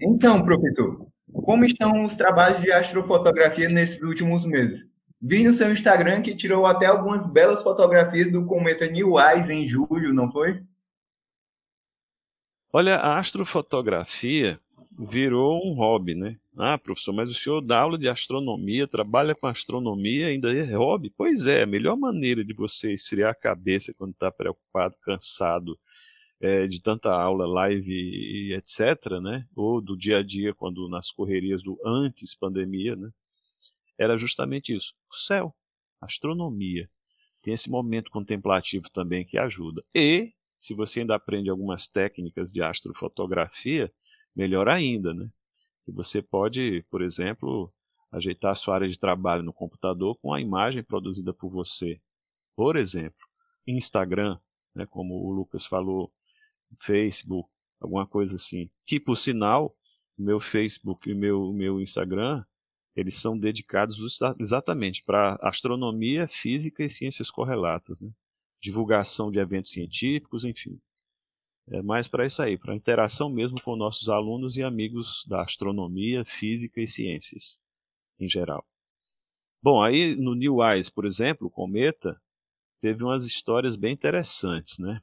Então, 0.00 0.44
professor, 0.44 1.06
como 1.32 1.64
estão 1.64 2.02
os 2.02 2.16
trabalhos 2.16 2.60
de 2.60 2.72
astrofotografia 2.72 3.68
nesses 3.68 4.02
últimos 4.02 4.44
meses? 4.44 4.84
Vi 5.22 5.44
no 5.44 5.52
seu 5.52 5.70
Instagram 5.70 6.20
que 6.20 6.34
tirou 6.34 6.66
até 6.66 6.86
algumas 6.86 7.32
belas 7.32 7.62
fotografias 7.62 8.32
do 8.32 8.44
cometa 8.44 8.88
New 8.88 9.14
Eyes 9.16 9.48
em 9.48 9.64
julho, 9.64 10.12
não 10.12 10.28
foi? 10.28 10.60
Olha, 12.72 12.96
a 12.96 13.20
astrofotografia 13.20 14.58
virou 14.98 15.64
um 15.64 15.74
hobby, 15.74 16.14
né? 16.14 16.36
Ah, 16.58 16.76
professor, 16.76 17.12
mas 17.12 17.30
o 17.30 17.34
senhor 17.34 17.60
dá 17.60 17.78
aula 17.78 17.96
de 17.96 18.08
astronomia, 18.08 18.88
trabalha 18.88 19.34
com 19.34 19.46
astronomia, 19.46 20.26
ainda 20.26 20.52
é 20.52 20.74
hobby? 20.74 21.12
Pois 21.16 21.46
é, 21.46 21.62
a 21.62 21.66
melhor 21.66 21.96
maneira 21.96 22.44
de 22.44 22.52
você 22.52 22.92
esfriar 22.92 23.30
a 23.30 23.34
cabeça 23.34 23.94
quando 23.96 24.12
está 24.12 24.30
preocupado, 24.30 24.96
cansado 25.02 25.78
é, 26.40 26.66
de 26.66 26.82
tanta 26.82 27.10
aula, 27.10 27.46
live 27.46 27.92
e 27.92 28.54
etc., 28.54 29.20
né? 29.22 29.44
Ou 29.56 29.80
do 29.80 29.96
dia 29.96 30.18
a 30.18 30.22
dia, 30.22 30.52
quando 30.52 30.88
nas 30.88 31.12
correrias 31.12 31.62
do 31.62 31.78
antes 31.84 32.34
pandemia, 32.34 32.96
né? 32.96 33.10
Era 33.96 34.18
justamente 34.18 34.74
isso. 34.74 34.92
O 35.10 35.14
céu, 35.14 35.54
astronomia. 36.00 36.88
Tem 37.42 37.54
esse 37.54 37.70
momento 37.70 38.10
contemplativo 38.10 38.90
também 38.90 39.24
que 39.24 39.38
ajuda. 39.38 39.82
E, 39.94 40.32
se 40.60 40.74
você 40.74 41.00
ainda 41.00 41.14
aprende 41.14 41.48
algumas 41.48 41.86
técnicas 41.86 42.50
de 42.50 42.60
astrofotografia, 42.62 43.92
melhor 44.38 44.68
ainda, 44.68 45.12
né? 45.12 45.28
E 45.88 45.90
você 45.90 46.22
pode, 46.22 46.84
por 46.88 47.02
exemplo, 47.02 47.72
ajeitar 48.12 48.52
a 48.52 48.54
sua 48.54 48.76
área 48.76 48.88
de 48.88 48.96
trabalho 48.96 49.42
no 49.42 49.52
computador 49.52 50.16
com 50.22 50.32
a 50.32 50.40
imagem 50.40 50.84
produzida 50.84 51.34
por 51.34 51.50
você. 51.50 52.00
Por 52.54 52.76
exemplo, 52.76 53.18
Instagram, 53.66 54.38
né, 54.74 54.86
como 54.86 55.14
o 55.14 55.32
Lucas 55.32 55.66
falou, 55.66 56.12
Facebook, 56.82 57.50
alguma 57.80 58.06
coisa 58.06 58.36
assim. 58.36 58.70
Que, 58.86 59.00
por 59.00 59.16
sinal, 59.16 59.74
meu 60.16 60.40
Facebook 60.40 61.10
e 61.10 61.14
meu, 61.14 61.52
meu 61.52 61.80
Instagram, 61.80 62.44
eles 62.94 63.20
são 63.20 63.36
dedicados 63.36 63.98
exatamente 64.38 65.02
para 65.04 65.38
astronomia, 65.42 66.28
física 66.28 66.84
e 66.84 66.90
ciências 66.90 67.30
correlatas. 67.30 67.98
Né? 68.00 68.10
Divulgação 68.62 69.32
de 69.32 69.38
eventos 69.38 69.72
científicos, 69.72 70.44
enfim. 70.44 70.80
É 71.70 71.82
mais 71.82 72.08
para 72.08 72.24
isso 72.24 72.40
aí, 72.40 72.56
para 72.56 72.74
interação 72.74 73.28
mesmo 73.28 73.60
com 73.60 73.76
nossos 73.76 74.08
alunos 74.08 74.56
e 74.56 74.62
amigos 74.62 75.24
da 75.26 75.42
astronomia, 75.42 76.24
física 76.24 76.80
e 76.80 76.88
ciências 76.88 77.58
em 78.18 78.28
geral. 78.28 78.64
Bom, 79.62 79.82
aí 79.82 80.16
no 80.16 80.34
New 80.34 80.62
Eyes, 80.64 80.88
por 80.88 81.04
exemplo, 81.04 81.48
o 81.48 81.50
cometa 81.50 82.18
teve 82.80 83.02
umas 83.04 83.24
histórias 83.26 83.76
bem 83.76 83.92
interessantes, 83.92 84.78
né? 84.78 85.00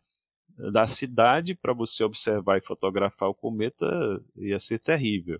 Da 0.71 0.87
cidade 0.87 1.53
para 1.53 1.73
você 1.73 2.03
observar 2.03 2.57
e 2.57 2.65
fotografar 2.65 3.29
o 3.29 3.35
cometa 3.35 3.85
ia 4.37 4.59
ser 4.59 4.79
terrível. 4.79 5.39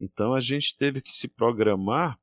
Então 0.00 0.34
a 0.34 0.40
gente 0.40 0.76
teve 0.76 1.00
que 1.00 1.12
se 1.12 1.28
programar 1.28 2.18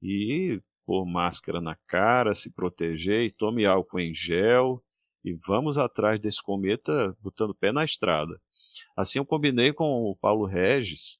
e 0.00 0.60
pôr 0.86 1.04
máscara 1.04 1.60
na 1.60 1.74
cara, 1.86 2.34
se 2.34 2.50
proteger 2.50 3.24
e 3.24 3.32
tome 3.32 3.66
álcool 3.66 4.00
em 4.00 4.14
gel 4.14 4.82
e 5.26 5.34
vamos 5.44 5.76
atrás 5.76 6.20
desse 6.20 6.40
cometa 6.40 7.16
botando 7.20 7.52
pé 7.52 7.72
na 7.72 7.84
estrada. 7.84 8.40
Assim 8.96 9.18
eu 9.18 9.26
combinei 9.26 9.72
com 9.72 10.04
o 10.04 10.14
Paulo 10.14 10.46
Regis, 10.46 11.18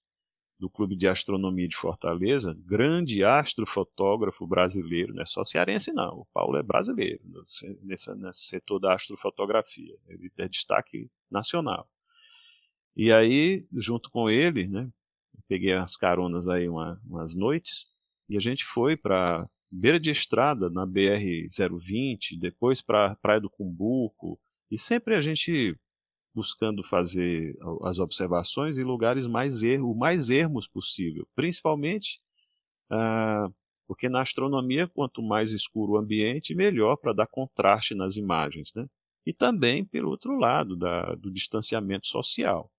do 0.59 0.71
Clube 0.71 0.97
de 0.97 1.07
Astronomia 1.07 1.69
de 1.69 1.77
Fortaleza, 1.77 2.57
grande 2.65 3.23
astrofotógrafo 3.25 4.47
brasileiro, 4.47 5.13
não 5.13 5.23
é 5.23 5.27
só 5.27 5.45
cearense 5.45 5.93
não, 5.93 6.21
o 6.21 6.27
Paulo 6.33 6.57
é 6.57 6.63
brasileiro 6.63 7.21
nesse, 7.85 8.09
nesse 8.15 8.47
setor 8.47 8.79
da 8.79 8.95
astrofotografia, 8.95 9.95
ele 10.09 10.31
é 10.39 10.49
destaque 10.49 11.11
nacional. 11.31 11.87
E 12.97 13.13
aí, 13.13 13.67
junto 13.75 14.09
com 14.09 14.31
ele, 14.31 14.67
né, 14.67 14.89
peguei 15.47 15.75
as 15.75 15.97
caronas 15.97 16.49
aí 16.49 16.69
uma, 16.69 16.99
umas 17.05 17.35
noites, 17.35 17.85
e 18.29 18.37
a 18.37 18.41
gente 18.41 18.65
foi 18.65 18.97
para 18.97 19.45
beira 19.71 19.99
de 19.99 20.11
estrada 20.11 20.71
na 20.71 20.87
BR-020, 20.87 22.39
depois 22.41 22.81
para 22.81 23.17
Praia 23.17 23.41
do 23.41 23.51
Cumbuco, 23.51 24.39
e 24.71 24.79
sempre 24.79 25.15
a 25.15 25.21
gente 25.21 25.77
buscando 26.35 26.83
fazer 26.85 27.57
as 27.85 27.99
observações 27.99 28.79
em 28.79 28.85
lugares 28.85 29.27
mais 29.27 29.63
ermo, 29.63 29.95
mais 29.95 30.29
ermos 30.29 30.69
possível, 30.69 31.27
principalmente 31.35 32.21
ah, 32.91 33.49
porque 33.87 34.09
na 34.09 34.23
astronomia 34.23 34.89
quanto 34.89 35.23
mais 35.23 35.51
escuro 35.53 35.93
o 35.93 35.97
ambiente, 35.97 36.55
melhor 36.55 36.97
para 36.97 37.13
dar 37.13 37.27
contraste 37.27 37.95
nas 37.95 38.17
imagens, 38.17 38.71
né? 38.75 38.87
E 39.25 39.33
também 39.33 39.85
pelo 39.85 40.11
outro 40.11 40.37
lado 40.39 40.77
da, 40.77 41.15
do 41.15 41.33
distanciamento 41.33 42.07
social. 42.07 42.71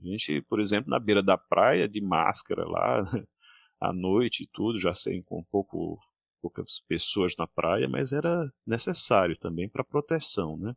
A 0.00 0.04
gente, 0.06 0.42
por 0.42 0.60
exemplo, 0.60 0.90
na 0.90 0.98
beira 0.98 1.22
da 1.22 1.36
praia 1.36 1.88
de 1.88 2.00
máscara 2.00 2.64
lá 2.68 3.02
à 3.80 3.92
noite 3.92 4.44
e 4.44 4.48
tudo, 4.52 4.80
já 4.80 4.92
com 5.24 5.40
um 5.40 5.44
pouco 5.44 5.98
poucas 6.40 6.80
pessoas 6.88 7.34
na 7.38 7.46
praia, 7.46 7.88
mas 7.88 8.12
era 8.12 8.50
necessário 8.66 9.36
também 9.38 9.68
para 9.68 9.84
proteção, 9.84 10.56
né? 10.56 10.74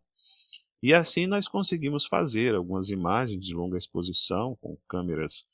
E 0.84 0.94
assim 0.94 1.28
nós 1.28 1.48
conseguimos 1.48 2.06
fazer 2.08 2.56
algumas 2.56 2.90
imagens 2.90 3.46
de 3.46 3.54
longa 3.54 3.78
exposição 3.78 4.58
com 4.62 4.78
câmeras 4.90 5.46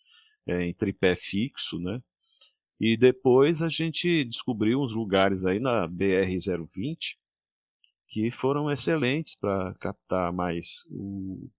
é, 0.47 0.63
em 0.65 0.73
tripé 0.73 1.15
fixo, 1.15 1.79
né? 1.79 2.01
E 2.79 2.95
depois 2.97 3.61
a 3.61 3.69
gente 3.69 4.23
descobriu 4.25 4.81
uns 4.81 4.93
lugares 4.93 5.43
aí 5.45 5.59
na 5.59 5.87
BR-020 5.87 6.97
que 8.09 8.31
foram 8.31 8.71
excelentes 8.71 9.35
para 9.35 9.73
captar 9.75 10.31
mais 10.31 10.85
o, 10.89 11.49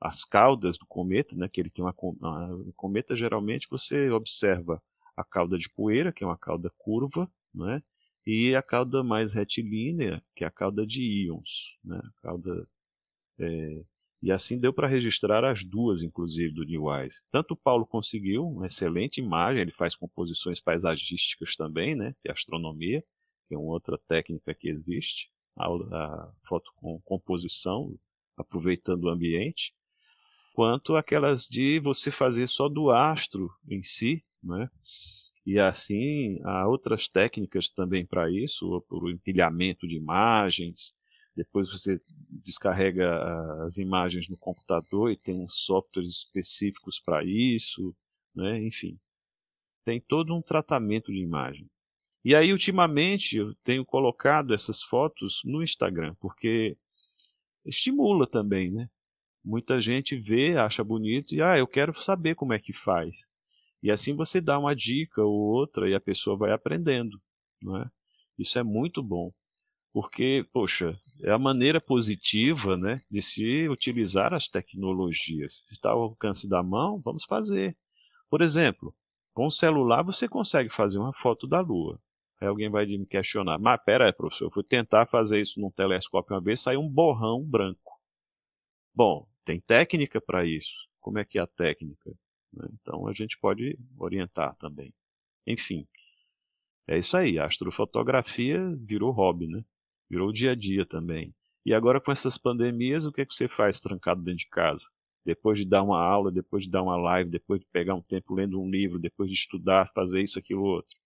as 0.00 0.24
caudas 0.24 0.78
do 0.78 0.86
cometa, 0.86 1.34
né? 1.34 1.48
Que 1.48 1.60
ele 1.60 1.70
tem 1.70 1.84
uma, 1.84 1.94
uma 2.20 2.72
cometa 2.76 3.16
geralmente 3.16 3.68
você 3.70 4.10
observa 4.10 4.80
a 5.16 5.24
cauda 5.24 5.58
de 5.58 5.68
poeira, 5.70 6.12
que 6.12 6.22
é 6.24 6.26
uma 6.26 6.38
cauda 6.38 6.70
curva, 6.78 7.30
né? 7.54 7.82
e 8.26 8.54
a 8.54 8.62
cauda 8.62 9.02
mais 9.02 9.32
retilínea, 9.32 10.22
que 10.36 10.44
é 10.44 10.46
a 10.46 10.50
cauda 10.50 10.86
de 10.86 11.02
íons. 11.02 11.48
Né? 11.84 11.98
A 11.98 12.22
cauda, 12.22 12.68
é, 13.38 13.82
e 14.22 14.30
assim 14.30 14.58
deu 14.58 14.72
para 14.72 14.86
registrar 14.86 15.44
as 15.44 15.64
duas, 15.64 16.02
inclusive, 16.02 16.52
do 16.52 16.64
New 16.64 16.94
Eyes. 16.94 17.14
Tanto 17.30 17.54
o 17.54 17.56
Paulo 17.56 17.86
conseguiu 17.86 18.46
uma 18.46 18.66
excelente 18.66 19.20
imagem, 19.20 19.62
ele 19.62 19.72
faz 19.72 19.96
composições 19.96 20.60
paisagísticas 20.60 21.56
também, 21.56 21.94
né? 21.94 22.14
é 22.24 22.30
astronomia, 22.30 23.02
que 23.48 23.54
é 23.54 23.58
uma 23.58 23.72
outra 23.72 23.98
técnica 24.06 24.54
que 24.54 24.68
existe, 24.68 25.28
a, 25.56 25.66
a 25.66 26.32
foto 26.46 26.70
com 26.76 27.00
composição, 27.00 27.98
aproveitando 28.36 29.04
o 29.04 29.08
ambiente, 29.08 29.72
quanto 30.54 30.96
aquelas 30.96 31.46
de 31.46 31.80
você 31.80 32.10
fazer 32.10 32.46
só 32.46 32.68
do 32.68 32.90
astro 32.90 33.50
em 33.68 33.82
si, 33.82 34.22
né? 34.42 34.70
E 35.50 35.58
assim, 35.58 36.38
há 36.44 36.68
outras 36.68 37.08
técnicas 37.08 37.68
também 37.70 38.06
para 38.06 38.30
isso, 38.30 38.84
o 38.88 39.10
empilhamento 39.10 39.84
de 39.84 39.96
imagens. 39.96 40.92
Depois 41.34 41.68
você 41.68 41.98
descarrega 42.44 43.10
as 43.64 43.76
imagens 43.76 44.28
no 44.28 44.38
computador 44.38 45.10
e 45.10 45.16
tem 45.16 45.42
uns 45.42 45.64
softwares 45.64 46.22
específicos 46.22 47.00
para 47.04 47.24
isso, 47.24 47.92
né? 48.32 48.62
enfim. 48.64 48.96
Tem 49.84 50.00
todo 50.00 50.32
um 50.36 50.40
tratamento 50.40 51.10
de 51.10 51.18
imagem. 51.18 51.68
E 52.24 52.32
aí, 52.32 52.52
ultimamente, 52.52 53.34
eu 53.34 53.52
tenho 53.64 53.84
colocado 53.84 54.54
essas 54.54 54.80
fotos 54.84 55.40
no 55.44 55.64
Instagram, 55.64 56.14
porque 56.20 56.76
estimula 57.66 58.24
também, 58.24 58.70
né? 58.70 58.88
Muita 59.44 59.80
gente 59.80 60.14
vê, 60.14 60.56
acha 60.56 60.84
bonito 60.84 61.34
e, 61.34 61.42
ah, 61.42 61.58
eu 61.58 61.66
quero 61.66 61.92
saber 62.04 62.36
como 62.36 62.52
é 62.52 62.60
que 62.60 62.72
faz. 62.72 63.16
E 63.82 63.90
assim 63.90 64.14
você 64.14 64.40
dá 64.40 64.58
uma 64.58 64.74
dica 64.74 65.22
ou 65.22 65.32
outra 65.32 65.88
e 65.88 65.94
a 65.94 66.00
pessoa 66.00 66.36
vai 66.36 66.52
aprendendo, 66.52 67.18
não 67.62 67.76
é? 67.76 67.90
Isso 68.38 68.58
é 68.58 68.62
muito 68.62 69.02
bom, 69.02 69.30
porque, 69.92 70.46
poxa, 70.52 70.92
é 71.22 71.30
a 71.30 71.38
maneira 71.38 71.80
positiva, 71.80 72.76
né, 72.76 73.00
de 73.10 73.22
se 73.22 73.68
utilizar 73.68 74.32
as 74.32 74.48
tecnologias. 74.48 75.62
Se 75.66 75.74
está 75.74 75.90
ao 75.90 76.02
alcance 76.02 76.48
da 76.48 76.62
mão, 76.62 77.00
vamos 77.04 77.24
fazer. 77.24 77.76
Por 78.28 78.42
exemplo, 78.42 78.94
com 79.34 79.46
o 79.46 79.50
celular 79.50 80.02
você 80.02 80.28
consegue 80.28 80.70
fazer 80.70 80.98
uma 80.98 81.12
foto 81.14 81.46
da 81.46 81.60
Lua. 81.60 81.98
Aí 82.40 82.48
alguém 82.48 82.70
vai 82.70 82.86
me 82.86 83.06
questionar, 83.06 83.58
mas 83.58 83.82
pera 83.84 84.06
aí, 84.06 84.12
professor, 84.12 84.46
eu 84.46 84.50
fui 84.50 84.64
tentar 84.64 85.06
fazer 85.06 85.40
isso 85.40 85.60
num 85.60 85.70
telescópio 85.70 86.34
uma 86.34 86.42
vez, 86.42 86.62
saiu 86.62 86.80
um 86.80 86.88
borrão 86.88 87.44
branco. 87.44 88.00
Bom, 88.94 89.26
tem 89.44 89.60
técnica 89.60 90.20
para 90.20 90.46
isso. 90.46 90.72
Como 91.00 91.18
é 91.18 91.24
que 91.24 91.38
é 91.38 91.42
a 91.42 91.46
técnica? 91.46 92.10
Né? 92.52 92.68
Então 92.80 93.06
a 93.06 93.12
gente 93.12 93.38
pode 93.38 93.78
orientar 93.98 94.56
também. 94.56 94.92
Enfim, 95.46 95.86
é 96.88 96.98
isso 96.98 97.16
aí. 97.16 97.38
A 97.38 97.46
astrofotografia 97.46 98.58
virou 98.76 99.12
hobby, 99.12 99.46
né? 99.46 99.64
Virou 100.08 100.32
dia 100.32 100.52
a 100.52 100.54
dia 100.54 100.84
também. 100.84 101.34
E 101.64 101.74
agora 101.74 102.00
com 102.00 102.10
essas 102.10 102.38
pandemias, 102.38 103.04
o 103.04 103.12
que, 103.12 103.20
é 103.20 103.26
que 103.26 103.34
você 103.34 103.48
faz 103.48 103.80
trancado 103.80 104.22
dentro 104.22 104.38
de 104.40 104.48
casa? 104.48 104.84
Depois 105.24 105.58
de 105.58 105.66
dar 105.66 105.82
uma 105.82 106.00
aula, 106.02 106.32
depois 106.32 106.64
de 106.64 106.70
dar 106.70 106.82
uma 106.82 106.96
live, 106.96 107.30
depois 107.30 107.60
de 107.60 107.66
pegar 107.70 107.94
um 107.94 108.02
tempo 108.02 108.34
lendo 108.34 108.60
um 108.60 108.70
livro, 108.70 108.98
depois 108.98 109.28
de 109.28 109.36
estudar, 109.36 109.90
fazer 109.94 110.22
isso, 110.22 110.38
aquilo, 110.38 110.62
outro. 110.62 110.96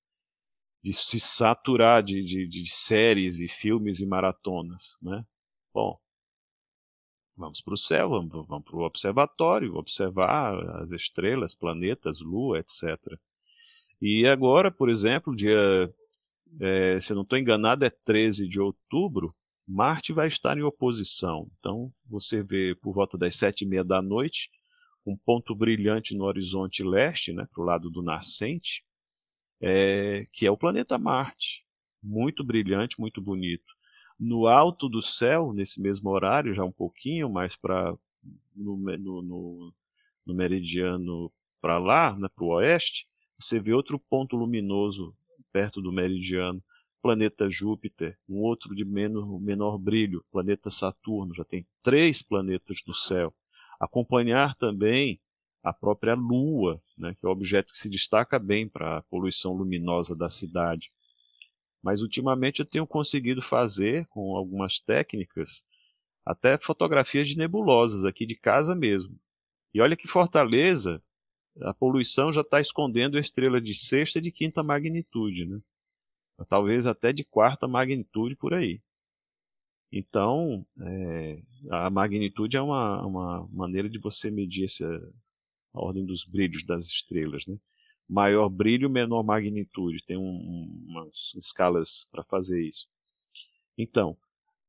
De 0.82 0.92
se 0.92 1.18
saturar 1.18 2.02
de, 2.02 2.22
de, 2.24 2.46
de 2.46 2.70
séries 2.70 3.40
e 3.40 3.48
filmes 3.48 4.00
e 4.00 4.06
maratonas, 4.06 4.96
né? 5.02 5.24
Bom, 5.72 5.96
Vamos 7.36 7.60
para 7.60 7.74
o 7.74 7.78
céu, 7.78 8.10
vamos, 8.10 8.46
vamos 8.46 8.64
para 8.64 8.76
o 8.76 8.82
observatório, 8.82 9.74
observar 9.76 10.54
as 10.82 10.92
estrelas, 10.92 11.54
planetas, 11.54 12.20
lua, 12.20 12.60
etc. 12.60 12.98
E 14.00 14.26
agora, 14.26 14.70
por 14.70 14.88
exemplo, 14.88 15.34
dia, 15.34 15.92
é, 16.60 17.00
se 17.00 17.12
eu 17.12 17.16
não 17.16 17.22
estou 17.22 17.38
enganado, 17.38 17.84
é 17.84 17.90
13 17.90 18.46
de 18.46 18.60
outubro, 18.60 19.34
Marte 19.66 20.12
vai 20.12 20.28
estar 20.28 20.56
em 20.56 20.62
oposição. 20.62 21.48
Então 21.58 21.90
você 22.10 22.42
vê 22.42 22.74
por 22.80 22.92
volta 22.92 23.16
das 23.16 23.36
sete 23.36 23.62
e 23.62 23.66
meia 23.66 23.82
da 23.82 24.00
noite 24.02 24.48
um 25.06 25.16
ponto 25.16 25.54
brilhante 25.54 26.14
no 26.14 26.24
horizonte 26.24 26.82
leste, 26.82 27.32
né, 27.32 27.46
para 27.52 27.62
o 27.62 27.66
lado 27.66 27.90
do 27.90 28.02
nascente, 28.02 28.82
é, 29.60 30.26
que 30.32 30.46
é 30.46 30.50
o 30.50 30.56
planeta 30.56 30.96
Marte. 30.98 31.62
Muito 32.02 32.44
brilhante, 32.44 33.00
muito 33.00 33.20
bonito. 33.20 33.72
No 34.18 34.46
alto 34.46 34.88
do 34.88 35.02
céu, 35.02 35.52
nesse 35.52 35.80
mesmo 35.80 36.10
horário, 36.10 36.54
já 36.54 36.64
um 36.64 36.72
pouquinho 36.72 37.28
mais 37.28 37.56
para 37.56 37.94
no, 38.54 38.76
no, 38.76 39.22
no, 39.22 39.72
no, 40.26 40.34
meridiano 40.34 41.30
para 41.60 41.78
lá, 41.78 42.16
né, 42.16 42.28
para 42.34 42.44
o 42.44 42.48
oeste, 42.48 43.06
você 43.38 43.58
vê 43.58 43.72
outro 43.72 43.98
ponto 43.98 44.36
luminoso 44.36 45.14
perto 45.52 45.82
do 45.82 45.92
meridiano, 45.92 46.62
planeta 47.02 47.50
Júpiter, 47.50 48.16
um 48.28 48.38
outro 48.38 48.74
de 48.74 48.84
menor, 48.84 49.38
menor 49.40 49.78
brilho, 49.78 50.24
planeta 50.32 50.70
Saturno, 50.70 51.34
já 51.34 51.44
tem 51.44 51.66
três 51.82 52.22
planetas 52.22 52.78
no 52.86 52.94
céu. 52.94 53.34
Acompanhar 53.78 54.54
também 54.56 55.20
a 55.62 55.72
própria 55.72 56.14
Lua, 56.14 56.80
né, 56.96 57.14
que 57.14 57.24
é 57.24 57.28
o 57.28 57.32
objeto 57.32 57.72
que 57.72 57.78
se 57.78 57.88
destaca 57.88 58.38
bem 58.38 58.68
para 58.68 58.98
a 58.98 59.02
poluição 59.02 59.52
luminosa 59.52 60.14
da 60.14 60.28
cidade. 60.28 60.90
Mas 61.84 62.00
ultimamente 62.00 62.60
eu 62.60 62.66
tenho 62.66 62.86
conseguido 62.86 63.42
fazer, 63.42 64.06
com 64.06 64.34
algumas 64.34 64.80
técnicas, 64.80 65.50
até 66.24 66.56
fotografias 66.56 67.28
de 67.28 67.36
nebulosas 67.36 68.06
aqui 68.06 68.24
de 68.24 68.34
casa 68.34 68.74
mesmo. 68.74 69.14
E 69.74 69.82
olha 69.82 69.94
que 69.94 70.08
Fortaleza, 70.08 71.02
a 71.60 71.74
poluição 71.74 72.32
já 72.32 72.40
está 72.40 72.58
escondendo 72.58 73.18
estrela 73.18 73.60
de 73.60 73.74
sexta 73.74 74.18
e 74.18 74.22
de 74.22 74.32
quinta 74.32 74.62
magnitude, 74.62 75.44
né? 75.44 75.60
talvez 76.48 76.86
até 76.86 77.12
de 77.12 77.22
quarta 77.22 77.68
magnitude 77.68 78.34
por 78.34 78.54
aí. 78.54 78.80
Então, 79.92 80.66
é, 80.80 81.38
a 81.70 81.90
magnitude 81.90 82.56
é 82.56 82.62
uma, 82.62 83.06
uma 83.06 83.48
maneira 83.52 83.90
de 83.90 83.98
você 83.98 84.30
medir 84.30 84.64
essa, 84.64 84.86
a 85.74 85.80
ordem 85.84 86.04
dos 86.06 86.24
brilhos 86.24 86.64
das 86.64 86.86
estrelas. 86.86 87.44
Né? 87.46 87.56
Maior 88.08 88.48
brilho, 88.48 88.90
menor 88.90 89.22
magnitude. 89.22 90.04
Tem 90.04 90.16
um, 90.16 90.84
umas 90.86 91.32
escalas 91.36 92.06
para 92.10 92.24
fazer 92.24 92.62
isso. 92.62 92.86
Então, 93.78 94.16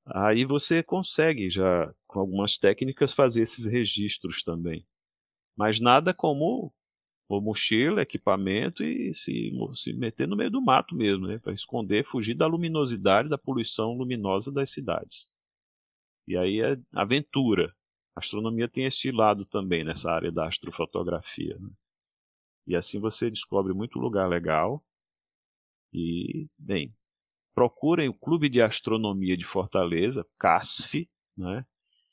aí 0.06 0.46
você 0.46 0.82
consegue 0.82 1.50
já, 1.50 1.94
com 2.08 2.20
algumas 2.20 2.58
técnicas, 2.58 3.14
fazer 3.14 3.44
esses 3.44 3.66
registros 3.66 4.44
também. 4.44 4.86
Mas 5.58 5.80
nada 5.80 6.14
como 6.14 6.74
ou 7.28 7.42
mochila, 7.42 8.02
equipamento 8.02 8.84
e 8.84 9.14
se, 9.16 9.52
se 9.76 9.94
meter 9.94 10.28
no 10.28 10.36
meio 10.36 10.52
do 10.52 10.62
mato 10.62 10.96
mesmo, 10.96 11.28
né? 11.28 11.40
Para 11.40 11.54
esconder, 11.54 12.06
fugir 12.06 12.36
da 12.36 12.46
luminosidade, 12.46 13.30
da 13.30 13.38
poluição 13.38 13.94
luminosa 13.94 14.52
das 14.52 14.72
cidades. 14.72 15.28
E 16.28 16.38
aí 16.38 16.62
é 16.62 16.78
aventura. 16.94 17.74
A 18.16 18.20
astronomia 18.20 18.68
tem 18.68 18.86
esse 18.86 19.12
lado 19.12 19.46
também 19.46 19.84
nessa 19.84 20.10
área 20.10 20.32
da 20.32 20.48
astrofotografia. 20.48 21.58
Né? 21.60 21.70
E 22.68 22.76
assim 22.76 23.00
você 23.00 23.30
descobre 23.30 23.74
muito 23.74 24.00
lugar 24.00 24.28
legal. 24.28 24.84
E, 25.94 26.48
bem, 26.58 26.94
procurem 27.54 28.10
o 28.10 28.14
Clube 28.14 28.50
de 28.50 28.62
Astronomia 28.62 29.38
de 29.38 29.46
Fortaleza, 29.46 30.26
CASF, 30.40 31.10
né? 31.38 31.66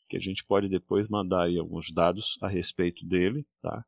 que 0.09 0.17
a 0.17 0.21
gente 0.21 0.45
pode 0.45 0.69
depois 0.69 1.09
mandar 1.09 1.45
aí 1.45 1.59
alguns 1.59 1.93
dados 1.93 2.39
a 2.43 2.49
respeito 2.49 3.05
dele, 3.07 3.47
tá? 3.63 3.85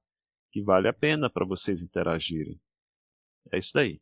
que 0.50 0.62
vale 0.62 0.88
a 0.88 0.92
pena 0.92 1.28
para 1.28 1.44
vocês 1.44 1.82
interagirem. 1.82 2.58
É 3.52 3.58
isso 3.58 3.72
daí. 3.74 4.00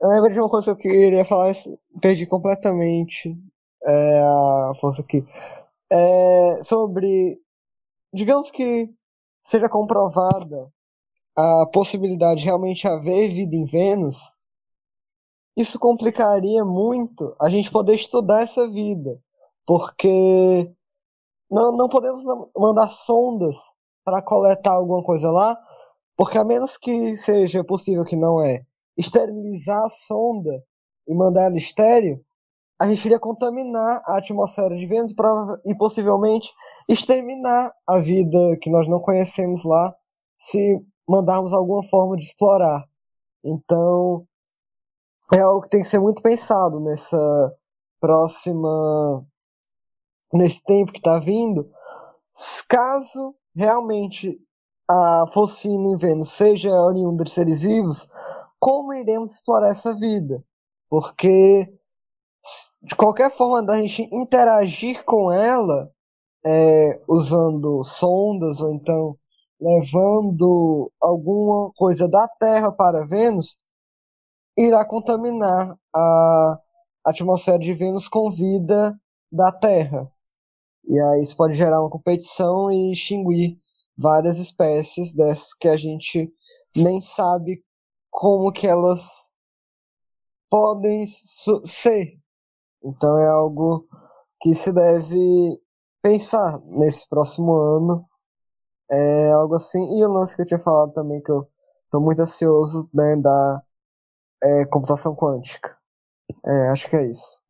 Eu 0.00 0.08
lembro 0.10 0.32
de 0.32 0.40
uma 0.40 0.50
coisa 0.50 0.76
que 0.76 0.88
eu 0.88 0.92
queria 0.92 1.24
falar, 1.24 1.52
perdi 2.00 2.26
completamente 2.26 3.30
é, 3.84 4.18
a 4.20 4.72
força 4.80 5.02
aqui. 5.02 5.18
É, 5.90 6.62
sobre, 6.62 7.40
digamos 8.12 8.50
que 8.50 8.92
seja 9.42 9.68
comprovada 9.68 10.72
a 11.36 11.66
possibilidade 11.72 12.40
de 12.40 12.46
realmente 12.46 12.86
haver 12.86 13.28
vida 13.28 13.56
em 13.56 13.64
Vênus, 13.64 14.32
isso 15.56 15.78
complicaria 15.78 16.64
muito 16.64 17.34
a 17.40 17.48
gente 17.50 17.70
poder 17.70 17.94
estudar 17.94 18.42
essa 18.42 18.66
vida, 18.68 19.20
porque 19.66 20.72
não, 21.50 21.72
não 21.76 21.88
podemos 21.88 22.22
mandar 22.56 22.88
sondas 22.88 23.74
para 24.04 24.22
coletar 24.22 24.72
alguma 24.72 25.02
coisa 25.02 25.30
lá, 25.30 25.56
porque 26.16 26.38
a 26.38 26.44
menos 26.44 26.76
que 26.76 27.16
seja 27.16 27.64
possível 27.64 28.04
que 28.04 28.16
não 28.16 28.40
é 28.42 28.64
esterilizar 28.96 29.84
a 29.84 29.90
sonda 29.90 30.64
e 31.06 31.14
mandar 31.14 31.44
ela 31.44 31.56
estéreo, 31.56 32.24
a 32.80 32.88
gente 32.88 33.04
iria 33.04 33.18
contaminar 33.18 34.02
a 34.06 34.18
atmosfera 34.18 34.74
de 34.74 34.86
Vênus 34.86 35.14
e 35.64 35.74
possivelmente 35.76 36.50
exterminar 36.88 37.72
a 37.88 37.98
vida 38.00 38.38
que 38.60 38.70
nós 38.70 38.88
não 38.88 39.00
conhecemos 39.00 39.64
lá 39.64 39.94
se 40.36 40.80
mandarmos 41.08 41.52
alguma 41.52 41.82
forma 41.84 42.16
de 42.16 42.24
explorar. 42.24 42.84
Então, 43.44 44.26
é 45.32 45.40
algo 45.40 45.62
que 45.62 45.70
tem 45.70 45.82
que 45.82 45.88
ser 45.88 46.00
muito 46.00 46.22
pensado 46.22 46.80
nessa 46.80 47.54
próxima 48.00 49.24
nesse 50.32 50.64
tempo 50.64 50.92
que 50.92 50.98
está 50.98 51.18
vindo, 51.18 51.70
caso 52.68 53.34
realmente 53.54 54.40
a 54.88 55.26
focina 55.32 55.88
em 55.88 55.96
Vênus 55.96 56.30
seja 56.30 56.70
oriunda 56.70 57.24
de 57.24 57.30
seres 57.30 57.62
vivos, 57.62 58.08
como 58.58 58.92
iremos 58.92 59.34
explorar 59.34 59.70
essa 59.70 59.94
vida? 59.94 60.42
Porque 60.88 61.72
de 62.82 62.94
qualquer 62.96 63.30
forma 63.30 63.62
da 63.62 63.76
gente 63.76 64.08
interagir 64.12 65.04
com 65.04 65.30
ela, 65.30 65.90
é, 66.44 67.00
usando 67.08 67.82
sondas 67.84 68.60
ou 68.60 68.72
então 68.72 69.16
levando 69.60 70.90
alguma 71.00 71.72
coisa 71.76 72.08
da 72.08 72.26
Terra 72.40 72.72
para 72.72 73.06
Vênus, 73.06 73.58
irá 74.58 74.84
contaminar 74.84 75.76
a 75.94 76.60
atmosfera 77.06 77.58
de 77.58 77.72
Vênus 77.72 78.08
com 78.08 78.30
vida 78.30 78.98
da 79.30 79.52
Terra. 79.52 80.12
E 80.84 80.98
aí 80.98 81.22
isso 81.22 81.36
pode 81.36 81.54
gerar 81.54 81.80
uma 81.80 81.90
competição 81.90 82.70
e 82.72 82.92
extinguir 82.92 83.56
várias 83.96 84.38
espécies 84.38 85.14
dessas 85.14 85.54
que 85.54 85.68
a 85.68 85.76
gente 85.76 86.28
nem 86.74 87.00
sabe 87.00 87.64
como 88.10 88.50
que 88.50 88.66
elas 88.66 89.36
podem 90.50 91.06
ser. 91.06 92.21
Então 92.84 93.16
é 93.18 93.28
algo 93.28 93.86
que 94.40 94.54
se 94.54 94.72
deve 94.72 95.60
pensar 96.02 96.60
nesse 96.66 97.08
próximo 97.08 97.52
ano. 97.52 98.04
É 98.90 99.32
algo 99.32 99.54
assim. 99.54 99.78
E 99.98 100.04
o 100.04 100.10
lance 100.10 100.36
que 100.36 100.42
eu 100.42 100.46
tinha 100.46 100.58
falado 100.58 100.92
também, 100.92 101.22
que 101.22 101.30
eu 101.30 101.48
estou 101.84 102.00
muito 102.00 102.20
ansioso, 102.20 102.90
né, 102.94 103.16
da 103.16 103.62
é, 104.42 104.66
computação 104.66 105.14
quântica. 105.14 105.76
É, 106.44 106.72
acho 106.72 106.88
que 106.90 106.96
é 106.96 107.10
isso. 107.10 107.40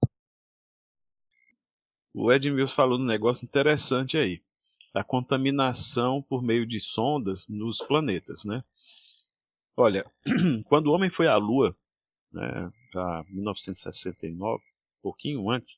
O 2.15 2.31
Edmilson 2.31 2.75
falou 2.75 2.99
um 2.99 3.05
negócio 3.05 3.45
interessante 3.45 4.19
aí. 4.19 4.43
A 4.95 5.03
contaminação 5.03 6.23
por 6.23 6.43
meio 6.43 6.67
de 6.67 6.79
sondas 6.79 7.47
nos 7.49 7.79
planetas, 7.79 8.45
né? 8.45 8.63
Olha, 9.75 10.05
quando 10.69 10.89
o 10.89 10.93
homem 10.93 11.09
foi 11.09 11.27
à 11.27 11.37
Lua, 11.37 11.75
né, 12.31 12.71
já 12.93 13.25
1969, 13.31 14.63
um 14.63 14.72
pouquinho 15.03 15.51
antes, 15.51 15.77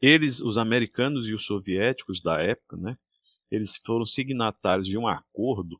eles, 0.00 0.40
os 0.40 0.56
americanos 0.56 1.28
e 1.28 1.34
os 1.34 1.44
soviéticos 1.44 2.22
da 2.22 2.40
época, 2.40 2.76
né, 2.76 2.96
eles 3.50 3.76
foram 3.84 4.06
signatários 4.06 4.86
de 4.86 4.96
um 4.96 5.06
acordo 5.06 5.76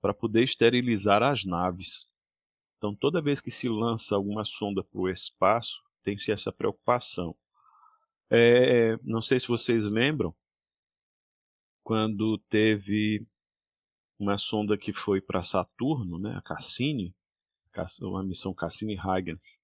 para 0.00 0.12
poder 0.12 0.42
esterilizar 0.42 1.22
as 1.22 1.44
naves. 1.44 2.04
Então, 2.76 2.94
toda 2.94 3.22
vez 3.22 3.40
que 3.40 3.50
se 3.50 3.68
lança 3.68 4.14
alguma 4.14 4.44
sonda 4.44 4.82
para 4.82 5.00
o 5.00 5.08
espaço, 5.08 5.80
tem-se 6.02 6.32
essa 6.32 6.52
preocupação. 6.52 7.34
É, 8.30 8.98
não 9.02 9.22
sei 9.22 9.38
se 9.38 9.46
vocês 9.46 9.84
lembram, 9.84 10.34
quando 11.82 12.38
teve 12.48 13.26
uma 14.18 14.38
sonda 14.38 14.76
que 14.76 14.92
foi 14.92 15.20
para 15.20 15.42
Saturno, 15.42 16.18
né, 16.18 16.34
a 16.36 16.42
Cassini, 16.42 17.14
uma 18.00 18.22
missão 18.22 18.54
Cassini-Huygens. 18.54 19.60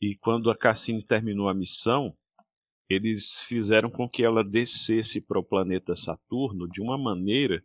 E 0.00 0.14
quando 0.16 0.50
a 0.50 0.56
Cassini 0.56 1.02
terminou 1.02 1.48
a 1.48 1.54
missão, 1.54 2.16
eles 2.88 3.40
fizeram 3.48 3.90
com 3.90 4.08
que 4.08 4.24
ela 4.24 4.42
descesse 4.42 5.20
para 5.20 5.38
o 5.38 5.44
planeta 5.44 5.94
Saturno 5.94 6.68
de 6.68 6.80
uma 6.80 6.96
maneira 6.96 7.62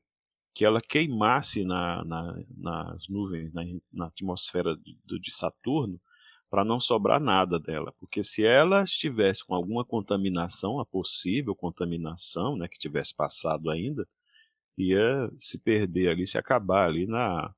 que 0.53 0.65
ela 0.65 0.81
queimasse 0.81 1.63
na, 1.63 2.03
na, 2.03 2.43
nas 2.57 3.07
nuvens, 3.07 3.53
na, 3.53 3.63
na 3.93 4.07
atmosfera 4.07 4.75
de, 4.75 5.19
de 5.19 5.31
Saturno, 5.31 5.99
para 6.49 6.63
não 6.63 6.79
sobrar 6.79 7.19
nada 7.19 7.59
dela, 7.59 7.91
porque 7.99 8.23
se 8.23 8.45
ela 8.45 8.83
estivesse 8.83 9.43
com 9.43 9.55
alguma 9.55 9.83
contaminação, 9.83 10.79
a 10.79 10.85
possível 10.85 11.55
contaminação, 11.55 12.55
né, 12.55 12.67
que 12.67 12.77
tivesse 12.77 13.15
passado 13.15 13.71
ainda, 13.71 14.07
ia 14.77 15.31
se 15.39 15.57
perder 15.57 16.09
ali, 16.09 16.27
se 16.27 16.37
acabar 16.37 16.87
ali 16.87 17.07
na, 17.07 17.51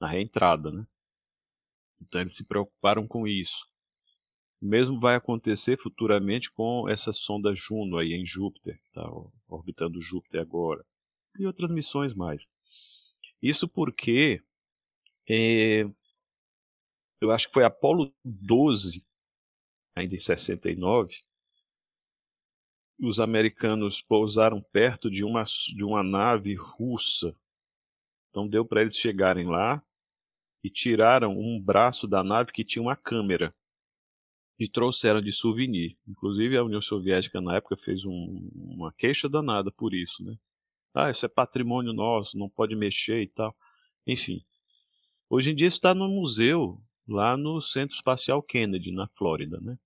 na 0.00 0.06
reentrada, 0.06 0.70
né? 0.70 0.86
Então 2.00 2.20
eles 2.20 2.36
se 2.36 2.44
preocuparam 2.44 3.08
com 3.08 3.26
isso. 3.26 3.56
Mesmo 4.60 4.98
vai 4.98 5.14
acontecer 5.14 5.78
futuramente 5.80 6.50
com 6.50 6.88
essa 6.88 7.12
sonda 7.12 7.54
Juno 7.54 7.96
aí 7.96 8.12
em 8.12 8.26
Júpiter, 8.26 8.76
que 8.80 8.88
está 8.88 9.08
orbitando 9.48 10.02
Júpiter 10.02 10.40
agora, 10.40 10.84
e 11.38 11.46
outras 11.46 11.70
missões 11.70 12.12
mais. 12.12 12.48
Isso 13.40 13.68
porque 13.68 14.42
é, 15.28 15.84
eu 17.20 17.30
acho 17.30 17.46
que 17.46 17.52
foi 17.52 17.64
Apolo 17.64 18.12
12, 18.24 19.02
ainda 19.94 20.16
em 20.16 20.20
69, 20.20 21.14
os 23.00 23.20
americanos 23.20 24.02
pousaram 24.02 24.60
perto 24.60 25.08
de 25.08 25.22
uma, 25.22 25.44
de 25.44 25.84
uma 25.84 26.02
nave 26.02 26.54
russa. 26.54 27.32
Então 28.30 28.48
deu 28.48 28.64
para 28.64 28.82
eles 28.82 28.96
chegarem 28.96 29.46
lá 29.46 29.80
e 30.64 30.70
tiraram 30.70 31.38
um 31.38 31.60
braço 31.60 32.08
da 32.08 32.24
nave 32.24 32.50
que 32.50 32.64
tinha 32.64 32.82
uma 32.82 32.96
câmera 32.96 33.54
e 34.58 34.68
trouxeram 34.68 35.20
de 35.20 35.32
souvenir. 35.32 35.96
Inclusive 36.06 36.56
a 36.56 36.64
União 36.64 36.82
Soviética 36.82 37.40
na 37.40 37.56
época 37.56 37.76
fez 37.76 38.04
um, 38.04 38.50
uma 38.54 38.92
queixa 38.92 39.28
danada 39.28 39.70
por 39.70 39.94
isso, 39.94 40.22
né? 40.24 40.34
Ah, 40.94 41.10
isso 41.10 41.24
é 41.24 41.28
patrimônio 41.28 41.92
nosso, 41.92 42.36
não 42.36 42.48
pode 42.48 42.74
mexer 42.74 43.22
e 43.22 43.28
tal. 43.28 43.54
Enfim. 44.06 44.40
Hoje 45.30 45.50
em 45.50 45.54
dia 45.54 45.68
está 45.68 45.94
no 45.94 46.08
museu 46.08 46.78
lá 47.06 47.36
no 47.36 47.62
Centro 47.62 47.94
Espacial 47.94 48.42
Kennedy, 48.42 48.90
na 48.90 49.06
Flórida, 49.16 49.60
né? 49.60 49.76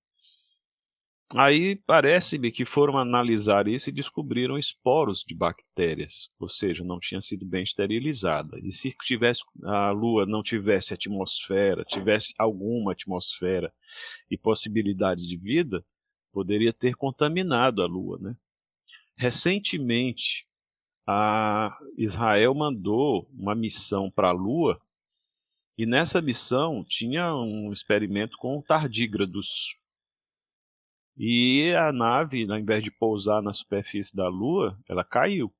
Aí 1.35 1.77
parece-me 1.87 2.53
que 2.53 2.67
foram 2.67 2.99
analisar 2.99 3.67
isso 3.67 3.89
e 3.89 3.93
descobriram 3.93 4.59
esporos 4.59 5.25
de 5.27 5.35
bactérias, 5.35 6.29
ou 6.39 6.49
seja, 6.49 6.85
não 6.85 7.01
tinha 7.01 7.23
sido 7.23 7.47
bem 7.47 7.63
esterilizada. 7.63 8.59
E 8.63 8.71
se 8.71 8.93
tivesse, 9.03 9.41
a 9.65 9.91
Lua 9.91 10.27
não 10.27 10.43
tivesse 10.43 10.93
atmosfera, 10.93 11.85
tivesse 11.85 12.35
alguma 12.39 12.93
atmosfera 12.93 13.73
e 14.31 14.37
possibilidade 14.37 15.27
de 15.27 15.37
vida, 15.39 15.83
poderia 16.33 16.73
ter 16.73 16.95
contaminado 16.97 17.83
a 17.83 17.87
Lua. 17.87 18.19
Né? 18.21 18.37
Recentemente, 19.17 20.47
a 21.07 21.79
Israel 21.97 22.55
mandou 22.55 23.27
uma 23.33 23.55
missão 23.55 24.11
para 24.11 24.29
a 24.29 24.33
Lua 24.33 24.79
e 25.79 25.87
nessa 25.87 26.21
missão 26.21 26.85
tinha 26.87 27.35
um 27.35 27.73
experimento 27.73 28.37
com 28.37 28.61
tardígrados 28.61 29.49
e 31.17 31.75
a 31.75 31.93
nave, 31.93 32.51
ao 32.51 32.59
invés 32.59 32.83
de 32.83 32.91
pousar 32.91 33.43
na 33.43 33.53
superfície 33.53 34.15
da 34.15 34.29
Lua, 34.29 34.79
ela 34.89 35.05
caiu. 35.05 35.53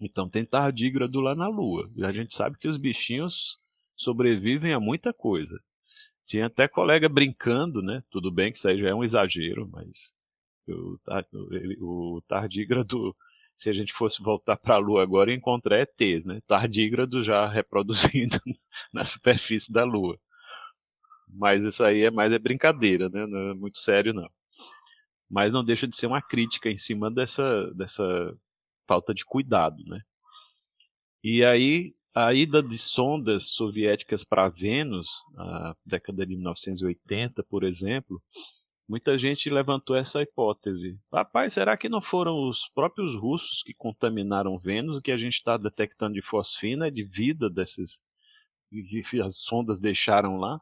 Então 0.00 0.28
tem 0.28 0.44
tardígrado 0.44 1.20
lá 1.20 1.34
na 1.34 1.48
Lua. 1.48 1.90
E 1.94 2.04
a 2.04 2.12
gente 2.12 2.34
sabe 2.34 2.58
que 2.58 2.68
os 2.68 2.76
bichinhos 2.76 3.56
sobrevivem 3.96 4.72
a 4.72 4.80
muita 4.80 5.12
coisa. 5.12 5.60
Tinha 6.26 6.46
até 6.46 6.66
colega 6.66 7.08
brincando, 7.08 7.82
né? 7.82 8.02
Tudo 8.10 8.30
bem 8.32 8.50
que 8.50 8.58
isso 8.58 8.68
aí 8.68 8.78
já 8.80 8.88
é 8.88 8.94
um 8.94 9.04
exagero, 9.04 9.68
mas 9.70 10.12
o, 10.68 10.98
o 12.16 12.22
tardígrado, 12.26 13.14
se 13.56 13.68
a 13.68 13.72
gente 13.72 13.92
fosse 13.92 14.22
voltar 14.22 14.56
para 14.56 14.76
a 14.76 14.78
Lua 14.78 15.02
agora, 15.02 15.30
ia 15.30 15.36
encontrar 15.36 15.80
ETs, 15.80 16.24
né? 16.24 16.40
Tardígrado 16.46 17.22
já 17.22 17.46
reproduzindo 17.52 18.38
na 18.92 19.04
superfície 19.04 19.72
da 19.72 19.84
Lua. 19.84 20.18
Mas 21.32 21.64
isso 21.64 21.82
aí 21.82 22.02
é 22.02 22.10
mais 22.10 22.32
é 22.32 22.38
brincadeira, 22.38 23.08
né? 23.08 23.26
Não 23.26 23.50
é 23.50 23.54
muito 23.54 23.78
sério, 23.78 24.12
não. 24.12 24.28
Mas 25.30 25.52
não 25.52 25.64
deixa 25.64 25.88
de 25.88 25.96
ser 25.96 26.06
uma 26.06 26.20
crítica 26.20 26.70
em 26.70 26.76
cima 26.76 27.10
dessa, 27.10 27.72
dessa 27.74 28.04
falta 28.86 29.14
de 29.14 29.24
cuidado, 29.24 29.82
né? 29.86 30.00
E 31.24 31.44
aí, 31.44 31.94
a 32.14 32.34
ida 32.34 32.62
de 32.62 32.76
sondas 32.76 33.50
soviéticas 33.52 34.24
para 34.24 34.48
Vênus, 34.48 35.08
na 35.32 35.74
década 35.86 36.26
de 36.26 36.34
1980, 36.34 37.42
por 37.44 37.64
exemplo, 37.64 38.20
muita 38.88 39.16
gente 39.16 39.48
levantou 39.48 39.96
essa 39.96 40.20
hipótese. 40.20 40.98
Rapaz, 41.12 41.54
será 41.54 41.76
que 41.76 41.88
não 41.88 42.02
foram 42.02 42.48
os 42.48 42.68
próprios 42.74 43.14
russos 43.14 43.62
que 43.62 43.72
contaminaram 43.72 44.58
Vênus? 44.58 44.96
O 44.96 45.00
que 45.00 45.12
a 45.12 45.16
gente 45.16 45.34
está 45.34 45.56
detectando 45.56 46.14
de 46.14 46.22
fosfina 46.22 46.88
é 46.88 46.90
de 46.90 47.04
vida 47.04 47.48
desses 47.48 47.98
que 48.68 49.22
as 49.22 49.38
sondas 49.38 49.80
deixaram 49.80 50.36
lá? 50.36 50.60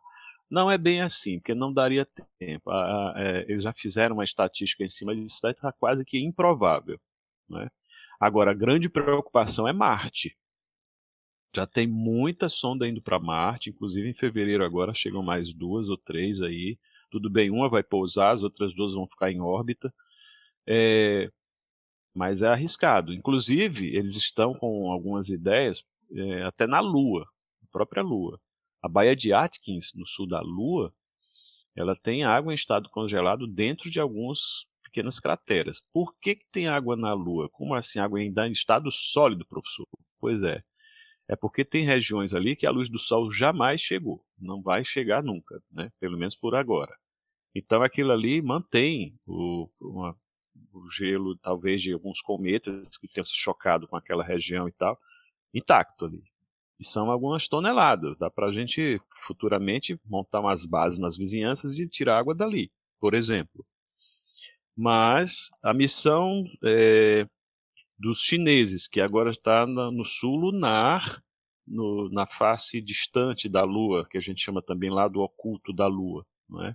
Não 0.51 0.70
é 0.70 0.76
bem 0.76 1.01
assim, 1.01 1.38
porque 1.38 1.55
não 1.55 1.72
daria 1.72 2.07
tempo. 2.38 2.70
Ah, 2.70 3.14
é, 3.16 3.44
eles 3.51 3.62
já 3.64 3.72
fizeram 3.72 4.16
uma 4.16 4.24
estatística 4.24 4.84
em 4.84 4.88
cima 4.88 5.14
disso, 5.14 5.46
está 5.46 5.72
quase 5.72 6.05
que 6.05 6.18
improvável. 6.18 6.98
Né? 7.48 7.68
Agora, 8.20 8.51
a 8.51 8.55
grande 8.55 8.88
preocupação 8.88 9.68
é 9.68 9.72
Marte. 9.72 10.36
Já 11.55 11.66
tem 11.66 11.86
muita 11.86 12.48
sonda 12.48 12.86
indo 12.88 13.03
para 13.03 13.18
Marte, 13.18 13.70
inclusive 13.70 14.09
em 14.09 14.14
fevereiro 14.14 14.64
agora 14.64 14.94
chegam 14.94 15.22
mais 15.22 15.53
duas 15.53 15.88
ou 15.88 15.96
três 15.98 16.40
aí. 16.42 16.78
Tudo 17.11 17.28
bem, 17.30 17.51
uma 17.51 17.68
vai 17.68 17.82
pousar, 17.82 18.34
as 18.36 18.42
outras 18.42 18.74
duas 18.74 18.94
vão 18.94 19.07
ficar 19.07 19.30
em 19.32 19.40
órbita. 19.40 19.92
É, 20.66 21.30
mas 22.14 22.42
é 22.42 22.48
arriscado. 22.48 23.12
Inclusive, 23.14 23.96
eles 23.96 24.16
estão 24.16 24.55
com 24.55 24.90
algumas 24.92 25.28
ideias 25.28 25.82
é, 26.12 26.42
até 26.44 26.66
na 26.66 26.80
Lua, 26.80 27.24
na 27.62 27.68
própria 27.72 28.03
Lua. 28.03 28.40
A 28.83 28.89
Baía 28.89 29.14
de 29.14 29.33
Atkins, 29.33 29.93
no 29.95 30.07
sul 30.07 30.26
da 30.26 30.41
Lua, 30.41 30.93
ela 31.76 31.95
tem 31.95 32.24
água 32.24 32.53
em 32.53 32.57
estado 32.57 32.89
congelado 32.89 33.47
dentro 33.47 33.91
de 33.91 34.01
algumas 34.01 34.39
pequenas 34.83 35.20
crateras. 35.20 35.81
Por 35.93 36.14
que, 36.20 36.35
que 36.35 36.47
tem 36.51 36.66
água 36.68 36.97
na 36.97 37.12
Lua? 37.12 37.49
Como 37.51 37.74
assim 37.74 37.99
água 37.99 38.18
ainda 38.18 38.49
em 38.49 38.53
estado 38.53 38.91
sólido, 38.91 39.47
professor? 39.47 39.87
Pois 40.18 40.43
é. 40.43 40.62
É 41.28 41.37
porque 41.37 41.64
tem 41.64 41.87
regiões 41.87 42.35
ali 42.35 42.57
que 42.57 42.66
a 42.66 42.70
luz 42.72 42.89
do 42.91 42.99
Sol 42.99 43.31
jamais 43.31 43.81
chegou. 43.81 44.24
Não 44.37 44.61
vai 44.61 44.85
chegar 44.85 45.22
nunca, 45.22 45.62
né? 45.70 45.93
pelo 46.01 46.18
menos 46.18 46.35
por 46.35 46.57
agora. 46.57 46.93
Então 47.55 47.83
aquilo 47.83 48.11
ali 48.11 48.43
mantém 48.43 49.14
o, 49.26 49.68
uma, 49.81 50.16
o 50.72 50.91
gelo, 50.91 51.37
talvez, 51.39 51.83
de 51.83 51.93
alguns 51.93 52.20
cometas 52.20 52.97
que 52.99 53.07
tenham 53.09 53.26
se 53.26 53.37
chocado 53.37 53.87
com 53.87 53.97
aquela 53.97 54.24
região 54.24 54.68
e 54.68 54.72
tal, 54.72 54.99
intacto 55.55 56.07
ali. 56.07 56.22
E 56.81 56.87
são 56.87 57.11
algumas 57.11 57.47
toneladas. 57.47 58.16
Dá 58.18 58.31
para 58.31 58.47
a 58.47 58.53
gente 58.53 58.99
futuramente 59.26 60.01
montar 60.07 60.41
umas 60.41 60.64
bases 60.64 60.99
nas 60.99 61.14
vizinhanças 61.14 61.78
e 61.78 61.87
tirar 61.87 62.18
água 62.18 62.35
dali, 62.35 62.72
por 62.99 63.12
exemplo. 63.12 63.66
Mas 64.74 65.51
a 65.62 65.74
missão 65.74 66.43
é, 66.64 67.28
dos 67.99 68.22
chineses, 68.22 68.89
que 68.89 68.99
agora 68.99 69.31
está 69.31 69.66
no 69.66 70.07
sul 70.07 70.37
lunar, 70.37 71.22
no, 71.66 72.09
na 72.11 72.26
face 72.26 72.81
distante 72.81 73.47
da 73.47 73.62
Lua, 73.62 74.09
que 74.09 74.16
a 74.16 74.20
gente 74.22 74.43
chama 74.43 74.62
também 74.62 74.91
lá 74.91 75.07
do 75.07 75.20
oculto 75.20 75.74
da 75.74 75.87
Lua, 75.87 76.26
não 76.49 76.64
é? 76.64 76.74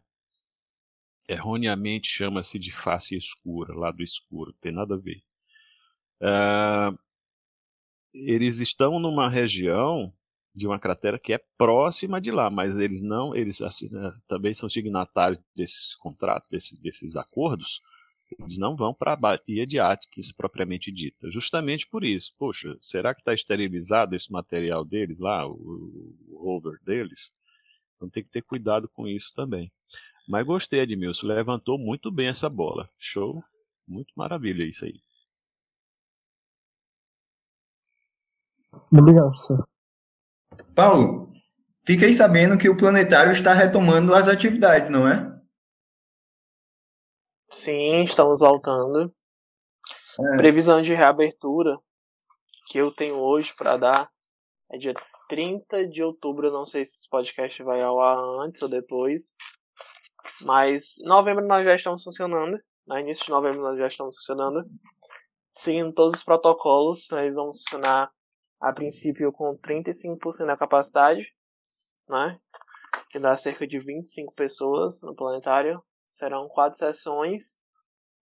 Erroneamente 1.28 2.08
chama-se 2.08 2.60
de 2.60 2.72
face 2.72 3.18
escura, 3.18 3.74
lado 3.74 4.04
escuro, 4.04 4.52
não 4.52 4.60
tem 4.60 4.72
nada 4.72 4.94
a 4.94 4.98
ver. 4.98 5.24
Uh, 6.22 6.98
eles 8.16 8.60
estão 8.60 9.00
numa 9.00 9.30
região 9.30 10.12
de 10.56 10.66
uma 10.66 10.80
cratera 10.80 11.20
que 11.20 11.34
é 11.34 11.42
próxima 11.58 12.22
de 12.22 12.32
lá, 12.32 12.50
mas 12.50 12.76
eles 12.78 13.02
não, 13.02 13.36
eles 13.36 13.62
assim, 13.62 13.90
né, 13.92 14.14
também 14.28 14.54
são 14.54 14.70
signatários 14.70 15.40
desses 15.54 15.96
contratos, 15.96 16.50
desses, 16.50 16.80
desses 16.80 17.16
acordos, 17.18 17.82
eles 18.40 18.58
não 18.58 18.76
vão 18.76 18.94
para 18.94 19.14
a 19.14 19.16
Baía 19.16 19.68
de 19.68 19.80
Atkins 19.80 20.32
propriamente 20.32 20.92
dita. 20.92 21.30
Justamente 21.30 21.88
por 21.88 22.04
isso. 22.04 22.34
Poxa, 22.40 22.76
será 22.82 23.14
que 23.14 23.22
está 23.22 23.34
esterilizado 23.34 24.16
esse 24.16 24.32
material 24.32 24.84
deles 24.84 25.20
lá, 25.20 25.48
o, 25.48 26.16
o 26.30 26.38
rover 26.42 26.80
deles? 26.84 27.32
Então 27.96 28.10
tem 28.10 28.24
que 28.24 28.32
ter 28.32 28.42
cuidado 28.42 28.90
com 28.90 29.08
isso 29.08 29.32
também. 29.36 29.72
Mas 30.28 30.46
gostei, 30.46 30.80
Edmilson. 30.80 31.28
Levantou 31.28 31.78
muito 31.78 32.12
bem 32.12 32.28
essa 32.28 32.50
bola. 32.50 32.90
Show. 33.00 33.44
Muito 33.88 34.12
maravilha 34.16 34.64
isso 34.64 34.84
aí. 34.84 35.00
Obrigado, 38.92 39.30
professor. 39.30 39.66
Paulo, 40.76 41.32
fiquei 41.86 42.14
sabendo 42.14 42.58
que 42.58 42.70
o 42.70 42.78
planetário 42.78 43.32
está 43.32 43.54
retomando 43.54 44.14
as 44.14 44.28
atividades, 44.28 44.90
não 44.90 45.08
é? 45.08 45.36
Sim, 47.52 48.04
estamos 48.04 48.40
voltando. 48.42 49.14
É. 50.34 50.38
Previsão 50.38 50.82
de 50.82 50.94
reabertura 50.94 51.76
que 52.68 52.78
eu 52.78 52.92
tenho 52.92 53.22
hoje 53.22 53.54
para 53.56 53.78
dar 53.78 54.10
é 54.72 54.78
dia 54.78 54.94
30 55.30 55.88
de 55.88 56.04
outubro. 56.04 56.48
Eu 56.48 56.54
não 56.54 56.66
sei 56.66 56.86
se 56.86 57.00
esse 57.00 57.10
podcast 57.10 57.62
vai 57.64 57.82
ao 57.82 58.00
ar 58.00 58.18
antes 58.44 58.62
ou 58.62 58.70
depois. 58.70 59.36
Mas 60.42 60.98
em 61.00 61.08
novembro 61.08 61.46
nós 61.46 61.66
já 61.66 61.76
estamos 61.76 62.04
funcionando. 62.04 62.58
No 62.86 63.00
início 63.00 63.26
de 63.26 63.32
novembro 63.32 63.62
nós 63.62 63.78
já 63.78 63.88
estamos 63.88 64.16
funcionando. 64.18 64.66
Seguindo 65.54 65.94
todos 65.94 66.20
os 66.20 66.24
protocolos, 66.24 67.08
nós 67.12 67.34
vamos 67.34 67.62
funcionar 67.62 68.12
a 68.66 68.74
princípio 68.74 69.32
com 69.32 69.56
35% 69.56 70.48
da 70.48 70.58
capacidade, 70.58 71.32
né? 72.10 72.36
Que 73.12 73.20
dá 73.20 73.36
cerca 73.38 73.68
de 73.68 73.78
25 73.78 74.34
pessoas 74.34 75.04
no 75.04 75.16
planetário. 75.16 75.84
Serão 76.08 76.48
quatro 76.48 76.80
sessões 76.80 77.62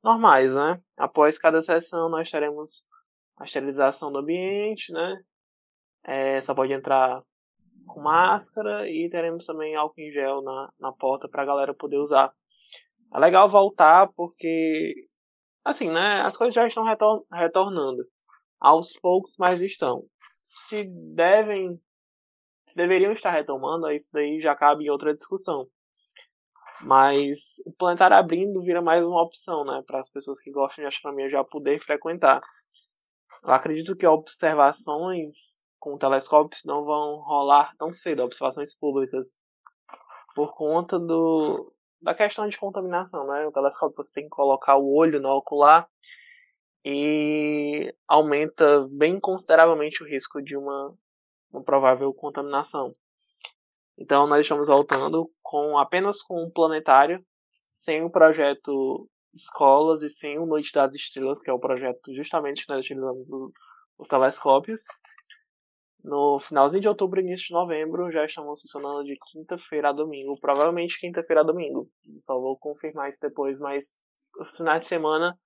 normais, 0.04 0.54
né? 0.54 0.82
Após 0.98 1.38
cada 1.38 1.62
sessão 1.62 2.10
nós 2.10 2.30
teremos 2.30 2.86
a 3.38 3.46
esterilização 3.46 4.12
do 4.12 4.20
ambiente, 4.20 4.92
né? 4.92 5.24
É, 6.04 6.42
só 6.42 6.54
pode 6.54 6.74
entrar 6.74 7.24
com 7.88 8.02
máscara 8.02 8.90
e 8.90 9.10
teremos 9.10 9.46
também 9.46 9.78
álcool 9.78 10.02
em 10.02 10.12
gel 10.12 10.42
na, 10.42 10.74
na 10.78 10.92
porta 10.92 11.30
para 11.30 11.44
a 11.44 11.46
galera 11.46 11.74
poder 11.74 12.00
usar. 12.00 12.34
É 13.14 13.18
legal 13.18 13.48
voltar 13.48 14.12
porque, 14.14 15.08
assim, 15.64 15.90
né, 15.90 16.20
as 16.20 16.36
coisas 16.36 16.54
já 16.54 16.68
estão 16.68 16.84
retor 16.84 17.24
retornando. 17.32 18.06
Aos 18.60 18.92
poucos, 18.94 19.38
mas 19.40 19.62
estão. 19.62 20.06
Se 20.44 20.84
devem, 21.16 21.82
se 22.68 22.76
deveriam 22.76 23.14
estar 23.14 23.32
retomando, 23.32 23.90
isso 23.90 24.12
daí 24.14 24.42
já 24.42 24.54
cabe 24.54 24.86
em 24.86 24.90
outra 24.90 25.14
discussão. 25.14 25.68
Mas 26.82 27.64
o 27.66 27.72
planetário 27.72 28.18
abrindo 28.18 28.62
vira 28.62 28.82
mais 28.82 29.04
uma 29.06 29.24
opção, 29.24 29.64
né, 29.64 29.82
para 29.88 30.02
as 30.02 30.10
pessoas 30.10 30.42
que 30.42 30.52
gostam 30.52 30.84
de 30.84 30.88
astronomia 30.90 31.30
já 31.30 31.44
poder 31.46 31.80
frequentar. 31.80 32.42
Eu 33.42 33.54
acredito 33.54 33.96
que 33.96 34.06
observações 34.06 35.64
com 35.80 35.98
telescópios 35.98 36.66
não 36.66 36.84
vão 36.84 37.22
rolar 37.22 37.74
tão 37.78 37.94
cedo, 37.94 38.24
observações 38.24 38.76
públicas, 38.76 39.40
por 40.36 40.54
conta 40.56 41.00
do, 41.00 41.74
da 42.02 42.14
questão 42.14 42.48
de 42.50 42.58
contaminação, 42.58 43.26
né? 43.26 43.46
O 43.48 43.52
telescópio 43.52 43.96
você 43.96 44.14
tem 44.14 44.24
que 44.24 44.30
colocar 44.30 44.76
o 44.76 44.94
olho 44.94 45.22
no 45.22 45.30
ocular 45.30 45.88
e 46.86 47.94
aumenta 48.08 48.88
bem 48.92 49.20
consideravelmente 49.20 50.04
o 50.04 50.08
risco 50.08 50.42
de 50.42 50.58
uma, 50.58 50.94
uma 51.52 51.64
provável 51.64 52.14
contaminação. 52.14 52.94
Então 53.98 54.28
nós 54.28 54.42
estamos 54.42 54.68
voltando 54.68 55.32
com 55.42 55.78
apenas 55.78 56.22
com 56.22 56.44
um 56.44 56.52
planetário, 56.52 57.24
sem 57.62 58.04
o 58.04 58.10
projeto 58.10 59.10
escolas 59.34 60.04
e 60.04 60.10
sem 60.10 60.38
o 60.38 60.46
Noite 60.46 60.72
das 60.74 60.96
Estrelas, 60.96 61.42
que 61.42 61.50
é 61.50 61.54
o 61.54 61.60
projeto 61.60 62.14
justamente 62.14 62.66
que 62.66 62.74
nós 62.74 62.86
utilizamos 62.86 63.32
os, 63.32 63.52
os 63.98 64.08
telescópios. 64.08 64.84
No 66.04 66.38
finalzinho 66.40 66.82
de 66.82 66.90
outubro 66.90 67.22
e 67.22 67.24
início 67.24 67.48
de 67.48 67.54
novembro 67.54 68.12
já 68.12 68.26
estamos 68.26 68.62
funcionando 68.62 69.06
de 69.06 69.18
quinta-feira 69.32 69.90
a 69.90 69.94
domingo, 69.94 70.38
provavelmente 70.40 71.00
quinta-feira 71.00 71.42
a 71.42 71.46
domingo. 71.46 71.90
Só 72.18 72.38
vou 72.38 72.58
confirmar 72.58 73.08
isso 73.08 73.22
depois, 73.22 73.58
mas 73.60 74.04
os 74.40 74.58
finais 74.58 74.82
de 74.82 74.88
semana 74.88 75.40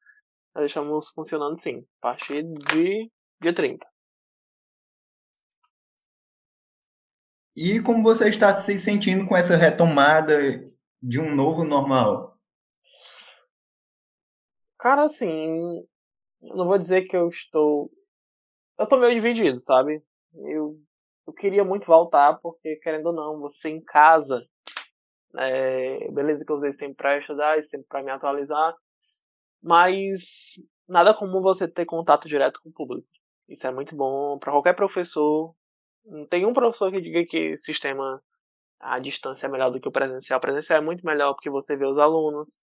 nós 0.58 0.72
estamos 0.72 1.10
funcionando 1.10 1.56
sim, 1.56 1.86
a 2.02 2.02
partir 2.02 2.42
de 2.42 3.12
dia 3.40 3.54
30. 3.54 3.88
E 7.56 7.80
como 7.82 8.02
você 8.02 8.28
está 8.30 8.52
se 8.52 8.76
sentindo 8.78 9.28
com 9.28 9.38
essa 9.38 9.56
retomada 9.56 10.34
de 11.02 11.20
um 11.20 11.36
novo 11.36 11.64
normal? 11.64 12.40
Cara, 14.80 15.04
assim, 15.04 15.86
não 16.42 16.66
vou 16.66 16.78
dizer 16.78 17.04
que 17.04 17.16
eu 17.16 17.30
estou. 17.30 17.92
Eu 18.80 18.88
tô 18.88 18.98
meio 18.98 19.14
dividido, 19.14 19.60
sabe? 19.60 20.04
Eu, 20.34 20.80
eu 21.28 21.34
queria 21.34 21.64
muito 21.64 21.86
voltar, 21.86 22.40
porque, 22.42 22.78
querendo 22.78 23.08
ou 23.08 23.14
não, 23.14 23.40
você 23.40 23.70
em 23.70 23.84
casa. 23.84 24.44
É, 25.36 26.12
beleza 26.12 26.44
que 26.44 26.52
eu 26.52 26.56
usei 26.56 26.70
esse 26.70 26.80
tempo 26.80 26.96
pra 26.96 27.20
estudar, 27.20 27.58
esse 27.60 27.72
tempo 27.72 27.88
pra 27.88 28.02
me 28.02 28.12
atualizar. 28.12 28.76
Mas 29.62 30.56
nada 30.88 31.14
como 31.14 31.42
você 31.42 31.68
ter 31.68 31.86
contato 31.86 32.28
direto 32.28 32.62
com 32.62 32.70
o 32.70 32.74
público. 32.74 33.08
Isso 33.48 33.66
é 33.68 33.72
muito 33.72 33.96
bom 33.96 34.38
para 34.40 34.52
qualquer 34.52 34.76
professor. 34.76 35.54
Não 36.06 36.26
tem 36.26 36.46
um 36.46 36.54
professor 36.54 36.92
que 36.92 37.02
diga 37.02 37.26
que 37.26 37.58
sistema 37.58 38.22
à 38.80 39.00
distância 39.00 39.48
é 39.48 39.50
melhor 39.50 39.72
do 39.72 39.80
que 39.80 39.88
o 39.88 39.92
presencial. 39.92 40.38
O 40.38 40.42
presencial 40.42 40.80
é 40.80 40.86
muito 40.86 41.06
melhor 41.06 41.34
porque 41.34 41.50
você 41.50 41.76
vê 41.76 41.86
os 41.86 41.98
alunos, 41.98 42.60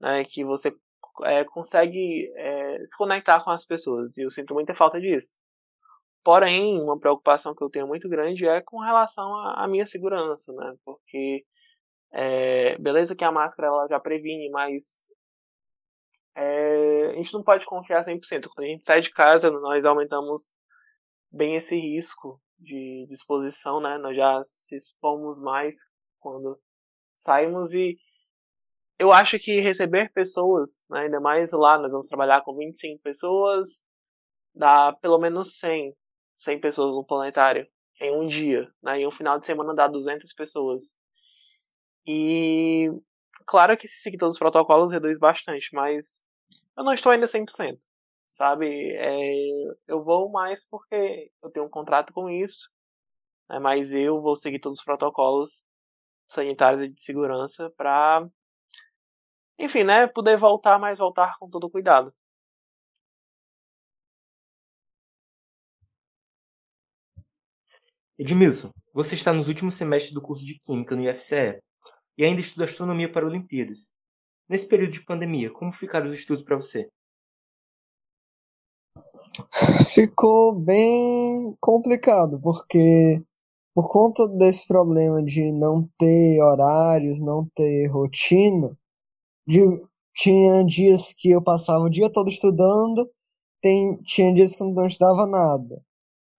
né, 0.00 0.24
que 0.24 0.44
você 0.44 0.74
é, 1.24 1.44
consegue 1.44 2.30
é, 2.36 2.78
se 2.86 2.96
conectar 2.96 3.42
com 3.42 3.50
as 3.50 3.64
pessoas. 3.64 4.16
E 4.16 4.22
eu 4.22 4.30
sinto 4.30 4.54
muita 4.54 4.74
falta 4.74 5.00
disso. 5.00 5.36
Porém, 6.24 6.80
uma 6.80 6.98
preocupação 6.98 7.54
que 7.54 7.62
eu 7.64 7.70
tenho 7.70 7.86
muito 7.86 8.08
grande 8.08 8.46
é 8.46 8.60
com 8.60 8.78
relação 8.80 9.34
à 9.56 9.66
minha 9.66 9.86
segurança, 9.86 10.52
né? 10.52 10.74
Porque, 10.84 11.44
é, 12.12 12.78
beleza 12.78 13.16
que 13.16 13.24
a 13.24 13.32
máscara 13.32 13.68
ela 13.68 13.88
já 13.88 13.98
previne, 13.98 14.48
mas 14.50 15.08
é, 16.34 17.10
a 17.10 17.14
gente 17.14 17.32
não 17.32 17.42
pode 17.42 17.66
confiar 17.66 18.04
100%. 18.04 18.48
Quando 18.48 18.66
a 18.66 18.70
gente 18.70 18.84
sai 18.84 19.00
de 19.00 19.10
casa, 19.10 19.50
nós 19.50 19.84
aumentamos 19.84 20.54
bem 21.30 21.56
esse 21.56 21.76
risco 21.76 22.40
de, 22.58 23.06
exposição, 23.10 23.80
né? 23.80 23.98
Nós 23.98 24.16
já 24.16 24.42
se 24.44 24.76
expomos 24.76 25.40
mais 25.40 25.76
quando 26.20 26.58
saímos 27.16 27.72
e 27.74 27.96
eu 28.98 29.10
acho 29.10 29.38
que 29.38 29.60
receber 29.60 30.12
pessoas, 30.12 30.84
né, 30.88 31.00
ainda 31.00 31.20
mais 31.20 31.50
lá, 31.52 31.76
nós 31.76 31.90
vamos 31.90 32.06
trabalhar 32.06 32.42
com 32.42 32.56
25 32.56 33.02
pessoas, 33.02 33.84
dá 34.54 34.92
pelo 35.00 35.18
menos 35.18 35.58
100, 35.58 35.92
100 36.36 36.60
pessoas 36.60 36.94
no 36.94 37.04
planetário 37.04 37.66
em 38.00 38.16
um 38.16 38.26
dia, 38.26 38.68
né, 38.80 39.00
e 39.00 39.06
um 39.06 39.10
final 39.10 39.40
de 39.40 39.46
semana 39.46 39.74
dá 39.74 39.88
200 39.88 40.32
pessoas. 40.34 40.96
E 42.06 42.90
claro 43.46 43.76
que 43.76 43.88
se 43.88 44.02
seguir 44.02 44.18
todos 44.18 44.34
os 44.34 44.38
protocolos 44.38 44.92
reduz 44.92 45.18
bastante, 45.18 45.74
mas 45.74 46.24
eu 46.76 46.84
não 46.84 46.92
estou 46.92 47.12
ainda 47.12 47.26
100%, 47.26 47.78
sabe? 48.30 48.66
É, 48.96 49.74
eu 49.88 50.02
vou 50.02 50.30
mais 50.30 50.68
porque 50.68 51.30
eu 51.42 51.50
tenho 51.50 51.66
um 51.66 51.70
contrato 51.70 52.12
com 52.12 52.28
isso, 52.30 52.70
né, 53.48 53.58
mas 53.58 53.92
eu 53.92 54.20
vou 54.20 54.36
seguir 54.36 54.60
todos 54.60 54.78
os 54.78 54.84
protocolos 54.84 55.64
sanitários 56.26 56.82
e 56.84 56.88
de 56.88 57.02
segurança 57.02 57.70
para 57.76 58.26
enfim, 59.58 59.84
né? 59.84 60.06
Poder 60.08 60.36
voltar, 60.36 60.78
mas 60.78 60.98
voltar 60.98 61.36
com 61.38 61.48
todo 61.48 61.70
cuidado. 61.70 62.12
Edmilson, 68.18 68.70
você 68.92 69.14
está 69.14 69.32
nos 69.32 69.48
últimos 69.48 69.74
semestres 69.74 70.12
do 70.12 70.20
curso 70.20 70.44
de 70.44 70.58
Química 70.60 70.94
no 70.94 71.02
IFCE 71.02 71.60
e 72.16 72.24
ainda 72.24 72.40
estuda 72.40 72.64
astronomia 72.64 73.10
para 73.10 73.26
Olimpíadas. 73.26 73.90
Nesse 74.48 74.66
período 74.68 74.92
de 74.92 75.04
pandemia, 75.04 75.50
como 75.50 75.72
ficaram 75.72 76.06
os 76.06 76.14
estudos 76.14 76.42
para 76.42 76.56
você? 76.56 76.88
Ficou 79.94 80.60
bem 80.60 81.56
complicado, 81.60 82.40
porque 82.40 83.22
por 83.74 83.88
conta 83.90 84.28
desse 84.28 84.66
problema 84.66 85.22
de 85.22 85.52
não 85.52 85.88
ter 85.98 86.42
horários, 86.42 87.20
não 87.20 87.48
ter 87.54 87.86
rotina, 87.88 88.76
de, 89.46 89.60
tinha 90.14 90.64
dias 90.64 91.14
que 91.14 91.30
eu 91.30 91.42
passava 91.42 91.84
o 91.84 91.90
dia 91.90 92.12
todo 92.12 92.28
estudando, 92.30 93.10
tem, 93.60 93.96
tinha 94.02 94.34
dias 94.34 94.54
que 94.54 94.62
eu 94.62 94.72
não 94.72 94.86
estudava 94.86 95.26
nada. 95.26 95.82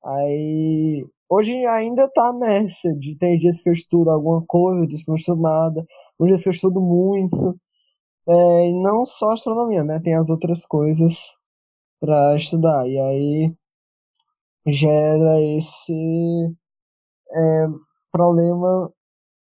Aí, 0.05 1.07
hoje 1.29 1.65
ainda 1.65 2.09
tá 2.11 2.33
nessa, 2.33 2.93
de 2.97 3.17
tem 3.17 3.37
dias 3.37 3.61
que 3.61 3.69
eu 3.69 3.73
estudo 3.73 4.09
alguma 4.09 4.43
coisa, 4.47 4.87
dias 4.87 5.03
que 5.03 5.11
eu 5.11 5.13
não 5.13 5.19
estudo 5.19 5.41
nada, 5.41 5.85
uns 6.19 6.27
dias 6.27 6.43
que 6.43 6.49
eu 6.49 6.53
estudo 6.53 6.81
muito. 6.81 7.59
É, 8.27 8.69
e 8.69 8.73
não 8.81 9.05
só 9.05 9.31
astronomia, 9.31 9.83
né? 9.83 9.99
Tem 10.01 10.15
as 10.15 10.29
outras 10.29 10.65
coisas 10.65 11.37
para 11.99 12.35
estudar. 12.37 12.87
E 12.87 12.97
aí 12.99 13.55
gera 14.67 15.41
esse 15.57 16.55
é, 17.31 17.67
problema 18.11 18.91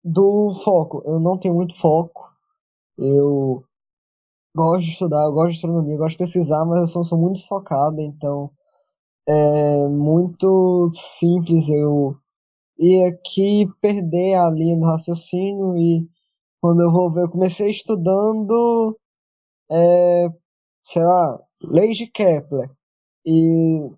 do 0.04 0.52
foco. 0.64 1.02
Eu 1.06 1.20
não 1.20 1.38
tenho 1.40 1.56
muito 1.56 1.78
foco 1.78 2.34
eu 2.98 3.64
gosto 4.56 4.86
de 4.86 4.92
estudar, 4.92 5.26
eu 5.26 5.34
gosto 5.34 5.52
de 5.52 5.58
astronomia, 5.58 5.94
eu 5.96 5.98
gosto 5.98 6.12
de 6.12 6.18
pesquisar, 6.20 6.66
mas 6.66 6.82
eu 6.82 6.88
sou, 6.88 7.04
sou 7.04 7.20
muito 7.20 7.36
desfocado, 7.36 8.00
então 8.02 8.52
é 9.28 9.88
muito 9.88 10.90
simples 10.92 11.70
eu 11.70 12.16
ir 12.78 13.06
aqui 13.06 13.68
perder 13.82 14.36
a 14.36 14.50
linha 14.50 14.78
do 14.78 14.86
raciocínio 14.86 15.78
e 15.78 16.08
quando 16.62 16.82
eu 16.82 16.92
vou 16.92 17.12
ver, 17.12 17.24
eu 17.24 17.30
comecei 17.30 17.70
estudando, 17.70 18.98
é, 19.72 20.30
sei 20.82 21.04
lá, 21.04 21.40
leis 21.62 21.98
de 21.98 22.08
Kepler. 22.08 22.70
E 23.26 23.90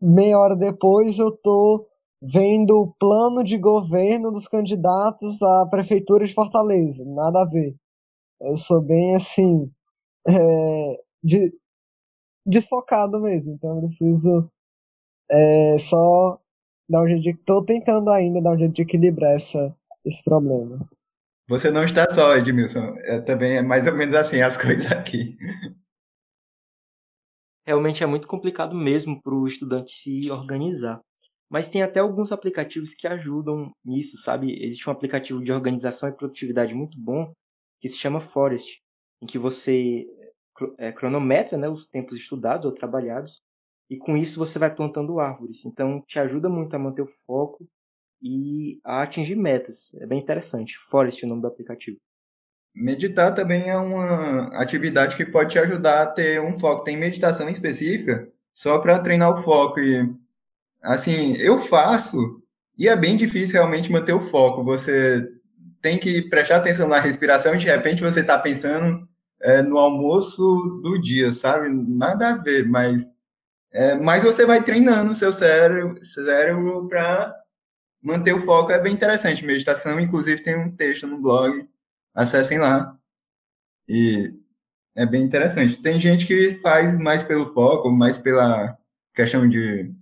meia 0.00 0.38
hora 0.38 0.56
depois 0.56 1.18
eu 1.18 1.30
tô 1.36 1.86
vendo 2.22 2.70
o 2.70 2.94
plano 2.98 3.44
de 3.44 3.58
governo 3.58 4.30
dos 4.32 4.48
candidatos 4.48 5.42
à 5.42 5.68
prefeitura 5.70 6.26
de 6.26 6.34
Fortaleza. 6.34 7.04
Nada 7.06 7.42
a 7.42 7.44
ver. 7.44 7.76
Eu 8.40 8.56
sou 8.56 8.82
bem 8.82 9.16
assim. 9.16 9.70
É, 10.28 11.00
de, 11.22 11.52
desfocado 12.48 13.20
mesmo. 13.20 13.54
Então 13.54 13.76
eu 13.76 13.80
preciso 13.80 14.50
é, 15.30 15.78
só 15.78 16.40
dar 16.88 17.02
um 17.02 17.08
jeito 17.08 17.22
de. 17.22 17.34
Tô 17.34 17.64
tentando 17.64 18.10
ainda 18.10 18.42
dar 18.42 18.54
um 18.54 18.58
jeito 18.58 18.74
de 18.74 18.82
equilibrar 18.82 19.32
essa, 19.34 19.76
esse 20.04 20.24
problema. 20.24 20.88
Você 21.48 21.70
não 21.70 21.84
está 21.84 22.08
só, 22.10 22.36
Edmilson. 22.36 22.94
É, 23.04 23.20
também 23.20 23.56
é 23.56 23.62
mais 23.62 23.86
ou 23.86 23.94
menos 23.94 24.14
assim 24.14 24.40
as 24.40 24.56
coisas 24.60 24.90
aqui. 24.90 25.36
Realmente 27.66 28.02
é 28.02 28.06
muito 28.06 28.26
complicado 28.26 28.74
mesmo 28.74 29.20
para 29.20 29.34
o 29.34 29.46
estudante 29.46 29.90
se 29.90 30.30
organizar. 30.30 31.00
Mas 31.50 31.68
tem 31.68 31.82
até 31.82 32.00
alguns 32.00 32.30
aplicativos 32.30 32.94
que 32.94 33.06
ajudam 33.06 33.70
nisso, 33.84 34.18
sabe? 34.18 34.62
Existe 34.62 34.88
um 34.88 34.92
aplicativo 34.92 35.42
de 35.42 35.50
organização 35.50 36.08
e 36.08 36.16
produtividade 36.16 36.74
muito 36.74 36.98
bom 36.98 37.32
que 37.80 37.88
se 37.88 37.96
chama 37.96 38.20
Forest, 38.20 38.80
em 39.22 39.26
que 39.26 39.38
você 39.38 40.04
cronometra 40.94 41.56
né, 41.56 41.68
os 41.68 41.86
tempos 41.86 42.16
estudados 42.16 42.66
ou 42.66 42.72
trabalhados, 42.72 43.42
e 43.90 43.96
com 43.96 44.16
isso 44.16 44.38
você 44.38 44.58
vai 44.58 44.74
plantando 44.74 45.18
árvores. 45.18 45.64
Então, 45.64 46.02
te 46.06 46.18
ajuda 46.18 46.48
muito 46.48 46.74
a 46.74 46.78
manter 46.78 47.02
o 47.02 47.06
foco 47.06 47.66
e 48.22 48.80
a 48.84 49.02
atingir 49.02 49.36
metas. 49.36 49.94
É 49.94 50.06
bem 50.06 50.18
interessante. 50.18 50.76
Forest 50.78 51.22
é 51.22 51.26
o 51.26 51.30
nome 51.30 51.42
do 51.42 51.48
aplicativo. 51.48 51.98
Meditar 52.74 53.34
também 53.34 53.68
é 53.68 53.76
uma 53.76 54.48
atividade 54.60 55.16
que 55.16 55.24
pode 55.24 55.50
te 55.50 55.58
ajudar 55.58 56.02
a 56.02 56.06
ter 56.06 56.40
um 56.40 56.58
foco. 56.58 56.84
Tem 56.84 56.96
meditação 56.96 57.48
específica 57.48 58.30
só 58.52 58.78
para 58.78 58.98
treinar 58.98 59.32
o 59.32 59.42
foco 59.42 59.80
e 59.80 60.08
assim, 60.82 61.34
eu 61.38 61.58
faço 61.58 62.42
e 62.76 62.88
é 62.88 62.94
bem 62.94 63.16
difícil 63.16 63.54
realmente 63.54 63.90
manter 63.90 64.12
o 64.12 64.20
foco. 64.20 64.62
Você 64.64 65.28
tem 65.80 65.98
que 65.98 66.22
prestar 66.28 66.56
atenção 66.56 66.88
na 66.88 67.00
respiração 67.00 67.54
e 67.54 67.58
de 67.58 67.66
repente 67.66 68.02
você 68.02 68.20
está 68.20 68.38
pensando 68.38 69.07
é, 69.48 69.62
no 69.62 69.78
almoço 69.78 70.80
do 70.82 71.00
dia, 71.00 71.32
sabe? 71.32 71.68
Nada 71.70 72.30
a 72.30 72.36
ver, 72.36 72.68
mas 72.68 73.08
é, 73.72 73.94
mas 73.96 74.24
você 74.24 74.46
vai 74.46 74.62
treinando 74.64 75.12
o 75.12 75.14
seu 75.14 75.32
cérebro, 75.32 76.04
cérebro 76.04 76.88
para 76.88 77.34
manter 78.02 78.34
o 78.34 78.40
foco. 78.42 78.72
É 78.72 78.80
bem 78.80 78.94
interessante. 78.94 79.44
Meditação, 79.44 80.00
inclusive, 80.00 80.42
tem 80.42 80.56
um 80.58 80.74
texto 80.74 81.06
no 81.06 81.20
blog. 81.20 81.68
Acessem 82.14 82.58
lá. 82.58 82.98
E 83.88 84.34
é 84.96 85.06
bem 85.06 85.22
interessante. 85.22 85.80
Tem 85.82 86.00
gente 86.00 86.26
que 86.26 86.60
faz 86.62 86.98
mais 86.98 87.22
pelo 87.22 87.52
foco, 87.54 87.90
mais 87.90 88.18
pela 88.18 88.76
questão 89.14 89.48
de 89.48 89.94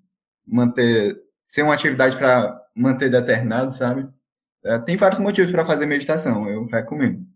manter 0.47 1.21
ser 1.45 1.63
uma 1.63 1.75
atividade 1.75 2.17
para 2.17 2.61
manter 2.75 3.11
determinado, 3.11 3.73
sabe? 3.75 4.09
É, 4.65 4.79
tem 4.79 4.97
vários 4.97 5.21
motivos 5.21 5.53
para 5.53 5.67
fazer 5.67 5.87
meditação, 5.87 6.49
eu 6.49 6.67
recomendo. 6.67 7.27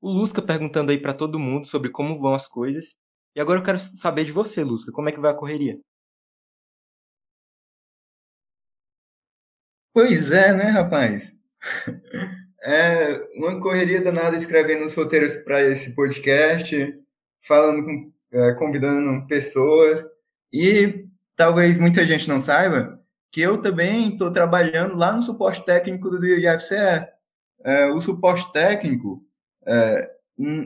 O 0.00 0.10
Lusca 0.10 0.40
perguntando 0.42 0.90
aí 0.90 1.00
para 1.00 1.14
todo 1.14 1.38
mundo 1.38 1.66
sobre 1.66 1.90
como 1.90 2.18
vão 2.20 2.34
as 2.34 2.48
coisas. 2.48 2.96
E 3.34 3.40
agora 3.40 3.60
eu 3.60 3.64
quero 3.64 3.78
saber 3.78 4.24
de 4.24 4.32
você, 4.32 4.64
Lusca, 4.64 4.92
como 4.92 5.08
é 5.08 5.12
que 5.12 5.20
vai 5.20 5.30
a 5.32 5.34
correria? 5.36 5.78
Pois 9.92 10.30
é, 10.32 10.52
né, 10.54 10.64
rapaz? 10.64 11.34
É 12.62 13.14
uma 13.36 13.58
correria 13.58 14.02
danada 14.02 14.36
escrevendo 14.36 14.84
os 14.84 14.94
roteiros 14.94 15.34
para 15.36 15.62
esse 15.62 15.94
podcast, 15.94 16.94
falando 17.40 17.84
com, 17.84 18.12
é, 18.32 18.52
convidando 18.54 19.26
pessoas. 19.26 20.04
E 20.52 21.06
talvez 21.34 21.78
muita 21.78 22.04
gente 22.04 22.28
não 22.28 22.38
saiba 22.38 23.00
que 23.32 23.40
eu 23.40 23.62
também 23.62 24.10
estou 24.10 24.30
trabalhando 24.30 24.94
lá 24.94 25.12
no 25.12 25.22
suporte 25.22 25.64
técnico 25.64 26.10
do 26.10 26.22
IFCE. 26.26 27.08
É, 27.64 27.86
o 27.86 28.00
suporte 28.00 28.52
técnico 28.52 29.24
é, 29.66 30.10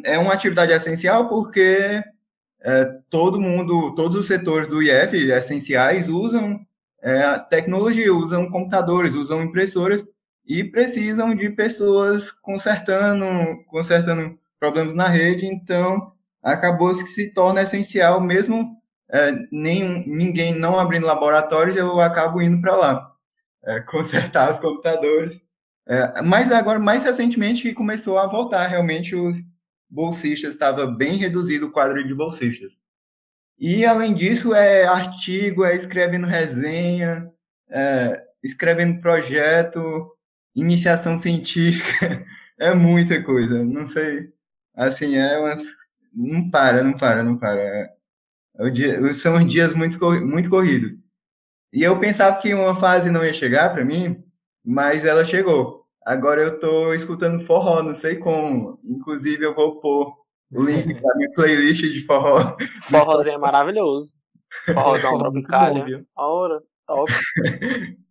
é 0.05 0.19
uma 0.19 0.33
atividade 0.33 0.73
essencial 0.73 1.29
porque 1.29 2.03
é, 2.61 2.85
todo 3.11 3.41
mundo, 3.41 3.95
todos 3.95 4.17
os 4.17 4.27
setores 4.27 4.67
do 4.67 4.83
IF 4.83 5.17
essenciais 5.31 6.09
usam 6.09 6.61
é, 7.03 7.39
tecnologia, 7.51 8.15
usam 8.15 8.51
computadores, 8.51 9.15
usam 9.15 9.43
impressoras 9.43 10.05
e 10.47 10.65
precisam 10.65 11.35
de 11.35 11.51
pessoas 11.51 12.33
consertando, 12.33 13.27
consertando 13.67 14.39
problemas 14.59 14.95
na 14.95 15.07
rede. 15.07 15.47
Então, 15.47 16.13
acabou 16.43 16.91
que 16.91 17.07
se 17.07 17.33
torna 17.33 17.63
essencial, 17.63 18.21
mesmo 18.21 18.77
é, 19.11 19.33
nenhum, 19.53 20.03
ninguém 20.07 20.55
não 20.59 20.79
abrindo 20.79 21.07
laboratórios, 21.07 21.77
eu 21.77 22.01
acabo 22.01 22.41
indo 22.41 22.61
para 22.61 22.77
lá 22.77 23.13
é, 23.65 23.81
consertar 23.85 24.51
os 24.51 24.59
computadores 24.59 25.44
é, 25.87 26.23
mas 26.23 26.51
agora, 26.51 26.79
mais 26.79 27.05
recentemente, 27.05 27.63
que 27.63 27.75
começou 27.75 28.19
a 28.19 28.27
voltar 28.27 28.67
realmente 28.67 29.15
os 29.15 29.37
bolsistas, 29.89 30.55
estava 30.55 30.87
bem 30.87 31.17
reduzido 31.17 31.67
o 31.67 31.73
quadro 31.73 32.07
de 32.07 32.15
bolsistas. 32.15 32.73
E, 33.59 33.85
além 33.85 34.15
disso, 34.15 34.55
é 34.55 34.85
artigo, 34.85 35.65
é 35.65 35.77
escrevendo 35.77 36.27
resenha, 36.27 37.31
é, 37.71 38.23
escrevendo 38.43 39.01
projeto, 39.01 40.11
iniciação 40.55 41.17
científica, 41.19 42.25
é 42.59 42.75
muita 42.75 43.23
coisa, 43.23 43.65
não 43.65 43.87
sei. 43.87 44.33
Assim, 44.75 45.17
é 45.17 45.39
umas. 45.39 45.63
Não 46.13 46.51
para, 46.51 46.83
não 46.83 46.95
para, 46.97 47.23
não 47.25 47.37
para. 47.39 47.61
É, 47.61 47.89
é 48.59 48.71
dia, 48.71 49.15
são 49.15 49.45
dias 49.47 49.75
muito, 49.75 49.99
muito 50.27 50.51
corridos. 50.51 50.93
E 51.73 51.83
eu 51.83 51.99
pensava 52.01 52.41
que 52.41 52.55
uma 52.55 52.77
fase 52.77 53.11
não 53.11 53.25
ia 53.25 53.33
chegar 53.33 53.71
para 53.73 53.85
mim, 53.85 54.24
mas 54.65 55.05
ela 55.05 55.25
chegou. 55.25 55.85
Agora 56.05 56.43
eu 56.43 56.59
tô 56.59 56.93
escutando 56.93 57.41
forró, 57.41 57.83
não 57.83 57.95
sei 57.95 58.17
como. 58.17 58.79
Inclusive 58.85 59.45
eu 59.45 59.55
vou 59.55 59.81
pôr 59.81 60.15
o 60.53 60.65
link 60.65 60.95
da 61.01 61.15
minha 61.17 61.33
playlist 61.35 61.83
de 61.83 62.05
forró. 62.05 62.57
Forrozinho 62.91 63.35
é 63.35 63.39
maravilhoso. 63.39 64.17
Forrozão 64.73 65.19
tropicália. 65.19 66.05
Hora, 66.17 66.63
top. 66.87 67.13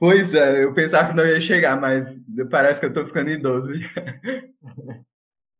Pois 0.00 0.32
é, 0.32 0.62
eu 0.62 0.72
pensava 0.72 1.08
que 1.08 1.16
não 1.16 1.26
ia 1.26 1.40
chegar, 1.40 1.78
mas 1.80 2.20
parece 2.48 2.78
que 2.78 2.86
eu 2.86 2.92
tô 2.92 3.04
ficando 3.04 3.30
idoso. 3.30 3.68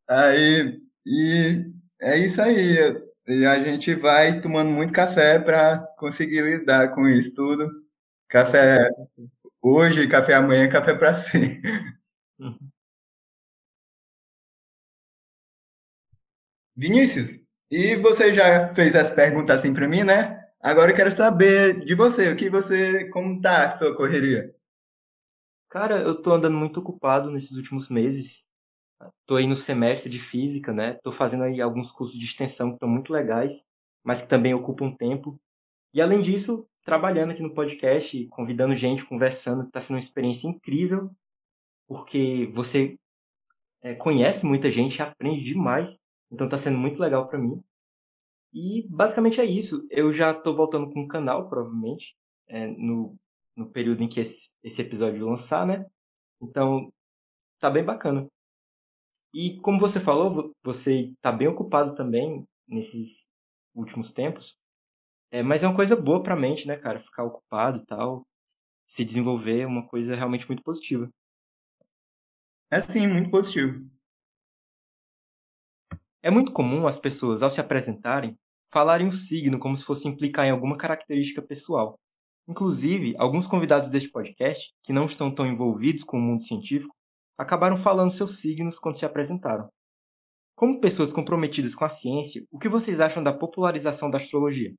aí, 0.08 0.80
e 1.04 1.64
é 2.00 2.16
isso 2.18 2.40
aí. 2.40 2.76
E 3.26 3.44
a 3.44 3.62
gente 3.64 3.96
vai 3.96 4.40
tomando 4.40 4.70
muito 4.70 4.92
café 4.92 5.40
para 5.40 5.78
conseguir 5.98 6.42
lidar 6.42 6.94
com 6.94 7.08
isso 7.08 7.34
tudo. 7.34 7.68
Café 8.28 8.88
hoje, 9.62 10.08
café 10.08 10.34
amanhã, 10.34 10.68
café 10.68 10.94
para 10.94 11.14
si. 11.14 11.60
Uhum. 12.38 12.70
Vinícius, 16.76 17.40
e 17.70 17.96
você 17.96 18.32
já 18.32 18.72
fez 18.74 18.94
as 18.94 19.10
perguntas 19.10 19.58
assim 19.58 19.74
para 19.74 19.88
mim, 19.88 20.04
né? 20.04 20.40
Agora 20.60 20.90
eu 20.92 20.96
quero 20.96 21.10
saber 21.12 21.78
de 21.84 21.94
você, 21.94 22.32
o 22.32 22.36
que 22.36 22.48
você, 22.48 23.08
como 23.10 23.40
tá 23.40 23.66
a 23.66 23.70
sua 23.70 23.94
correria? 23.96 24.54
Cara, 25.68 26.00
eu 26.00 26.20
tô 26.20 26.32
andando 26.32 26.56
muito 26.56 26.80
ocupado 26.80 27.30
nesses 27.30 27.56
últimos 27.56 27.88
meses. 27.88 28.46
Tô 29.26 29.36
aí 29.36 29.46
no 29.46 29.56
semestre 29.56 30.10
de 30.10 30.18
física, 30.18 30.72
né? 30.72 30.94
Tô 31.02 31.12
fazendo 31.12 31.44
aí 31.44 31.60
alguns 31.60 31.92
cursos 31.92 32.18
de 32.18 32.24
extensão 32.24 32.70
que 32.70 32.74
estão 32.76 32.88
muito 32.88 33.12
legais, 33.12 33.64
mas 34.02 34.22
que 34.22 34.28
também 34.28 34.54
ocupam 34.54 34.90
tempo. 34.90 35.38
E 35.92 36.00
além 36.00 36.22
disso, 36.22 36.66
trabalhando 36.88 37.32
aqui 37.32 37.42
no 37.42 37.52
podcast, 37.52 38.26
convidando 38.28 38.74
gente, 38.74 39.04
conversando, 39.04 39.66
está 39.66 39.78
sendo 39.78 39.96
uma 39.96 40.00
experiência 40.00 40.48
incrível, 40.48 41.10
porque 41.86 42.48
você 42.50 42.98
é, 43.82 43.94
conhece 43.94 44.46
muita 44.46 44.70
gente, 44.70 45.02
aprende 45.02 45.42
demais, 45.42 46.00
então 46.32 46.46
está 46.46 46.56
sendo 46.56 46.78
muito 46.78 46.98
legal 46.98 47.28
para 47.28 47.38
mim. 47.38 47.62
E 48.54 48.86
basicamente 48.88 49.38
é 49.38 49.44
isso. 49.44 49.86
Eu 49.90 50.10
já 50.10 50.30
estou 50.30 50.56
voltando 50.56 50.90
com 50.90 51.02
o 51.02 51.08
canal, 51.08 51.46
provavelmente, 51.46 52.16
é, 52.46 52.66
no, 52.66 53.14
no 53.54 53.68
período 53.70 54.02
em 54.02 54.08
que 54.08 54.20
esse, 54.20 54.50
esse 54.62 54.80
episódio 54.80 55.26
lançar, 55.26 55.66
né? 55.66 55.84
Então, 56.40 56.90
tá 57.60 57.68
bem 57.68 57.84
bacana. 57.84 58.26
E 59.34 59.60
como 59.60 59.78
você 59.78 60.00
falou, 60.00 60.52
você 60.62 61.12
está 61.12 61.30
bem 61.30 61.48
ocupado 61.48 61.94
também 61.94 62.46
nesses 62.66 63.28
últimos 63.74 64.10
tempos. 64.10 64.57
É, 65.30 65.42
mas 65.42 65.62
é 65.62 65.68
uma 65.68 65.76
coisa 65.76 65.94
boa 65.96 66.22
pra 66.22 66.36
mente, 66.36 66.66
né, 66.66 66.76
cara? 66.76 67.00
Ficar 67.00 67.24
ocupado 67.24 67.78
e 67.78 67.86
tal. 67.86 68.26
Se 68.86 69.04
desenvolver 69.04 69.60
é 69.60 69.66
uma 69.66 69.86
coisa 69.86 70.14
realmente 70.16 70.46
muito 70.48 70.62
positiva. 70.62 71.10
É 72.70 72.80
sim, 72.80 73.06
muito 73.06 73.30
positivo. 73.30 73.88
É 76.22 76.30
muito 76.30 76.52
comum 76.52 76.86
as 76.86 76.98
pessoas, 76.98 77.42
ao 77.42 77.50
se 77.50 77.60
apresentarem, 77.60 78.36
falarem 78.70 79.06
o 79.06 79.10
signo 79.10 79.58
como 79.58 79.76
se 79.76 79.84
fosse 79.84 80.08
implicar 80.08 80.46
em 80.46 80.50
alguma 80.50 80.76
característica 80.76 81.40
pessoal. 81.40 81.98
Inclusive, 82.48 83.14
alguns 83.18 83.46
convidados 83.46 83.90
deste 83.90 84.10
podcast, 84.10 84.72
que 84.82 84.92
não 84.92 85.04
estão 85.04 85.34
tão 85.34 85.46
envolvidos 85.46 86.04
com 86.04 86.18
o 86.18 86.20
mundo 86.20 86.42
científico, 86.42 86.94
acabaram 87.38 87.76
falando 87.76 88.10
seus 88.10 88.40
signos 88.40 88.78
quando 88.78 88.98
se 88.98 89.06
apresentaram. 89.06 89.68
Como 90.56 90.80
pessoas 90.80 91.12
comprometidas 91.12 91.74
com 91.74 91.84
a 91.84 91.88
ciência, 91.88 92.44
o 92.50 92.58
que 92.58 92.68
vocês 92.68 93.00
acham 93.00 93.22
da 93.22 93.32
popularização 93.32 94.10
da 94.10 94.18
astrologia? 94.18 94.74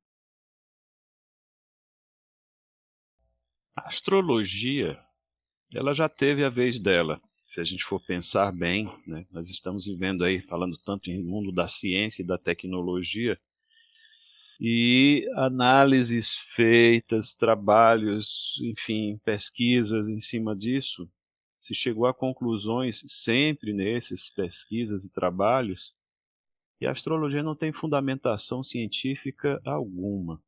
A 3.79 3.87
astrologia, 3.87 4.99
ela 5.73 5.93
já 5.93 6.09
teve 6.09 6.43
a 6.43 6.49
vez 6.49 6.77
dela. 6.81 7.21
Se 7.47 7.61
a 7.61 7.63
gente 7.63 7.85
for 7.85 8.05
pensar 8.05 8.51
bem, 8.51 8.91
né, 9.07 9.23
nós 9.31 9.49
estamos 9.49 9.85
vivendo 9.85 10.25
aí, 10.25 10.41
falando 10.41 10.77
tanto 10.79 11.09
em 11.09 11.23
mundo 11.23 11.49
da 11.49 11.65
ciência 11.65 12.21
e 12.21 12.25
da 12.25 12.37
tecnologia, 12.37 13.39
e 14.59 15.25
análises 15.33 16.33
feitas, 16.53 17.33
trabalhos, 17.33 18.59
enfim, 18.61 19.17
pesquisas 19.23 20.09
em 20.09 20.19
cima 20.19 20.53
disso, 20.53 21.09
se 21.57 21.73
chegou 21.73 22.05
a 22.05 22.13
conclusões 22.13 23.01
sempre 23.07 23.71
nesses 23.71 24.29
pesquisas 24.29 25.05
e 25.05 25.13
trabalhos 25.13 25.93
que 26.77 26.85
a 26.85 26.91
astrologia 26.91 27.41
não 27.41 27.55
tem 27.55 27.71
fundamentação 27.71 28.61
científica 28.61 29.61
alguma. 29.63 30.41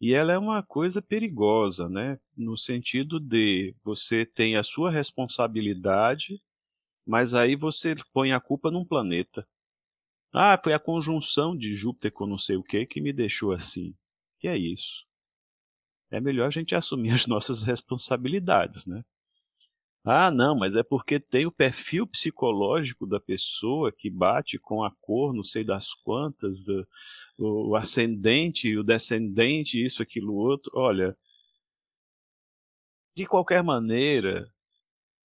E 0.00 0.14
ela 0.14 0.32
é 0.32 0.38
uma 0.38 0.62
coisa 0.62 1.02
perigosa, 1.02 1.88
né? 1.88 2.18
No 2.36 2.56
sentido 2.56 3.20
de 3.20 3.74
você 3.84 4.24
tem 4.24 4.56
a 4.56 4.62
sua 4.62 4.90
responsabilidade, 4.90 6.40
mas 7.06 7.34
aí 7.34 7.54
você 7.54 7.94
põe 8.12 8.32
a 8.32 8.40
culpa 8.40 8.70
num 8.70 8.84
planeta. 8.84 9.46
Ah, 10.32 10.58
foi 10.62 10.72
a 10.72 10.78
conjunção 10.78 11.56
de 11.56 11.74
Júpiter 11.74 12.12
com 12.12 12.26
não 12.26 12.38
sei 12.38 12.56
o 12.56 12.62
que 12.62 12.86
que 12.86 13.00
me 13.00 13.12
deixou 13.12 13.52
assim. 13.52 13.94
que 14.38 14.48
é 14.48 14.56
isso? 14.56 15.04
É 16.10 16.20
melhor 16.20 16.46
a 16.46 16.50
gente 16.50 16.74
assumir 16.74 17.10
as 17.12 17.26
nossas 17.28 17.62
responsabilidades, 17.62 18.86
né? 18.86 19.02
Ah, 20.04 20.30
não, 20.30 20.56
mas 20.56 20.76
é 20.76 20.82
porque 20.82 21.20
tem 21.20 21.46
o 21.46 21.52
perfil 21.52 22.06
psicológico 22.06 23.06
da 23.06 23.20
pessoa 23.20 23.92
que 23.92 24.08
bate 24.08 24.58
com 24.58 24.82
a 24.82 24.90
cor, 25.00 25.34
não 25.34 25.44
sei 25.44 25.62
das 25.62 25.92
quantas, 26.02 26.62
do, 26.62 26.86
o 27.38 27.76
ascendente, 27.76 28.76
o 28.78 28.82
descendente, 28.82 29.82
isso, 29.84 30.02
aquilo, 30.02 30.34
outro. 30.34 30.70
Olha, 30.74 31.14
de 33.14 33.26
qualquer 33.26 33.62
maneira, 33.62 34.48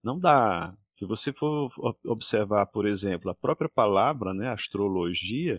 não 0.03 0.19
dá. 0.19 0.75
Se 0.97 1.05
você 1.05 1.33
for 1.33 1.71
observar, 2.05 2.65
por 2.67 2.85
exemplo, 2.87 3.31
a 3.31 3.35
própria 3.35 3.69
palavra, 3.69 4.33
né, 4.33 4.49
astrologia, 4.49 5.57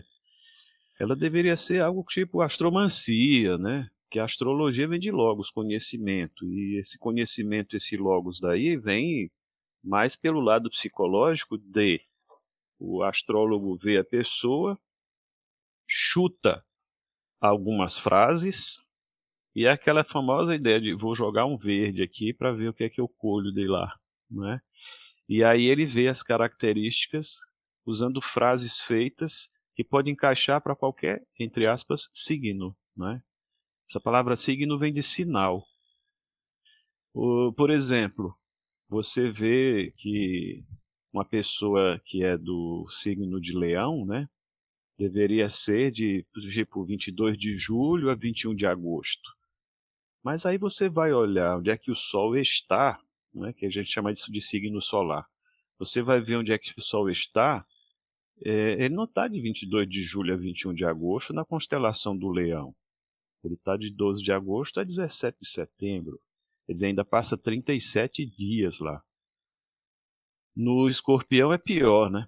ela 0.99 1.15
deveria 1.15 1.57
ser 1.57 1.81
algo 1.81 2.03
tipo 2.03 2.41
astromancia, 2.41 3.57
né? 3.57 3.89
Que 4.09 4.19
a 4.19 4.25
astrologia 4.25 4.87
vem 4.87 4.99
de 4.99 5.11
logos, 5.11 5.49
conhecimento, 5.51 6.45
e 6.45 6.79
esse 6.79 6.97
conhecimento, 6.97 7.75
esse 7.75 7.97
logos 7.97 8.39
daí 8.39 8.77
vem 8.77 9.29
mais 9.83 10.15
pelo 10.15 10.39
lado 10.39 10.69
psicológico 10.69 11.57
de 11.57 12.01
o 12.79 13.03
astrólogo 13.03 13.77
vê 13.77 13.97
a 13.97 14.03
pessoa, 14.03 14.79
chuta 15.87 16.63
algumas 17.39 17.97
frases 17.97 18.79
e 19.55 19.65
é 19.65 19.71
aquela 19.71 20.03
famosa 20.03 20.55
ideia 20.55 20.79
de 20.79 20.93
vou 20.93 21.15
jogar 21.15 21.45
um 21.45 21.57
verde 21.57 22.03
aqui 22.03 22.33
para 22.33 22.51
ver 22.51 22.69
o 22.69 22.73
que 22.73 22.83
é 22.83 22.89
que 22.89 23.01
eu 23.01 23.07
colho 23.07 23.51
de 23.51 23.65
lá, 23.67 23.91
né? 24.29 24.61
E 25.27 25.43
aí 25.43 25.65
ele 25.65 25.85
vê 25.85 26.07
as 26.07 26.21
características 26.21 27.37
usando 27.85 28.21
frases 28.21 28.79
feitas 28.81 29.49
que 29.75 29.83
pode 29.83 30.09
encaixar 30.11 30.61
para 30.61 30.75
qualquer, 30.75 31.21
entre 31.39 31.65
aspas, 31.65 32.07
signo, 32.13 32.75
né? 32.95 33.21
Essa 33.89 34.01
palavra 34.01 34.35
signo 34.35 34.77
vem 34.77 34.91
de 34.91 35.01
sinal. 35.01 35.63
Por 37.13 37.69
exemplo, 37.69 38.35
você 38.89 39.31
vê 39.31 39.93
que 39.97 40.63
uma 41.11 41.23
pessoa 41.23 41.99
que 42.05 42.23
é 42.23 42.37
do 42.37 42.85
signo 43.01 43.39
de 43.39 43.57
leão, 43.57 44.05
né, 44.05 44.27
deveria 44.97 45.49
ser 45.49 45.91
de 45.91 46.25
tipo 46.53 46.83
22 46.83 47.37
de 47.37 47.55
julho 47.55 48.09
a 48.09 48.15
21 48.15 48.53
de 48.53 48.65
agosto. 48.65 49.29
Mas 50.21 50.45
aí 50.45 50.57
você 50.57 50.89
vai 50.89 51.13
olhar 51.13 51.57
onde 51.57 51.69
é 51.69 51.77
que 51.77 51.89
o 51.89 51.95
Sol 51.95 52.35
está, 52.35 52.99
né, 53.33 53.53
que 53.53 53.65
a 53.65 53.69
gente 53.69 53.89
chama 53.89 54.11
isso 54.11 54.29
de 54.31 54.41
signo 54.41 54.81
solar. 54.81 55.25
Você 55.79 56.01
vai 56.01 56.19
ver 56.19 56.37
onde 56.37 56.51
é 56.51 56.57
que 56.57 56.73
o 56.77 56.81
Sol 56.81 57.09
está. 57.09 57.63
É, 58.43 58.83
ele 58.83 58.93
não 58.93 59.05
está 59.05 59.27
de 59.27 59.39
22 59.39 59.89
de 59.89 60.01
julho 60.01 60.33
a 60.33 60.37
21 60.37 60.73
de 60.73 60.83
agosto 60.83 61.33
na 61.33 61.45
constelação 61.45 62.17
do 62.17 62.29
Leão. 62.29 62.75
Ele 63.47 63.55
está 63.55 63.77
de 63.77 63.89
12 63.89 64.21
de 64.21 64.31
agosto 64.31 64.79
a 64.79 64.83
17 64.83 65.37
de 65.41 65.47
setembro. 65.47 66.19
Quer 66.65 66.73
dizer, 66.73 66.87
ainda 66.87 67.05
passa 67.05 67.37
37 67.37 68.25
dias 68.25 68.77
lá. 68.79 69.01
No 70.53 70.89
escorpião 70.89 71.53
é 71.53 71.57
pior, 71.57 72.09
né? 72.09 72.27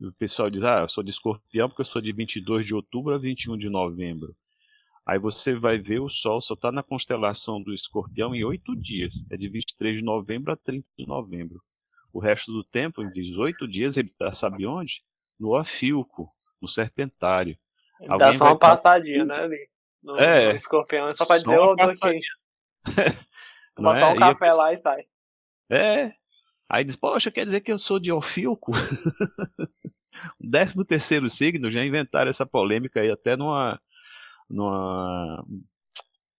O 0.00 0.12
pessoal 0.18 0.50
diz, 0.50 0.62
ah, 0.62 0.80
eu 0.80 0.88
sou 0.88 1.04
de 1.04 1.10
escorpião 1.10 1.68
porque 1.68 1.82
eu 1.82 1.86
sou 1.86 2.02
de 2.02 2.12
22 2.12 2.66
de 2.66 2.74
outubro 2.74 3.14
a 3.14 3.18
21 3.18 3.56
de 3.56 3.68
novembro. 3.68 4.34
Aí 5.06 5.18
você 5.18 5.54
vai 5.54 5.78
ver 5.78 6.00
o 6.00 6.08
Sol 6.08 6.40
só 6.40 6.54
está 6.54 6.72
na 6.72 6.82
constelação 6.82 7.62
do 7.62 7.72
escorpião 7.72 8.34
em 8.34 8.44
oito 8.44 8.74
dias. 8.74 9.12
É 9.30 9.36
de 9.36 9.48
23 9.48 9.98
de 9.98 10.02
novembro 10.02 10.52
a 10.52 10.56
30 10.56 10.86
de 10.98 11.06
novembro. 11.06 11.60
O 12.12 12.18
resto 12.18 12.52
do 12.52 12.64
tempo, 12.64 13.02
em 13.02 13.10
18 13.10 13.68
dias, 13.68 13.96
ele 13.96 14.08
está, 14.08 14.32
sabe 14.32 14.66
onde? 14.66 15.00
No 15.38 15.58
Ofilco, 15.58 16.28
no 16.60 16.68
Serpentário. 16.68 17.54
Ele 18.00 18.18
dá 18.18 18.34
só 18.34 18.46
uma 18.46 18.58
passadinha, 18.58 19.24
né, 19.24 19.34
ali? 19.34 19.71
No, 20.02 20.18
é, 20.18 20.48
no 20.48 20.54
escorpião, 20.56 21.14
só 21.14 21.24
pra 21.24 21.36
dizer, 21.36 21.58
ô, 21.58 21.72
oh, 21.72 21.76
tô 21.76 21.84
aqui. 21.84 22.20
Passar 23.76 24.10
é? 24.10 24.12
um 24.12 24.18
café 24.18 24.48
e 24.48 24.52
lá 24.52 24.72
e 24.72 24.78
sai. 24.78 25.04
É. 25.70 26.12
Aí 26.68 26.84
diz, 26.84 26.96
poxa, 26.96 27.30
quer 27.30 27.44
dizer 27.44 27.60
que 27.60 27.72
eu 27.72 27.78
sou 27.78 27.98
de 27.98 28.10
Ofilco? 28.10 28.72
o 28.72 28.76
décimo 30.40 30.84
terceiro 30.84 31.28
signo, 31.28 31.70
já 31.70 31.84
inventaram 31.84 32.30
essa 32.30 32.46
polêmica 32.46 33.00
aí 33.00 33.10
até 33.10 33.36
numa, 33.36 33.80
numa, 34.48 35.44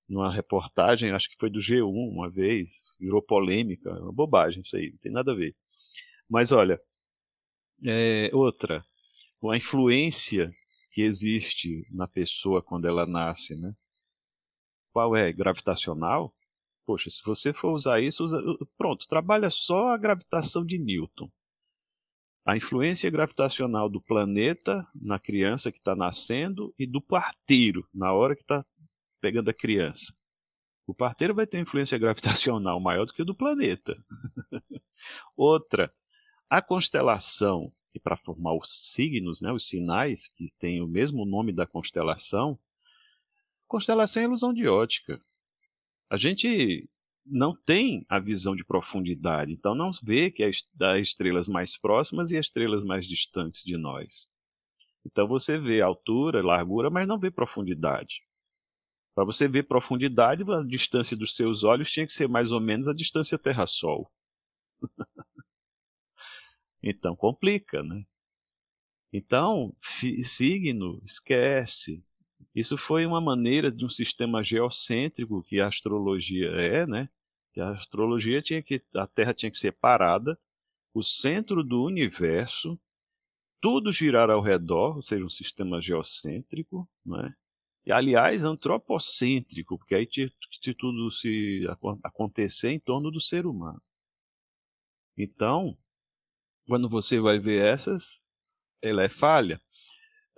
numa 0.10 0.34
reportagem, 0.34 1.12
acho 1.12 1.30
que 1.30 1.38
foi 1.40 1.50
do 1.50 1.60
G1 1.60 1.84
uma 1.86 2.30
vez, 2.30 2.72
virou 3.00 3.22
polêmica, 3.22 3.92
uma 3.92 4.12
bobagem 4.12 4.62
isso 4.62 4.76
aí, 4.76 4.92
não 4.92 4.98
tem 4.98 5.12
nada 5.12 5.32
a 5.32 5.36
ver. 5.36 5.56
Mas 6.30 6.52
olha, 6.52 6.80
é, 7.86 8.30
outra, 8.34 8.82
a 9.52 9.58
influência 9.58 10.52
que 10.94 11.02
existe 11.02 11.86
na 11.92 12.08
pessoa 12.08 12.62
quando 12.62 12.88
ela 12.88 13.06
nasce, 13.06 13.60
né? 13.60 13.74
Qual 14.92 15.16
é? 15.16 15.34
Gravitacional? 15.34 16.30
Poxa, 16.86 17.10
se 17.10 17.22
você 17.26 17.52
for 17.52 17.74
usar 17.74 18.00
isso, 18.00 18.24
usa... 18.24 18.40
pronto, 18.78 19.08
trabalha 19.08 19.50
só 19.50 19.90
a 19.90 19.98
gravitação 19.98 20.64
de 20.64 20.78
Newton. 20.78 21.28
A 22.46 22.56
influência 22.56 23.10
gravitacional 23.10 23.90
do 23.90 24.02
planeta 24.02 24.86
na 24.94 25.18
criança 25.18 25.72
que 25.72 25.80
está 25.80 25.96
nascendo 25.96 26.74
e 26.78 26.86
do 26.86 27.02
parteiro 27.02 27.88
na 27.94 28.14
hora 28.14 28.36
que 28.36 28.42
está 28.42 28.64
pegando 29.20 29.50
a 29.50 29.54
criança. 29.54 30.14
O 30.86 30.94
parteiro 30.94 31.34
vai 31.34 31.48
ter 31.48 31.60
influência 31.60 31.98
gravitacional 31.98 32.80
maior 32.80 33.06
do 33.06 33.14
que 33.14 33.22
o 33.22 33.26
do 33.26 33.34
planeta. 33.34 33.96
Outra, 35.36 35.92
a 36.50 36.62
constelação 36.62 37.72
e 37.94 38.00
para 38.00 38.18
formar 38.18 38.56
os 38.56 38.94
signos, 38.94 39.40
né, 39.42 39.52
os 39.52 39.68
sinais, 39.68 40.28
que 40.30 40.52
têm 40.60 40.82
o 40.82 40.88
mesmo 40.88 41.26
nome 41.26 41.54
da 41.54 41.68
constelação, 41.68 42.58
constelação 43.68 44.24
é 44.24 44.26
ilusão 44.26 44.54
de 44.54 44.68
ótica. 44.68 45.20
A 46.10 46.18
gente 46.18 46.90
não 47.26 47.56
tem 47.56 48.06
a 48.10 48.20
visão 48.20 48.56
de 48.56 48.66
profundidade, 48.66 49.54
então 49.54 49.74
não 49.74 49.92
vê 50.04 50.30
que 50.30 50.44
as 50.44 50.58
estrelas 51.02 51.48
mais 51.48 51.78
próximas 51.78 52.32
e 52.32 52.38
as 52.38 52.48
estrelas 52.48 52.84
mais 52.84 53.08
distantes 53.08 53.64
de 53.64 53.78
nós. 53.78 54.28
Então 55.06 55.28
você 55.28 55.58
vê 55.58 55.82
altura, 55.82 56.44
largura, 56.44 56.90
mas 56.90 57.08
não 57.08 57.20
vê 57.20 57.30
profundidade. 57.30 58.22
Para 59.16 59.26
você 59.26 59.48
ver 59.48 59.68
profundidade, 59.68 60.44
a 60.52 60.64
distância 60.64 61.16
dos 61.16 61.36
seus 61.36 61.64
olhos 61.64 61.92
tinha 61.92 62.06
que 62.06 62.14
ser 62.14 62.28
mais 62.28 62.52
ou 62.52 62.60
menos 62.60 62.88
a 62.88 62.94
distância 62.94 63.38
Terra-Sol. 63.38 64.10
Então 66.84 67.16
complica, 67.16 67.82
né? 67.82 68.04
Então, 69.14 69.74
signo, 70.26 71.00
esquece. 71.06 72.04
Isso 72.54 72.78
foi 72.78 73.06
uma 73.06 73.22
maneira 73.22 73.72
de 73.72 73.86
um 73.86 73.90
sistema 73.90 74.44
geocêntrico 74.44 75.44
que 75.44 75.60
a 75.62 75.68
astrologia 75.68 76.50
é, 76.50 76.86
né? 76.86 77.08
Que 77.54 77.62
a 77.62 77.70
astrologia 77.72 78.42
tinha 78.42 78.62
que 78.62 78.82
a 78.96 79.08
Terra 79.08 79.34
tinha 79.34 79.52
que 79.52 79.58
ser 79.58 79.72
parada, 79.72 80.38
o 80.94 81.04
centro 81.04 81.64
do 81.64 81.84
universo, 81.84 82.80
tudo 83.62 83.92
girar 83.92 84.30
ao 84.30 84.42
redor, 84.42 84.98
ou 84.98 85.02
seja, 85.02 85.24
um 85.24 85.30
sistema 85.30 85.82
geocêntrico, 85.82 86.90
né? 87.06 87.34
E 87.86 87.92
aliás, 87.92 88.44
antropocêntrico, 88.44 89.78
porque 89.78 89.96
aí 89.96 90.06
tinha 90.06 90.30
que 90.62 90.74
tudo 90.74 91.12
se 91.12 91.66
acontecer 92.04 92.72
em 92.72 92.80
torno 92.80 93.12
do 93.12 93.22
ser 93.22 93.46
humano. 93.46 93.82
Então, 95.18 95.78
quando 96.68 96.90
você 96.90 97.20
vai 97.20 97.40
ver 97.40 97.62
essas, 97.62 98.04
ela 98.82 99.04
é 99.04 99.10
falha. 99.10 99.60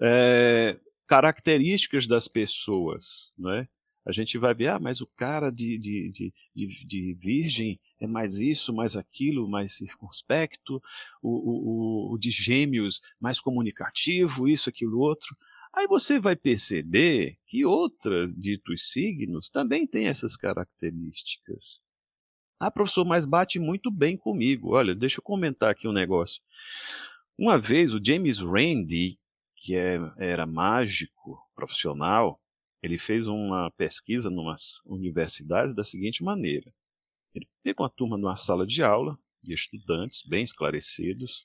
É, 0.01 0.75
características 1.07 2.07
das 2.07 2.27
pessoas, 2.27 3.31
não 3.37 3.51
é? 3.51 3.67
A 4.07 4.11
gente 4.11 4.37
vai 4.37 4.53
ver, 4.53 4.67
ah, 4.67 4.79
mas 4.79 5.01
o 5.01 5.07
cara 5.17 5.49
de, 5.49 5.79
de, 5.79 6.11
de, 6.11 6.33
de, 6.55 6.87
de 6.87 7.13
virgem 7.15 7.79
é 7.99 8.05
mais 8.05 8.35
isso, 8.35 8.71
mais 8.71 8.95
aquilo, 8.95 9.49
mais 9.49 9.75
circunspecto, 9.77 10.81
o, 11.23 12.11
o, 12.11 12.13
o 12.13 12.17
de 12.19 12.29
gêmeos 12.29 13.01
mais 13.19 13.39
comunicativo, 13.39 14.47
isso, 14.47 14.69
aquilo, 14.69 14.99
outro. 14.99 15.35
Aí 15.73 15.87
você 15.87 16.19
vai 16.19 16.35
perceber 16.35 17.37
que 17.47 17.65
outros 17.65 18.33
ditos 18.35 18.91
signos 18.91 19.49
também 19.49 19.87
têm 19.87 20.07
essas 20.07 20.37
características. 20.37 21.81
Ah, 22.59 22.71
professor, 22.71 23.05
mas 23.05 23.25
bate 23.25 23.59
muito 23.59 23.91
bem 23.91 24.17
comigo. 24.17 24.73
Olha, 24.75 24.95
deixa 24.95 25.19
eu 25.19 25.23
comentar 25.23 25.69
aqui 25.69 25.87
um 25.87 25.91
negócio. 25.91 26.41
Uma 27.37 27.59
vez 27.59 27.93
o 27.93 28.03
James 28.03 28.39
Randi, 28.39 29.19
que 29.57 29.75
é, 29.75 29.99
era 30.17 30.45
mágico 30.45 31.37
profissional, 31.53 32.39
ele 32.81 32.97
fez 32.97 33.27
uma 33.27 33.69
pesquisa 33.71 34.29
em 34.29 34.37
umas 34.37 34.79
universidades 34.85 35.75
da 35.75 35.83
seguinte 35.83 36.23
maneira. 36.23 36.71
Ele 37.33 37.47
pegou 37.61 37.83
uma 37.83 37.89
turma 37.89 38.17
numa 38.17 38.37
sala 38.37 38.65
de 38.65 38.81
aula 38.81 39.15
de 39.43 39.53
estudantes 39.53 40.21
bem 40.27 40.43
esclarecidos 40.43 41.43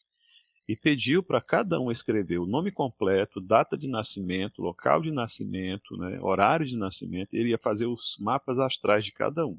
e 0.68 0.76
pediu 0.76 1.22
para 1.22 1.40
cada 1.40 1.80
um 1.80 1.90
escrever 1.90 2.38
o 2.38 2.46
nome 2.46 2.70
completo, 2.70 3.40
data 3.40 3.76
de 3.76 3.88
nascimento, 3.88 4.62
local 4.62 5.02
de 5.02 5.10
nascimento, 5.10 5.96
né, 5.96 6.20
horário 6.20 6.64
de 6.64 6.76
nascimento. 6.76 7.34
Ele 7.34 7.50
ia 7.50 7.58
fazer 7.58 7.86
os 7.86 8.16
mapas 8.20 8.60
astrais 8.60 9.04
de 9.04 9.10
cada 9.10 9.44
um. 9.44 9.56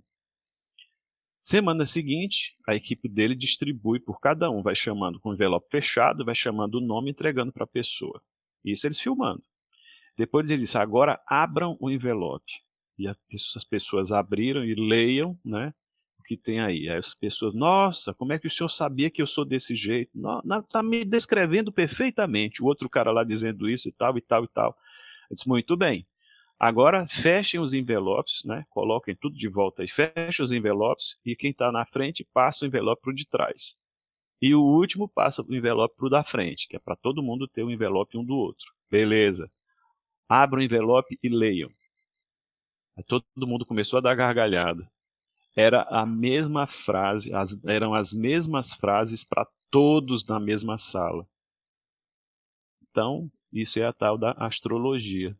Semana 1.44 1.86
seguinte, 1.86 2.54
a 2.68 2.76
equipe 2.76 3.10
dele 3.10 3.36
distribui 3.36 4.00
por 4.00 4.20
cada 4.20 4.50
um, 4.52 4.62
vai 4.62 4.76
chamando 4.76 5.20
com 5.20 5.34
envelope 5.34 5.68
fechado, 5.72 6.24
vai 6.24 6.36
chamando 6.36 6.76
o 6.76 6.82
nome, 6.82 7.10
entregando 7.12 7.52
para 7.52 7.64
a 7.64 7.68
pessoa. 7.68 8.22
Isso 8.64 8.86
eles 8.86 9.00
filmando. 9.00 9.42
Depois 10.18 10.50
ele 10.50 10.62
disse: 10.62 10.78
agora 10.78 11.20
abram 11.28 11.76
o 11.80 11.90
envelope. 11.90 12.54
E 13.00 13.08
as 13.08 13.18
pessoas 13.68 14.12
abriram 14.12 14.64
e 14.64 14.76
leiam, 14.76 15.36
né? 15.44 15.74
O 16.20 16.24
que 16.24 16.38
tem 16.38 16.60
aí. 16.60 16.88
Aí 16.88 16.98
as 16.98 17.16
pessoas, 17.16 17.56
nossa, 17.56 18.14
como 18.14 18.32
é 18.34 18.38
que 18.38 18.46
o 18.48 18.52
senhor 18.52 18.70
sabia 18.70 19.10
que 19.10 19.20
eu 19.20 19.26
sou 19.26 19.44
desse 19.44 19.76
jeito? 19.76 20.12
Está 20.64 20.84
me 20.84 21.04
descrevendo 21.04 21.72
perfeitamente. 21.72 22.62
O 22.62 22.68
outro 22.68 22.88
cara 22.88 23.12
lá 23.12 23.24
dizendo 23.24 23.68
isso 23.68 23.90
e 23.90 23.92
tal, 23.92 24.16
e 24.16 24.22
tal, 24.22 24.44
e 24.44 24.48
tal. 24.50 24.78
Eu 25.32 25.36
disse, 25.36 25.48
muito 25.48 25.76
bem. 25.76 26.04
Agora 26.64 27.08
fechem 27.08 27.60
os 27.60 27.74
envelopes, 27.74 28.44
né? 28.46 28.64
Coloquem 28.70 29.16
tudo 29.16 29.36
de 29.36 29.48
volta 29.48 29.84
e 29.84 29.88
fechem 29.88 30.46
os 30.46 30.52
envelopes. 30.52 31.18
E 31.26 31.36
quem 31.36 31.50
está 31.50 31.72
na 31.72 31.88
frente 31.88 32.24
passa 32.36 32.64
o 32.64 32.68
envelope 32.68 33.02
para 33.02 33.12
o 33.12 33.16
de 33.16 33.28
trás. 33.28 33.76
E 34.40 34.54
o 34.54 34.62
último 34.62 35.10
passa 35.10 35.42
o 35.42 35.56
envelope 35.56 35.96
para 35.98 36.06
o 36.06 36.10
da 36.10 36.24
frente, 36.24 36.68
que 36.68 36.76
é 36.76 36.80
para 36.80 36.96
todo 36.96 37.24
mundo 37.24 37.48
ter 37.48 37.64
o 37.64 37.66
um 37.66 37.72
envelope 37.72 38.16
um 38.16 38.24
do 38.24 38.36
outro. 38.36 38.64
Beleza. 38.92 39.50
Abram 40.30 40.62
o 40.62 40.64
envelope 40.64 41.18
e 41.24 41.30
leiam. 41.30 41.68
Aí 42.96 43.04
todo 43.06 43.26
mundo 43.40 43.66
começou 43.66 43.98
a 43.98 44.02
dar 44.04 44.14
gargalhada. 44.14 44.88
Era 45.58 45.82
a 45.90 46.06
mesma 46.06 46.68
frase, 46.68 47.34
as, 47.34 47.66
eram 47.66 47.96
as 47.96 48.14
mesmas 48.14 48.72
frases 48.76 49.24
para 49.24 49.48
todos 49.72 50.24
na 50.28 50.40
mesma 50.40 50.78
sala. 50.78 51.26
Então, 52.84 53.32
isso 53.52 53.80
é 53.80 53.86
a 53.88 53.92
tal 53.92 54.16
da 54.16 54.34
astrologia. 54.34 55.36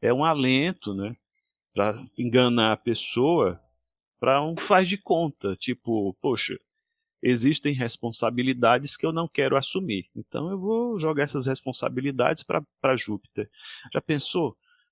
É 0.00 0.12
um 0.12 0.24
alento, 0.24 0.94
né? 0.94 1.16
Para 1.74 2.02
enganar 2.18 2.72
a 2.72 2.76
pessoa 2.76 3.60
para 4.18 4.42
um 4.42 4.56
faz 4.56 4.88
de 4.88 4.96
conta. 4.96 5.54
Tipo, 5.56 6.14
poxa, 6.20 6.58
existem 7.22 7.74
responsabilidades 7.74 8.96
que 8.96 9.06
eu 9.06 9.12
não 9.12 9.28
quero 9.28 9.56
assumir. 9.56 10.08
Então 10.14 10.50
eu 10.50 10.58
vou 10.58 10.98
jogar 10.98 11.24
essas 11.24 11.46
responsabilidades 11.46 12.42
para 12.42 12.96
Júpiter. 12.96 13.48
Já 13.92 14.00
pensou? 14.00 14.50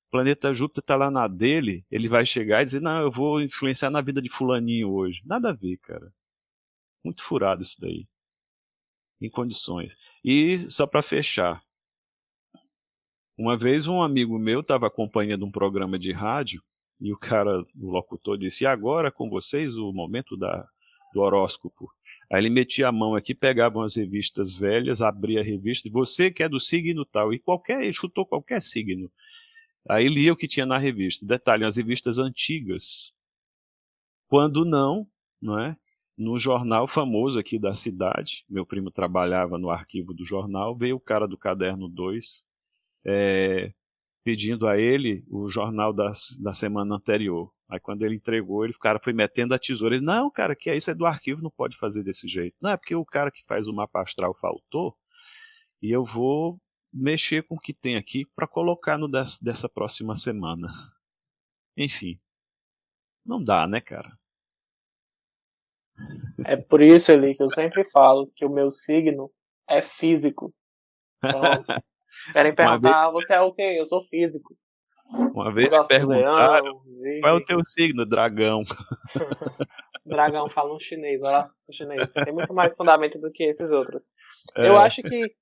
O 0.09 0.11
planeta 0.11 0.55
Júpiter 0.55 0.83
está 0.83 0.97
lá 0.97 1.11
na 1.11 1.27
dele, 1.27 1.85
ele 1.91 2.09
vai 2.09 2.25
chegar 2.25 2.63
e 2.63 2.67
dizer: 2.67 2.81
Não, 2.81 3.01
eu 3.01 3.11
vou 3.11 3.41
influenciar 3.43 3.91
na 3.91 4.01
vida 4.01 4.23
de 4.23 4.31
Fulaninho 4.31 4.91
hoje. 4.93 5.21
Nada 5.25 5.51
a 5.51 5.53
ver, 5.53 5.77
cara. 5.79 6.13
Muito 7.05 7.23
furado 7.25 7.63
isso 7.63 7.77
daí. 7.81 8.05
Em 9.21 9.29
condições. 9.29 9.93
E 10.25 10.59
só 10.71 10.87
para 10.87 11.03
fechar. 11.03 11.61
Uma 13.37 13.57
vez 13.57 13.89
um 13.89 14.01
amigo 14.01 14.39
meu 14.39 14.61
estava 14.61 14.87
acompanhando 14.87 15.45
um 15.45 15.51
programa 15.51 15.99
de 15.99 16.13
rádio 16.13 16.63
e 17.01 17.13
o 17.13 17.19
cara, 17.19 17.63
o 17.83 17.91
locutor, 17.91 18.39
disse: 18.39 18.63
E 18.63 18.67
agora 18.67 19.11
com 19.11 19.29
vocês 19.29 19.75
o 19.77 19.93
momento 19.93 20.37
da, 20.37 20.65
do 21.13 21.21
horóscopo. 21.21 21.91
Aí 22.31 22.41
ele 22.41 22.51
metia 22.51 22.89
a 22.89 22.93
mão 22.93 23.15
aqui, 23.15 23.35
pegava 23.35 23.79
umas 23.79 23.97
revistas 23.97 24.55
velhas, 24.55 25.03
abria 25.03 25.41
a 25.41 25.45
revista, 25.45 25.89
e 25.89 25.91
você 25.91 26.31
que 26.31 26.43
é 26.43 26.49
do 26.49 26.61
signo 26.61 27.05
tal, 27.05 27.35
e 27.35 27.39
qualquer, 27.39 27.83
ele 27.83 27.93
chutou 27.93 28.25
qualquer 28.25 28.63
signo. 28.63 29.11
Aí 29.89 30.09
lia 30.09 30.33
o 30.33 30.37
que 30.37 30.49
tinha 30.49 30.65
na 30.65 30.79
revista. 30.79 31.27
Detalhe, 31.27 31.65
as 31.65 31.77
revistas 31.77 32.19
antigas. 32.19 33.13
Quando 34.29 34.65
não, 34.65 35.07
não 35.43 35.59
é? 35.59 35.77
No 36.17 36.39
jornal 36.39 36.87
famoso 36.87 37.39
aqui 37.39 37.59
da 37.59 37.75
cidade, 37.75 38.45
meu 38.49 38.65
primo 38.65 38.91
trabalhava 38.91 39.59
no 39.59 39.69
arquivo 39.69 40.15
do 40.15 40.25
jornal, 40.25 40.77
veio 40.77 40.97
o 40.97 41.01
cara 41.01 41.27
do 41.27 41.37
caderno 41.37 41.89
2, 41.89 42.25
é, 43.05 43.73
pedindo 44.25 44.67
a 44.67 44.79
ele 44.79 45.25
o 45.29 45.51
jornal 45.51 45.93
da, 45.93 46.13
da 46.41 46.55
semana 46.55 46.97
anterior. 46.97 47.53
Aí 47.69 47.81
quando 47.81 48.05
ele 48.05 48.17
entregou, 48.17 48.65
ele, 48.65 48.75
o 48.75 48.79
cara 48.79 48.99
foi 48.99 49.13
metendo 49.13 49.55
a 49.55 49.59
tesoura. 49.59 49.97
Ele, 49.97 50.05
não, 50.05 50.31
cara, 50.31 50.55
que 50.55 50.71
é 50.71 50.77
isso 50.77 50.91
é 50.91 50.95
do 50.95 51.07
arquivo, 51.07 51.43
não 51.43 51.51
pode 51.51 51.77
fazer 51.79 52.03
desse 52.03 52.29
jeito. 52.29 52.57
Não, 52.61 52.71
é 52.71 52.77
porque 52.77 52.95
o 52.95 53.05
cara 53.05 53.31
que 53.31 53.45
faz 53.47 53.67
o 53.67 53.73
mapa 53.73 54.03
astral 54.03 54.35
faltou 54.41 54.97
e 55.83 55.91
eu 55.91 56.05
vou 56.05 56.59
mexer 56.93 57.43
com 57.43 57.57
o 57.57 57.61
que 57.61 57.75
tem 57.75 57.97
aqui 57.97 58.25
para 58.35 58.47
colocar 58.47 58.97
no 58.97 59.09
dessa, 59.09 59.37
dessa 59.43 59.69
próxima 59.69 60.15
semana. 60.15 60.69
Enfim, 61.77 62.19
não 63.27 63.43
dá, 63.43 63.67
né, 63.67 63.81
cara? 63.81 64.17
É 66.47 66.57
por 66.69 66.81
isso, 66.81 67.11
Eli, 67.13 67.35
que 67.35 67.43
eu 67.43 67.51
sempre 67.51 67.85
falo 67.91 68.31
que 68.35 68.45
o 68.45 68.51
meu 68.51 68.71
signo 68.71 69.31
é 69.69 69.81
físico. 69.83 70.55
Pronto. 71.21 71.65
Querem 72.33 72.55
perguntar, 72.55 73.11
vez... 73.11 73.13
você 73.13 73.35
é 73.35 73.41
o 73.41 73.53
quê? 73.53 73.77
Eu 73.79 73.87
sou 73.87 74.03
físico. 74.03 74.57
Uma 75.35 75.53
vez 75.53 75.69
perguntaram 75.87 76.81
qual 77.21 77.35
é 77.35 77.37
o 77.37 77.45
teu 77.45 77.65
signo, 77.65 78.07
dragão. 78.07 78.63
dragão 80.05 80.49
fala 80.49 80.75
um 80.75 80.81
chinês, 80.81 81.21
olha 81.23 81.39
lá 81.39 81.45
chinês. 81.71 82.13
Tem 82.13 82.33
muito 82.33 82.53
mais 82.53 82.77
fundamento 82.77 83.19
do 83.19 83.31
que 83.31 83.45
esses 83.45 83.71
outros. 83.71 84.11
É. 84.57 84.69
Eu 84.69 84.77
acho 84.77 85.03
que 85.03 85.35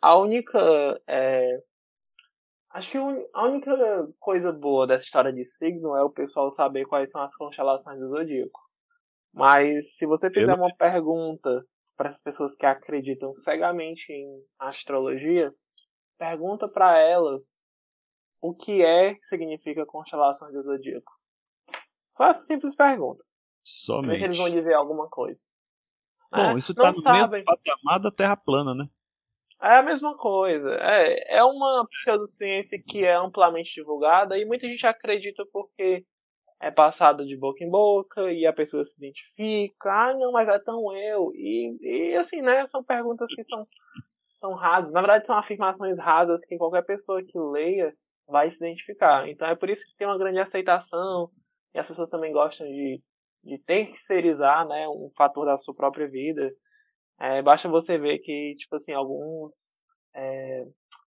a 0.00 0.16
única. 0.16 1.00
É... 1.06 1.62
Acho 2.72 2.90
que 2.92 2.98
a 2.98 3.44
única 3.44 3.72
coisa 4.18 4.52
boa 4.52 4.86
dessa 4.86 5.04
história 5.04 5.32
de 5.32 5.44
signo 5.44 5.96
é 5.96 6.04
o 6.04 6.10
pessoal 6.10 6.50
saber 6.50 6.86
quais 6.86 7.10
são 7.10 7.20
as 7.20 7.34
constelações 7.34 8.00
do 8.00 8.06
zodíaco. 8.06 8.60
Mas 9.32 9.96
se 9.96 10.06
você 10.06 10.30
fizer 10.30 10.54
uma 10.54 10.72
pergunta 10.76 11.64
para 11.96 12.08
essas 12.08 12.22
pessoas 12.22 12.56
que 12.56 12.64
acreditam 12.64 13.32
cegamente 13.34 14.12
em 14.12 14.26
astrologia, 14.58 15.52
pergunta 16.20 16.68
para 16.68 16.98
elas 16.98 17.58
o 18.42 18.54
que 18.54 18.82
é 18.82 19.14
que 19.14 19.24
significa 19.24 19.86
constelação 19.86 20.52
do 20.52 20.62
zodíaco. 20.62 21.10
Só 22.10 22.28
essa 22.28 22.42
simples 22.42 22.74
pergunta. 22.76 23.24
Somente. 23.62 24.18
se 24.18 24.24
eles 24.24 24.36
vão 24.36 24.50
dizer 24.50 24.74
alguma 24.74 25.08
coisa. 25.08 25.40
Bom, 26.30 26.56
é, 26.56 26.58
isso 26.58 26.74
tá 26.74 26.88
no 26.88 26.94
sabem. 26.94 27.42
mesmo 27.42 27.44
patamar 27.44 28.00
da 28.00 28.10
Terra 28.10 28.36
plana, 28.36 28.74
né? 28.74 28.86
É 29.62 29.78
a 29.78 29.82
mesma 29.82 30.16
coisa. 30.16 30.70
É, 30.74 31.38
é 31.38 31.44
uma 31.44 31.86
pseudociência 31.90 32.82
que 32.86 33.04
é 33.04 33.14
amplamente 33.14 33.74
divulgada 33.74 34.38
e 34.38 34.44
muita 34.44 34.66
gente 34.68 34.86
acredita 34.86 35.44
porque 35.52 36.04
é 36.60 36.70
passada 36.70 37.24
de 37.24 37.36
boca 37.36 37.64
em 37.64 37.70
boca 37.70 38.30
e 38.32 38.46
a 38.46 38.52
pessoa 38.52 38.84
se 38.84 38.98
identifica. 38.98 39.90
Ah, 39.90 40.14
não, 40.14 40.32
mas 40.32 40.48
é 40.48 40.58
tão 40.58 40.94
eu. 40.94 41.32
E, 41.34 41.76
e 41.80 42.16
assim, 42.16 42.42
né? 42.42 42.66
São 42.66 42.82
perguntas 42.84 43.34
que 43.34 43.42
são 43.42 43.66
são 44.40 44.54
rasas. 44.54 44.92
Na 44.92 45.00
verdade, 45.00 45.26
são 45.26 45.38
afirmações 45.38 45.98
rasas 45.98 46.44
que 46.44 46.56
qualquer 46.56 46.84
pessoa 46.84 47.22
que 47.22 47.38
leia 47.38 47.94
vai 48.26 48.50
se 48.50 48.56
identificar. 48.56 49.28
Então 49.28 49.48
é 49.48 49.54
por 49.54 49.68
isso 49.68 49.84
que 49.86 49.96
tem 49.96 50.06
uma 50.06 50.18
grande 50.18 50.38
aceitação 50.40 51.30
e 51.74 51.78
as 51.78 51.86
pessoas 51.86 52.08
também 52.08 52.32
gostam 52.32 52.66
de, 52.66 53.02
de 53.44 53.58
terceirizar 53.58 54.66
né, 54.66 54.88
um 54.88 55.08
fator 55.16 55.46
da 55.46 55.58
sua 55.58 55.74
própria 55.74 56.08
vida. 56.08 56.50
É, 57.20 57.42
basta 57.42 57.68
você 57.68 57.98
ver 57.98 58.18
que, 58.20 58.54
tipo 58.56 58.76
assim, 58.76 58.92
alguns 58.92 59.82
é, 60.14 60.64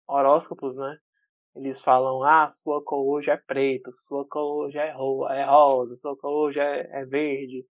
horóscopos, 0.06 0.76
né? 0.76 0.96
Eles 1.56 1.80
falam, 1.82 2.22
ah, 2.22 2.46
sua 2.48 2.84
cor 2.84 3.04
hoje 3.06 3.30
é 3.30 3.36
preta, 3.36 3.90
sua 3.90 4.26
cor 4.28 4.66
hoje 4.66 4.78
é, 4.78 4.92
ro 4.92 5.26
é 5.28 5.44
rosa, 5.44 5.96
sua 5.96 6.16
cor 6.16 6.48
hoje 6.48 6.60
é, 6.60 7.00
é 7.00 7.04
verde. 7.06 7.66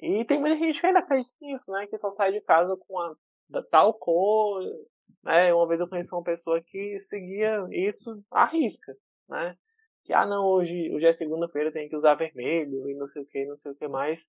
E 0.00 0.24
tem 0.24 0.40
muita 0.40 0.56
gente 0.56 0.80
que 0.80 0.86
ainda 0.86 1.00
acredita 1.00 1.36
nisso, 1.42 1.72
né? 1.72 1.86
Que 1.88 1.98
só 1.98 2.10
sai 2.10 2.32
de 2.32 2.40
casa 2.42 2.76
com 2.86 2.98
a 3.00 3.14
tal 3.70 3.94
cor. 3.94 4.62
Né? 5.22 5.52
Uma 5.52 5.66
vez 5.66 5.80
eu 5.80 5.88
conheci 5.88 6.14
uma 6.14 6.22
pessoa 6.22 6.62
que 6.62 7.00
seguia 7.00 7.66
isso 7.70 8.22
à 8.30 8.46
risca, 8.46 8.94
né? 9.28 9.56
Que, 10.04 10.12
ah, 10.12 10.26
não, 10.26 10.46
hoje, 10.46 10.90
hoje 10.94 11.06
é 11.06 11.12
segunda-feira, 11.12 11.72
tem 11.72 11.88
que 11.88 11.96
usar 11.96 12.14
vermelho 12.14 12.88
e 12.88 12.94
não 12.94 13.06
sei 13.06 13.22
o 13.22 13.26
que, 13.26 13.44
não 13.44 13.56
sei 13.56 13.72
o 13.72 13.76
que 13.76 13.86
mais. 13.88 14.26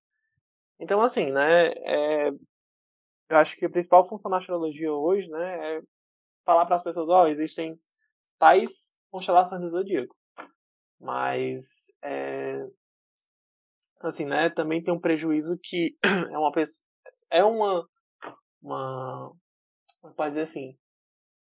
Então, 0.80 1.02
assim, 1.02 1.32
né? 1.32 1.70
É, 1.70 2.30
eu 3.30 3.38
acho 3.38 3.56
que 3.58 3.66
a 3.66 3.70
principal 3.70 4.08
função 4.08 4.32
da 4.32 4.38
astrologia 4.38 4.92
hoje, 4.92 5.30
né? 5.30 5.78
É 5.78 5.82
falar 6.46 6.66
para 6.66 6.78
as 6.78 6.84
pessoas, 6.84 7.08
ó, 7.10 7.24
oh, 7.24 7.28
existem 7.28 7.72
tais 8.40 8.98
constelações 9.12 9.62
do 9.62 9.70
zodíaco. 9.70 10.16
Mas, 11.00 11.94
é, 12.04 12.66
assim, 14.02 14.26
né? 14.26 14.50
Também 14.50 14.82
tem 14.82 14.94
um 14.94 15.00
prejuízo 15.00 15.58
que 15.62 15.96
é 16.32 16.38
uma 16.38 16.52
pessoa, 16.52 16.86
é 17.32 17.44
uma 17.44 17.88
uma. 18.62 19.32
Pode 20.16 20.30
dizer 20.30 20.42
assim? 20.42 20.78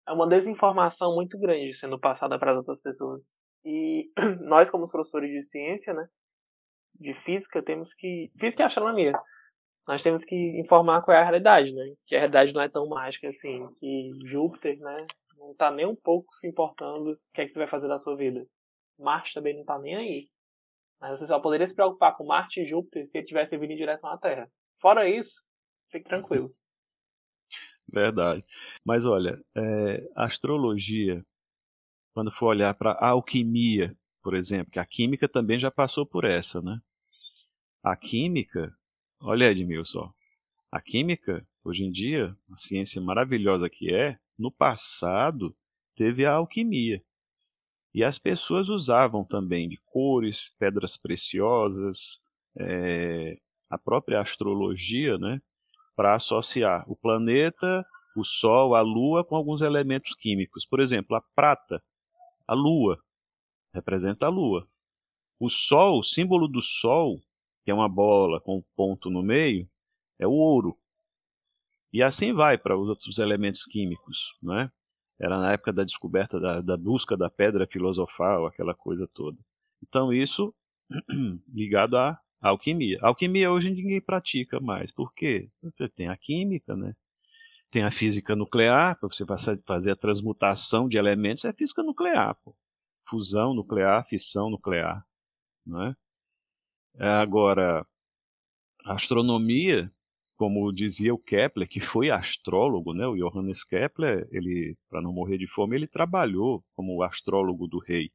É 0.07 0.11
uma 0.11 0.27
desinformação 0.27 1.15
muito 1.15 1.39
grande 1.39 1.73
sendo 1.73 1.99
passada 1.99 2.37
para 2.37 2.51
as 2.51 2.57
outras 2.57 2.81
pessoas. 2.81 3.41
E 3.63 4.11
nós, 4.41 4.69
como 4.69 4.89
professores 4.89 5.31
de 5.31 5.41
ciência, 5.41 5.93
né? 5.93 6.07
De 6.99 7.13
física, 7.13 7.63
temos 7.63 7.93
que. 7.93 8.31
Física 8.39 8.63
e 8.63 8.65
astronomia. 8.65 9.13
Nós 9.87 10.01
temos 10.01 10.23
que 10.23 10.35
informar 10.59 11.01
qual 11.01 11.15
é 11.15 11.19
a 11.19 11.23
realidade, 11.23 11.73
né? 11.73 11.93
Que 12.05 12.15
a 12.15 12.19
realidade 12.19 12.53
não 12.53 12.61
é 12.61 12.69
tão 12.69 12.87
mágica 12.87 13.29
assim. 13.29 13.67
Que 13.75 14.11
Júpiter, 14.25 14.77
né? 14.79 15.05
Não 15.37 15.51
está 15.51 15.71
nem 15.71 15.85
um 15.85 15.95
pouco 15.95 16.33
se 16.33 16.47
importando 16.47 17.11
o 17.11 17.17
que 17.33 17.41
é 17.41 17.45
que 17.45 17.51
você 17.51 17.59
vai 17.59 17.67
fazer 17.67 17.87
da 17.87 17.97
sua 17.97 18.15
vida. 18.15 18.45
Marte 18.97 19.33
também 19.33 19.53
não 19.53 19.61
está 19.61 19.77
nem 19.79 19.95
aí. 19.95 20.29
Mas 21.01 21.19
você 21.19 21.27
só 21.27 21.39
poderia 21.39 21.67
se 21.67 21.75
preocupar 21.75 22.15
com 22.15 22.25
Marte 22.25 22.61
e 22.61 22.65
Júpiter 22.65 23.05
se 23.05 23.17
ele 23.17 23.27
tivesse 23.27 23.57
vindo 23.57 23.71
em 23.71 23.75
direção 23.75 24.09
à 24.09 24.17
Terra. 24.17 24.49
Fora 24.79 25.09
isso, 25.09 25.45
fique 25.91 26.05
tranquilo. 26.05 26.47
Verdade. 27.93 28.43
Mas 28.83 29.05
olha, 29.05 29.39
é, 29.55 30.09
astrologia, 30.15 31.23
quando 32.11 32.31
for 32.31 32.47
olhar 32.47 32.73
para 32.73 32.93
a 32.93 33.09
alquimia, 33.09 33.95
por 34.23 34.33
exemplo, 34.33 34.71
que 34.71 34.79
a 34.79 34.85
química 34.85 35.29
também 35.29 35.59
já 35.59 35.69
passou 35.69 36.03
por 36.03 36.25
essa, 36.25 36.59
né? 36.59 36.79
A 37.83 37.95
química, 37.95 38.73
olha 39.21 39.51
Edmilson, 39.51 40.11
a 40.71 40.81
química, 40.81 41.45
hoje 41.63 41.83
em 41.83 41.91
dia, 41.91 42.35
a 42.51 42.57
ciência 42.57 42.99
maravilhosa 42.99 43.69
que 43.69 43.93
é, 43.93 44.17
no 44.39 44.51
passado 44.51 45.55
teve 45.95 46.25
a 46.25 46.33
alquimia. 46.33 46.99
E 47.93 48.03
as 48.03 48.17
pessoas 48.17 48.69
usavam 48.69 49.23
também 49.23 49.69
de 49.69 49.77
cores, 49.91 50.51
pedras 50.57 50.97
preciosas, 50.97 52.19
é, 52.57 53.37
a 53.69 53.77
própria 53.77 54.19
astrologia, 54.19 55.15
né, 55.19 55.39
para 55.95 56.15
associar 56.15 56.83
o 56.89 56.95
planeta, 56.95 57.85
o 58.15 58.23
Sol, 58.23 58.75
a 58.75 58.81
Lua 58.81 59.23
com 59.23 59.35
alguns 59.35 59.61
elementos 59.61 60.13
químicos. 60.15 60.65
Por 60.65 60.79
exemplo, 60.79 61.15
a 61.15 61.21
prata, 61.35 61.81
a 62.47 62.53
Lua, 62.53 62.97
representa 63.73 64.27
a 64.27 64.29
Lua. 64.29 64.67
O 65.39 65.49
Sol, 65.49 65.99
o 65.99 66.03
símbolo 66.03 66.47
do 66.47 66.61
Sol, 66.61 67.15
que 67.63 67.71
é 67.71 67.73
uma 67.73 67.89
bola 67.89 68.39
com 68.41 68.57
um 68.57 68.63
ponto 68.75 69.09
no 69.09 69.23
meio, 69.23 69.67
é 70.19 70.27
o 70.27 70.31
ouro. 70.31 70.77
E 71.91 72.01
assim 72.01 72.33
vai 72.33 72.57
para 72.57 72.77
os 72.77 72.89
outros 72.89 73.17
elementos 73.19 73.65
químicos, 73.65 74.17
né? 74.41 74.71
Era 75.19 75.39
na 75.39 75.53
época 75.53 75.71
da 75.71 75.83
descoberta 75.83 76.39
da, 76.39 76.59
da 76.59 76.75
busca 76.75 77.15
da 77.15 77.29
pedra 77.29 77.67
filosofal, 77.67 78.45
aquela 78.45 78.73
coisa 78.73 79.07
toda. 79.13 79.37
Então 79.81 80.11
isso 80.11 80.53
ligado 81.53 81.97
à 81.97 82.17
alquimia. 82.49 82.99
A 83.01 83.07
alquimia 83.07 83.51
hoje 83.51 83.69
ninguém 83.69 84.01
pratica 84.01 84.59
mais. 84.59 84.91
Por 84.91 85.13
quê? 85.13 85.49
Porque 85.61 85.87
tem 85.89 86.07
a 86.09 86.17
química, 86.17 86.75
né? 86.75 86.93
Tem 87.71 87.83
a 87.83 87.91
física 87.91 88.35
nuclear, 88.35 88.99
para 88.99 89.09
você 89.09 89.25
fazer 89.65 89.91
a 89.91 89.95
transmutação 89.95 90.87
de 90.87 90.97
elementos, 90.97 91.45
é 91.45 91.53
física 91.53 91.81
nuclear, 91.81 92.35
pô. 92.43 92.51
Fusão 93.09 93.53
nuclear, 93.53 94.05
fissão 94.07 94.49
nuclear, 94.49 95.03
não 95.65 95.81
é? 95.83 95.95
Agora, 96.99 97.85
a 98.85 98.93
astronomia 98.93 99.89
como 100.35 100.71
dizia 100.73 101.13
o 101.13 101.17
Kepler, 101.17 101.67
que 101.67 101.79
foi 101.79 102.09
astrólogo, 102.09 102.93
né? 102.93 103.07
O 103.07 103.15
Johannes 103.15 103.63
Kepler, 103.63 104.27
ele, 104.31 104.75
para 104.89 105.01
não 105.01 105.13
morrer 105.13 105.37
de 105.37 105.47
fome, 105.47 105.75
ele 105.75 105.87
trabalhou 105.87 106.63
como 106.75 107.01
astrólogo 107.01 107.67
do 107.67 107.79
rei. 107.79 108.11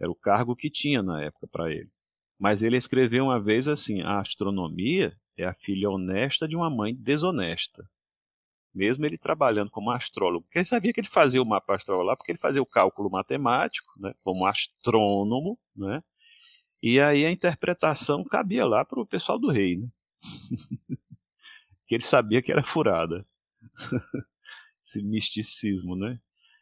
Era 0.00 0.10
o 0.10 0.14
cargo 0.14 0.54
que 0.54 0.70
tinha 0.70 1.02
na 1.02 1.22
época 1.22 1.48
para 1.50 1.72
ele. 1.72 1.90
Mas 2.38 2.62
ele 2.62 2.76
escreveu 2.76 3.24
uma 3.24 3.40
vez 3.40 3.66
assim: 3.66 4.00
a 4.02 4.20
astronomia 4.20 5.12
é 5.36 5.44
a 5.44 5.54
filha 5.54 5.90
honesta 5.90 6.46
de 6.46 6.56
uma 6.56 6.70
mãe 6.70 6.94
desonesta. 6.94 7.82
Mesmo 8.74 9.04
ele 9.06 9.18
trabalhando 9.18 9.70
como 9.70 9.90
astrólogo, 9.90 10.44
porque 10.44 10.58
ele 10.58 10.64
sabia 10.64 10.92
que 10.92 11.00
ele 11.00 11.08
fazia 11.08 11.42
o 11.42 11.46
mapa 11.46 11.74
astral 11.74 12.02
lá, 12.02 12.16
porque 12.16 12.32
ele 12.32 12.38
fazia 12.38 12.62
o 12.62 12.66
cálculo 12.66 13.10
matemático, 13.10 13.90
né, 13.98 14.14
como 14.22 14.46
astrônomo, 14.46 15.58
né, 15.74 16.02
e 16.82 17.00
aí 17.00 17.24
a 17.24 17.32
interpretação 17.32 18.22
cabia 18.24 18.64
lá 18.64 18.84
para 18.84 19.00
o 19.00 19.06
pessoal 19.06 19.38
do 19.38 19.50
rei. 19.50 19.78
Né? 19.78 19.88
que 21.86 21.94
ele 21.94 22.04
sabia 22.04 22.42
que 22.42 22.52
era 22.52 22.62
furada. 22.62 23.20
Esse 24.84 25.02
misticismo, 25.02 25.96
né? 25.96 26.20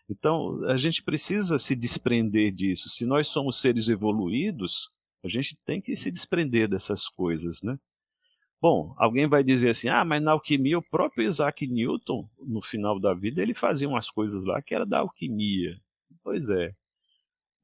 Então, 0.08 0.64
a 0.70 0.76
gente 0.76 1.02
precisa 1.02 1.58
se 1.58 1.74
desprender 1.74 2.52
disso. 2.52 2.88
Se 2.88 3.04
nós 3.04 3.28
somos 3.28 3.60
seres 3.60 3.88
evoluídos, 3.88 4.88
a 5.26 5.30
gente 5.30 5.56
tem 5.66 5.80
que 5.80 5.96
se 5.96 6.10
desprender 6.10 6.68
dessas 6.68 7.08
coisas, 7.08 7.62
né? 7.62 7.78
Bom, 8.60 8.94
alguém 8.98 9.28
vai 9.28 9.44
dizer 9.44 9.70
assim: 9.70 9.88
"Ah, 9.88 10.04
mas 10.04 10.22
na 10.22 10.32
alquimia 10.32 10.78
o 10.78 10.90
próprio 10.90 11.28
Isaac 11.28 11.66
Newton, 11.66 12.24
no 12.48 12.62
final 12.62 12.98
da 13.00 13.14
vida, 13.14 13.42
ele 13.42 13.54
fazia 13.54 13.88
umas 13.88 14.10
coisas 14.10 14.44
lá 14.44 14.62
que 14.62 14.74
era 14.74 14.86
da 14.86 15.00
alquimia". 15.00 15.74
Pois 16.24 16.48
é. 16.50 16.72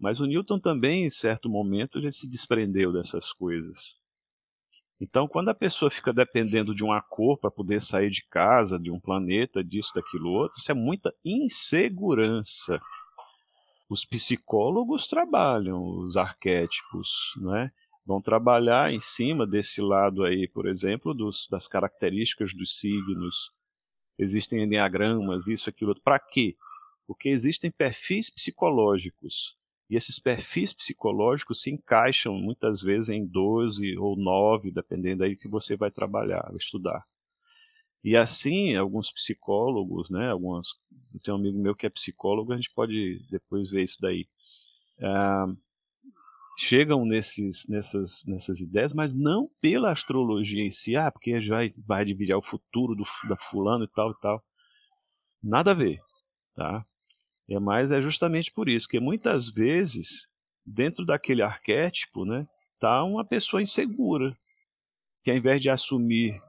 Mas 0.01 0.20
o 0.20 0.26
Newton 0.26 0.59
também, 0.60 1.06
em 1.06 1.10
certo 1.10 1.48
momento, 1.48 1.98
ele 1.98 2.12
se 2.12 2.28
desprendeu 2.28 2.93
dessas 2.93 3.32
coisas. 3.34 3.78
Então, 5.01 5.26
quando 5.26 5.48
a 5.48 5.55
pessoa 5.55 5.90
fica 5.90 6.12
dependendo 6.12 6.74
de 6.74 6.84
uma 6.84 7.02
cor 7.02 7.36
para 7.39 7.51
poder 7.51 7.82
sair 7.82 8.09
de 8.09 8.24
casa, 8.30 8.78
de 8.78 8.90
um 8.90 9.01
planeta, 9.01 9.62
disso, 9.62 9.90
daquilo 9.94 10.30
outro, 10.30 10.59
isso 10.60 10.70
é 10.70 10.74
muita 10.74 11.12
insegurança. 11.24 12.80
Os 13.93 14.06
psicólogos 14.06 15.06
trabalham 15.06 15.85
os 15.85 16.16
arquétipos, 16.16 17.10
né? 17.36 17.70
Vão 18.06 18.23
trabalhar 18.23 18.90
em 18.90 18.98
cima 18.98 19.47
desse 19.47 19.82
lado 19.82 20.24
aí, 20.24 20.48
por 20.48 20.66
exemplo, 20.66 21.12
dos, 21.12 21.47
das 21.51 21.69
características 21.69 22.55
dos 22.55 22.81
signos. 22.81 23.51
Existem 24.19 24.62
enneagramas, 24.62 25.47
isso, 25.47 25.69
aquilo. 25.69 25.94
Para 26.01 26.19
quê? 26.19 26.56
Porque 27.06 27.28
existem 27.28 27.70
perfis 27.70 28.31
psicológicos 28.31 29.55
e 29.90 29.97
esses 29.97 30.19
perfis 30.19 30.73
psicológicos 30.73 31.60
se 31.60 31.70
encaixam 31.70 32.32
muitas 32.32 32.81
vezes 32.81 33.10
em 33.10 33.27
12 33.27 33.98
ou 33.98 34.16
9, 34.16 34.70
dependendo 34.70 35.23
aí 35.23 35.36
que 35.36 35.48
você 35.48 35.77
vai 35.77 35.90
trabalhar, 35.90 36.51
estudar. 36.59 37.02
E 38.05 38.16
assim, 38.16 38.74
alguns 38.74 39.12
psicólogos, 39.12 40.11
né, 40.11 40.31
algumas, 40.31 40.66
eu 41.15 41.20
tenho 41.20 41.37
um 41.37 41.41
amigo 41.41 41.59
meu 41.59 41.74
que 41.74 41.87
é 41.87 41.91
psicólogo, 41.91 42.53
a 42.53 42.57
gente 42.57 42.73
pode 42.74 43.19
depois 43.31 43.70
ver 43.70 43.85
isso 43.85 43.97
daí. 44.01 44.27
Ah, 45.01 45.47
chegam 46.59 47.05
nesses, 47.05 47.66
nessas, 47.69 48.24
nessas 48.27 48.61
ideias, 48.61 48.93
mas 48.93 49.15
não 49.15 49.49
pela 49.61 49.93
astrologia 49.93 50.65
em 50.65 50.70
si, 50.70 50.97
ah, 50.97 51.11
porque 51.11 51.41
já 51.41 51.59
vai 51.87 52.05
dividir 52.05 52.35
o 52.35 52.43
futuro 52.43 52.95
do, 52.95 53.05
da 53.29 53.37
fulano 53.51 53.85
e 53.85 53.89
tal 53.89 54.11
e 54.11 54.20
tal. 54.20 54.43
Nada 55.43 55.70
a 55.70 55.74
ver, 55.74 56.01
tá? 56.55 56.85
É, 57.49 57.59
mas 57.59 57.91
é 57.91 58.01
justamente 58.01 58.51
por 58.53 58.69
isso 58.69 58.89
que 58.89 59.01
muitas 59.01 59.49
vezes, 59.49 60.27
dentro 60.65 61.05
daquele 61.05 61.43
arquétipo, 61.43 62.24
né, 62.24 62.47
tá 62.81 63.03
uma 63.05 63.24
pessoa 63.24 63.62
insegura, 63.62 64.37
que 65.23 65.31
ao 65.31 65.37
invés 65.37 65.61
de 65.61 65.70
assumir 65.70 66.41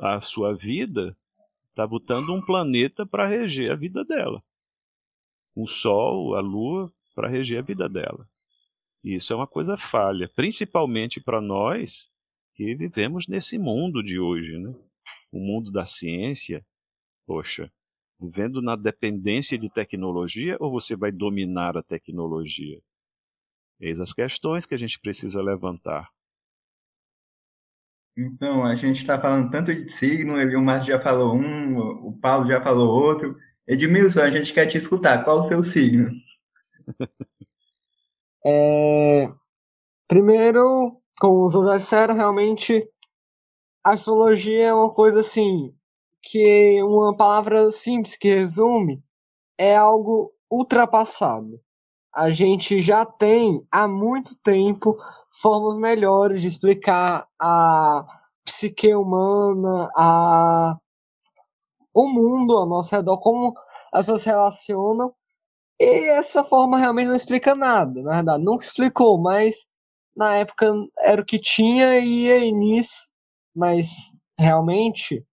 a 0.00 0.20
sua 0.20 0.54
vida, 0.54 1.14
está 1.68 1.86
botando 1.86 2.32
um 2.32 2.40
planeta 2.40 3.04
para 3.04 3.26
reger 3.26 3.72
a 3.72 3.76
vida 3.76 4.04
dela. 4.04 4.42
Um 5.56 5.66
sol, 5.66 6.34
a 6.34 6.40
lua, 6.40 6.90
para 7.14 7.28
reger 7.28 7.58
a 7.58 7.62
vida 7.62 7.88
dela. 7.88 8.20
E 9.02 9.14
isso 9.14 9.32
é 9.32 9.36
uma 9.36 9.46
coisa 9.46 9.76
falha, 9.76 10.28
principalmente 10.34 11.20
para 11.20 11.40
nós 11.40 12.06
que 12.54 12.74
vivemos 12.74 13.26
nesse 13.28 13.58
mundo 13.58 14.02
de 14.02 14.18
hoje, 14.18 14.58
né? 14.58 14.74
O 15.32 15.38
mundo 15.38 15.70
da 15.70 15.84
ciência. 15.84 16.64
Poxa, 17.26 17.70
vivendo 18.20 18.62
na 18.62 18.76
dependência 18.76 19.58
de 19.58 19.68
tecnologia 19.68 20.56
ou 20.60 20.70
você 20.70 20.96
vai 20.96 21.10
dominar 21.10 21.76
a 21.76 21.82
tecnologia? 21.82 22.80
Eis 23.80 24.00
as 24.00 24.12
questões 24.12 24.64
que 24.64 24.74
a 24.74 24.78
gente 24.78 24.98
precisa 25.00 25.42
levantar. 25.42 26.13
Então, 28.16 28.64
a 28.64 28.74
gente 28.76 29.00
está 29.00 29.20
falando 29.20 29.50
tanto 29.50 29.74
de 29.74 29.90
signo, 29.90 30.34
o 30.34 30.62
Márcio 30.62 30.92
já 30.92 31.00
falou 31.00 31.34
um, 31.34 31.78
o 31.78 32.12
Paulo 32.20 32.46
já 32.46 32.62
falou 32.62 32.88
outro. 32.88 33.36
Edmilson, 33.66 34.20
a 34.20 34.30
gente 34.30 34.52
quer 34.52 34.66
te 34.66 34.76
escutar. 34.76 35.24
Qual 35.24 35.38
o 35.38 35.42
seu 35.42 35.62
signo? 35.62 36.10
é... 38.46 39.32
Primeiro, 40.06 41.00
como 41.18 41.44
os 41.44 41.54
outros 41.54 41.82
disseram, 41.82 42.14
realmente 42.14 42.86
a 43.84 43.92
astrologia 43.92 44.66
é 44.68 44.74
uma 44.74 44.92
coisa 44.92 45.20
assim 45.20 45.74
que 46.22 46.82
uma 46.82 47.16
palavra 47.16 47.70
simples 47.70 48.16
que 48.16 48.28
resume 48.28 49.02
é 49.58 49.76
algo 49.76 50.32
ultrapassado. 50.50 51.60
A 52.14 52.30
gente 52.30 52.80
já 52.80 53.04
tem 53.04 53.66
há 53.72 53.88
muito 53.88 54.36
tempo 54.42 54.96
formas 55.40 55.78
melhores 55.78 56.40
de 56.40 56.48
explicar 56.48 57.26
a 57.40 58.06
psique 58.44 58.94
humana, 58.94 59.90
a 59.96 60.78
o 61.94 62.08
mundo 62.08 62.56
ao 62.56 62.66
nosso 62.66 62.94
redor, 62.94 63.18
como 63.20 63.54
essas 63.94 64.24
relacionam. 64.24 65.14
E 65.80 66.10
essa 66.10 66.42
forma 66.42 66.78
realmente 66.78 67.08
não 67.08 67.16
explica 67.16 67.54
nada, 67.54 68.02
na 68.02 68.16
verdade, 68.16 68.44
nunca 68.44 68.64
explicou, 68.64 69.20
mas 69.20 69.66
na 70.16 70.36
época 70.36 70.72
era 70.98 71.20
o 71.20 71.24
que 71.24 71.38
tinha 71.38 71.98
e 71.98 72.28
é 72.28 72.50
nisso. 72.50 73.08
Mas 73.54 74.16
realmente 74.38 75.24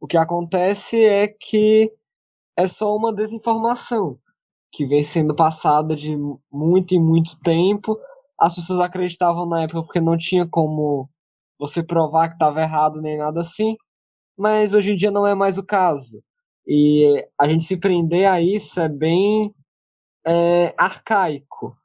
o 0.00 0.06
que 0.06 0.16
acontece 0.16 1.02
é 1.04 1.28
que 1.28 1.92
é 2.56 2.66
só 2.66 2.94
uma 2.94 3.12
desinformação 3.14 4.18
que 4.72 4.84
vem 4.84 5.02
sendo 5.02 5.34
passada 5.34 5.96
de 5.96 6.16
muito 6.50 6.94
e 6.94 6.98
muito 6.98 7.40
tempo. 7.40 7.98
As 8.40 8.54
pessoas 8.54 8.80
acreditavam 8.80 9.46
na 9.46 9.62
época 9.62 9.82
porque 9.82 10.00
não 10.00 10.16
tinha 10.16 10.46
como 10.48 11.08
você 11.58 11.82
provar 11.82 12.28
que 12.28 12.34
estava 12.34 12.62
errado 12.62 13.00
nem 13.02 13.18
nada 13.18 13.40
assim, 13.42 13.76
mas 14.36 14.72
hoje 14.72 14.92
em 14.92 14.96
dia 14.96 15.10
não 15.10 15.26
é 15.26 15.34
mais 15.34 15.58
o 15.58 15.66
caso. 15.66 16.22
E 16.66 17.26
a 17.38 17.48
gente 17.48 17.64
se 17.64 17.76
prender 17.76 18.26
a 18.28 18.40
isso 18.40 18.80
é 18.80 18.88
bem 18.88 19.54
é, 20.26 20.74
arcaico. 20.78 21.76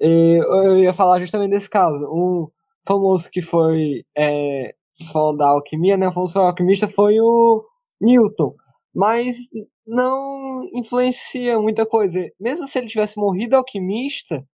E 0.00 0.40
eu 0.42 0.78
ia 0.78 0.92
falar 0.92 1.20
justamente 1.20 1.50
desse 1.50 1.68
caso. 1.68 2.06
Um 2.06 2.48
famoso 2.86 3.30
que 3.30 3.42
foi 3.42 4.04
é, 4.16 4.74
falou 5.12 5.36
da 5.36 5.48
alquimia, 5.48 5.96
né? 5.96 6.08
O 6.08 6.38
alquimista 6.38 6.88
foi 6.88 7.20
o 7.20 7.64
Newton. 8.00 8.54
Mas 8.94 9.50
não 9.86 10.64
influencia 10.72 11.58
muita 11.58 11.84
coisa. 11.84 12.18
Mesmo 12.40 12.66
se 12.66 12.78
ele 12.78 12.88
tivesse 12.88 13.18
morrido 13.18 13.56
alquimista, 13.56 14.46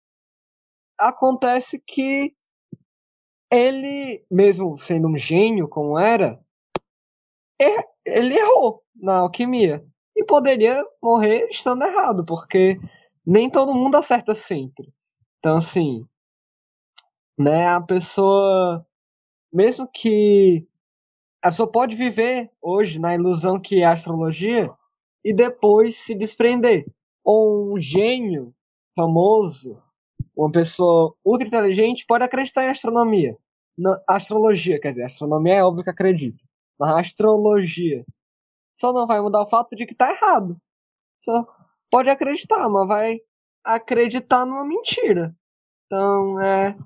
acontece 0.99 1.81
que 1.85 2.33
ele, 3.51 4.23
mesmo 4.29 4.77
sendo 4.77 5.07
um 5.07 5.17
gênio 5.17 5.67
como 5.67 5.97
era, 5.97 6.39
er, 7.59 7.83
ele 8.05 8.37
errou 8.37 8.83
na 8.95 9.19
alquimia. 9.19 9.85
E 10.15 10.23
poderia 10.25 10.83
morrer 11.01 11.47
estando 11.49 11.83
errado, 11.83 12.25
porque 12.25 12.77
nem 13.25 13.49
todo 13.49 13.73
mundo 13.73 13.95
acerta 13.95 14.35
sempre. 14.35 14.93
Então, 15.37 15.57
assim, 15.57 16.05
né, 17.37 17.67
a 17.67 17.81
pessoa, 17.81 18.85
mesmo 19.51 19.87
que 19.87 20.67
a 21.41 21.49
pessoa 21.49 21.71
pode 21.71 21.95
viver 21.95 22.51
hoje 22.61 22.99
na 22.99 23.15
ilusão 23.15 23.59
que 23.59 23.81
é 23.81 23.85
a 23.85 23.93
astrologia 23.93 24.69
e 25.23 25.33
depois 25.33 25.95
se 25.95 26.13
desprender. 26.13 26.83
Ou 27.23 27.73
um 27.73 27.79
gênio 27.79 28.53
famoso, 28.95 29.81
uma 30.39 30.51
pessoa 30.51 31.13
ultra 31.25 31.45
inteligente 31.45 32.05
pode 32.07 32.23
acreditar 32.23 32.63
em 32.63 32.69
astronomia. 32.69 33.37
Na 33.77 34.01
astrologia, 34.07 34.79
quer 34.79 34.89
dizer, 34.89 35.03
astronomia 35.03 35.55
é 35.55 35.63
óbvio 35.63 35.83
que 35.83 35.89
acredita. 35.89 36.43
Mas 36.79 36.91
astrologia 36.91 38.05
só 38.79 38.93
não 38.93 39.05
vai 39.05 39.19
mudar 39.19 39.41
o 39.41 39.45
fato 39.45 39.75
de 39.75 39.85
que 39.85 39.93
tá 39.93 40.09
errado. 40.09 40.55
Só 41.21 41.45
pode 41.91 42.09
acreditar, 42.09 42.69
mas 42.69 42.87
vai 42.87 43.19
acreditar 43.65 44.45
numa 44.45 44.65
mentira. 44.65 45.35
Então, 45.85 46.39
é. 46.41 46.77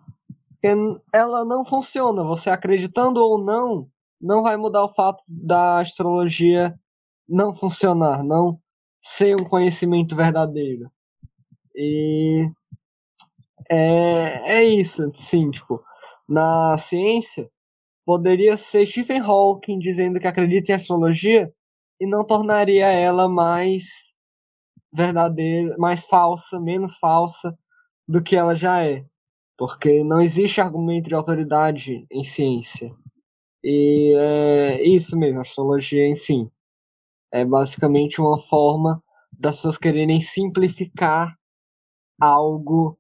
Ela 1.14 1.46
não 1.46 1.64
funciona. 1.64 2.24
Você 2.24 2.50
acreditando 2.50 3.22
ou 3.22 3.38
não, 3.38 3.88
não 4.20 4.42
vai 4.42 4.58
mudar 4.58 4.84
o 4.84 4.90
fato 4.90 5.22
da 5.44 5.82
astrologia 5.82 6.74
não 7.28 7.54
funcionar, 7.54 8.24
não 8.24 8.60
ser 9.02 9.36
um 9.40 9.44
conhecimento 9.44 10.16
verdadeiro. 10.16 10.90
E 11.76 12.50
é, 13.70 14.58
é 14.58 14.64
isso, 14.64 15.10
sim, 15.14 15.52
tipo, 15.52 15.84
na 16.28 16.78
ciência 16.78 17.50
poderia 18.06 18.58
ser 18.58 18.86
Stephen 18.86 19.22
Hawking 19.22 19.80
dizendo 19.80 20.20
que 20.20 20.28
acredita 20.28 20.72
em 20.72 20.76
astrologia 20.76 21.54
e 22.00 22.08
não 22.08 22.26
tornaria 22.26 22.88
ela 22.88 23.30
mais 23.30 24.14
verdadeira, 24.94 25.76
mais 25.78 26.06
falsa, 26.06 26.60
menos 26.60 26.98
falsa 26.98 27.58
do 28.08 28.22
que 28.22 28.36
ela 28.36 28.56
já 28.56 28.84
é. 28.84 29.06
Porque 29.58 30.04
não 30.04 30.20
existe 30.20 30.60
argumento 30.60 31.10
de 31.10 31.16
autoridade 31.16 32.06
em 32.12 32.24
ciência. 32.24 32.94
E 33.64 34.14
é 34.18 34.84
isso 34.84 35.18
mesmo, 35.18 35.40
astrologia, 35.40 36.08
enfim. 36.08 36.50
É 37.32 37.46
basicamente 37.46 38.20
uma 38.20 38.38
forma 38.38 39.02
das 39.32 39.56
pessoas 39.56 39.78
quererem 39.78 40.20
simplificar 40.20 41.34
algo 42.20 42.98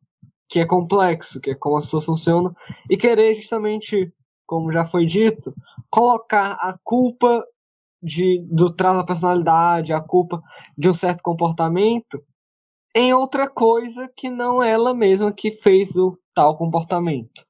que 0.54 0.60
é 0.60 0.68
complexo, 0.68 1.42
que 1.42 1.50
é 1.50 1.56
como 1.56 1.78
as 1.78 1.86
pessoas 1.86 2.06
funcionam, 2.06 2.56
e 2.88 2.96
querer 2.96 3.34
justamente, 3.34 4.14
como 4.46 4.72
já 4.72 4.86
foi 4.86 5.04
dito, 5.04 5.52
colocar 5.90 6.52
a 6.62 6.78
culpa 6.84 7.44
de, 8.00 8.40
do 8.52 8.72
traço 8.72 9.00
da 9.00 9.04
personalidade, 9.04 9.92
a 9.92 10.00
culpa 10.00 10.40
de 10.78 10.88
um 10.88 10.94
certo 10.94 11.24
comportamento 11.24 12.24
em 12.94 13.16
outra 13.16 13.50
coisa 13.50 14.08
que 14.16 14.30
não 14.30 14.62
ela 14.62 14.94
mesma 14.94 15.34
que 15.34 15.50
fez 15.50 15.96
o 15.96 16.16
tal 16.36 16.56
comportamento. 16.56 17.48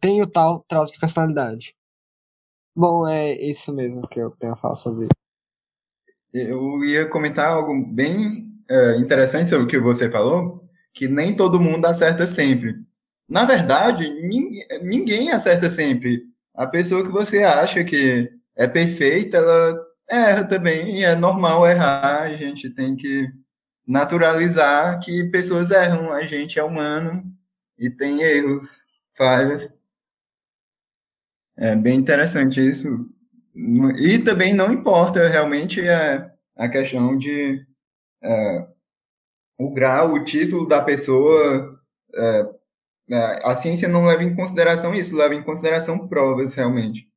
Tem 0.00 0.22
o 0.22 0.26
tal 0.30 0.64
traço 0.68 0.92
de 0.92 1.00
personalidade. 1.00 1.74
Bom, 2.72 3.04
é 3.08 3.32
isso 3.32 3.74
mesmo 3.74 4.06
que 4.06 4.20
eu 4.20 4.30
tenho 4.30 4.52
a 4.52 4.56
falar 4.56 4.76
sobre. 4.76 5.08
Eu 6.32 6.84
ia 6.84 7.10
comentar 7.10 7.50
algo 7.50 7.84
bem 7.84 8.46
é, 8.70 8.96
interessante 8.98 9.50
sobre 9.50 9.64
o 9.64 9.68
que 9.68 9.80
você 9.80 10.08
falou, 10.08 10.67
que 10.94 11.08
nem 11.08 11.34
todo 11.34 11.60
mundo 11.60 11.86
acerta 11.86 12.26
sempre. 12.26 12.76
Na 13.28 13.44
verdade, 13.44 14.08
ninguém, 14.22 14.66
ninguém 14.82 15.30
acerta 15.30 15.68
sempre. 15.68 16.22
A 16.54 16.66
pessoa 16.66 17.04
que 17.04 17.10
você 17.10 17.42
acha 17.44 17.84
que 17.84 18.32
é 18.56 18.66
perfeita, 18.66 19.36
ela 19.36 19.86
erra 20.08 20.44
também, 20.44 20.98
e 21.00 21.04
é 21.04 21.14
normal 21.14 21.66
errar, 21.66 22.22
a 22.22 22.36
gente 22.36 22.70
tem 22.70 22.96
que 22.96 23.30
naturalizar 23.86 24.98
que 25.00 25.24
pessoas 25.30 25.70
erram, 25.70 26.12
a 26.12 26.24
gente 26.24 26.58
é 26.58 26.62
humano 26.62 27.24
e 27.78 27.90
tem 27.90 28.22
erros, 28.22 28.84
falhas. 29.16 29.72
É 31.56 31.74
bem 31.76 31.98
interessante 31.98 32.60
isso. 32.60 33.08
E 33.98 34.18
também 34.18 34.54
não 34.54 34.72
importa 34.72 35.26
realmente 35.28 35.80
a, 35.88 36.30
a 36.56 36.68
questão 36.68 37.16
de 37.18 37.66
é, 38.22 38.68
o 39.58 39.72
grau, 39.72 40.14
o 40.14 40.24
título 40.24 40.66
da 40.66 40.82
pessoa. 40.82 41.78
É, 42.14 42.58
é, 43.10 43.16
a 43.44 43.56
ciência 43.56 43.88
não 43.88 44.06
leva 44.06 44.22
em 44.22 44.34
consideração 44.34 44.94
isso, 44.94 45.16
leva 45.16 45.34
em 45.34 45.42
consideração 45.42 46.08
provas 46.08 46.54
realmente. 46.54 47.08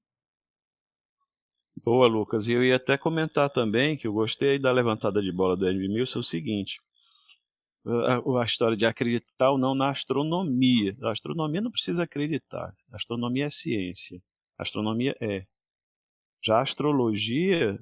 Boa, 1.84 2.08
Lucas. 2.08 2.48
E 2.48 2.52
eu 2.52 2.64
ia 2.64 2.76
até 2.76 2.98
comentar 2.98 3.50
também 3.50 3.98
que 3.98 4.08
eu 4.08 4.14
gostei 4.14 4.60
da 4.60 4.72
levantada 4.72 5.22
de 5.22 5.32
bola 5.32 5.56
do 5.56 5.68
Edmilson, 5.68 6.20
é 6.20 6.22
o 6.22 6.24
seguinte. 6.24 6.80
A, 7.86 8.42
a, 8.42 8.46
história 8.46 8.78
de 8.78 8.86
acreditar 8.86 9.52
ou 9.52 9.58
não 9.58 9.74
na 9.74 9.90
astronomia. 9.90 10.96
A 11.02 11.12
astronomia 11.12 11.62
não 11.62 11.72
precisa 11.72 12.04
acreditar. 12.04 12.74
A 12.92 12.96
astronomia 12.96 13.46
é 13.46 13.50
ciência 13.50 14.22
astronomia 14.62 15.16
é. 15.20 15.46
Já 16.44 16.58
a 16.58 16.64
astrologia, 16.64 17.80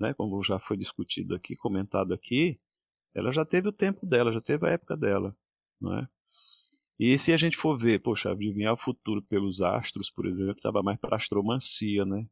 né, 0.00 0.14
como 0.14 0.42
já 0.42 0.58
foi 0.58 0.76
discutido 0.76 1.34
aqui, 1.34 1.56
comentado 1.56 2.14
aqui, 2.14 2.58
ela 3.14 3.32
já 3.32 3.44
teve 3.44 3.68
o 3.68 3.72
tempo 3.72 4.06
dela, 4.06 4.32
já 4.32 4.40
teve 4.40 4.66
a 4.66 4.72
época 4.72 4.96
dela, 4.96 5.34
não 5.80 5.98
é? 5.98 6.08
E 6.98 7.18
se 7.18 7.32
a 7.32 7.36
gente 7.36 7.56
for 7.56 7.78
ver, 7.78 8.00
poxa, 8.00 8.30
adivinhar 8.30 8.74
o 8.74 8.78
futuro 8.78 9.22
pelos 9.22 9.62
astros, 9.62 10.10
por 10.10 10.26
exemplo, 10.26 10.56
estava 10.56 10.82
mais 10.82 10.98
para 10.98 11.16
astromancia, 11.16 12.04
né? 12.04 12.26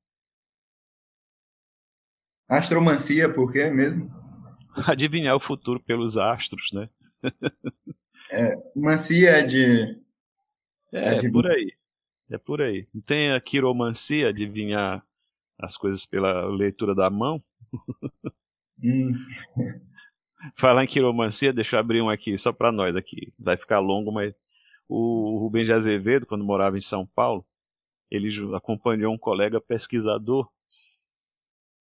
Astromancia, 2.49 3.33
por 3.33 3.53
quê 3.53 3.71
mesmo? 3.71 4.11
Adivinhar 4.89 5.37
o 5.37 5.41
futuro 5.41 5.81
pelos 5.81 6.17
astros, 6.17 6.71
né? 6.73 6.89
é, 8.31 8.55
mancia 8.75 9.31
é 9.31 9.43
de. 9.43 10.01
É, 10.93 11.15
é 11.15 11.19
de... 11.21 11.31
por 11.31 11.47
aí. 11.47 11.73
É 12.29 12.39
por 12.39 12.61
aí. 12.61 12.89
Não 12.93 13.01
tem 13.03 13.33
a 13.33 13.41
quiromancia, 13.41 14.29
adivinhar 14.29 15.05
as 15.59 15.77
coisas 15.77 16.05
pela 16.05 16.45
leitura 16.47 16.95
da 16.95 17.09
mão? 17.09 17.43
Hum. 18.83 19.13
Falar 20.59 20.85
em 20.85 20.87
quiromancia, 20.87 21.53
deixa 21.53 21.77
eu 21.77 21.81
abrir 21.81 22.03
um 22.03 22.11
aqui, 22.11 22.37
só 22.37 22.53
para 22.53 22.71
nós 22.71 22.95
aqui. 22.95 23.33
Vai 23.39 23.57
ficar 23.57 23.79
longo, 23.79 24.13
mas 24.13 24.35
o 24.89 25.39
Rubens 25.39 25.67
de 25.67 25.73
Azevedo, 25.73 26.27
quando 26.27 26.45
morava 26.45 26.77
em 26.77 26.83
São 26.83 27.07
Paulo, 27.07 27.45
ele 28.11 28.31
acompanhou 28.55 29.13
um 29.13 29.19
colega 29.19 29.61
pesquisador 29.61 30.49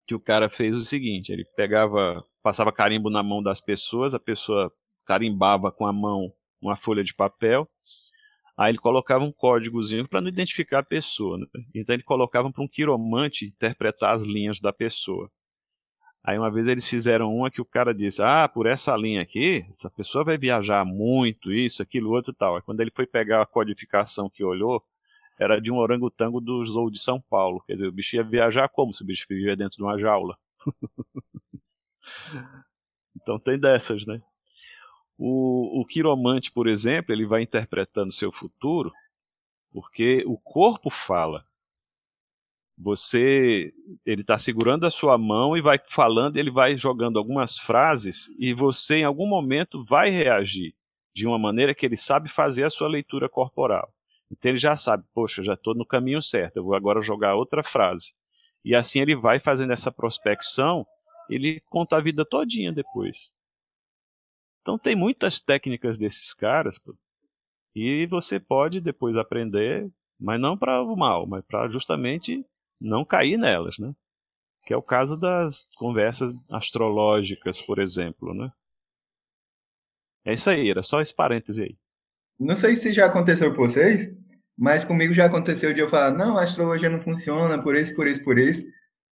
que 0.07 0.15
o 0.15 0.19
cara 0.19 0.49
fez 0.49 0.75
o 0.75 0.85
seguinte, 0.85 1.31
ele 1.31 1.43
pegava, 1.55 2.23
passava 2.43 2.71
carimbo 2.71 3.09
na 3.09 3.23
mão 3.23 3.41
das 3.41 3.59
pessoas, 3.59 4.13
a 4.13 4.19
pessoa 4.19 4.71
carimbava 5.03 5.71
com 5.71 5.85
a 5.87 5.93
mão 5.93 6.31
uma 6.61 6.77
folha 6.77 7.03
de 7.03 7.13
papel, 7.13 7.67
Aí 8.57 8.71
ele 8.71 8.77
colocava 8.77 9.23
um 9.23 9.33
códigozinho 9.33 10.07
para 10.07 10.21
não 10.21 10.29
identificar 10.29 10.79
a 10.79 10.83
pessoa. 10.83 11.37
Né? 11.37 11.45
Então 11.73 11.93
ele 11.93 12.03
colocava 12.03 12.51
para 12.51 12.63
um 12.63 12.67
quiromante 12.67 13.45
interpretar 13.45 14.15
as 14.15 14.23
linhas 14.23 14.59
da 14.61 14.71
pessoa. 14.71 15.29
Aí 16.27 16.39
uma 16.39 16.49
vez 16.49 16.65
eles 16.67 16.85
fizeram 16.87 17.35
uma 17.35 17.51
que 17.51 17.61
o 17.61 17.65
cara 17.65 17.93
disse: 17.93 18.21
Ah, 18.21 18.49
por 18.49 18.65
essa 18.65 18.95
linha 18.97 19.21
aqui, 19.21 19.63
essa 19.69 19.89
pessoa 19.91 20.23
vai 20.23 20.37
viajar 20.37 20.83
muito, 20.83 21.53
isso, 21.53 21.83
aquilo, 21.83 22.11
outro 22.11 22.31
e 22.31 22.35
tal. 22.35 22.55
Aí 22.55 22.61
quando 22.63 22.81
ele 22.81 22.91
foi 22.91 23.05
pegar 23.05 23.43
a 23.43 23.45
codificação 23.45 24.27
que 24.27 24.43
olhou, 24.43 24.83
era 25.39 25.61
de 25.61 25.71
um 25.71 25.77
orangotango 25.77 26.41
do 26.41 26.65
Zoo 26.65 26.89
de 26.89 26.99
São 26.99 27.21
Paulo. 27.21 27.61
Quer 27.67 27.73
dizer, 27.73 27.87
o 27.87 27.91
bicho 27.91 28.15
ia 28.15 28.23
viajar 28.23 28.67
como 28.69 28.93
se 28.93 29.03
o 29.03 29.05
bicho 29.05 29.25
vivia 29.29 29.55
dentro 29.55 29.77
de 29.77 29.83
uma 29.83 29.99
jaula. 29.99 30.35
então 33.15 33.37
tem 33.39 33.59
dessas, 33.59 34.05
né? 34.05 34.19
O, 35.17 35.81
o 35.81 35.85
quiromante, 35.85 36.51
por 36.51 36.67
exemplo, 36.67 37.13
ele 37.13 37.25
vai 37.25 37.43
interpretando 37.43 38.11
seu 38.11 38.31
futuro 38.31 38.91
porque 39.71 40.23
o 40.25 40.37
corpo 40.37 40.89
fala. 40.89 41.45
Você, 42.77 43.73
ele 44.05 44.21
está 44.21 44.37
segurando 44.37 44.85
a 44.85 44.89
sua 44.89 45.17
mão 45.17 45.55
e 45.55 45.61
vai 45.61 45.79
falando, 45.89 46.35
ele 46.37 46.51
vai 46.51 46.75
jogando 46.75 47.17
algumas 47.17 47.57
frases 47.59 48.27
e 48.37 48.53
você, 48.53 48.97
em 48.97 49.03
algum 49.05 49.27
momento, 49.27 49.85
vai 49.85 50.09
reagir 50.09 50.73
de 51.15 51.25
uma 51.25 51.39
maneira 51.39 51.73
que 51.73 51.85
ele 51.85 51.95
sabe 51.95 52.29
fazer 52.29 52.65
a 52.65 52.69
sua 52.69 52.89
leitura 52.89 53.29
corporal. 53.29 53.93
Então 54.29 54.51
ele 54.51 54.57
já 54.57 54.75
sabe, 54.75 55.05
poxa, 55.13 55.41
já 55.43 55.53
estou 55.53 55.73
no 55.73 55.85
caminho 55.85 56.21
certo, 56.21 56.57
eu 56.57 56.63
vou 56.63 56.75
agora 56.75 57.01
jogar 57.01 57.35
outra 57.35 57.63
frase. 57.63 58.13
E 58.63 58.75
assim 58.75 58.99
ele 58.99 59.15
vai 59.15 59.39
fazendo 59.39 59.71
essa 59.71 59.91
prospecção, 59.91 60.85
ele 61.29 61.61
conta 61.69 61.95
a 61.95 62.01
vida 62.01 62.25
todinha 62.25 62.73
depois. 62.73 63.31
Então 64.61 64.77
tem 64.77 64.95
muitas 64.95 65.39
técnicas 65.39 65.97
desses 65.97 66.33
caras 66.33 66.77
e 67.73 68.05
você 68.07 68.39
pode 68.39 68.81
depois 68.81 69.15
aprender, 69.15 69.89
mas 70.19 70.41
não 70.41 70.57
para 70.57 70.81
o 70.81 70.95
mal, 70.95 71.27
mas 71.27 71.45
para 71.45 71.69
justamente 71.69 72.43
não 72.79 73.05
cair 73.05 73.37
nelas, 73.37 73.77
né? 73.77 73.93
Que 74.65 74.73
é 74.73 74.77
o 74.77 74.81
caso 74.81 75.15
das 75.15 75.67
conversas 75.75 76.33
astrológicas, 76.51 77.61
por 77.61 77.79
exemplo, 77.79 78.33
né? 78.33 78.51
É 80.25 80.33
isso 80.33 80.49
aí, 80.49 80.69
era 80.69 80.81
só 80.81 81.01
esse 81.01 81.13
parêntese 81.13 81.61
aí. 81.61 81.77
Não 82.39 82.55
sei 82.55 82.75
se 82.75 82.91
já 82.91 83.05
aconteceu 83.05 83.53
com 83.53 83.61
vocês, 83.63 84.11
mas 84.57 84.83
comigo 84.83 85.13
já 85.13 85.25
aconteceu 85.25 85.73
de 85.73 85.79
eu 85.79 85.89
falar, 85.89 86.11
não, 86.11 86.37
a 86.37 86.43
astrologia 86.43 86.89
não 86.89 87.01
funciona, 87.01 87.61
por 87.61 87.75
isso, 87.75 87.95
por 87.95 88.07
isso, 88.07 88.23
por 88.23 88.37
isso. 88.37 88.65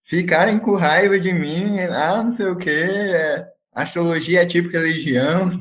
Ficarem 0.04 0.60
com 0.60 0.76
raiva 0.76 1.20
de 1.20 1.32
mim, 1.32 1.80
ah, 1.80 2.24
não 2.24 2.32
sei 2.32 2.48
o 2.48 2.58
que, 2.58 2.70
é, 2.70 3.54
Astrologia 3.74 4.44
é 4.44 4.46
tipo 4.46 4.70
religião? 4.70 5.50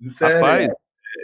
Sério? 0.00 0.34
Rapaz, 0.34 0.72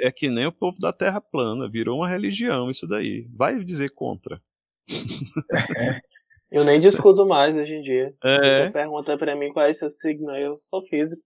é 0.01 0.13
que 0.13 0.29
nem 0.29 0.47
o 0.47 0.53
povo 0.53 0.79
da 0.79 0.93
Terra 0.93 1.21
plana, 1.21 1.69
virou 1.69 1.99
uma 1.99 2.09
religião 2.09 2.71
isso 2.71 2.87
daí. 2.87 3.27
Vai 3.35 3.65
dizer 3.65 3.91
contra. 3.91 4.41
Eu 6.51 6.65
nem 6.65 6.81
discuto 6.81 7.27
mais 7.27 7.57
hoje 7.57 7.75
em 7.75 7.83
dia. 7.83 8.15
É. 8.25 8.51
Você 8.51 8.71
pergunta 8.71 9.19
pra 9.19 9.37
mim 9.37 9.53
qual 9.53 9.67
é 9.67 9.73
seu 9.73 9.91
signo, 9.91 10.35
eu 10.35 10.57
sou 10.57 10.81
físico. 10.81 11.23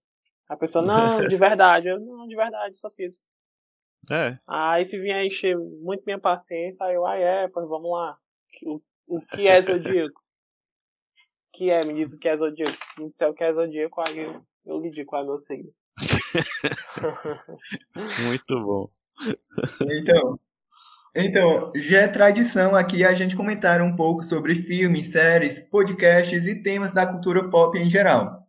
A 0.49 0.57
pessoa, 0.57 0.85
não, 0.85 1.21
de 1.27 1.37
verdade. 1.37 1.87
Eu, 1.87 1.99
não, 1.99 2.27
de 2.27 2.35
verdade, 2.35 2.77
sou 2.77 2.91
físico. 2.91 3.25
É. 4.11 4.37
Aí 4.45 4.83
se 4.83 4.99
vier 4.99 5.25
encher 5.25 5.57
muito 5.57 6.03
minha 6.05 6.19
paciência, 6.19 6.85
aí 6.85 6.95
eu, 6.95 7.05
ah, 7.05 7.15
é, 7.15 7.47
pois 7.47 7.67
vamos 7.69 7.89
lá. 7.89 8.17
O, 8.65 8.81
o 9.07 9.21
que 9.21 9.47
é 9.47 9.61
zodíaco? 9.61 10.19
O 10.19 11.57
que 11.57 11.71
é? 11.71 11.85
Me 11.85 11.93
diz 11.93 12.13
o 12.13 12.19
que 12.19 12.27
é 12.27 12.35
zodíaco. 12.35 12.71
Se 12.71 13.01
me 13.01 13.09
disser 13.09 13.29
o 13.29 13.33
que 13.33 13.45
é 13.45 13.53
zodíaco, 13.53 14.03
aí 14.05 14.19
eu, 14.19 14.45
eu 14.65 14.81
lhe 14.81 14.89
digo 14.89 15.09
qual 15.09 15.23
é 15.23 15.25
meu 15.25 15.37
signo. 15.37 15.71
muito 18.27 18.61
bom. 18.61 18.89
Então, 19.81 20.37
então, 21.15 21.71
já 21.75 22.01
é 22.01 22.07
tradição 22.07 22.75
aqui 22.75 23.03
a 23.03 23.13
gente 23.13 23.35
comentar 23.35 23.81
um 23.81 23.95
pouco 23.95 24.23
sobre 24.23 24.55
filmes, 24.55 25.11
séries, 25.11 25.59
podcasts 25.59 26.47
e 26.47 26.61
temas 26.61 26.91
da 26.91 27.05
cultura 27.05 27.49
pop 27.49 27.77
em 27.77 27.89
geral. 27.89 28.47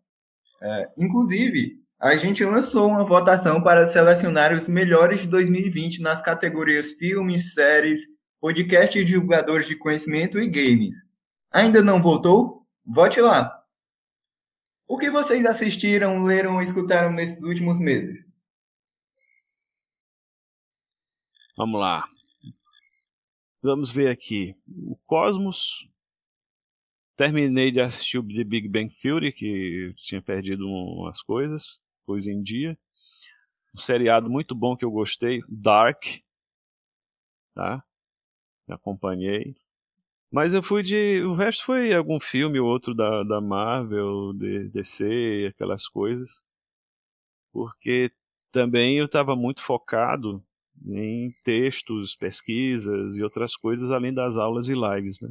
É, 0.62 0.88
inclusive, 0.96 1.78
a 2.00 2.16
gente 2.16 2.42
lançou 2.44 2.88
uma 2.88 3.04
votação 3.04 3.62
para 3.62 3.86
selecionar 3.86 4.52
os 4.52 4.66
melhores 4.66 5.20
de 5.20 5.28
2020 5.28 6.00
nas 6.00 6.22
categorias 6.22 6.92
filmes, 6.92 7.52
séries, 7.52 8.02
podcasts 8.40 9.00
e 9.00 9.04
divulgadores 9.04 9.66
de 9.66 9.76
conhecimento 9.76 10.38
e 10.38 10.48
games. 10.48 10.96
Ainda 11.52 11.82
não 11.82 12.00
votou? 12.00 12.66
Vote 12.86 13.20
lá! 13.20 13.62
O 14.86 14.98
que 14.98 15.10
vocês 15.10 15.44
assistiram, 15.44 16.24
leram 16.24 16.56
ou 16.56 16.62
escutaram 16.62 17.12
nesses 17.12 17.42
últimos 17.42 17.78
meses? 17.78 18.24
Vamos 21.56 21.80
lá. 21.80 22.04
Vamos 23.64 23.90
ver 23.90 24.10
aqui. 24.10 24.54
O 24.68 24.94
Cosmos. 25.06 25.88
Terminei 27.16 27.72
de 27.72 27.80
assistir 27.80 28.18
o 28.18 28.28
The 28.28 28.44
Big 28.44 28.68
Bang 28.68 28.94
Theory, 29.00 29.32
que 29.32 29.94
tinha 30.06 30.20
perdido 30.20 30.68
umas 30.68 31.22
coisas, 31.22 31.80
coisa 32.04 32.30
em 32.30 32.42
dia. 32.42 32.76
Um 33.74 33.78
seriado 33.78 34.28
muito 34.28 34.54
bom 34.54 34.76
que 34.76 34.84
eu 34.84 34.90
gostei, 34.90 35.40
Dark. 35.48 36.02
Tá? 37.54 37.82
Acompanhei. 38.68 39.56
Mas 40.30 40.52
eu 40.52 40.62
fui 40.62 40.82
de. 40.82 41.22
O 41.22 41.34
resto 41.34 41.64
foi 41.64 41.94
algum 41.94 42.20
filme 42.20 42.60
ou 42.60 42.68
outro 42.68 42.94
da, 42.94 43.22
da 43.22 43.40
Marvel, 43.40 44.34
DC, 44.72 45.52
aquelas 45.54 45.88
coisas. 45.88 46.28
Porque 47.50 48.12
também 48.52 48.98
eu 48.98 49.06
estava 49.06 49.34
muito 49.34 49.64
focado 49.64 50.44
em 50.84 51.30
textos, 51.44 52.14
pesquisas 52.16 53.16
e 53.16 53.22
outras 53.22 53.56
coisas 53.56 53.90
além 53.90 54.12
das 54.12 54.36
aulas 54.36 54.68
e 54.68 54.74
lives, 54.74 55.20
né? 55.20 55.30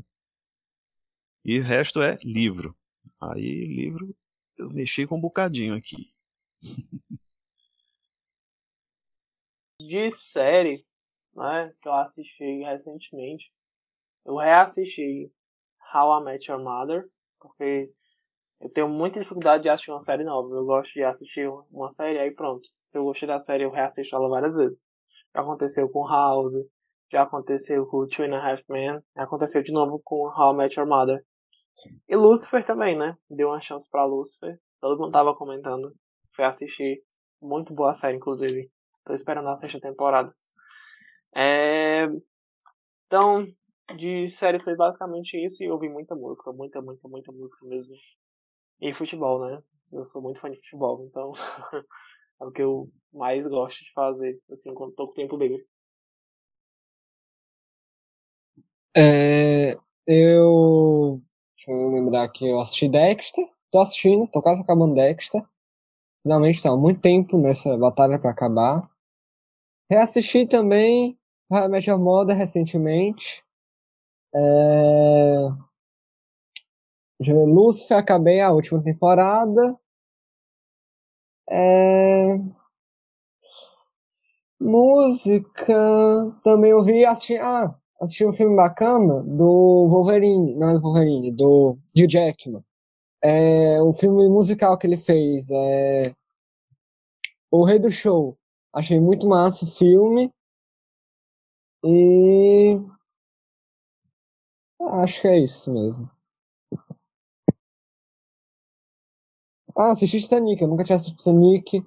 E 1.45 1.59
o 1.59 1.63
resto 1.63 2.01
é 2.01 2.17
livro. 2.23 2.75
Aí, 3.21 3.65
livro, 3.65 4.15
eu 4.57 4.69
mexi 4.69 5.05
com 5.05 5.17
um 5.17 5.21
bocadinho 5.21 5.75
aqui. 5.75 6.11
De 9.79 10.09
série, 10.11 10.85
né, 11.35 11.73
que 11.81 11.89
eu 11.89 11.93
assisti 11.93 12.63
recentemente, 12.63 13.51
eu 14.25 14.37
reassisti 14.37 15.29
How 15.93 16.21
I 16.21 16.23
Met 16.23 16.49
Your 16.49 16.63
Mother, 16.63 17.09
porque 17.39 17.91
eu 18.61 18.69
tenho 18.69 18.87
muita 18.87 19.19
dificuldade 19.19 19.63
de 19.63 19.69
assistir 19.69 19.91
uma 19.91 19.99
série 19.99 20.23
nova. 20.23 20.55
Eu 20.55 20.65
gosto 20.65 20.93
de 20.93 21.03
assistir 21.03 21.49
uma 21.69 21.89
série 21.89 22.17
aí 22.17 22.31
pronto. 22.31 22.69
Se 22.81 22.97
eu 22.97 23.03
gostei 23.03 23.27
da 23.27 23.39
série, 23.39 23.65
eu 23.65 23.71
reassisto 23.71 24.15
ela 24.15 24.29
várias 24.29 24.55
vezes. 24.55 24.85
Já 25.35 25.41
aconteceu 25.41 25.89
com 25.89 26.07
House, 26.07 26.53
já 27.11 27.23
aconteceu 27.23 27.85
com 27.87 28.07
Two 28.07 28.25
and 28.25 28.35
a 28.35 28.51
Half 28.51 28.63
Men, 28.69 29.01
aconteceu 29.15 29.63
de 29.63 29.71
novo 29.71 29.99
com 30.03 30.27
How 30.27 30.53
I 30.53 30.57
Met 30.57 30.79
Your 30.79 30.87
Mother. 30.87 31.25
E 32.07 32.15
Lucifer 32.15 32.65
também, 32.65 32.97
né? 32.97 33.17
Deu 33.29 33.49
uma 33.49 33.59
chance 33.59 33.89
pra 33.89 34.05
Lucifer. 34.05 34.59
Todo 34.79 34.99
mundo 34.99 35.11
tava 35.11 35.35
comentando. 35.35 35.93
Foi 36.35 36.45
assistir. 36.45 37.03
Muito 37.41 37.73
boa 37.73 37.93
série, 37.93 38.17
inclusive. 38.17 38.71
Tô 39.03 39.13
esperando 39.13 39.49
a 39.49 39.57
sexta 39.57 39.79
temporada. 39.79 40.33
É... 41.35 42.07
Então, 43.07 43.45
de 43.97 44.27
série 44.27 44.59
foi 44.59 44.75
basicamente 44.75 45.37
isso 45.37 45.63
e 45.63 45.67
eu 45.67 45.73
ouvi 45.73 45.89
muita 45.89 46.15
música, 46.15 46.51
muita, 46.51 46.81
muita, 46.81 47.07
muita 47.07 47.31
música 47.31 47.65
mesmo. 47.65 47.93
E 48.81 48.93
futebol, 48.93 49.45
né? 49.45 49.61
Eu 49.91 50.05
sou 50.05 50.21
muito 50.21 50.39
fã 50.39 50.49
de 50.49 50.57
futebol, 50.57 51.05
então 51.05 51.31
É 52.43 52.45
o 52.45 52.51
que 52.51 52.61
eu 52.61 52.91
mais 53.13 53.47
gosto 53.47 53.81
de 53.81 53.93
fazer, 53.93 54.37
assim, 54.51 54.73
quando 54.73 54.93
tô 54.93 55.07
com 55.07 55.13
tempo 55.13 55.37
livre. 55.37 55.65
É, 58.95 59.77
eu. 60.05 61.21
Deixa 61.55 61.71
eu 61.71 61.89
lembrar 61.89 62.27
que 62.27 62.45
eu 62.45 62.59
assisti 62.59 62.89
Dexter. 62.89 63.45
Tô 63.71 63.79
assistindo, 63.79 64.29
tô 64.29 64.41
quase 64.41 64.61
acabando 64.61 64.93
Dexter. 64.93 65.41
Finalmente 66.21 66.61
tá 66.61 66.75
muito 66.75 66.99
tempo 66.99 67.37
nessa 67.37 67.77
batalha 67.77 68.19
para 68.19 68.31
acabar. 68.31 68.91
Reassisti 69.89 70.45
também 70.45 71.17
Met 71.69 71.89
Your 71.89 71.99
Mother 71.99 72.35
recentemente. 72.35 73.41
É... 74.35 75.47
Lucifer, 77.21 77.97
acabei 77.97 78.41
a 78.41 78.51
última 78.51 78.83
temporada. 78.83 79.79
É... 81.49 82.37
Música. 84.59 85.75
Também 86.43 86.73
ouvi 86.73 87.05
assisti, 87.05 87.37
ah, 87.37 87.75
assisti 88.01 88.25
um 88.25 88.31
filme 88.31 88.55
bacana 88.55 89.21
do 89.23 89.87
Wolverine, 89.89 90.55
não 90.55 90.69
é 90.69 90.73
do 90.73 90.81
Wolverine, 90.81 91.31
do 91.31 91.77
Hugh 91.95 92.09
Jackman. 92.09 92.63
É 93.23 93.81
o 93.81 93.93
filme 93.93 94.27
musical 94.29 94.77
que 94.77 94.87
ele 94.87 94.97
fez, 94.97 95.49
é 95.51 96.13
O 97.51 97.63
Rei 97.63 97.79
do 97.79 97.89
Show. 97.89 98.37
Achei 98.73 98.99
muito 98.99 99.27
massa 99.27 99.65
o 99.65 99.67
filme. 99.67 100.31
E 101.85 102.79
acho 104.79 105.21
que 105.21 105.27
é 105.27 105.37
isso 105.39 105.71
mesmo. 105.73 106.09
Ah, 109.75 109.91
assisti 109.91 110.19
Titanic. 110.21 110.61
Eu 110.61 110.67
nunca 110.67 110.83
tinha 110.83 110.95
assistido 110.95 111.17
Titanic. 111.17 111.83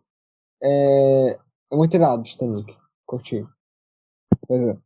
É, 0.63 1.39
é 1.73 1.77
muito 1.77 1.95
irado 1.95 2.23
Titanic. 2.23 2.77
Curti. 3.07 3.47
Pois 4.49 4.67
é. 4.67 4.77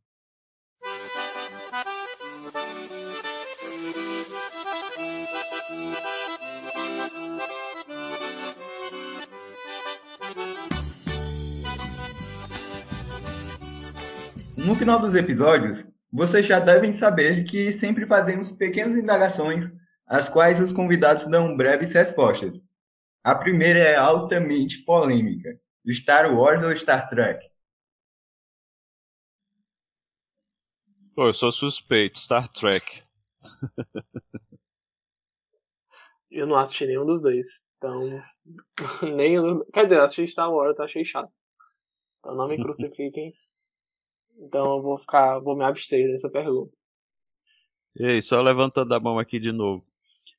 No 14.57 14.75
final 14.75 14.99
dos 14.99 15.15
episódios, 15.15 15.87
vocês 16.13 16.45
já 16.45 16.59
devem 16.59 16.93
saber 16.93 17.43
que 17.43 17.71
sempre 17.71 18.05
fazemos 18.05 18.51
pequenas 18.51 18.95
indagações, 18.95 19.71
às 20.05 20.29
quais 20.29 20.59
os 20.59 20.71
convidados 20.71 21.25
dão 21.25 21.57
breves 21.57 21.93
respostas. 21.93 22.61
A 23.23 23.35
primeira 23.35 23.79
é 23.79 23.95
altamente 23.95 24.83
polêmica: 24.83 25.59
Star 25.89 26.33
Wars 26.33 26.63
ou 26.63 26.75
Star 26.75 27.07
Trek? 27.07 27.47
Pô, 31.13 31.27
eu 31.27 31.33
sou 31.33 31.51
suspeito, 31.51 32.19
Star 32.19 32.47
Trek. 32.47 33.03
eu 36.31 36.47
não 36.47 36.57
assisti 36.57 36.87
nenhum 36.87 37.05
dos 37.05 37.21
dois. 37.21 37.67
Então. 37.77 38.23
nem, 39.15 39.35
quer 39.71 39.83
dizer, 39.83 39.99
eu 39.99 40.03
assisti 40.03 40.31
Star 40.31 40.51
Wars, 40.51 40.79
achei 40.79 41.05
chato. 41.05 41.31
Então 42.19 42.33
não 42.33 42.47
me 42.47 42.57
crucifiquem. 42.63 43.33
então 44.39 44.77
eu 44.77 44.81
vou 44.81 44.97
ficar. 44.97 45.37
vou 45.39 45.55
me 45.55 45.63
abster 45.63 46.11
dessa 46.11 46.29
pergunta. 46.29 46.75
E 47.95 48.05
aí, 48.05 48.21
só 48.21 48.41
levantando 48.41 48.93
a 48.95 48.99
mão 48.99 49.19
aqui 49.19 49.39
de 49.39 49.51
novo. 49.51 49.85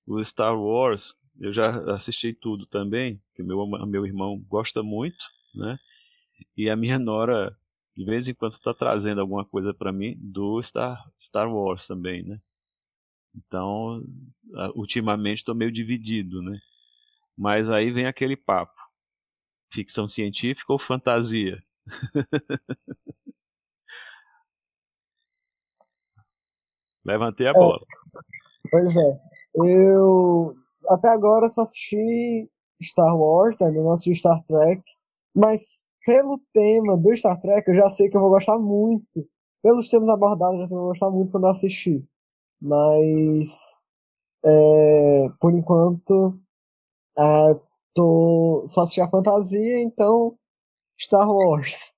O 0.04 0.24
Star 0.24 0.58
Wars, 0.58 1.12
eu 1.42 1.52
já 1.52 1.76
assisti 1.92 2.32
tudo 2.32 2.64
também, 2.66 3.20
que 3.34 3.42
meu, 3.42 3.66
meu 3.66 4.06
irmão 4.06 4.38
gosta 4.48 4.80
muito, 4.80 5.18
né? 5.52 5.76
E 6.56 6.70
a 6.70 6.76
minha 6.76 7.00
nora, 7.00 7.52
de 7.96 8.04
vez 8.04 8.28
em 8.28 8.34
quando, 8.34 8.52
está 8.52 8.72
trazendo 8.72 9.20
alguma 9.20 9.44
coisa 9.44 9.74
para 9.74 9.90
mim 9.90 10.16
do 10.20 10.62
Star, 10.62 11.04
Star 11.18 11.52
Wars 11.52 11.84
também, 11.84 12.22
né? 12.22 12.40
Então, 13.34 14.00
ultimamente 14.76 15.38
estou 15.38 15.52
meio 15.52 15.72
dividido, 15.72 16.40
né? 16.42 16.56
Mas 17.36 17.68
aí 17.68 17.90
vem 17.90 18.06
aquele 18.06 18.36
papo: 18.36 18.80
ficção 19.72 20.08
científica 20.08 20.72
ou 20.72 20.78
fantasia? 20.78 21.60
Levantei 27.04 27.48
a 27.48 27.50
é. 27.50 27.52
bola. 27.52 27.84
Pois 28.70 28.96
é. 28.96 29.20
Eu 29.56 30.56
até 30.88 31.08
agora 31.08 31.48
só 31.48 31.62
assisti 31.62 32.50
Star 32.82 33.16
Wars, 33.16 33.60
ainda 33.62 33.82
não 33.82 33.92
assisti 33.92 34.14
Star 34.14 34.42
Trek, 34.44 34.82
mas 35.34 35.86
pelo 36.04 36.40
tema 36.52 36.98
do 36.98 37.16
Star 37.16 37.38
Trek 37.38 37.68
eu 37.68 37.74
já 37.76 37.88
sei 37.88 38.08
que 38.08 38.16
eu 38.16 38.20
vou 38.20 38.30
gostar 38.30 38.58
muito. 38.58 39.26
Pelos 39.62 39.88
temas 39.88 40.08
abordados, 40.08 40.54
eu 40.56 40.62
já 40.62 40.66
sei 40.66 40.74
que 40.74 40.78
eu 40.78 40.82
vou 40.82 40.90
gostar 40.90 41.10
muito 41.10 41.32
quando 41.32 41.46
assistir. 41.46 42.04
Mas, 42.60 43.78
é, 44.44 45.28
por 45.40 45.54
enquanto, 45.54 46.40
é, 47.16 47.54
tô 47.94 48.64
só 48.66 48.82
assistindo 48.82 49.04
a 49.04 49.10
fantasia, 49.10 49.82
então 49.82 50.36
Star 51.00 51.28
Wars. 51.28 51.94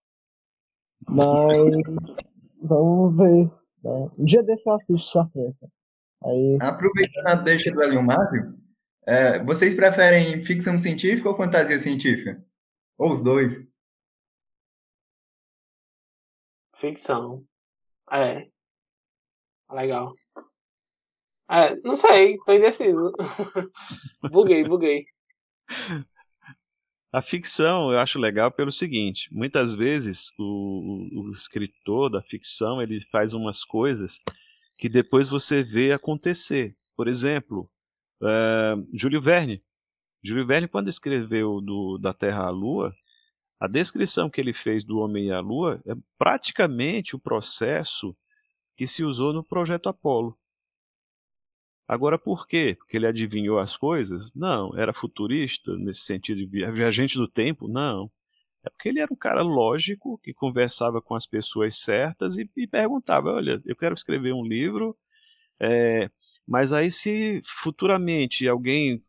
Mas 1.08 1.70
vamos 2.62 3.16
ver. 3.16 3.50
Né? 3.82 4.10
Um 4.18 4.24
dia 4.24 4.42
desse 4.42 4.68
eu 4.68 4.74
assisto 4.74 5.08
Star 5.08 5.28
Trek. 5.30 5.56
Aí... 6.24 6.58
Aproveitando 6.60 7.26
a 7.28 7.34
deixa 7.34 7.70
do 7.70 7.82
Hélio 7.82 8.02
Mário, 8.02 8.58
é, 9.06 9.42
vocês 9.44 9.74
preferem 9.74 10.40
ficção 10.40 10.78
científica 10.78 11.28
ou 11.28 11.36
fantasia 11.36 11.78
científica? 11.78 12.44
Ou 12.98 13.12
os 13.12 13.22
dois? 13.22 13.62
Ficção. 16.74 17.44
É. 18.10 18.48
Legal. 19.70 20.14
É, 21.50 21.76
não 21.76 21.94
sei, 21.94 22.38
tô 22.38 22.52
indeciso. 22.52 23.12
buguei, 24.30 24.64
buguei. 24.64 25.04
A 27.12 27.22
ficção 27.22 27.92
eu 27.92 27.98
acho 28.00 28.18
legal 28.18 28.50
pelo 28.50 28.72
seguinte: 28.72 29.28
muitas 29.30 29.74
vezes 29.74 30.26
o, 30.38 31.20
o, 31.20 31.32
escritor 31.32 32.10
da 32.10 32.22
ficção 32.22 32.82
ele 32.82 33.00
faz 33.10 33.32
umas 33.32 33.62
coisas 33.64 34.18
que 34.78 34.88
depois 34.88 35.28
você 35.28 35.62
vê 35.62 35.92
acontecer. 35.92 36.74
Por 36.96 37.06
exemplo, 37.06 37.68
uh, 38.24 38.88
Júlio 38.92 39.20
Verne. 39.20 39.62
Júlio 40.22 40.46
Verne, 40.46 40.68
quando 40.68 40.88
escreveu 40.88 41.60
do, 41.60 41.98
da 41.98 42.14
Terra 42.14 42.46
à 42.46 42.50
Lua, 42.50 42.90
a 43.60 43.68
descrição 43.68 44.30
que 44.30 44.40
ele 44.40 44.52
fez 44.52 44.84
do 44.84 44.98
Homem 44.98 45.30
a 45.30 45.40
Lua 45.40 45.80
é 45.86 45.94
praticamente 46.18 47.14
o 47.14 47.20
processo 47.20 48.14
que 48.76 48.86
se 48.86 49.04
usou 49.04 49.32
no 49.32 49.46
projeto 49.46 49.88
Apolo. 49.88 50.32
Agora, 51.86 52.18
por 52.18 52.48
quê? 52.48 52.74
Porque 52.78 52.96
ele 52.96 53.06
adivinhou 53.06 53.58
as 53.58 53.76
coisas? 53.76 54.34
Não. 54.34 54.76
Era 54.76 54.92
futurista, 54.94 55.76
nesse 55.76 56.00
sentido 56.00 56.38
de 56.46 56.70
viajante 56.72 57.16
do 57.16 57.28
tempo? 57.28 57.68
Não. 57.68 58.10
É 58.64 58.70
porque 58.70 58.88
ele 58.88 59.00
era 59.00 59.12
um 59.12 59.16
cara 59.16 59.42
lógico, 59.42 60.18
que 60.22 60.32
conversava 60.32 61.02
com 61.02 61.14
as 61.14 61.26
pessoas 61.26 61.78
certas 61.82 62.38
e, 62.38 62.48
e 62.56 62.66
perguntava: 62.66 63.30
olha, 63.30 63.60
eu 63.66 63.76
quero 63.76 63.94
escrever 63.94 64.32
um 64.32 64.42
livro, 64.44 64.96
é, 65.60 66.10
mas 66.46 66.72
aí 66.72 66.90
se 66.90 67.42
futuramente 67.62 68.46
alguém 68.46 69.02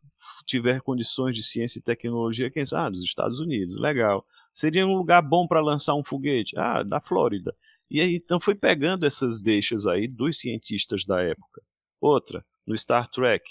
tiver 0.46 0.80
condições 0.80 1.34
de 1.34 1.42
ciência 1.42 1.78
e 1.78 1.82
tecnologia, 1.82 2.50
quem 2.50 2.64
sabe? 2.64 2.86
Ah, 2.86 2.90
dos 2.90 3.04
Estados 3.04 3.40
Unidos, 3.40 3.78
legal. 3.80 4.24
Seria 4.54 4.86
um 4.86 4.96
lugar 4.96 5.20
bom 5.20 5.46
para 5.46 5.60
lançar 5.60 5.94
um 5.94 6.04
foguete? 6.04 6.56
Ah, 6.58 6.82
da 6.82 7.00
Flórida. 7.00 7.54
E 7.90 8.00
aí 8.00 8.16
então 8.16 8.40
foi 8.40 8.54
pegando 8.54 9.04
essas 9.06 9.40
deixas 9.40 9.86
aí 9.86 10.08
dos 10.08 10.38
cientistas 10.38 11.04
da 11.04 11.22
época. 11.22 11.60
Outra, 12.00 12.42
no 12.66 12.76
Star 12.76 13.08
Trek, 13.10 13.44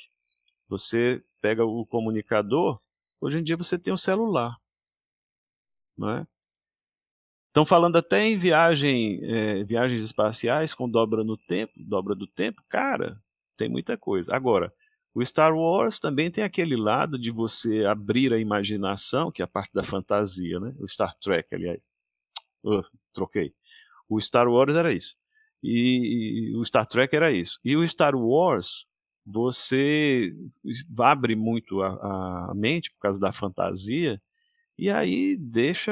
você 0.68 1.20
pega 1.42 1.66
o 1.66 1.86
comunicador, 1.86 2.80
hoje 3.22 3.38
em 3.38 3.44
dia 3.44 3.58
você 3.58 3.78
tem 3.78 3.94
o 3.94 3.98
celular. 3.98 4.56
Não 5.98 6.10
é? 6.10 6.28
Estão 7.48 7.66
falando 7.66 7.98
até 7.98 8.26
em 8.26 8.38
viagem, 8.38 9.20
é, 9.24 9.64
viagens 9.64 10.04
espaciais 10.04 10.74
com 10.74 10.90
dobra 10.90 11.24
no 11.24 11.38
tempo, 11.38 11.72
dobra 11.88 12.14
do 12.14 12.28
tempo. 12.28 12.62
Cara, 12.70 13.16
tem 13.58 13.70
muita 13.70 13.98
coisa. 13.98 14.36
Agora, 14.36 14.72
o 15.14 15.26
Star 15.26 15.56
Wars 15.56 16.00
também 16.00 16.30
tem 16.30 16.44
aquele 16.44 16.76
lado 16.76 17.18
de 17.18 17.32
você 17.32 17.86
abrir 17.86 18.34
a 18.34 18.40
imaginação, 18.40 19.32
que 19.32 19.42
é 19.42 19.46
a 19.46 19.48
parte 19.48 19.74
da 19.74 19.84
fantasia, 19.84 20.60
né? 20.60 20.76
O 20.80 20.88
Star 20.90 21.16
Trek, 21.22 21.54
aliás. 21.56 21.82
Uh, 22.64 22.84
troquei. 23.14 23.54
O 24.10 24.20
Star 24.20 24.48
Wars 24.48 24.76
era 24.76 24.94
isso. 24.94 25.16
E, 25.64 26.52
e 26.52 26.56
o 26.58 26.66
Star 26.66 26.86
Trek 26.86 27.16
era 27.16 27.32
isso. 27.32 27.58
E 27.64 27.76
o 27.76 27.88
Star 27.88 28.16
Wars, 28.16 28.86
você 29.26 30.34
abre 31.00 31.36
muito 31.36 31.82
a, 31.82 32.50
a 32.52 32.54
mente 32.54 32.92
por 32.92 33.00
causa 33.00 33.20
da 33.20 33.34
fantasia 33.34 34.22
e 34.78 34.90
aí 34.90 35.38
deixa 35.38 35.92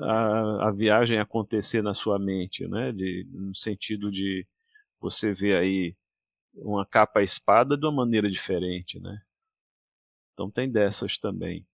a, 0.00 0.68
a, 0.68 0.72
viagem 0.72 1.18
acontecer 1.18 1.82
na 1.82 1.94
sua 1.94 2.18
mente, 2.18 2.66
né? 2.66 2.92
De, 2.92 3.26
no 3.30 3.54
sentido 3.54 4.10
de 4.10 4.46
você 5.00 5.32
ver 5.32 5.56
aí 5.56 5.94
uma 6.56 6.86
capa 6.86 7.22
espada 7.22 7.76
de 7.76 7.86
uma 7.86 7.92
maneira 7.92 8.30
diferente, 8.30 8.98
né? 9.00 9.20
Então 10.32 10.50
tem 10.50 10.70
dessas 10.70 11.18
também. 11.18 11.66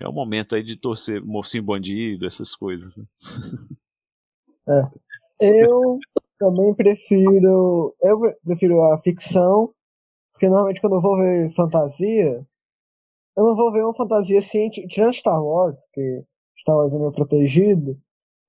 É 0.00 0.06
o 0.06 0.12
momento 0.12 0.54
aí 0.54 0.62
de 0.62 0.76
torcer 0.76 1.24
mocinho 1.24 1.64
bandido, 1.64 2.26
essas 2.26 2.54
coisas, 2.54 2.94
né? 2.96 3.04
É. 4.68 5.62
Eu 5.62 5.98
também 6.38 6.74
prefiro. 6.74 7.94
Eu 8.00 8.20
prefiro 8.44 8.80
a 8.84 8.98
ficção, 8.98 9.74
porque 10.32 10.46
normalmente 10.48 10.80
quando 10.80 10.96
eu 10.96 11.00
vou 11.00 11.16
ver 11.16 11.50
fantasia, 11.50 12.46
eu 13.36 13.44
não 13.44 13.56
vou 13.56 13.72
ver 13.72 13.82
uma 13.82 13.94
fantasia 13.94 14.40
científica. 14.40 14.88
Tirando 14.88 15.14
Star 15.14 15.42
Wars, 15.42 15.88
que 15.92 16.24
Star 16.56 16.76
Wars 16.76 16.94
é 16.94 16.98
meu 16.98 17.10
protegido, 17.10 18.00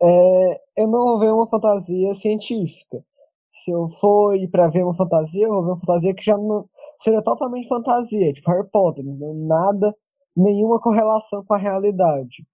é, 0.02 0.62
eu 0.78 0.88
não 0.88 1.06
vou 1.06 1.20
ver 1.20 1.32
uma 1.32 1.48
fantasia 1.48 2.14
científica. 2.14 3.04
Se 3.52 3.72
eu 3.72 3.88
for 4.00 4.36
ir 4.36 4.50
pra 4.50 4.70
ver 4.70 4.84
uma 4.84 4.94
fantasia, 4.94 5.46
eu 5.46 5.52
vou 5.52 5.64
ver 5.64 5.70
uma 5.72 5.80
fantasia 5.80 6.14
que 6.16 6.24
já 6.24 6.38
não 6.38 6.66
seria 6.98 7.22
totalmente 7.22 7.68
fantasia, 7.68 8.32
tipo 8.34 8.50
Harry 8.52 8.70
Potter, 8.72 9.04
nada, 9.06 9.96
nenhuma 10.36 10.80
correlação 10.80 11.44
com 11.46 11.54
a 11.54 11.58
realidade. 11.58 12.46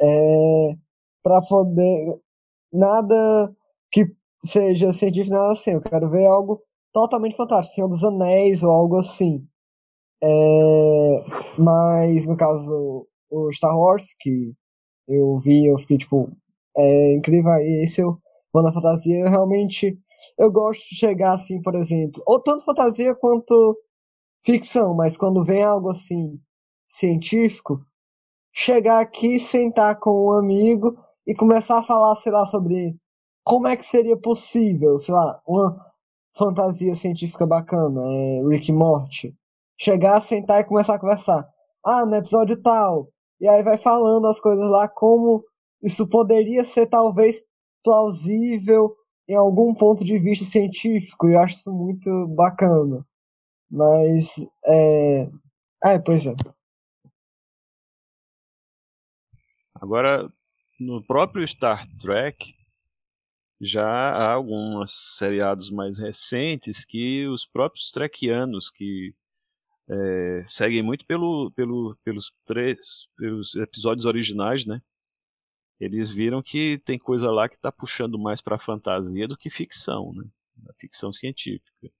É, 0.00 0.74
para 1.22 1.42
poder 1.42 2.20
nada 2.72 3.54
que 3.92 4.06
seja 4.40 4.92
científico, 4.92 5.34
nada 5.34 5.52
assim. 5.52 5.72
Eu 5.72 5.80
quero 5.80 6.10
ver 6.10 6.26
algo 6.26 6.62
totalmente 6.92 7.36
fantástico, 7.36 7.74
Senhor 7.74 7.88
dos 7.88 8.04
Anéis 8.04 8.62
ou 8.62 8.70
algo 8.70 8.96
assim. 8.96 9.46
É, 10.22 11.24
mas 11.58 12.26
no 12.26 12.36
caso 12.36 13.06
o 13.30 13.52
Star 13.52 13.76
Wars 13.78 14.14
que 14.18 14.52
eu 15.08 15.36
vi, 15.38 15.66
eu 15.66 15.78
fiquei 15.78 15.98
tipo 15.98 16.30
é 16.76 17.14
incrível. 17.16 17.52
Esse 17.82 18.02
eu 18.02 18.18
vou 18.56 18.62
na 18.62 18.72
fantasia, 18.72 19.18
eu 19.18 19.28
realmente 19.28 19.98
eu 20.38 20.50
gosto 20.50 20.88
de 20.88 20.96
chegar 20.96 21.32
assim, 21.32 21.60
por 21.60 21.74
exemplo, 21.74 22.22
ou 22.26 22.42
tanto 22.42 22.64
fantasia 22.64 23.14
quanto 23.14 23.76
ficção, 24.42 24.94
mas 24.94 25.16
quando 25.16 25.44
vem 25.44 25.62
algo 25.62 25.90
assim 25.90 26.40
científico, 26.88 27.80
chegar 28.52 29.00
aqui, 29.00 29.38
sentar 29.38 29.98
com 29.98 30.28
um 30.28 30.32
amigo 30.32 30.94
e 31.26 31.34
começar 31.34 31.78
a 31.78 31.82
falar, 31.82 32.16
sei 32.16 32.32
lá, 32.32 32.46
sobre 32.46 32.98
como 33.44 33.68
é 33.68 33.76
que 33.76 33.84
seria 33.84 34.16
possível, 34.16 34.96
sei 34.96 35.14
lá, 35.14 35.38
uma 35.46 35.76
fantasia 36.34 36.94
científica 36.94 37.46
bacana, 37.46 38.00
é 38.00 38.42
Rick 38.48 38.72
Morty. 38.72 39.34
Chegar, 39.78 40.18
sentar 40.22 40.60
e 40.60 40.64
começar 40.64 40.94
a 40.94 40.98
conversar. 40.98 41.46
Ah, 41.84 42.06
no 42.06 42.14
episódio 42.14 42.60
tal. 42.62 43.08
E 43.38 43.46
aí 43.46 43.62
vai 43.62 43.76
falando 43.76 44.26
as 44.26 44.40
coisas 44.40 44.66
lá, 44.70 44.88
como 44.88 45.44
isso 45.82 46.08
poderia 46.08 46.64
ser 46.64 46.86
talvez 46.86 47.42
plausível 47.86 48.96
em 49.28 49.36
algum 49.36 49.72
ponto 49.72 50.04
de 50.04 50.18
vista 50.18 50.44
científico. 50.44 51.28
E 51.28 51.34
eu 51.34 51.40
acho 51.40 51.54
isso 51.54 51.72
muito 51.72 52.10
bacana. 52.34 53.06
Mas, 53.70 54.44
é. 54.66 55.30
É, 55.84 55.98
pois 56.04 56.26
é. 56.26 56.34
Agora, 59.80 60.26
no 60.80 61.04
próprio 61.06 61.46
Star 61.46 61.86
Trek, 62.00 62.36
já 63.60 63.86
há 63.86 64.32
alguns 64.32 64.90
seriados 65.16 65.70
mais 65.70 65.96
recentes 65.96 66.84
que 66.84 67.26
os 67.28 67.46
próprios 67.46 67.90
trekianos 67.92 68.70
que 68.70 69.14
é, 69.88 70.44
seguem 70.48 70.82
muito 70.82 71.06
pelo, 71.06 71.52
pelo, 71.52 71.96
pelos, 72.04 72.32
três, 72.46 72.78
pelos 73.16 73.54
episódios 73.54 74.06
originais, 74.06 74.66
né? 74.66 74.80
Eles 75.78 76.10
viram 76.10 76.42
que 76.42 76.80
tem 76.84 76.98
coisa 76.98 77.30
lá 77.30 77.48
que 77.48 77.56
está 77.56 77.70
puxando 77.70 78.18
mais 78.18 78.40
para 78.40 78.58
fantasia 78.58 79.28
do 79.28 79.36
que 79.36 79.50
ficção, 79.50 80.12
né? 80.14 80.24
A 80.68 80.72
ficção 80.74 81.12
científica. 81.12 81.90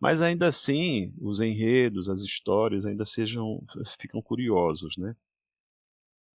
Mas 0.00 0.22
ainda 0.22 0.48
assim, 0.48 1.12
os 1.20 1.40
enredos, 1.40 2.08
as 2.08 2.20
histórias 2.20 2.84
ainda 2.86 3.04
sejam 3.04 3.64
ficam 3.98 4.22
curiosos, 4.22 4.96
né? 4.96 5.16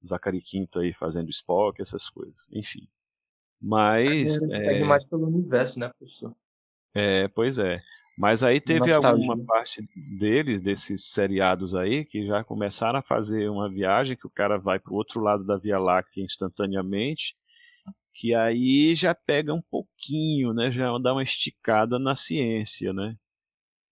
Zachary 0.06 0.42
Quinto 0.42 0.80
aí 0.80 0.94
fazendo 0.94 1.30
Spock, 1.30 1.82
essas 1.82 2.10
coisas. 2.10 2.36
Enfim. 2.52 2.88
Mas. 3.62 4.36
É, 4.36 4.50
segue 4.50 4.84
mais 4.86 5.08
pelo 5.08 5.28
universo, 5.28 5.80
né, 5.80 5.90
professor? 5.90 6.36
É, 6.94 7.28
pois 7.30 7.58
é. 7.58 7.82
Mas 8.20 8.44
aí 8.44 8.60
teve 8.60 8.82
Nostalgia. 8.82 9.10
alguma 9.10 9.46
parte 9.46 9.80
deles, 10.20 10.62
desses 10.62 11.06
seriados 11.06 11.74
aí, 11.74 12.04
que 12.04 12.28
já 12.28 12.44
começaram 12.44 13.00
a 13.00 13.02
fazer 13.02 13.50
uma 13.50 13.70
viagem 13.70 14.18
que 14.18 14.28
o 14.28 14.30
cara 14.30 14.58
vai 14.58 14.78
para 14.78 14.92
o 14.92 14.96
outro 14.98 15.22
lado 15.22 15.46
da 15.46 15.56
Via 15.56 15.80
Láctea 15.80 16.26
instantaneamente, 16.26 17.34
que 18.16 18.36
aí 18.36 18.94
já 18.94 19.16
pega 19.16 19.54
um 19.54 19.62
pouquinho, 19.62 20.54
né? 20.54 20.70
Já 20.70 20.98
dá 20.98 21.14
uma 21.14 21.24
esticada 21.24 21.98
na 21.98 22.14
ciência, 22.14 22.92
né? 22.92 23.16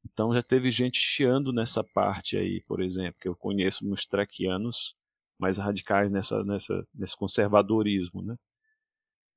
Então 0.03 0.33
já 0.33 0.43
teve 0.43 0.71
gente 0.71 0.99
chiando 0.99 1.53
nessa 1.53 1.81
parte 1.81 2.35
aí, 2.35 2.61
por 2.67 2.81
exemplo, 2.81 3.17
que 3.21 3.29
eu 3.29 3.35
conheço 3.35 3.89
uns 3.89 4.05
trequianos 4.05 4.91
mais 5.39 5.57
radicais 5.57 6.11
nessa, 6.11 6.43
nessa, 6.43 6.85
nesse 6.93 7.15
conservadorismo, 7.15 8.21
né? 8.21 8.35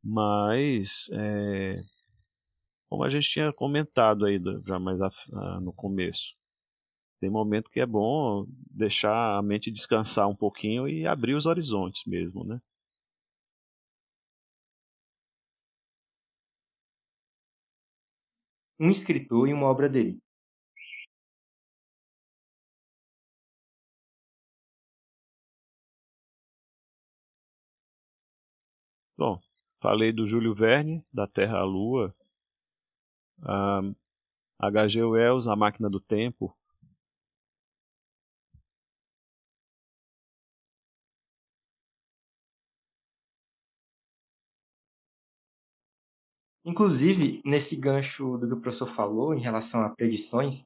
Mas, 0.02 1.08
é, 1.12 1.76
como 2.90 3.04
a 3.04 3.10
gente 3.10 3.30
tinha 3.30 3.52
comentado 3.52 4.26
aí 4.26 4.38
já 4.66 4.78
mais 4.78 5.00
a, 5.00 5.08
a, 5.34 5.60
no 5.60 5.72
começo, 5.72 6.34
tem 7.20 7.30
momento 7.30 7.70
que 7.70 7.80
é 7.80 7.86
bom 7.86 8.46
deixar 8.70 9.38
a 9.38 9.42
mente 9.42 9.70
descansar 9.70 10.28
um 10.28 10.36
pouquinho 10.36 10.88
e 10.88 11.06
abrir 11.06 11.34
os 11.34 11.46
horizontes 11.46 12.02
mesmo, 12.06 12.44
né? 12.44 12.58
Um 18.80 18.90
escritor 18.90 19.48
e 19.48 19.52
uma 19.52 19.66
obra 19.68 19.88
dele. 19.88 20.18
Bom, 29.16 29.38
falei 29.80 30.12
do 30.12 30.26
Júlio 30.26 30.54
Verne, 30.54 31.04
da 31.12 31.26
Terra 31.26 31.58
à 31.58 31.64
Lua, 31.64 32.12
H.G. 33.42 35.02
Wells, 35.02 35.48
A 35.48 35.56
Máquina 35.56 35.88
do 35.88 36.00
Tempo, 36.00 36.54
Inclusive, 46.64 47.40
nesse 47.44 47.76
gancho 47.76 48.36
do 48.36 48.46
que 48.46 48.54
o 48.54 48.60
professor 48.60 48.86
falou 48.86 49.34
em 49.34 49.40
relação 49.40 49.82
a 49.82 49.88
predições, 49.90 50.64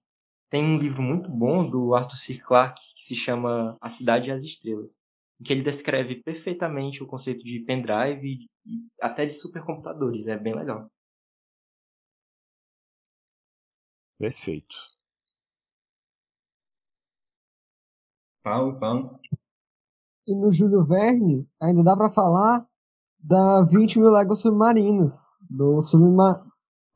tem 0.51 0.63
um 0.65 0.77
livro 0.79 1.03
muito 1.03 1.31
bom 1.31 1.69
do 1.69 1.95
Arthur 1.95 2.17
C. 2.17 2.39
Clarke 2.39 2.81
que 2.95 3.03
se 3.03 3.15
chama 3.15 3.77
A 3.81 3.89
Cidade 3.89 4.29
e 4.29 4.33
as 4.33 4.43
Estrelas, 4.43 4.99
em 5.41 5.45
que 5.45 5.53
ele 5.53 5.63
descreve 5.63 6.17
perfeitamente 6.23 7.03
o 7.03 7.07
conceito 7.07 7.45
de 7.45 7.61
pendrive 7.61 8.47
e 8.67 8.87
até 9.01 9.25
de 9.27 9.35
supercomputadores. 9.35 10.27
É 10.27 10.37
bem 10.37 10.55
legal. 10.55 10.91
Perfeito. 14.19 14.75
Paulo, 18.43 18.79
Paulo. 18.79 19.21
E 20.27 20.35
no 20.37 20.51
Júlio 20.51 20.83
Verne, 20.83 21.49
ainda 21.63 21.83
dá 21.83 21.97
para 21.97 22.11
falar 22.11 22.67
da 23.19 23.65
20 23.65 23.99
mil 23.99 24.11
léguas 24.11 24.41
submarinas 24.41 25.35
do 25.49 25.81
subma 25.81 26.47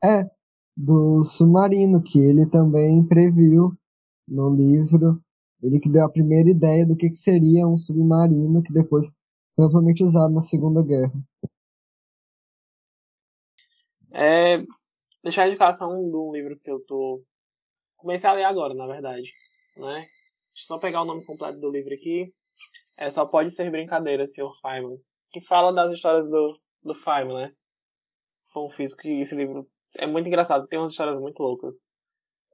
é 0.03 0.29
do 0.75 1.23
submarino 1.23 2.01
que 2.01 2.19
ele 2.19 2.47
também 2.49 3.05
previu 3.05 3.77
no 4.27 4.55
livro 4.55 5.21
ele 5.61 5.79
que 5.79 5.89
deu 5.89 6.05
a 6.05 6.11
primeira 6.11 6.49
ideia 6.49 6.85
do 6.85 6.95
que, 6.95 7.09
que 7.09 7.17
seria 7.17 7.67
um 7.67 7.75
submarino 7.75 8.63
que 8.63 8.71
depois 8.71 9.11
foi 9.55 9.65
amplamente 9.65 10.03
usado 10.03 10.33
na 10.33 10.39
Segunda 10.39 10.81
Guerra. 10.83 11.13
É, 14.13 14.57
deixar 15.23 15.43
a 15.43 15.47
indicação 15.47 15.89
de 15.89 16.15
um 16.15 16.31
livro 16.31 16.57
que 16.59 16.71
eu 16.71 16.79
tô 16.85 17.23
comecei 17.97 18.29
a 18.29 18.33
ler 18.33 18.45
agora, 18.45 18.73
na 18.73 18.87
verdade, 18.87 19.31
né? 19.75 19.99
Deixa 20.53 20.63
eu 20.63 20.67
só 20.67 20.79
pegar 20.79 21.01
o 21.01 21.05
nome 21.05 21.25
completo 21.25 21.59
do 21.59 21.69
livro 21.69 21.93
aqui. 21.93 22.33
É 22.97 23.09
só 23.09 23.25
pode 23.25 23.51
ser 23.51 23.69
brincadeira, 23.71 24.25
Sr. 24.25 24.51
Feynman, 24.61 24.97
que 25.31 25.41
fala 25.41 25.73
das 25.73 25.93
histórias 25.93 26.29
do 26.29 26.57
do 26.81 26.95
Feynman, 26.95 27.35
né? 27.35 27.53
foi 28.51 28.63
um 28.63 28.69
físico 28.69 29.03
que 29.03 29.21
esse 29.21 29.35
livro 29.35 29.67
é 29.97 30.05
muito 30.05 30.27
engraçado, 30.27 30.67
tem 30.67 30.79
umas 30.79 30.91
histórias 30.91 31.19
muito 31.19 31.41
loucas. 31.41 31.83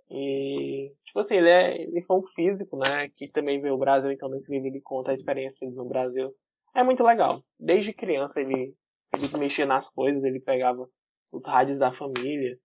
E, 0.09 0.91
tipo 1.03 1.19
assim, 1.19 1.37
ele, 1.37 1.49
é, 1.49 1.81
ele 1.81 2.01
foi 2.03 2.17
um 2.17 2.23
físico, 2.23 2.77
né, 2.77 3.09
que 3.15 3.27
também 3.27 3.59
veio 3.59 3.73
ao 3.73 3.79
Brasil, 3.79 4.11
então 4.11 4.29
nesse 4.29 4.51
livro 4.51 4.67
ele 4.67 4.81
conta 4.81 5.11
a 5.11 5.13
experiência 5.13 5.67
dele 5.67 5.77
no 5.77 5.89
Brasil. 5.89 6.33
É 6.75 6.83
muito 6.83 7.03
legal. 7.03 7.41
Desde 7.59 7.93
criança 7.93 8.41
ele, 8.41 8.75
ele 9.13 9.37
mexia 9.37 9.65
nas 9.65 9.89
coisas, 9.89 10.23
ele 10.23 10.39
pegava 10.39 10.87
os 11.35 11.45
rádios 11.45 11.77
da 11.77 11.91
família 11.91 12.57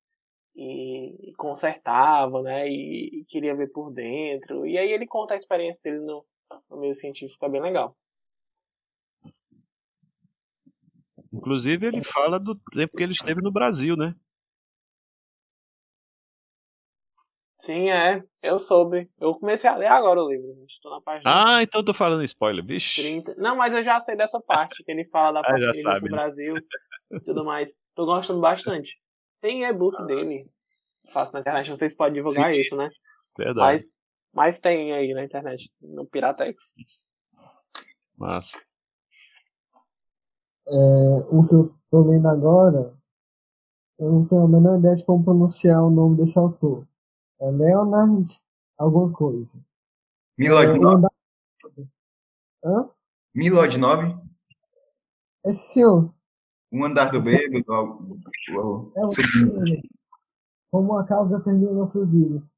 e, 0.54 1.30
e 1.30 1.32
consertava, 1.34 2.40
né, 2.42 2.68
e, 2.68 3.20
e, 3.20 3.24
queria 3.24 3.54
ver 3.54 3.68
por 3.72 3.92
dentro. 3.92 4.66
E 4.66 4.78
aí 4.78 4.92
ele 4.92 5.06
conta 5.06 5.34
a 5.34 5.36
experiência 5.36 5.90
dele 5.90 6.04
no, 6.04 6.24
no 6.70 6.78
meio 6.78 6.94
científico, 6.94 7.44
é 7.44 7.48
bem 7.48 7.60
legal. 7.60 7.96
Inclusive, 11.32 11.86
ele 11.86 12.02
fala 12.04 12.40
do 12.40 12.56
tempo 12.72 12.96
que 12.96 13.02
ele 13.02 13.12
esteve 13.12 13.40
no 13.40 13.52
Brasil, 13.52 13.96
né? 13.96 14.14
Sim, 17.56 17.90
é. 17.90 18.22
Eu 18.42 18.58
soube. 18.58 19.08
Eu 19.20 19.34
comecei 19.34 19.68
a 19.68 19.76
ler 19.76 19.86
agora 19.86 20.20
o 20.20 20.28
livro. 20.28 20.64
Estou 20.66 20.90
na 20.90 21.00
página. 21.00 21.30
Ah, 21.30 21.62
então 21.62 21.84
tô 21.84 21.94
falando 21.94 22.24
spoiler, 22.24 22.64
bicho. 22.64 23.00
30. 23.00 23.34
Não, 23.36 23.54
mas 23.54 23.74
eu 23.74 23.82
já 23.82 24.00
sei 24.00 24.16
dessa 24.16 24.40
parte 24.40 24.82
que 24.82 24.90
ele 24.90 25.04
fala 25.04 25.34
da 25.34 25.40
ah, 25.40 25.50
parte 25.52 25.68
ah, 25.68 25.82
sabe, 25.82 26.08
no 26.08 26.16
né? 26.16 26.22
Brasil 26.22 26.54
e 27.10 27.20
tudo 27.20 27.44
mais. 27.44 27.70
Tô 27.94 28.06
gostando 28.06 28.40
bastante. 28.40 28.98
Tem 29.40 29.64
e-book 29.64 29.96
ah. 29.98 30.04
dele. 30.04 30.50
Faço 31.12 31.32
na 31.32 31.40
internet, 31.40 31.70
vocês 31.70 31.96
podem 31.96 32.14
divulgar 32.14 32.52
Sim. 32.52 32.60
isso, 32.60 32.76
né? 32.76 32.88
Verdade. 33.36 33.58
Mas, 33.58 33.94
mas 34.32 34.60
tem 34.60 34.92
aí 34.92 35.12
na 35.12 35.24
internet, 35.24 35.70
no 35.80 36.06
Piratex. 36.06 36.56
Massa. 38.16 38.58
É, 40.68 40.72
o 41.30 41.46
que 41.46 41.54
eu 41.54 41.74
tô 41.90 42.08
lendo 42.08 42.28
agora, 42.28 42.96
eu 43.98 44.12
não 44.12 44.26
tenho 44.26 44.42
a 44.42 44.48
menor 44.48 44.78
ideia 44.78 44.94
de 44.94 45.04
como 45.04 45.24
pronunciar 45.24 45.84
o 45.84 45.90
nome 45.90 46.16
desse 46.16 46.38
autor. 46.38 46.86
É 47.40 47.50
Leonard 47.50 48.40
alguma 48.78 49.12
coisa. 49.12 49.62
Milord 50.38 50.72
é, 50.72 50.78
9? 50.78 50.96
Andar... 50.96 51.10
Hã? 52.64 52.90
Milord 53.34 53.78
9? 53.78 54.16
É 55.46 55.52
senhor. 55.52 56.14
Um 56.72 56.84
andar 56.84 57.10
do 57.10 57.20
bêbado. 57.20 58.20
É 58.96 59.04
um 59.04 59.08
Como 60.70 60.98
a 60.98 61.06
casa 61.06 61.38
determina 61.38 61.72
nossas 61.72 62.12
vidas. 62.12 62.52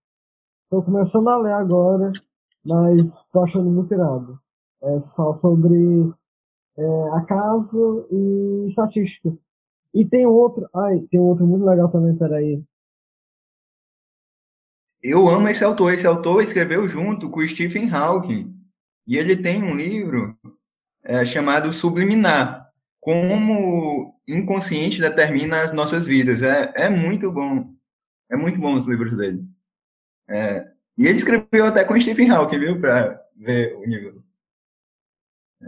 Tô 0.70 0.82
começando 0.82 1.28
a 1.28 1.38
ler 1.38 1.52
agora, 1.52 2.12
mas 2.64 3.24
tô 3.32 3.42
achando 3.42 3.70
muito 3.70 3.92
irado. 3.94 4.38
É 4.82 4.98
só 4.98 5.32
sobre 5.32 6.12
é, 6.76 7.08
acaso 7.14 8.06
e 8.10 8.66
estatística. 8.66 9.36
E 9.94 10.04
tem 10.06 10.26
outro, 10.26 10.68
ai, 10.74 11.00
tem 11.10 11.20
outro 11.20 11.46
muito 11.46 11.64
legal 11.64 11.90
também, 11.90 12.16
peraí. 12.16 12.62
Eu 15.02 15.28
amo 15.28 15.48
esse 15.48 15.64
autor. 15.64 15.92
Esse 15.92 16.06
autor 16.06 16.42
escreveu 16.42 16.86
junto 16.86 17.28
com 17.28 17.46
Stephen 17.46 17.90
Hawking. 17.90 18.54
E 19.06 19.16
ele 19.16 19.36
tem 19.36 19.62
um 19.62 19.74
livro 19.74 20.38
é, 21.04 21.24
chamado 21.24 21.72
Subliminar. 21.72 22.61
Como 23.02 24.16
inconsciente 24.28 25.00
determina 25.00 25.60
as 25.60 25.72
nossas 25.72 26.06
vidas. 26.06 26.40
É, 26.40 26.72
é 26.76 26.88
muito 26.88 27.32
bom. 27.32 27.74
É 28.30 28.36
muito 28.36 28.60
bom 28.60 28.74
os 28.74 28.86
livros 28.86 29.16
dele. 29.16 29.44
É, 30.28 30.70
e 30.96 31.08
ele 31.08 31.18
escreveu 31.18 31.66
até 31.66 31.84
com 31.84 31.98
Stephen 31.98 32.30
Hawking, 32.30 32.60
viu? 32.60 32.80
Pra 32.80 33.20
ver 33.34 33.74
o 33.74 33.84
nível. 33.84 34.22
É 35.62 35.66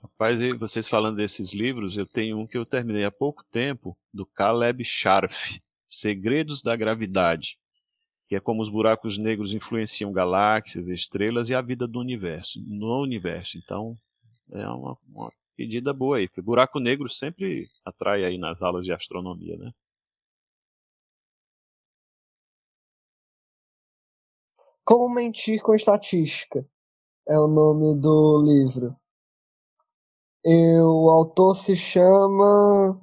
Rapaz, 0.00 0.38
vocês 0.60 0.86
falando 0.86 1.16
desses 1.16 1.52
livros, 1.52 1.96
eu 1.96 2.06
tenho 2.06 2.38
um 2.38 2.46
que 2.46 2.56
eu 2.56 2.64
terminei 2.64 3.04
há 3.04 3.10
pouco 3.10 3.42
tempo, 3.50 3.98
do 4.14 4.24
Caleb 4.24 4.84
Scharf, 4.84 5.34
Segredos 5.88 6.62
da 6.62 6.76
Gravidade, 6.76 7.58
que 8.28 8.36
é 8.36 8.40
como 8.40 8.62
os 8.62 8.70
buracos 8.70 9.18
negros 9.18 9.52
influenciam 9.52 10.12
galáxias, 10.12 10.86
estrelas 10.86 11.48
e 11.48 11.54
a 11.54 11.60
vida 11.60 11.86
do 11.88 11.98
universo, 11.98 12.60
no 12.64 13.02
universo. 13.02 13.58
Então, 13.58 13.92
é 14.52 14.68
uma, 14.68 14.96
uma 15.08 15.32
pedida 15.56 15.92
boa 15.92 16.18
aí, 16.18 16.28
porque 16.28 16.42
buraco 16.42 16.78
negro 16.78 17.08
sempre 17.08 17.68
atrai 17.84 18.24
aí 18.24 18.38
nas 18.38 18.62
aulas 18.62 18.84
de 18.84 18.92
astronomia, 18.92 19.56
né? 19.56 19.72
Como 24.84 25.12
mentir 25.12 25.60
com 25.62 25.74
estatística 25.74 26.64
é 27.28 27.38
o 27.38 27.48
nome 27.48 28.00
do 28.00 28.42
livro. 28.44 28.96
E 30.44 30.78
o 30.80 31.10
autor 31.10 31.56
se 31.56 31.76
chama. 31.76 33.00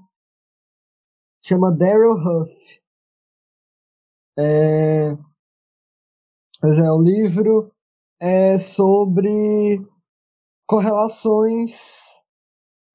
chama 1.45 1.75
Daryl 1.75 2.13
Huff. 2.13 2.81
É, 4.39 5.11
mas 6.61 6.79
é, 6.79 6.89
o 6.89 7.01
livro 7.01 7.71
é 8.21 8.57
sobre 8.57 9.85
correlações 10.65 12.23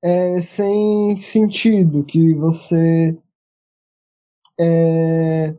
é, 0.02 0.40
sem 0.40 1.16
sentido, 1.16 2.04
que 2.04 2.34
você, 2.34 3.16
é, 4.58 5.56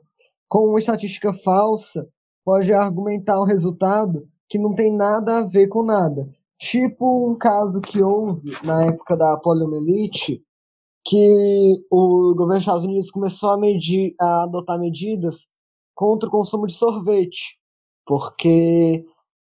com 0.48 0.68
uma 0.69 0.80
estatística 0.80 1.34
falsa, 1.34 2.07
pode 2.44 2.72
argumentar 2.73 3.40
um 3.41 3.45
resultado 3.45 4.27
que 4.48 4.57
não 4.57 4.73
tem 4.73 4.91
nada 4.95 5.40
a 5.40 5.44
ver 5.44 5.68
com 5.68 5.84
nada. 5.84 6.30
Tipo 6.57 7.30
um 7.30 7.38
caso 7.38 7.80
que 7.81 8.03
houve 8.03 8.52
na 8.64 8.86
época 8.86 9.15
da 9.15 9.38
poliomielite, 9.38 10.44
que 11.06 11.86
o 11.90 12.34
governo 12.36 12.56
dos 12.56 12.60
Estados 12.61 12.86
Unidos 12.86 13.11
começou 13.11 13.52
a, 13.52 13.57
medir, 13.57 14.14
a 14.19 14.44
adotar 14.44 14.80
medidas 14.80 15.48
contra 15.95 16.27
o 16.27 16.31
consumo 16.31 16.68
de 16.68 16.73
sorvete, 16.73 17.57
porque 18.06 19.06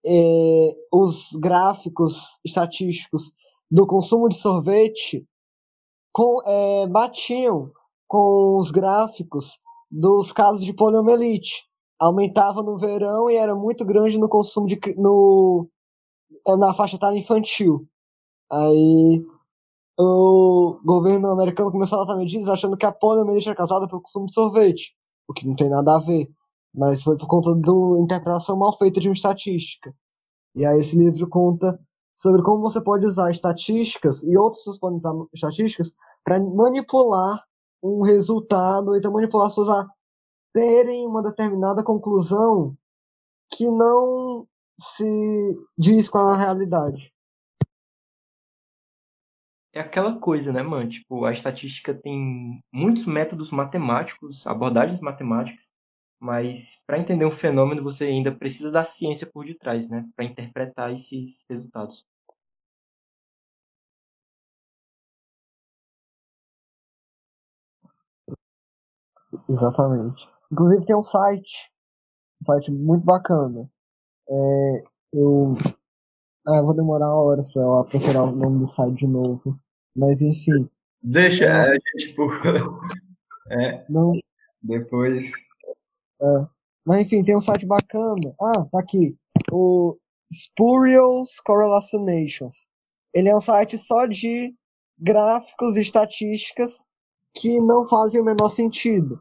é, 0.04 0.76
os 0.92 1.30
gráficos 1.40 2.40
estatísticos 2.44 3.32
do 3.70 3.86
consumo 3.86 4.28
de 4.28 4.36
sorvete 4.36 5.26
com, 6.12 6.40
é, 6.44 6.86
batiam 6.88 7.70
com 8.06 8.56
os 8.56 8.70
gráficos 8.70 9.58
dos 9.90 10.32
casos 10.32 10.64
de 10.64 10.72
poliomielite. 10.72 11.66
Aumentava 11.98 12.62
no 12.62 12.78
verão 12.78 13.30
e 13.30 13.36
era 13.36 13.54
muito 13.54 13.84
grande 13.84 14.18
no 14.18 14.28
consumo 14.28 14.66
de 14.66 14.78
no 14.96 15.68
é, 16.46 16.56
na 16.56 16.72
faixa 16.74 16.96
etária 16.96 17.18
infantil. 17.18 17.86
Aí 18.50 19.24
o 19.98 20.78
governo 20.84 21.28
americano 21.28 21.72
começou 21.72 21.98
a 21.98 22.02
adotar 22.02 22.18
medidas 22.18 22.48
achando 22.48 22.76
que 22.76 22.86
a 22.86 22.92
poliomielite 22.92 23.48
era 23.48 23.56
causada 23.56 23.88
pelo 23.88 24.00
consumo 24.00 24.26
de 24.26 24.32
sorvete, 24.32 24.94
o 25.26 25.32
que 25.32 25.46
não 25.46 25.56
tem 25.56 25.68
nada 25.68 25.96
a 25.96 25.98
ver, 25.98 26.28
mas 26.78 27.02
foi 27.02 27.16
por 27.18 27.26
conta 27.26 27.54
da 27.56 28.00
interpretação 28.00 28.56
mal 28.56 28.72
feita 28.78 29.00
de 29.00 29.08
uma 29.08 29.14
estatística. 29.14 29.92
E 30.54 30.64
aí 30.64 30.80
esse 30.80 30.96
livro 30.96 31.28
conta 31.28 31.78
sobre 32.16 32.42
como 32.42 32.62
você 32.62 32.80
pode 32.82 33.04
usar 33.04 33.30
estatísticas 33.30 34.22
e 34.22 34.36
outros 34.36 34.78
podem 34.78 34.98
usar 34.98 35.12
estatísticas 35.34 35.94
para 36.24 36.38
manipular 36.40 37.44
um 37.82 38.02
resultado, 38.02 38.96
então 38.96 39.12
manipular 39.12 39.48
as 39.48 39.54
pessoas 39.54 39.68
a 39.68 39.88
terem 40.52 41.06
uma 41.06 41.22
determinada 41.22 41.82
conclusão 41.82 42.76
que 43.50 43.70
não 43.70 44.46
se 44.80 45.60
diz 45.76 46.08
com 46.08 46.18
a 46.18 46.36
realidade. 46.36 47.12
É 49.72 49.80
aquela 49.80 50.18
coisa, 50.18 50.52
né, 50.52 50.62
mano? 50.62 50.88
Tipo, 50.88 51.24
a 51.24 51.32
estatística 51.32 51.94
tem 51.94 52.60
muitos 52.72 53.04
métodos 53.04 53.50
matemáticos, 53.50 54.46
abordagens 54.46 55.00
matemáticas, 55.00 55.72
mas 56.20 56.82
para 56.86 56.98
entender 56.98 57.24
um 57.24 57.30
fenômeno 57.30 57.82
você 57.82 58.06
ainda 58.06 58.32
precisa 58.34 58.70
da 58.72 58.84
ciência 58.84 59.26
por 59.26 59.44
detrás, 59.44 59.88
né, 59.88 60.06
para 60.16 60.24
interpretar 60.24 60.92
esses 60.92 61.44
resultados. 61.48 62.04
Exatamente. 69.48 70.28
Inclusive 70.50 70.86
tem 70.86 70.96
um 70.96 71.02
site, 71.02 71.70
um 72.42 72.46
site 72.46 72.72
muito 72.72 73.04
bacana. 73.04 73.70
É, 74.28 74.84
eu, 75.12 75.54
ah, 76.46 76.62
vou 76.62 76.74
demorar 76.74 77.14
horas 77.14 77.52
para 77.52 77.62
eu 77.62 77.84
procurar 77.84 78.24
o 78.24 78.36
nome 78.36 78.58
do 78.58 78.66
site 78.66 78.94
de 78.94 79.06
novo. 79.06 79.58
Mas 79.96 80.22
enfim. 80.22 80.68
Deixa 81.02 81.44
é, 81.44 81.50
a 81.50 81.72
gente 81.74 82.14
por. 82.14 82.32
é, 83.50 83.84
não. 83.88 84.12
Depois. 84.62 85.30
É. 86.20 86.46
Mas 86.86 87.04
enfim, 87.04 87.22
tem 87.22 87.36
um 87.36 87.40
site 87.40 87.66
bacana. 87.66 88.34
Ah, 88.40 88.64
tá 88.72 88.80
aqui. 88.80 89.16
O 89.52 89.96
Spurious 90.32 91.40
Correlations. 91.44 92.68
Ele 93.14 93.28
é 93.28 93.36
um 93.36 93.40
site 93.40 93.76
só 93.78 94.06
de 94.06 94.54
gráficos 94.98 95.76
e 95.76 95.80
estatísticas 95.80 96.82
que 97.34 97.60
não 97.60 97.86
fazem 97.86 98.20
o 98.20 98.24
menor 98.24 98.50
sentido. 98.50 99.20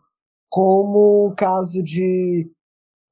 Como 0.49 1.27
o 1.27 1.35
caso 1.35 1.83
de 1.83 2.49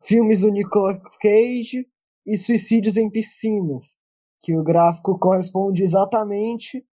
filmes 0.02 0.41
do 0.41 0.52
Nicolas 0.52 0.99
Cage 1.18 1.86
e 2.26 2.38
suicídios 2.38 2.98
em 2.98 3.10
piscinas, 3.10 3.98
que 4.40 4.56
o 4.56 4.64
gráfico 4.64 5.20
corresponde 5.20 5.84
exatamente, 5.84 6.84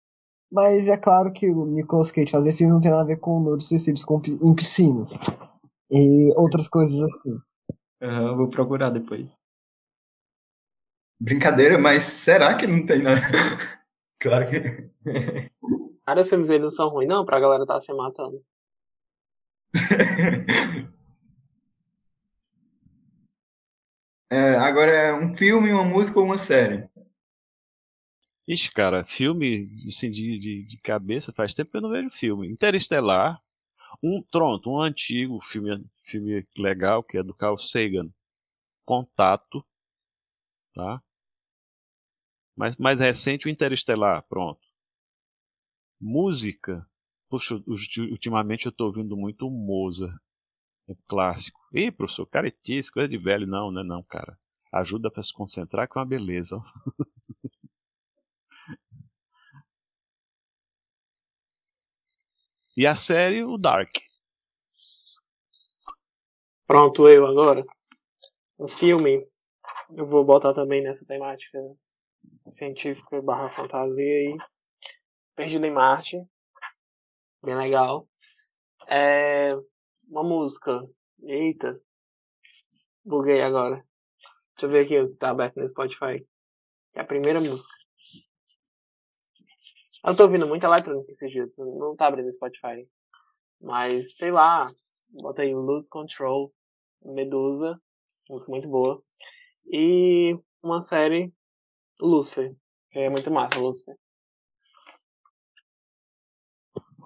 mas 0.51 0.89
é 0.89 0.97
claro 0.97 1.33
que 1.33 1.49
o 1.51 1.65
Nicolas 1.65 2.11
Cage 2.11 2.31
fazer 2.31 2.53
filme 2.53 2.73
não 2.73 2.81
tem 2.81 2.91
nada 2.91 3.05
a 3.05 3.07
ver 3.07 3.19
com 3.19 3.33
o 3.33 3.39
número 3.39 3.59
de 3.59 3.65
suicídios 3.65 4.05
em 4.43 4.55
piscinas 4.55 5.17
e 5.93 6.33
outras 6.37 6.69
coisas 6.69 7.01
assim. 7.03 7.39
Uhum, 8.03 8.37
vou 8.37 8.49
procurar 8.49 8.91
depois. 8.91 9.39
Brincadeira, 11.21 11.79
mas 11.79 12.03
será 12.05 12.57
que 12.57 12.67
não 12.67 12.85
tem, 12.85 13.03
né? 13.03 13.13
claro 14.19 14.49
que. 14.51 14.91
Cara, 16.05 16.21
os 16.21 16.29
filmes 16.29 16.49
deles 16.49 16.65
não 16.65 16.71
são 16.71 16.89
ruins, 16.89 17.09
não, 17.09 17.25
pra 17.25 17.39
galera 17.39 17.65
tá 17.65 17.81
se 17.81 17.93
matando. 17.93 18.43
é, 24.31 24.57
agora 24.57 24.91
é 24.91 25.15
um 25.15 25.33
filme, 25.35 25.73
uma 25.73 25.85
música 25.85 26.19
ou 26.19 26.27
uma 26.27 26.39
série? 26.39 26.89
Ixi, 28.49 28.73
cara, 28.73 29.05
filme 29.05 29.71
assim, 29.89 30.11
de, 30.11 30.39
de, 30.39 30.65
de 30.65 30.77
cabeça 30.83 31.33
faz 31.33 31.55
tempo 31.55 31.71
que 31.71 31.77
eu 31.77 31.81
não 31.81 31.91
vejo 31.91 32.11
filme. 32.19 32.51
Interestelar, 32.51 33.41
um 34.03 34.23
pronto, 34.31 34.71
um 34.71 34.81
antigo 34.81 35.41
filme, 35.41 35.85
filme 36.07 36.47
legal 36.57 37.03
que 37.03 37.19
é 37.19 37.23
do 37.23 37.35
Carl 37.35 37.59
Sagan, 37.59 38.09
Contato, 38.85 39.63
tá? 40.75 41.01
Mas 42.57 42.77
mais 42.77 42.99
recente 42.99 43.47
o 43.47 43.51
Interestelar, 43.51 44.23
pronto. 44.27 44.61
Música, 46.01 46.87
puxa, 47.31 47.55
ultimamente 48.11 48.67
eu 48.67 48.73
tô 48.73 48.87
ouvindo 48.87 49.17
muito 49.17 49.49
Mozart, 49.51 50.15
é 50.89 50.95
clássico. 51.09 51.61
Ih, 51.75 51.91
professor, 51.93 52.27
caretice, 52.27 52.93
coisa 52.93 53.09
de 53.09 53.19
velho, 53.19 53.47
não, 53.47 53.71
não 53.73 53.83
é 53.83 53.85
não, 53.85 54.03
cara. 54.05 54.39
Ajuda 54.73 55.11
para 55.11 55.23
se 55.23 55.33
concentrar 55.35 55.89
que 55.89 55.99
é 55.99 56.01
uma 56.01 56.07
beleza. 56.09 56.57
E 62.75 62.87
a 62.87 62.95
série, 62.97 63.45
o 63.45 63.59
Dark. 63.59 63.91
Pronto, 66.67 67.07
eu 67.07 67.27
agora. 67.27 67.63
O 68.57 68.67
filme, 68.67 69.19
eu 69.95 70.07
vou 70.07 70.25
botar 70.25 70.55
também 70.55 70.83
nessa 70.83 71.05
temática 71.05 71.59
científica 72.47 73.21
barra 73.21 73.51
fantasia 73.51 74.05
aí. 74.05 74.37
Perdido 75.37 75.67
em 75.67 75.71
Marte. 75.71 76.17
Bem 77.45 77.57
legal. 77.57 78.09
É 78.89 79.51
uma 80.09 80.23
música. 80.23 80.81
Eita. 81.23 81.79
Buguei 83.05 83.43
agora. 83.43 83.85
Deixa 84.55 84.67
eu 84.67 84.71
ver 84.71 84.87
aqui, 84.87 85.15
tá 85.19 85.29
aberto 85.29 85.57
no 85.57 85.69
Spotify. 85.69 86.17
É 86.95 87.01
a 87.01 87.05
primeira 87.05 87.39
música. 87.39 87.82
Eu 90.05 90.17
tô 90.17 90.25
ouvindo 90.25 90.49
muita 90.49 90.67
eletrônica 90.67 91.13
esses 91.13 91.31
dias, 91.31 91.57
não 91.59 91.95
tá 91.95 92.09
abrindo 92.09 92.33
Spotify. 92.33 92.89
Mas, 93.61 94.17
sei 94.17 94.33
lá, 94.33 94.69
bota 95.13 95.43
aí 95.43 95.55
Lose 95.55 95.89
Control, 95.89 96.53
Medusa, 97.05 97.81
música 98.29 98.51
muito 98.51 98.69
boa. 98.69 99.01
E 99.73 100.37
uma 100.61 100.81
série, 100.81 101.33
Lucifer, 102.01 102.53
que 102.91 102.99
é 102.99 103.09
muito 103.09 103.31
massa, 103.31 103.61
Lucifer. 103.61 103.97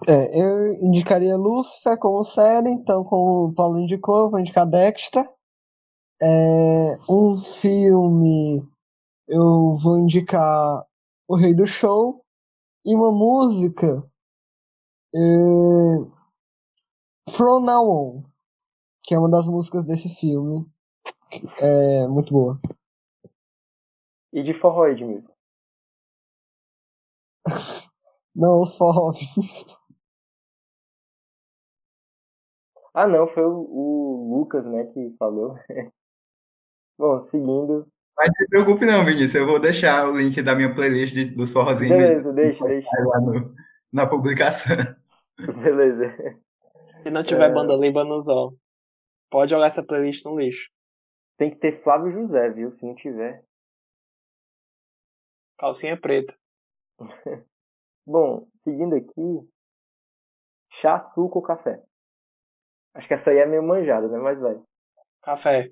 É, 0.08 0.40
eu 0.40 0.72
indicaria 0.74 1.36
Lucifer 1.36 1.98
como 1.98 2.22
série, 2.24 2.70
então 2.70 3.02
como 3.02 3.48
o 3.48 3.54
Paulo 3.54 3.78
indicou, 3.78 4.24
eu 4.24 4.30
vou 4.30 4.40
indicar 4.40 4.66
Dexter. 4.66 5.24
É, 6.22 6.96
um 7.10 7.36
filme, 7.36 8.66
eu 9.28 9.74
vou 9.82 9.98
indicar 9.98 10.86
O 11.28 11.36
Rei 11.36 11.54
do 11.54 11.66
Show, 11.66 12.24
e 12.86 12.94
uma 12.94 13.10
música 13.10 13.86
é, 15.12 15.18
From 17.28 17.62
Now 17.62 17.84
On, 17.84 18.22
que 19.02 19.14
é 19.14 19.18
uma 19.18 19.28
das 19.28 19.48
músicas 19.48 19.84
desse 19.84 20.08
filme. 20.20 20.64
É 21.60 22.06
muito 22.06 22.32
boa. 22.32 22.60
E 24.32 24.42
de 24.42 24.54
forró, 24.60 24.86
Edmilson? 24.86 25.34
não, 28.34 28.60
os 28.60 28.76
forró. 28.76 29.12
ah, 32.94 33.08
não, 33.08 33.26
foi 33.34 33.44
o, 33.44 33.66
o 33.68 34.38
Lucas, 34.38 34.64
né, 34.64 34.84
que 34.92 35.10
falou. 35.18 35.56
Bom, 36.98 37.24
seguindo, 37.24 37.90
mas 38.16 38.28
não 38.28 38.34
se 38.34 38.48
preocupe 38.48 38.86
não, 38.86 39.04
Vinícius. 39.04 39.34
Eu 39.34 39.46
vou 39.46 39.60
deixar 39.60 40.08
o 40.08 40.16
link 40.16 40.40
da 40.42 40.54
minha 40.54 40.74
playlist 40.74 41.12
de, 41.12 41.26
dos 41.26 41.52
forrozinhos. 41.52 41.96
Beleza, 41.96 42.32
deixa, 42.32 42.64
deixa. 42.64 42.88
Lá 43.04 43.20
no, 43.20 43.54
na 43.92 44.08
publicação. 44.08 44.76
Beleza. 45.62 46.40
Se 47.02 47.10
não 47.10 47.22
tiver 47.22 47.50
é... 47.50 47.52
banda 47.52 47.74
limba 47.74 48.04
no 48.04 48.18
Zó, 48.20 48.52
pode 49.30 49.50
jogar 49.50 49.66
essa 49.66 49.84
playlist 49.84 50.24
no 50.24 50.38
lixo. 50.38 50.70
Tem 51.36 51.50
que 51.50 51.58
ter 51.58 51.82
Flávio 51.82 52.12
José, 52.12 52.50
viu? 52.50 52.72
Se 52.72 52.86
não 52.86 52.94
tiver. 52.94 53.44
Calcinha 55.58 56.00
preta. 56.00 56.34
Bom, 58.06 58.48
seguindo 58.64 58.94
aqui. 58.94 59.48
Chá, 60.80 61.00
suco 61.00 61.38
ou 61.38 61.44
café? 61.44 61.82
Acho 62.94 63.08
que 63.08 63.14
essa 63.14 63.30
aí 63.30 63.38
é 63.38 63.46
meio 63.46 63.62
manjada, 63.62 64.08
né? 64.08 64.18
Mas 64.18 64.38
vai. 64.40 64.58
Café. 65.22 65.70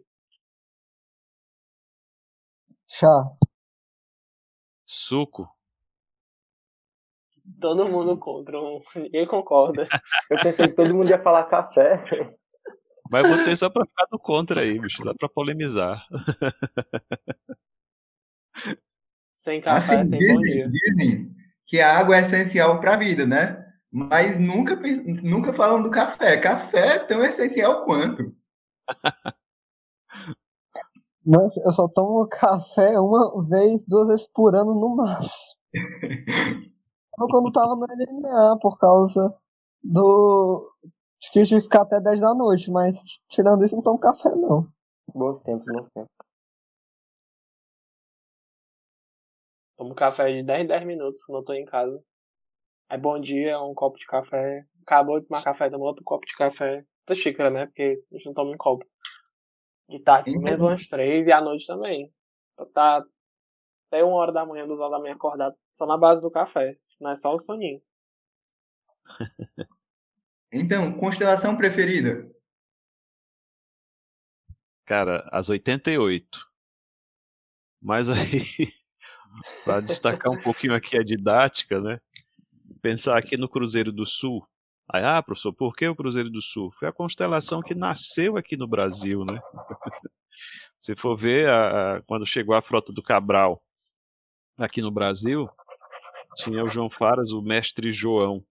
Chá. 2.97 3.09
Suco. 4.87 5.49
Todo 7.61 7.89
mundo 7.89 8.17
contra, 8.17 8.57
um... 8.57 8.81
ninguém 8.95 9.27
concorda. 9.27 9.89
Eu 10.31 10.41
pensei 10.41 10.69
que 10.69 10.77
todo 10.77 10.95
mundo 10.95 11.11
ia 11.11 11.21
falar 11.21 11.43
café. 11.45 12.05
Mas 13.11 13.29
botei 13.29 13.57
só 13.57 13.69
pra 13.69 13.85
ficar 13.85 14.07
do 14.13 14.19
contra 14.19 14.63
aí, 14.63 14.79
bicho, 14.79 15.03
só 15.03 15.13
pra 15.13 15.29
polemizar. 15.29 16.07
Sem 19.35 19.61
café, 19.61 19.97
Assim, 19.97 20.05
sem 20.05 20.19
bom 20.29 20.41
dizem, 20.41 20.53
dia. 20.53 20.69
dizem 20.69 21.35
que 21.67 21.81
a 21.81 21.99
água 21.99 22.17
é 22.17 22.21
essencial 22.21 22.81
para 22.81 22.95
a 22.95 22.97
vida, 22.97 23.27
né? 23.27 23.61
Mas 23.91 24.39
nunca, 24.39 24.77
nunca 25.21 25.53
falam 25.53 25.83
do 25.83 25.91
café. 25.91 26.37
Café 26.37 26.95
é 26.95 26.99
tão 27.01 27.25
essencial 27.25 27.85
quanto. 27.85 28.33
Mas 31.27 31.57
eu 31.57 31.71
só 31.73 31.89
tomo 31.89 32.29
café 32.29 32.99
uma 33.01 33.43
vez, 33.49 33.87
duas 33.89 34.09
vezes 34.09 34.31
por 34.33 34.55
ano 34.55 34.75
no 34.75 34.95
máximo. 34.95 35.61
Ou 37.19 37.29
quando 37.29 37.53
tava 37.53 37.75
no 37.77 37.87
LMA, 37.87 38.59
por 38.61 38.79
causa 38.79 39.35
do. 39.83 40.71
de 41.21 41.31
que 41.31 41.39
eu 41.41 41.45
tive 41.45 41.61
que 41.61 41.65
ficar 41.65 41.83
até 41.83 42.01
10 42.01 42.21
da 42.21 42.35
noite, 42.35 42.71
mas 42.71 42.97
tirando 43.29 43.65
isso, 43.65 43.77
não 43.77 43.83
tomo 43.83 43.99
café 43.99 44.31
não. 44.35 44.67
Bons 45.15 45.43
tempos, 45.43 45.65
bons 45.65 45.89
tempos. 45.91 46.11
Tomo 49.77 49.95
café 49.95 50.33
de 50.33 50.43
10 50.43 50.65
em 50.65 50.67
10 50.67 50.87
minutos 50.87 51.25
quando 51.25 51.39
eu 51.41 51.45
tô 51.45 51.53
em 51.55 51.65
casa. 51.65 52.03
Aí 52.89 52.99
bom 52.99 53.19
dia, 53.21 53.61
um 53.61 53.75
copo 53.75 53.97
de 53.97 54.07
café. 54.07 54.65
Acabou 54.83 55.21
de 55.21 55.27
tomar 55.27 55.43
café, 55.43 55.71
toma 55.71 55.85
outro 55.85 56.05
copo 56.05 56.27
de 56.27 56.35
café. 56.35 56.85
Outra 57.03 57.15
xícara, 57.15 57.51
né? 57.51 57.67
Porque 57.67 58.03
a 58.13 58.17
gente 58.17 58.27
não 58.27 58.35
toma 58.35 58.53
em 58.53 58.57
copo. 58.57 58.85
De 59.89 60.01
tarde, 60.01 60.33
pelo 60.33 60.43
menos 60.43 60.61
umas 60.61 60.87
três 60.87 61.27
e 61.27 61.33
à 61.33 61.41
noite 61.41 61.67
também. 61.67 62.13
Pra 62.57 62.67
Tá 62.67 63.05
até 63.89 64.03
uma 64.03 64.17
hora 64.17 64.33
da 64.33 64.45
manhã, 64.45 64.67
duas 64.67 64.81
horas 64.81 64.93
da 64.93 64.99
manhã 64.99 65.15
acordado, 65.15 65.55
só 65.73 65.87
na 65.87 65.97
base 65.97 66.21
do 66.21 66.31
café. 66.31 66.77
Não 67.01 67.11
é 67.11 67.17
só 67.17 67.35
o 67.35 67.39
soninho. 67.39 67.81
Então, 70.57 70.97
constelação 70.97 71.57
preferida? 71.57 72.31
Cara, 74.87 75.29
as 75.33 75.49
88. 75.49 76.25
Mas 77.83 78.09
aí, 78.09 78.45
para 79.65 79.81
destacar 79.81 80.33
um 80.33 80.41
pouquinho 80.41 80.73
aqui 80.73 80.97
a 80.97 81.03
didática, 81.03 81.81
né? 81.81 82.01
Pensar 82.81 83.19
aqui 83.19 83.37
no 83.37 83.49
Cruzeiro 83.49 83.91
do 83.91 84.07
Sul. 84.07 84.47
Aí, 84.93 85.03
ah, 85.05 85.23
professor, 85.23 85.53
por 85.53 85.75
que 85.75 85.87
o 85.89 85.97
Cruzeiro 85.97 86.31
do 86.31 86.43
Sul? 86.43 86.71
Foi 86.79 86.89
a 86.89 86.93
constelação 86.93 87.63
que 87.63 87.75
nasceu 87.75 88.37
aqui 88.37 88.57
no 88.57 88.67
Brasil, 88.69 89.25
né? 89.25 89.39
Se 90.79 90.95
for 90.97 91.17
ver, 91.17 91.49
a- 91.49 91.97
a- 91.97 92.03
quando 92.03 92.27
chegou 92.27 92.55
a 92.55 92.63
frota 92.63 92.93
do 92.93 93.03
Cabral 93.03 93.63
aqui 94.59 94.83
no 94.83 94.91
Brasil, 94.91 95.49
tinha 96.37 96.65
o 96.65 96.71
João 96.71 96.91
Faras, 96.91 97.33
o 97.33 97.43
mestre 97.43 97.93
João. 97.93 98.45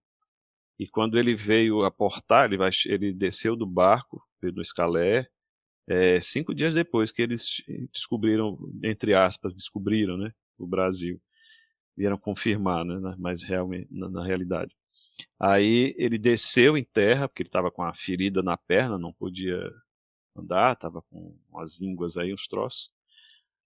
E 0.78 0.88
quando 0.88 1.18
ele 1.18 1.34
veio 1.36 1.84
aportar, 1.84 2.52
ele, 2.52 2.62
ele 2.86 3.12
desceu 3.12 3.56
do 3.56 3.66
barco, 3.66 4.22
veio 4.42 4.54
no 4.54 4.62
Escalé, 4.62 5.28
é, 5.88 6.20
cinco 6.20 6.54
dias 6.54 6.74
depois 6.74 7.12
que 7.12 7.22
eles 7.22 7.62
descobriram, 7.92 8.58
entre 8.84 9.14
aspas, 9.14 9.54
descobriram, 9.54 10.16
né, 10.18 10.32
o 10.58 10.66
Brasil. 10.66 11.20
Vieram 11.96 12.18
confirmar, 12.18 12.84
né, 12.84 13.16
mas 13.18 13.42
realmente, 13.42 13.88
na, 13.92 14.08
na 14.10 14.24
realidade. 14.26 14.74
Aí 15.38 15.94
ele 15.98 16.18
desceu 16.18 16.76
em 16.76 16.84
terra, 16.84 17.28
porque 17.28 17.42
ele 17.42 17.48
estava 17.48 17.70
com 17.70 17.82
a 17.82 17.94
ferida 17.94 18.42
na 18.42 18.56
perna, 18.56 18.98
não 18.98 19.12
podia 19.12 19.70
andar, 20.36 20.74
estava 20.74 21.02
com 21.02 21.36
umas 21.50 21.80
ínguas 21.80 22.16
aí, 22.16 22.32
uns 22.32 22.46
troços. 22.46 22.90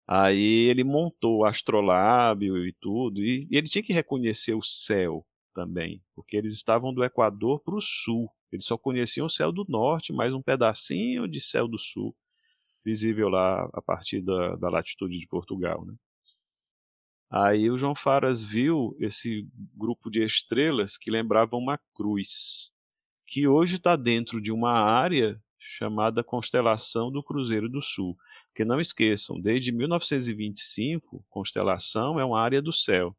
Aí 0.06 0.68
ele 0.70 0.84
montou 0.84 1.38
o 1.38 1.44
astrolábio 1.44 2.66
e 2.66 2.72
tudo, 2.72 3.22
e, 3.22 3.46
e 3.50 3.56
ele 3.56 3.68
tinha 3.68 3.82
que 3.82 3.92
reconhecer 3.92 4.54
o 4.54 4.62
céu 4.62 5.24
também, 5.54 6.02
porque 6.14 6.36
eles 6.36 6.54
estavam 6.54 6.94
do 6.94 7.04
Equador 7.04 7.60
para 7.60 7.74
o 7.74 7.82
sul. 7.82 8.30
Eles 8.50 8.64
só 8.64 8.78
conheciam 8.78 9.26
o 9.26 9.30
céu 9.30 9.52
do 9.52 9.66
norte, 9.68 10.12
mais 10.12 10.32
um 10.32 10.42
pedacinho 10.42 11.28
de 11.28 11.40
céu 11.40 11.68
do 11.68 11.78
sul, 11.78 12.14
visível 12.84 13.28
lá 13.28 13.68
a 13.74 13.82
partir 13.82 14.22
da, 14.22 14.56
da 14.56 14.70
latitude 14.70 15.18
de 15.18 15.26
Portugal. 15.26 15.84
Né? 15.84 15.94
Aí 17.30 17.70
o 17.70 17.76
João 17.76 17.94
Faras 17.94 18.42
viu 18.42 18.96
esse 18.98 19.46
grupo 19.76 20.10
de 20.10 20.24
estrelas 20.24 20.96
que 20.96 21.10
lembravam 21.10 21.60
uma 21.60 21.78
cruz, 21.94 22.70
que 23.26 23.46
hoje 23.46 23.76
está 23.76 23.96
dentro 23.96 24.40
de 24.40 24.50
uma 24.50 24.72
área 24.72 25.38
chamada 25.76 26.24
Constelação 26.24 27.10
do 27.10 27.22
Cruzeiro 27.22 27.68
do 27.68 27.82
Sul. 27.82 28.16
Porque 28.48 28.64
não 28.64 28.80
esqueçam, 28.80 29.38
desde 29.40 29.70
1925, 29.70 31.24
constelação 31.28 32.18
é 32.18 32.24
uma 32.24 32.40
área 32.40 32.62
do 32.62 32.72
céu. 32.72 33.14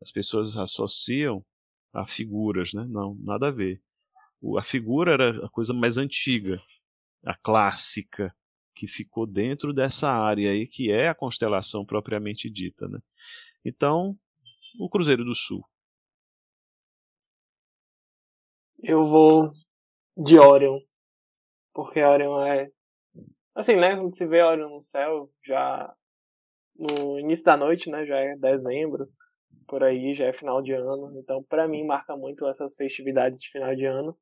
As 0.00 0.12
pessoas 0.12 0.56
associam 0.56 1.44
a 1.92 2.06
figuras, 2.06 2.72
né? 2.72 2.86
Não, 2.88 3.16
nada 3.20 3.48
a 3.48 3.50
ver. 3.50 3.82
A 4.58 4.62
figura 4.62 5.12
era 5.12 5.44
a 5.44 5.48
coisa 5.50 5.72
mais 5.74 5.98
antiga, 5.98 6.62
a 7.24 7.34
clássica, 7.34 8.34
que 8.74 8.86
ficou 8.88 9.26
dentro 9.26 9.72
dessa 9.72 10.08
área 10.08 10.50
aí, 10.50 10.66
que 10.66 10.90
é 10.90 11.08
a 11.08 11.14
constelação 11.14 11.84
propriamente 11.84 12.50
dita, 12.50 12.88
né? 12.88 12.98
Então, 13.64 14.16
o 14.78 14.88
Cruzeiro 14.88 15.24
do 15.24 15.34
Sul. 15.34 15.64
Eu 18.82 19.06
vou 19.06 19.50
de 20.16 20.38
Orion. 20.38 20.78
Porque 21.72 22.02
Orion 22.02 22.44
é. 22.44 22.68
Assim, 23.54 23.76
né? 23.76 23.96
Quando 23.96 24.14
se 24.14 24.26
vê 24.26 24.42
Orion 24.42 24.68
no 24.68 24.80
céu, 24.80 25.30
já 25.46 25.92
no 26.76 27.18
início 27.18 27.44
da 27.44 27.56
noite, 27.56 27.88
né? 27.88 28.04
Já 28.04 28.18
é 28.18 28.36
dezembro, 28.36 29.06
por 29.66 29.82
aí, 29.82 30.12
já 30.14 30.26
é 30.26 30.32
final 30.32 30.60
de 30.60 30.72
ano. 30.72 31.18
Então, 31.18 31.42
pra 31.44 31.66
mim, 31.66 31.84
marca 31.84 32.16
muito 32.16 32.46
essas 32.46 32.76
festividades 32.76 33.40
de 33.40 33.50
final 33.50 33.74
de 33.74 33.86
ano. 33.86 34.12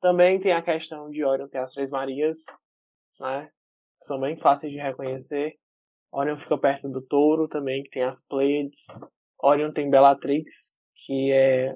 Também 0.00 0.38
tem 0.38 0.52
a 0.52 0.62
questão 0.62 1.08
de 1.08 1.24
Orion 1.24 1.48
ter 1.48 1.58
as 1.58 1.72
Três 1.72 1.90
Marias, 1.90 2.44
né? 3.20 3.50
São 4.00 4.20
bem 4.20 4.36
fáceis 4.36 4.72
de 4.72 4.78
reconhecer. 4.78 5.54
Orion 6.12 6.36
fica 6.36 6.56
perto 6.58 6.88
do 6.88 7.02
touro 7.02 7.48
também, 7.48 7.82
que 7.82 7.90
tem 7.90 8.02
as 8.02 8.24
Pleiades. 8.24 8.86
Orion 9.42 9.72
tem 9.72 9.90
Bellatrix, 9.90 10.78
que 10.94 11.32
é 11.32 11.74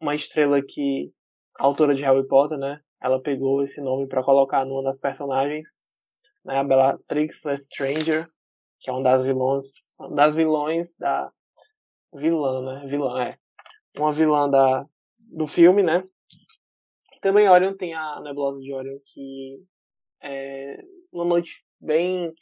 uma 0.00 0.14
estrela 0.14 0.60
que 0.62 1.10
a 1.58 1.64
autora 1.64 1.94
de 1.94 2.02
Harry 2.02 2.26
Potter, 2.26 2.58
né? 2.58 2.80
Ela 3.00 3.20
pegou 3.20 3.62
esse 3.62 3.80
nome 3.80 4.06
para 4.06 4.22
colocar 4.22 4.64
numa 4.64 4.82
das 4.82 4.98
personagens, 4.98 5.68
né? 6.44 6.58
A 6.58 6.64
Bellatrix 6.64 7.44
Lestrange, 7.44 8.26
que 8.80 8.90
é 8.90 8.92
uma 8.92 9.02
das 9.02 9.24
vilões, 9.24 9.72
uma 9.98 10.10
das 10.10 10.34
vilões 10.34 10.96
da 10.98 11.32
vilã, 12.12 12.62
né? 12.62 12.86
Vilã, 12.88 13.22
é. 13.22 13.38
Uma 13.96 14.12
vilã 14.12 14.48
da 14.48 14.84
do 15.30 15.46
filme, 15.46 15.82
né? 15.82 16.04
Também 17.20 17.48
Orion 17.48 17.74
tem 17.74 17.94
a 17.94 18.20
nebulosa 18.20 18.60
de 18.60 18.72
Orion, 18.72 18.98
que 19.04 19.62
é 20.22 20.82
uma 21.12 21.24
noite 21.24 21.64
bem, 21.80 22.32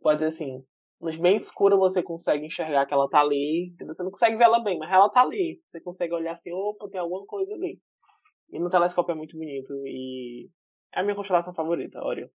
pode 0.00 0.18
dizer 0.18 0.28
assim, 0.28 0.64
uma 1.00 1.10
noite 1.10 1.20
bem 1.20 1.36
escura 1.36 1.76
você 1.76 2.02
consegue 2.02 2.46
enxergar 2.46 2.86
que 2.86 2.94
ela 2.94 3.08
tá 3.08 3.20
ali? 3.20 3.74
Você 3.86 4.02
não 4.02 4.10
consegue 4.10 4.36
ver 4.36 4.44
ela 4.44 4.62
bem, 4.62 4.78
mas 4.78 4.90
ela 4.90 5.08
tá 5.10 5.22
ali. 5.22 5.60
Você 5.66 5.80
consegue 5.80 6.14
olhar 6.14 6.32
assim, 6.32 6.52
opa, 6.52 6.88
tem 6.88 7.00
alguma 7.00 7.24
coisa 7.26 7.52
ali. 7.52 7.80
E 8.50 8.58
no 8.58 8.70
telescópio 8.70 9.12
é 9.12 9.16
muito 9.16 9.36
bonito 9.36 9.72
e 9.86 10.48
é 10.94 11.00
a 11.00 11.02
minha 11.02 11.16
constelação 11.16 11.54
favorita, 11.54 12.02
Orion. 12.02 12.28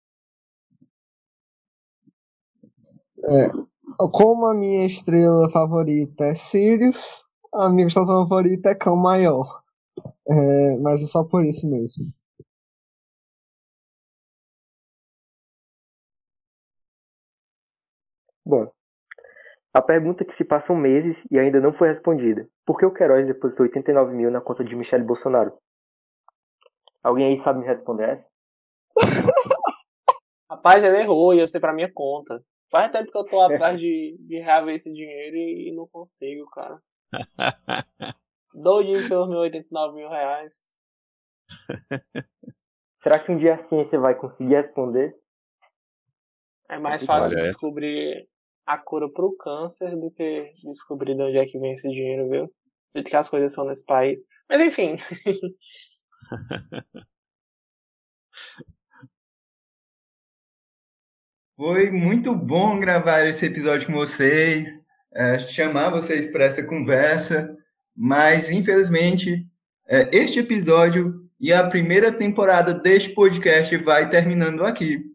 É, 3.29 3.49
como 4.11 4.47
a 4.47 4.55
minha 4.55 4.85
estrela 4.85 5.49
favorita 5.49 6.25
é 6.25 6.33
Sirius, 6.33 7.23
a 7.53 7.69
minha 7.69 7.85
constelação 7.85 8.27
favorita 8.27 8.69
é 8.69 8.75
Cão 8.75 8.95
Maior. 8.95 9.61
É, 10.29 10.77
mas 10.79 11.03
é 11.03 11.05
só 11.05 11.23
por 11.25 11.43
isso 11.43 11.69
mesmo. 11.69 12.03
Bom, 18.51 18.69
a 19.73 19.81
pergunta 19.81 20.25
que 20.25 20.33
se 20.33 20.43
passam 20.43 20.75
meses 20.75 21.25
e 21.31 21.39
ainda 21.39 21.61
não 21.61 21.71
foi 21.71 21.87
respondida. 21.87 22.45
Por 22.65 22.77
que 22.77 22.85
o 22.85 22.93
Queiroz 22.93 23.25
depositou 23.25 23.65
89 23.65 24.13
mil 24.13 24.29
na 24.29 24.41
conta 24.41 24.61
de 24.61 24.75
Michele 24.75 25.05
Bolsonaro? 25.05 25.57
Alguém 27.01 27.27
aí 27.27 27.37
sabe 27.37 27.61
me 27.61 27.65
responder 27.65 28.09
essa? 28.09 28.29
Rapaz, 30.51 30.83
ele 30.83 30.99
errou, 30.99 31.33
ia 31.33 31.47
ser 31.47 31.61
pra 31.61 31.71
minha 31.71 31.89
conta. 31.93 32.43
Faz 32.69 32.91
tempo 32.91 33.09
que 33.09 33.17
eu 33.17 33.23
tô 33.23 33.39
atrás 33.39 33.79
de, 33.79 34.17
de 34.19 34.41
reaver 34.41 34.75
esse 34.75 34.91
dinheiro 34.91 35.37
e, 35.37 35.69
e 35.69 35.73
não 35.73 35.87
consigo, 35.87 36.45
cara. 36.49 36.77
Doidinho 38.53 39.07
pelos 39.07 39.29
meus 39.29 39.43
89 39.43 39.95
mil 39.95 40.09
reais. 40.09 40.77
Será 43.01 43.17
que 43.17 43.31
um 43.31 43.37
dia 43.37 43.53
a 43.53 43.63
ciência 43.63 43.97
vai 43.97 44.13
conseguir 44.13 44.55
responder? 44.55 45.15
É 46.71 46.79
mais 46.79 47.05
fácil 47.05 47.37
Olha, 47.37 47.39
é. 47.39 47.43
descobrir 47.43 48.30
a 48.65 48.77
cura 48.77 49.09
pro 49.11 49.35
câncer 49.37 49.95
do 49.95 50.11
que 50.11 50.51
descobrir 50.63 51.15
de 51.15 51.21
onde 51.21 51.37
é 51.37 51.45
que 51.45 51.59
vem 51.59 51.73
esse 51.73 51.89
dinheiro, 51.89 52.29
viu? 52.29 52.49
Jeito 52.95 53.09
que 53.09 53.15
as 53.15 53.29
coisas 53.29 53.53
são 53.53 53.65
nesse 53.65 53.85
país. 53.85 54.25
Mas 54.49 54.61
enfim. 54.61 54.97
Foi 61.55 61.91
muito 61.91 62.35
bom 62.35 62.79
gravar 62.79 63.25
esse 63.27 63.45
episódio 63.45 63.85
com 63.85 63.93
vocês, 63.93 64.67
é, 65.13 65.37
chamar 65.39 65.91
vocês 65.91 66.31
para 66.31 66.45
essa 66.45 66.65
conversa, 66.65 67.55
mas 67.95 68.49
infelizmente 68.49 69.45
é, 69.87 70.09
este 70.11 70.39
episódio 70.39 71.29
e 71.39 71.53
a 71.53 71.67
primeira 71.67 72.11
temporada 72.11 72.73
deste 72.73 73.13
podcast 73.13 73.77
vai 73.77 74.09
terminando 74.09 74.63
aqui. 74.63 75.11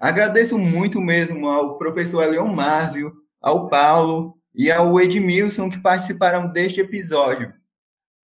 Agradeço 0.00 0.58
muito 0.58 0.98
mesmo 0.98 1.46
ao 1.46 1.76
professor 1.76 2.26
Leon 2.26 2.48
Márcio, 2.54 3.12
ao 3.38 3.68
Paulo 3.68 4.34
e 4.54 4.72
ao 4.72 4.98
Edmilson 4.98 5.68
que 5.68 5.78
participaram 5.78 6.50
deste 6.50 6.80
episódio. 6.80 7.52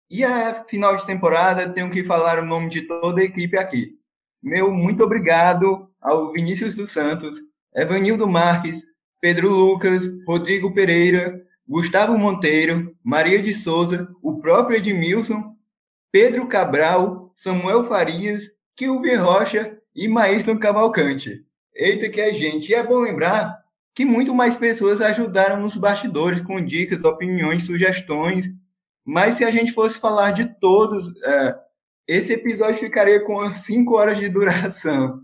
E 0.10 0.24
a 0.24 0.66
final 0.66 0.96
de 0.96 1.06
temporada, 1.06 1.70
tenho 1.70 1.91
que 1.91 2.04
falar 2.04 2.40
o 2.40 2.46
nome 2.46 2.70
de 2.70 2.82
toda 2.82 3.22
a 3.22 3.24
equipe 3.24 3.56
aqui. 3.56 4.00
Meu 4.41 4.74
muito 4.74 5.04
obrigado 5.04 5.88
ao 6.02 6.32
Vinícius 6.32 6.76
dos 6.76 6.90
Santos, 6.90 7.38
Evanildo 7.76 8.28
Marques, 8.28 8.82
Pedro 9.22 9.50
Lucas, 9.50 10.10
Rodrigo 10.28 10.74
Pereira, 10.74 11.40
Gustavo 11.68 12.18
Monteiro, 12.18 12.96
Maria 13.04 13.44
de 13.44 13.54
Souza, 13.54 14.10
o 14.24 14.40
próprio 14.40 14.78
Edmilson, 14.78 15.56
Pedro 16.12 16.48
Cabral, 16.48 17.32
Samuel 17.36 17.84
Farias, 17.88 18.46
Kilvin 18.76 19.18
Rocha 19.18 19.78
e 19.94 20.08
Maíston 20.08 20.58
Cavalcante. 20.58 21.48
Eita 21.80 22.10
que 22.10 22.20
é 22.20 22.34
gente! 22.34 22.72
E 22.72 22.76
é 22.76 22.84
bom 22.84 23.00
lembrar 23.00 23.64
que 23.96 24.04
muito 24.04 24.36
mais 24.36 24.58
pessoas 24.58 25.00
ajudaram 25.00 25.62
nos 25.62 25.78
bastidores 25.78 26.42
com 26.42 26.64
dicas, 26.64 27.06
opiniões, 27.06 27.66
sugestões. 27.66 28.48
Mas 29.06 29.36
se 29.36 29.46
a 29.46 29.50
gente 29.50 29.72
fosse 29.72 29.98
falar 29.98 30.32
de 30.32 30.60
todos, 30.60 31.16
é, 31.24 31.58
esse 32.06 32.34
episódio 32.34 32.80
ficaria 32.80 33.26
com 33.26 33.40
5 33.56 33.96
horas 33.96 34.20
de 34.20 34.28
duração. 34.28 35.24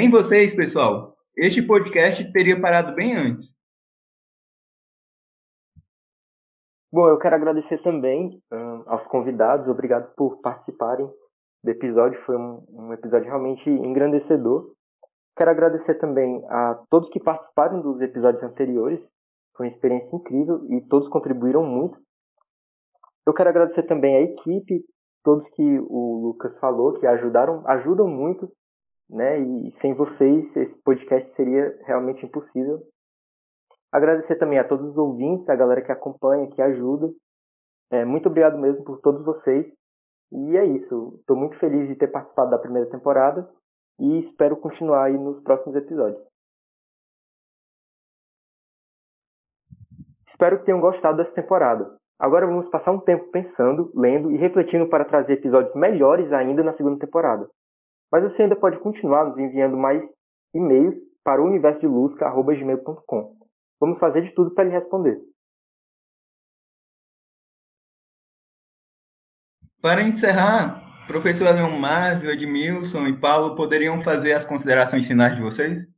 Em 0.00 0.10
vocês, 0.10 0.52
pessoal, 0.52 1.14
este 1.36 1.62
podcast 1.62 2.32
teria 2.32 2.60
parado 2.60 2.92
bem 2.96 3.16
antes. 3.16 3.56
Bom, 6.92 7.08
eu 7.08 7.18
quero 7.18 7.36
agradecer 7.36 7.78
também 7.82 8.42
aos 8.86 9.06
convidados, 9.06 9.68
obrigado 9.68 10.12
por 10.16 10.40
participarem 10.40 11.08
do 11.62 11.70
episódio, 11.70 12.20
foi 12.24 12.36
um, 12.36 12.64
um, 12.70 12.92
episódio 12.92 13.26
realmente 13.26 13.68
engrandecedor. 13.68 14.74
Quero 15.38 15.52
agradecer 15.52 15.94
também 15.94 16.44
a 16.48 16.84
todos 16.90 17.08
que 17.10 17.20
participaram 17.20 17.80
dos 17.80 18.00
episódios 18.00 18.42
anteriores, 18.42 19.00
foi 19.56 19.66
uma 19.66 19.72
experiência 19.72 20.16
incrível 20.16 20.66
e 20.68 20.80
todos 20.88 21.08
contribuíram 21.08 21.62
muito. 21.62 21.96
Eu 23.24 23.32
quero 23.32 23.48
agradecer 23.48 23.84
também 23.84 24.16
a 24.16 24.20
equipe, 24.22 24.84
todos 25.22 25.48
que 25.50 25.78
o 25.78 26.22
Lucas 26.24 26.58
falou, 26.58 26.94
que 26.94 27.06
ajudaram, 27.06 27.62
ajudam 27.68 28.08
muito, 28.08 28.50
né? 29.08 29.38
E 29.38 29.70
sem 29.70 29.94
vocês 29.94 30.56
esse 30.56 30.76
podcast 30.82 31.30
seria 31.30 31.72
realmente 31.86 32.26
impossível. 32.26 32.82
Agradecer 33.92 34.34
também 34.40 34.58
a 34.58 34.66
todos 34.66 34.90
os 34.90 34.98
ouvintes, 34.98 35.48
a 35.48 35.54
galera 35.54 35.82
que 35.82 35.92
acompanha, 35.92 36.50
que 36.50 36.60
ajuda. 36.60 37.12
É, 37.92 38.04
muito 38.04 38.28
obrigado 38.28 38.58
mesmo 38.58 38.82
por 38.82 39.00
todos 39.00 39.24
vocês. 39.24 39.72
E 40.32 40.56
é 40.56 40.64
isso. 40.64 41.14
Estou 41.20 41.36
muito 41.36 41.56
feliz 41.60 41.86
de 41.86 41.94
ter 41.94 42.08
participado 42.08 42.50
da 42.50 42.58
primeira 42.58 42.90
temporada 42.90 43.48
e 43.98 44.18
espero 44.18 44.56
continuar 44.56 45.04
aí 45.04 45.18
nos 45.18 45.40
próximos 45.40 45.76
episódios. 45.76 46.22
Espero 50.26 50.58
que 50.58 50.66
tenham 50.66 50.80
gostado 50.80 51.16
dessa 51.16 51.34
temporada. 51.34 51.98
Agora 52.18 52.46
vamos 52.46 52.68
passar 52.68 52.92
um 52.92 53.00
tempo 53.00 53.30
pensando, 53.30 53.90
lendo 53.94 54.30
e 54.30 54.36
refletindo 54.36 54.88
para 54.88 55.04
trazer 55.04 55.34
episódios 55.34 55.74
melhores 55.74 56.32
ainda 56.32 56.62
na 56.62 56.72
segunda 56.72 56.98
temporada. 56.98 57.48
Mas 58.10 58.22
você 58.24 58.42
ainda 58.42 58.56
pode 58.56 58.78
continuar 58.78 59.24
nos 59.24 59.38
enviando 59.38 59.76
mais 59.76 60.04
e-mails 60.54 60.96
para 61.22 61.42
o 61.42 61.44
universo 61.44 61.80
de 61.80 61.86
luz.gmail.com. 61.86 63.36
Vamos 63.80 63.98
fazer 63.98 64.22
de 64.22 64.34
tudo 64.34 64.54
para 64.54 64.64
lhe 64.64 64.70
responder. 64.70 65.20
Para 69.80 70.02
encerrar, 70.02 70.87
professor 71.08 71.52
Leon 71.54 71.78
Márcio, 71.80 72.30
Edmilson 72.30 73.08
e 73.08 73.18
Paulo 73.18 73.56
poderiam 73.56 74.00
fazer 74.00 74.34
as 74.34 74.46
considerações 74.46 75.06
finais 75.08 75.34
de 75.34 75.42
vocês? 75.42 75.88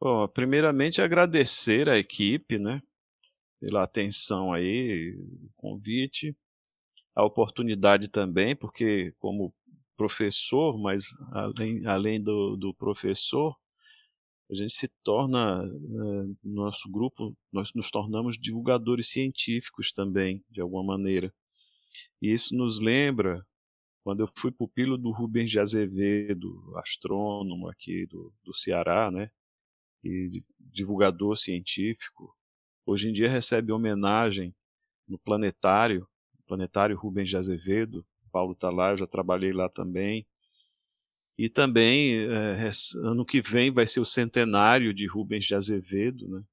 Bom, 0.00 0.26
primeiramente 0.28 1.00
agradecer 1.00 1.88
à 1.88 1.96
equipe, 1.96 2.58
né, 2.58 2.82
pela 3.60 3.84
atenção 3.84 4.52
aí, 4.52 5.14
o 5.16 5.50
convite, 5.56 6.34
a 7.14 7.24
oportunidade 7.24 8.08
também, 8.08 8.56
porque 8.56 9.14
como 9.18 9.54
professor, 9.96 10.78
mas 10.78 11.04
além, 11.30 11.86
além 11.86 12.22
do, 12.22 12.56
do 12.56 12.74
professor, 12.74 13.54
a 14.50 14.54
gente 14.54 14.74
se 14.74 14.88
torna, 15.04 15.62
né, 15.64 16.34
nosso 16.42 16.90
grupo, 16.90 17.36
nós 17.52 17.70
nos 17.74 17.90
tornamos 17.90 18.36
divulgadores 18.36 19.08
científicos 19.10 19.92
também, 19.92 20.44
de 20.50 20.60
alguma 20.60 20.82
maneira. 20.82 21.32
E 22.20 22.32
isso 22.32 22.54
nos 22.56 22.80
lembra 22.80 23.46
quando 24.02 24.20
eu 24.20 24.30
fui 24.38 24.50
pupilo 24.50 24.98
do 24.98 25.12
Rubens 25.12 25.50
de 25.50 25.60
Azevedo, 25.60 26.76
astrônomo 26.78 27.68
aqui 27.68 28.06
do, 28.06 28.32
do 28.42 28.56
Ceará, 28.56 29.10
né? 29.10 29.30
E 30.02 30.42
divulgador 30.58 31.36
científico. 31.36 32.34
Hoje 32.84 33.08
em 33.08 33.12
dia 33.12 33.30
recebe 33.30 33.70
homenagem 33.70 34.54
no 35.06 35.18
planetário, 35.18 36.08
planetário 36.46 36.96
Rubens 36.96 37.28
de 37.28 37.36
Azevedo, 37.36 38.04
Paulo 38.32 38.52
está 38.52 38.70
lá, 38.70 38.90
eu 38.90 38.98
já 38.98 39.06
trabalhei 39.06 39.52
lá 39.52 39.68
também. 39.68 40.26
E 41.40 41.48
também, 41.48 42.18
é, 42.18 42.68
ano 42.96 43.24
que 43.24 43.40
vem 43.40 43.70
vai 43.70 43.86
ser 43.86 43.98
o 43.98 44.04
centenário 44.04 44.92
de 44.92 45.06
Rubens 45.06 45.46
de 45.46 45.54
Azevedo, 45.54 46.28
né? 46.28 46.44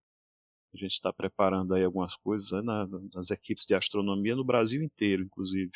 A 0.74 0.78
gente 0.78 0.94
está 0.94 1.12
preparando 1.12 1.74
aí 1.74 1.84
algumas 1.84 2.16
coisas 2.16 2.50
né, 2.64 2.88
nas 3.14 3.30
equipes 3.30 3.66
de 3.66 3.76
astronomia 3.76 4.34
no 4.34 4.46
Brasil 4.46 4.82
inteiro, 4.82 5.24
inclusive. 5.24 5.72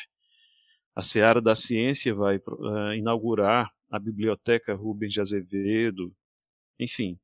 A 0.96 1.02
Seara 1.02 1.42
da 1.42 1.54
Ciência 1.54 2.14
vai 2.14 2.38
uh, 2.38 2.94
inaugurar 2.96 3.70
a 3.90 3.98
Biblioteca 3.98 4.74
Rubens 4.74 5.12
de 5.12 5.20
Azevedo, 5.20 6.10
enfim. 6.80 7.20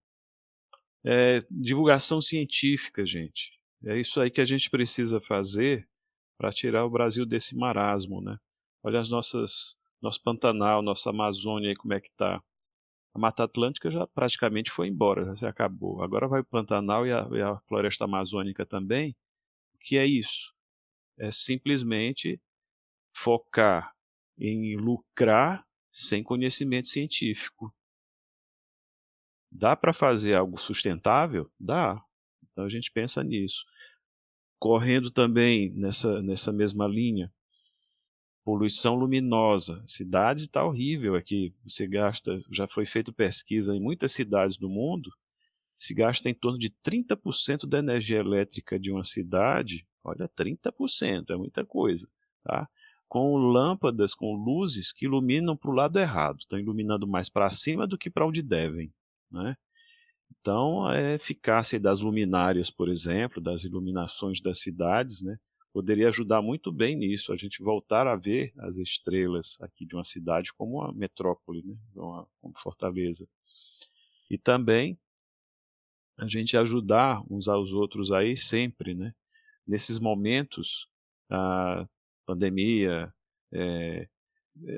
É, 1.03 1.43
divulgação 1.51 2.21
científica, 2.21 3.07
gente. 3.07 3.51
É 3.87 3.99
isso 3.99 4.21
aí 4.21 4.31
que 4.31 4.43
a 4.43 4.45
gente 4.45 4.69
precisa 4.69 5.23
fazer 5.23 5.89
para 6.37 6.53
tirar 6.53 6.85
o 6.85 6.91
Brasil 6.91 7.25
desse 7.25 7.57
marasmo, 7.57 8.21
né? 8.21 8.37
Olha 8.83 9.01
as 9.01 9.09
nossas, 9.09 9.75
nosso 10.01 10.23
Pantanal, 10.23 10.83
nossa 10.83 11.11
Amazônia 11.11 11.75
como 11.77 11.95
é 11.95 12.01
que 12.01 12.11
tá. 12.17 12.43
A 13.15 13.19
Mata 13.19 13.45
Atlântica 13.45 13.91
já 13.91 14.07
praticamente 14.07 14.71
foi 14.71 14.89
embora, 14.89 15.25
já 15.25 15.37
se 15.37 15.47
acabou. 15.47 16.03
Agora 16.03 16.29
vai 16.29 16.41
o 16.41 16.45
Pantanal 16.45 17.07
e 17.07 17.13
a, 17.13 17.27
e 17.33 17.41
a 17.41 17.59
Floresta 17.69 18.05
Amazônica 18.05 18.65
também. 18.67 19.17
O 19.75 19.79
que 19.81 19.97
é 19.97 20.07
isso? 20.07 20.53
É 21.19 21.33
simplesmente 21.33 22.41
focar 23.13 23.93
em 24.39 24.77
lucrar 24.77 25.67
sem 25.91 26.23
conhecimento 26.23 26.87
científico. 26.87 27.75
Dá 29.51 29.75
para 29.75 29.93
fazer 29.93 30.35
algo 30.35 30.59
sustentável? 30.59 31.51
Dá. 31.59 32.01
Então 32.53 32.65
a 32.65 32.69
gente 32.69 32.91
pensa 32.93 33.25
nisso. 33.25 33.65
Correndo 34.59 35.11
também 35.11 35.71
nessa, 35.71 36.21
nessa 36.23 36.53
mesma 36.53 36.87
linha, 36.87 37.33
poluição 38.49 38.95
luminosa. 38.95 39.85
Cidade 39.87 40.45
está 40.45 40.65
horrível 40.65 41.15
aqui. 41.15 41.55
Você 41.67 41.87
gasta, 41.87 42.43
já 42.51 42.67
foi 42.67 42.87
feita 42.87 43.13
pesquisa 43.13 43.77
em 43.77 43.79
muitas 43.79 44.13
cidades 44.13 44.57
do 44.57 44.71
mundo, 44.71 45.11
se 45.79 45.93
gasta 45.93 46.31
em 46.31 46.35
torno 46.35 46.59
de 46.59 46.71
30% 46.83 47.69
da 47.69 47.79
energia 47.79 48.17
elétrica 48.17 48.81
de 48.81 48.91
uma 48.91 49.05
cidade. 49.05 49.87
Olha, 50.03 50.27
30%, 50.31 51.29
é 51.29 51.37
muita 51.37 51.63
coisa, 51.63 52.09
tá? 52.43 52.67
Com 53.07 53.37
lâmpadas, 53.37 54.15
com 54.15 54.35
luzes 54.35 54.93
que 54.93 55.05
iluminam 55.05 55.55
para 55.55 55.71
o 55.71 55.75
lado 55.75 55.99
errado, 55.99 56.39
estão 56.39 56.59
iluminando 56.59 57.07
mais 57.07 57.29
para 57.29 57.51
cima 57.51 57.87
do 57.87 57.99
que 57.99 58.09
para 58.09 58.27
onde 58.27 58.41
devem, 58.41 58.91
né? 59.31 59.59
Então, 60.41 60.87
a 60.87 60.99
eficácia 60.99 61.79
das 61.79 62.01
luminárias, 62.01 62.71
por 62.71 62.89
exemplo, 62.89 63.43
das 63.43 63.63
iluminações 63.63 64.41
das 64.41 64.59
cidades, 64.61 65.21
né? 65.21 65.37
Poderia 65.73 66.09
ajudar 66.09 66.43
muito 66.43 66.73
bem 66.73 66.97
nisso, 66.97 67.33
a 67.33 67.37
gente 67.37 67.63
voltar 67.63 68.07
a 68.07 68.17
ver 68.17 68.53
as 68.59 68.77
estrelas 68.77 69.57
aqui 69.61 69.87
de 69.87 69.95
uma 69.95 70.05
cidade 70.05 70.53
como 70.55 70.79
uma 70.79 70.93
metrópole, 70.93 71.63
né? 71.63 71.77
como 71.95 72.59
Fortaleza. 72.63 73.29
E 74.31 74.39
também 74.39 74.99
a 76.17 76.27
gente 76.27 76.57
ajudar 76.57 77.23
uns 77.31 77.49
aos 77.49 77.71
outros 77.73 78.11
aí 78.11 78.37
sempre, 78.37 78.95
né? 78.95 79.15
Nesses 79.67 79.99
momentos, 79.99 80.89
a 81.31 81.87
pandemia, 82.27 83.13
é, 83.53 84.09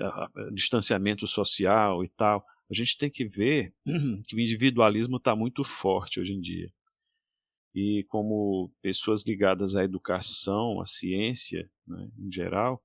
a, 0.00 0.24
a, 0.24 0.50
distanciamento 0.52 1.26
social 1.26 2.04
e 2.04 2.08
tal, 2.10 2.44
a 2.70 2.74
gente 2.74 2.98
tem 2.98 3.10
que 3.10 3.24
ver 3.24 3.72
que 4.26 4.36
o 4.36 4.40
individualismo 4.40 5.16
está 5.16 5.34
muito 5.34 5.64
forte 5.64 6.20
hoje 6.20 6.32
em 6.32 6.40
dia 6.40 6.70
e 7.74 8.05
como 8.09 8.72
pessoas 8.82 9.24
ligadas 9.24 9.76
à 9.76 9.84
educação, 9.84 10.80
à 10.80 10.86
ciência, 10.86 11.70
né, 11.86 12.10
em 12.18 12.32
geral, 12.32 12.82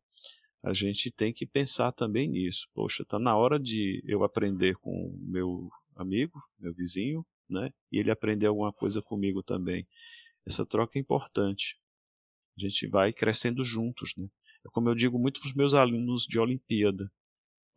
a 0.63 0.73
gente 0.73 1.11
tem 1.11 1.33
que 1.33 1.45
pensar 1.45 1.91
também 1.91 2.27
nisso. 2.27 2.67
Poxa, 2.73 3.03
está 3.03 3.19
na 3.19 3.35
hora 3.35 3.59
de 3.59 4.03
eu 4.05 4.23
aprender 4.23 4.75
com 4.77 5.15
meu 5.21 5.69
amigo, 5.95 6.41
meu 6.59 6.73
vizinho, 6.73 7.25
né, 7.49 7.71
e 7.91 7.99
ele 7.99 8.11
aprender 8.11 8.47
alguma 8.47 8.73
coisa 8.73 9.01
comigo 9.01 9.43
também. 9.43 9.87
Essa 10.45 10.65
troca 10.65 10.97
é 10.97 11.01
importante. 11.01 11.77
A 12.57 12.61
gente 12.61 12.87
vai 12.87 13.11
crescendo 13.11 13.63
juntos, 13.63 14.13
né? 14.17 14.27
É 14.65 14.69
como 14.71 14.89
eu 14.89 14.95
digo 14.95 15.19
muito 15.19 15.39
para 15.39 15.49
os 15.49 15.55
meus 15.55 15.73
alunos 15.73 16.23
de 16.23 16.39
Olimpíada. 16.39 17.11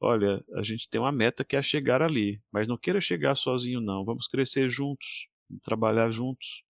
Olha, 0.00 0.44
a 0.54 0.62
gente 0.62 0.88
tem 0.88 1.00
uma 1.00 1.10
meta 1.10 1.44
que 1.44 1.56
é 1.56 1.62
chegar 1.62 2.00
ali, 2.02 2.40
mas 2.52 2.68
não 2.68 2.78
queira 2.78 3.00
chegar 3.00 3.34
sozinho 3.34 3.80
não. 3.80 4.04
Vamos 4.04 4.28
crescer 4.28 4.68
juntos, 4.68 5.06
trabalhar 5.62 6.10
juntos. 6.10 6.62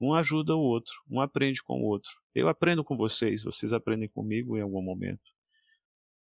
Um 0.00 0.14
ajuda 0.14 0.56
o 0.56 0.60
outro, 0.60 0.94
um 1.10 1.20
aprende 1.20 1.62
com 1.62 1.80
o 1.80 1.84
outro. 1.84 2.10
Eu 2.34 2.48
aprendo 2.48 2.82
com 2.82 2.96
vocês, 2.96 3.42
vocês 3.42 3.72
aprendem 3.72 4.08
comigo 4.08 4.56
em 4.56 4.62
algum 4.62 4.80
momento. 4.80 5.22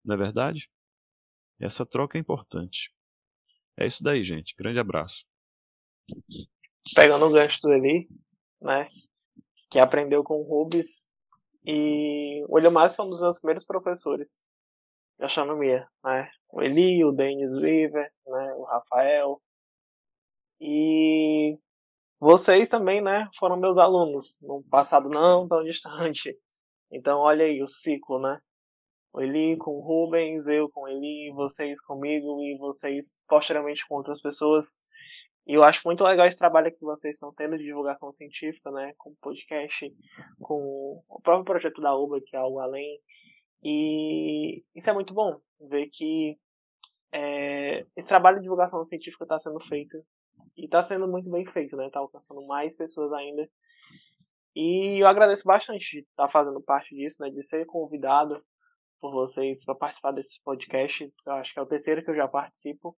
Não 0.03 0.15
é 0.15 0.17
verdade? 0.17 0.67
Essa 1.59 1.85
troca 1.85 2.17
é 2.17 2.21
importante. 2.21 2.91
É 3.77 3.85
isso 3.85 4.03
daí, 4.03 4.23
gente. 4.23 4.55
Grande 4.57 4.79
abraço. 4.79 5.25
Pegando 6.95 7.25
o 7.25 7.31
gancho 7.31 7.61
do 7.61 7.73
Eli, 7.73 8.01
né? 8.61 8.87
Que 9.69 9.77
aprendeu 9.77 10.23
com 10.23 10.41
o 10.41 10.43
Rubens. 10.43 11.11
E 11.63 12.43
o 12.47 12.57
Eliomar 12.57 12.89
foi 12.93 13.05
um 13.05 13.09
dos 13.09 13.21
meus 13.21 13.37
primeiros 13.37 13.65
professores 13.65 14.47
de 15.19 15.25
astronomia, 15.25 15.87
né? 16.03 16.31
O 16.49 16.63
Eli, 16.63 17.03
o 17.03 17.11
Denis 17.11 17.53
Weaver, 17.55 18.11
né? 18.25 18.53
O 18.55 18.63
Rafael. 18.63 19.41
E 20.59 21.57
vocês 22.19 22.69
também, 22.69 23.01
né? 23.01 23.29
Foram 23.37 23.57
meus 23.57 23.77
alunos 23.77 24.39
no 24.41 24.63
passado 24.69 25.09
não 25.09 25.47
tão 25.47 25.63
distante. 25.63 26.35
Então 26.91 27.19
olha 27.19 27.45
aí 27.45 27.61
o 27.61 27.67
ciclo, 27.67 28.19
né? 28.19 28.39
O 29.13 29.21
Eli 29.21 29.57
com 29.57 29.71
o 29.71 29.81
Rubens, 29.81 30.47
eu 30.47 30.69
com 30.69 30.81
o 30.81 30.87
Eli, 30.87 31.31
vocês 31.33 31.81
comigo 31.81 32.41
e 32.43 32.57
vocês 32.57 33.23
posteriormente 33.27 33.87
com 33.87 33.95
outras 33.95 34.21
pessoas. 34.21 34.77
E 35.47 35.53
eu 35.53 35.63
acho 35.63 35.81
muito 35.85 36.03
legal 36.03 36.27
esse 36.27 36.37
trabalho 36.37 36.71
que 36.71 36.85
vocês 36.85 37.15
estão 37.15 37.33
tendo 37.33 37.57
de 37.57 37.63
divulgação 37.63 38.11
científica, 38.11 38.69
né? 38.71 38.93
Com 38.97 39.15
podcast, 39.21 39.91
com 40.39 41.03
o 41.07 41.21
próprio 41.21 41.45
projeto 41.45 41.81
da 41.81 41.95
UBA, 41.95 42.21
que 42.21 42.35
é 42.35 42.39
algo 42.39 42.59
além. 42.59 42.99
E 43.63 44.63
isso 44.75 44.89
é 44.89 44.93
muito 44.93 45.13
bom, 45.13 45.39
ver 45.59 45.89
que 45.89 46.37
é, 47.11 47.85
esse 47.95 48.07
trabalho 48.07 48.37
de 48.37 48.43
divulgação 48.43 48.83
científica 48.83 49.23
está 49.25 49.39
sendo 49.39 49.59
feito. 49.59 49.97
E 50.59 50.65
está 50.65 50.81
sendo 50.81 51.07
muito 51.07 51.29
bem 51.29 51.45
feito, 51.45 51.77
né? 51.77 51.87
Está 51.87 51.99
alcançando 51.99 52.45
mais 52.45 52.75
pessoas 52.75 53.13
ainda. 53.13 53.49
E 54.53 55.01
eu 55.01 55.07
agradeço 55.07 55.45
bastante 55.45 55.89
de 55.89 55.99
estar 55.99 56.25
tá 56.25 56.29
fazendo 56.29 56.61
parte 56.61 56.93
disso, 56.93 57.23
né? 57.23 57.29
De 57.29 57.41
ser 57.41 57.65
convidado 57.65 58.43
por 58.99 59.13
vocês 59.13 59.63
para 59.63 59.73
participar 59.73 60.11
desses 60.11 60.37
podcasts. 60.43 61.25
Eu 61.25 61.33
acho 61.35 61.53
que 61.53 61.59
é 61.59 61.61
o 61.61 61.65
terceiro 61.65 62.03
que 62.03 62.11
eu 62.11 62.15
já 62.15 62.27
participo. 62.27 62.97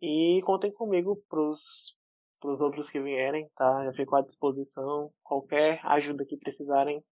E 0.00 0.40
contem 0.46 0.72
comigo 0.72 1.22
pros, 1.28 1.94
pros 2.40 2.62
outros 2.62 2.88
que 2.88 3.00
vierem, 3.00 3.50
tá? 3.54 3.84
Eu 3.84 3.92
fico 3.92 4.16
à 4.16 4.22
disposição. 4.22 5.10
Qualquer 5.22 5.80
ajuda 5.84 6.24
que 6.24 6.38
precisarem, 6.38 7.04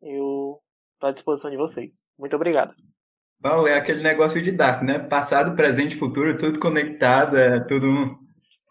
eu 0.00 0.62
tô 1.00 1.08
à 1.08 1.10
disposição 1.10 1.50
de 1.50 1.56
vocês. 1.56 2.06
Muito 2.16 2.36
obrigado. 2.36 2.76
Paulo, 3.42 3.66
é 3.66 3.76
aquele 3.76 4.04
negócio 4.04 4.40
de 4.40 4.52
Dark, 4.52 4.84
né? 4.84 5.00
Passado, 5.00 5.56
presente, 5.56 5.96
futuro, 5.96 6.38
tudo 6.38 6.60
conectado, 6.60 7.36
é 7.36 7.58
tudo. 7.58 8.27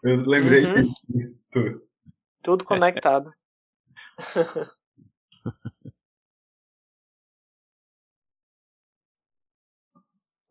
Eu 0.08 0.24
lembrei 0.26 0.64
uhum. 0.64 0.94
tudo. 1.50 1.82
Tudo 2.42 2.64
conectado. 2.64 3.32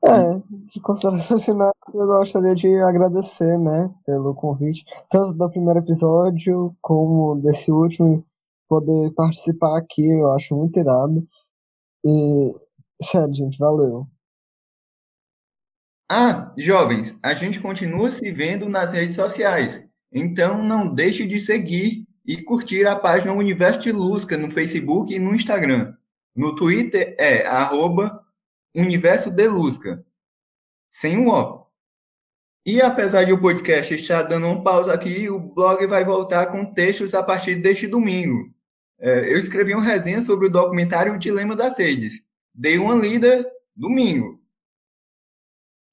É, 0.05 0.41
de 0.71 0.79
considerações 0.79 1.43
finais, 1.43 1.73
eu 1.93 2.05
gostaria 2.05 2.55
de 2.55 2.67
agradecer, 2.77 3.57
né, 3.57 3.93
pelo 4.05 4.33
convite, 4.35 4.85
tanto 5.09 5.33
do 5.33 5.49
primeiro 5.49 5.79
episódio 5.79 6.73
como 6.81 7.41
desse 7.41 7.71
último, 7.71 8.23
poder 8.69 9.11
participar 9.15 9.77
aqui, 9.77 10.07
eu 10.07 10.31
acho 10.31 10.55
muito 10.55 10.79
irado. 10.79 11.27
E, 12.05 12.55
sério, 13.01 13.33
gente, 13.33 13.57
valeu. 13.57 14.07
Ah, 16.09 16.53
jovens, 16.57 17.17
a 17.21 17.33
gente 17.33 17.59
continua 17.59 18.09
se 18.09 18.31
vendo 18.31 18.69
nas 18.69 18.93
redes 18.93 19.17
sociais, 19.17 19.83
então 20.09 20.63
não 20.63 20.93
deixe 20.93 21.27
de 21.27 21.37
seguir 21.37 22.07
e 22.25 22.41
curtir 22.41 22.87
a 22.87 22.95
página 22.95 23.33
Universo 23.33 23.81
de 23.81 23.91
Lusca 23.91 24.37
no 24.37 24.49
Facebook 24.49 25.13
e 25.13 25.19
no 25.19 25.35
Instagram. 25.35 25.93
No 26.33 26.55
Twitter 26.55 27.13
é 27.19 27.45
arroba 27.45 28.23
Universo 28.73 29.29
de 29.31 29.47
Lusca, 29.49 30.05
sem 30.89 31.17
o 31.17 31.29
O. 31.29 31.67
E 32.65 32.81
apesar 32.81 33.25
de 33.25 33.33
o 33.33 33.41
podcast 33.41 33.93
estar 33.93 34.23
dando 34.23 34.47
um 34.47 34.63
pausa 34.63 34.93
aqui, 34.93 35.29
o 35.29 35.39
blog 35.39 35.85
vai 35.87 36.05
voltar 36.05 36.45
com 36.47 36.73
textos 36.73 37.13
a 37.13 37.21
partir 37.21 37.55
deste 37.55 37.85
domingo. 37.85 38.53
É, 38.99 39.33
eu 39.33 39.37
escrevi 39.37 39.73
uma 39.73 39.83
resenha 39.83 40.21
sobre 40.21 40.47
o 40.47 40.51
documentário 40.51 41.13
O 41.13 41.19
Dilema 41.19 41.55
das 41.55 41.77
Redes. 41.77 42.21
Dei 42.53 42.77
uma 42.77 42.95
lida 42.95 43.45
domingo. 43.75 44.41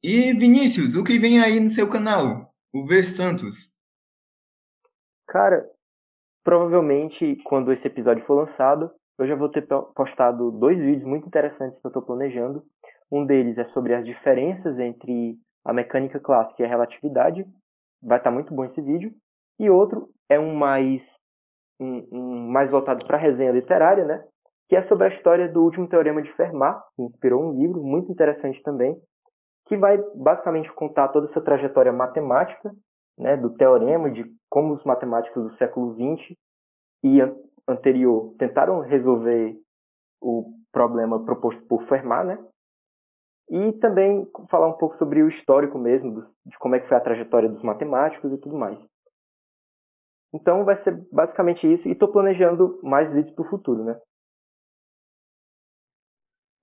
E 0.06 0.34
Vinícius, 0.34 0.96
o 0.96 1.02
que 1.02 1.18
vem 1.18 1.40
aí 1.40 1.58
no 1.58 1.70
seu 1.70 1.88
canal? 1.88 2.52
O 2.74 2.86
Ver 2.86 3.04
Santos. 3.04 3.72
Cara, 5.26 5.66
provavelmente 6.44 7.36
quando 7.42 7.72
esse 7.72 7.86
episódio 7.86 8.22
for 8.26 8.34
lançado, 8.34 8.90
eu 9.18 9.26
já 9.26 9.34
vou 9.34 9.48
ter 9.48 9.66
postado 9.96 10.50
dois 10.50 10.78
vídeos 10.78 11.04
muito 11.04 11.26
interessantes 11.26 11.80
que 11.80 11.86
eu 11.86 11.88
estou 11.88 12.02
planejando. 12.02 12.62
Um 13.10 13.24
deles 13.24 13.56
é 13.56 13.64
sobre 13.68 13.94
as 13.94 14.04
diferenças 14.04 14.78
entre 14.78 15.38
a 15.64 15.72
mecânica 15.72 16.20
clássica 16.20 16.62
e 16.62 16.66
a 16.66 16.68
relatividade. 16.68 17.42
Vai 18.02 18.18
estar 18.18 18.28
tá 18.28 18.34
muito 18.34 18.54
bom 18.54 18.66
esse 18.66 18.82
vídeo. 18.82 19.10
E 19.58 19.70
outro 19.70 20.10
é 20.28 20.38
um 20.38 20.54
mais 20.54 21.02
um, 21.80 22.06
um 22.12 22.50
mais 22.50 22.70
voltado 22.70 23.06
para 23.06 23.16
a 23.16 23.20
resenha 23.20 23.52
literária, 23.52 24.04
né? 24.04 24.22
Que 24.68 24.76
é 24.76 24.82
sobre 24.82 25.06
a 25.06 25.16
história 25.16 25.48
do 25.50 25.62
último 25.64 25.88
teorema 25.88 26.20
de 26.20 26.30
Fermat, 26.34 26.78
que 26.94 27.02
inspirou 27.04 27.42
um 27.42 27.58
livro 27.58 27.82
muito 27.82 28.12
interessante 28.12 28.62
também, 28.62 29.00
que 29.66 29.76
vai 29.76 29.98
basicamente 30.14 30.72
contar 30.72 31.08
toda 31.08 31.26
essa 31.26 31.40
trajetória 31.40 31.92
matemática, 31.92 32.74
né, 33.18 33.36
do 33.36 33.54
teorema, 33.54 34.10
de 34.10 34.24
como 34.48 34.74
os 34.74 34.84
matemáticos 34.84 35.42
do 35.42 35.56
século 35.56 35.94
XX 35.94 36.36
e 37.02 37.20
anterior 37.66 38.34
tentaram 38.38 38.80
resolver 38.80 39.56
o 40.20 40.52
problema 40.72 41.24
proposto 41.24 41.62
por 41.66 41.86
Fermat, 41.86 42.26
né? 42.26 42.38
E 43.50 43.72
também 43.74 44.26
falar 44.50 44.68
um 44.68 44.76
pouco 44.76 44.96
sobre 44.96 45.22
o 45.22 45.28
histórico 45.28 45.78
mesmo, 45.78 46.22
de 46.46 46.58
como 46.58 46.74
é 46.74 46.80
que 46.80 46.88
foi 46.88 46.96
a 46.96 47.00
trajetória 47.00 47.48
dos 47.48 47.62
matemáticos 47.62 48.32
e 48.32 48.38
tudo 48.38 48.56
mais. 48.56 48.84
Então 50.32 50.64
vai 50.64 50.76
ser 50.82 51.06
basicamente 51.12 51.70
isso, 51.70 51.86
e 51.86 51.92
estou 51.92 52.10
planejando 52.10 52.80
mais 52.82 53.12
vídeos 53.12 53.34
para 53.34 53.44
o 53.44 53.48
futuro, 53.48 53.84
né? 53.84 54.00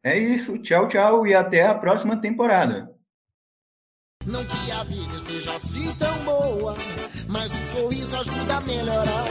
É 0.03 0.17
isso, 0.17 0.59
tchau, 0.61 0.87
tchau 0.87 1.27
e 1.27 1.35
até 1.35 1.67
a 1.67 1.77
próxima 1.77 2.19
temporada. 2.19 2.90
Não 4.25 4.45
que 4.45 4.71
a 4.71 4.83
vida 4.83 5.15
esteja 5.15 5.55
assim 5.55 5.93
tão 5.95 6.15
boa, 6.19 6.75
mas 7.27 7.51
o 7.51 7.75
sorriso 7.75 8.15
ajuda 8.17 8.57
a 8.57 8.61
melhorar. 8.61 9.25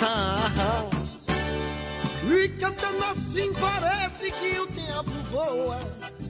Ah, 0.00 0.52
ah. 0.58 1.02
E 2.30 2.48
cantando 2.50 3.04
assim 3.04 3.52
parece 3.54 4.30
que 4.30 4.58
o 4.60 4.66
tempo 4.68 5.10
voa. 5.30 5.80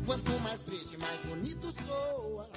Quanto 0.07 0.33
mais 0.41 0.61
triste, 0.61 0.97
mais 0.97 1.21
bonito 1.27 1.73
soa. 1.87 2.49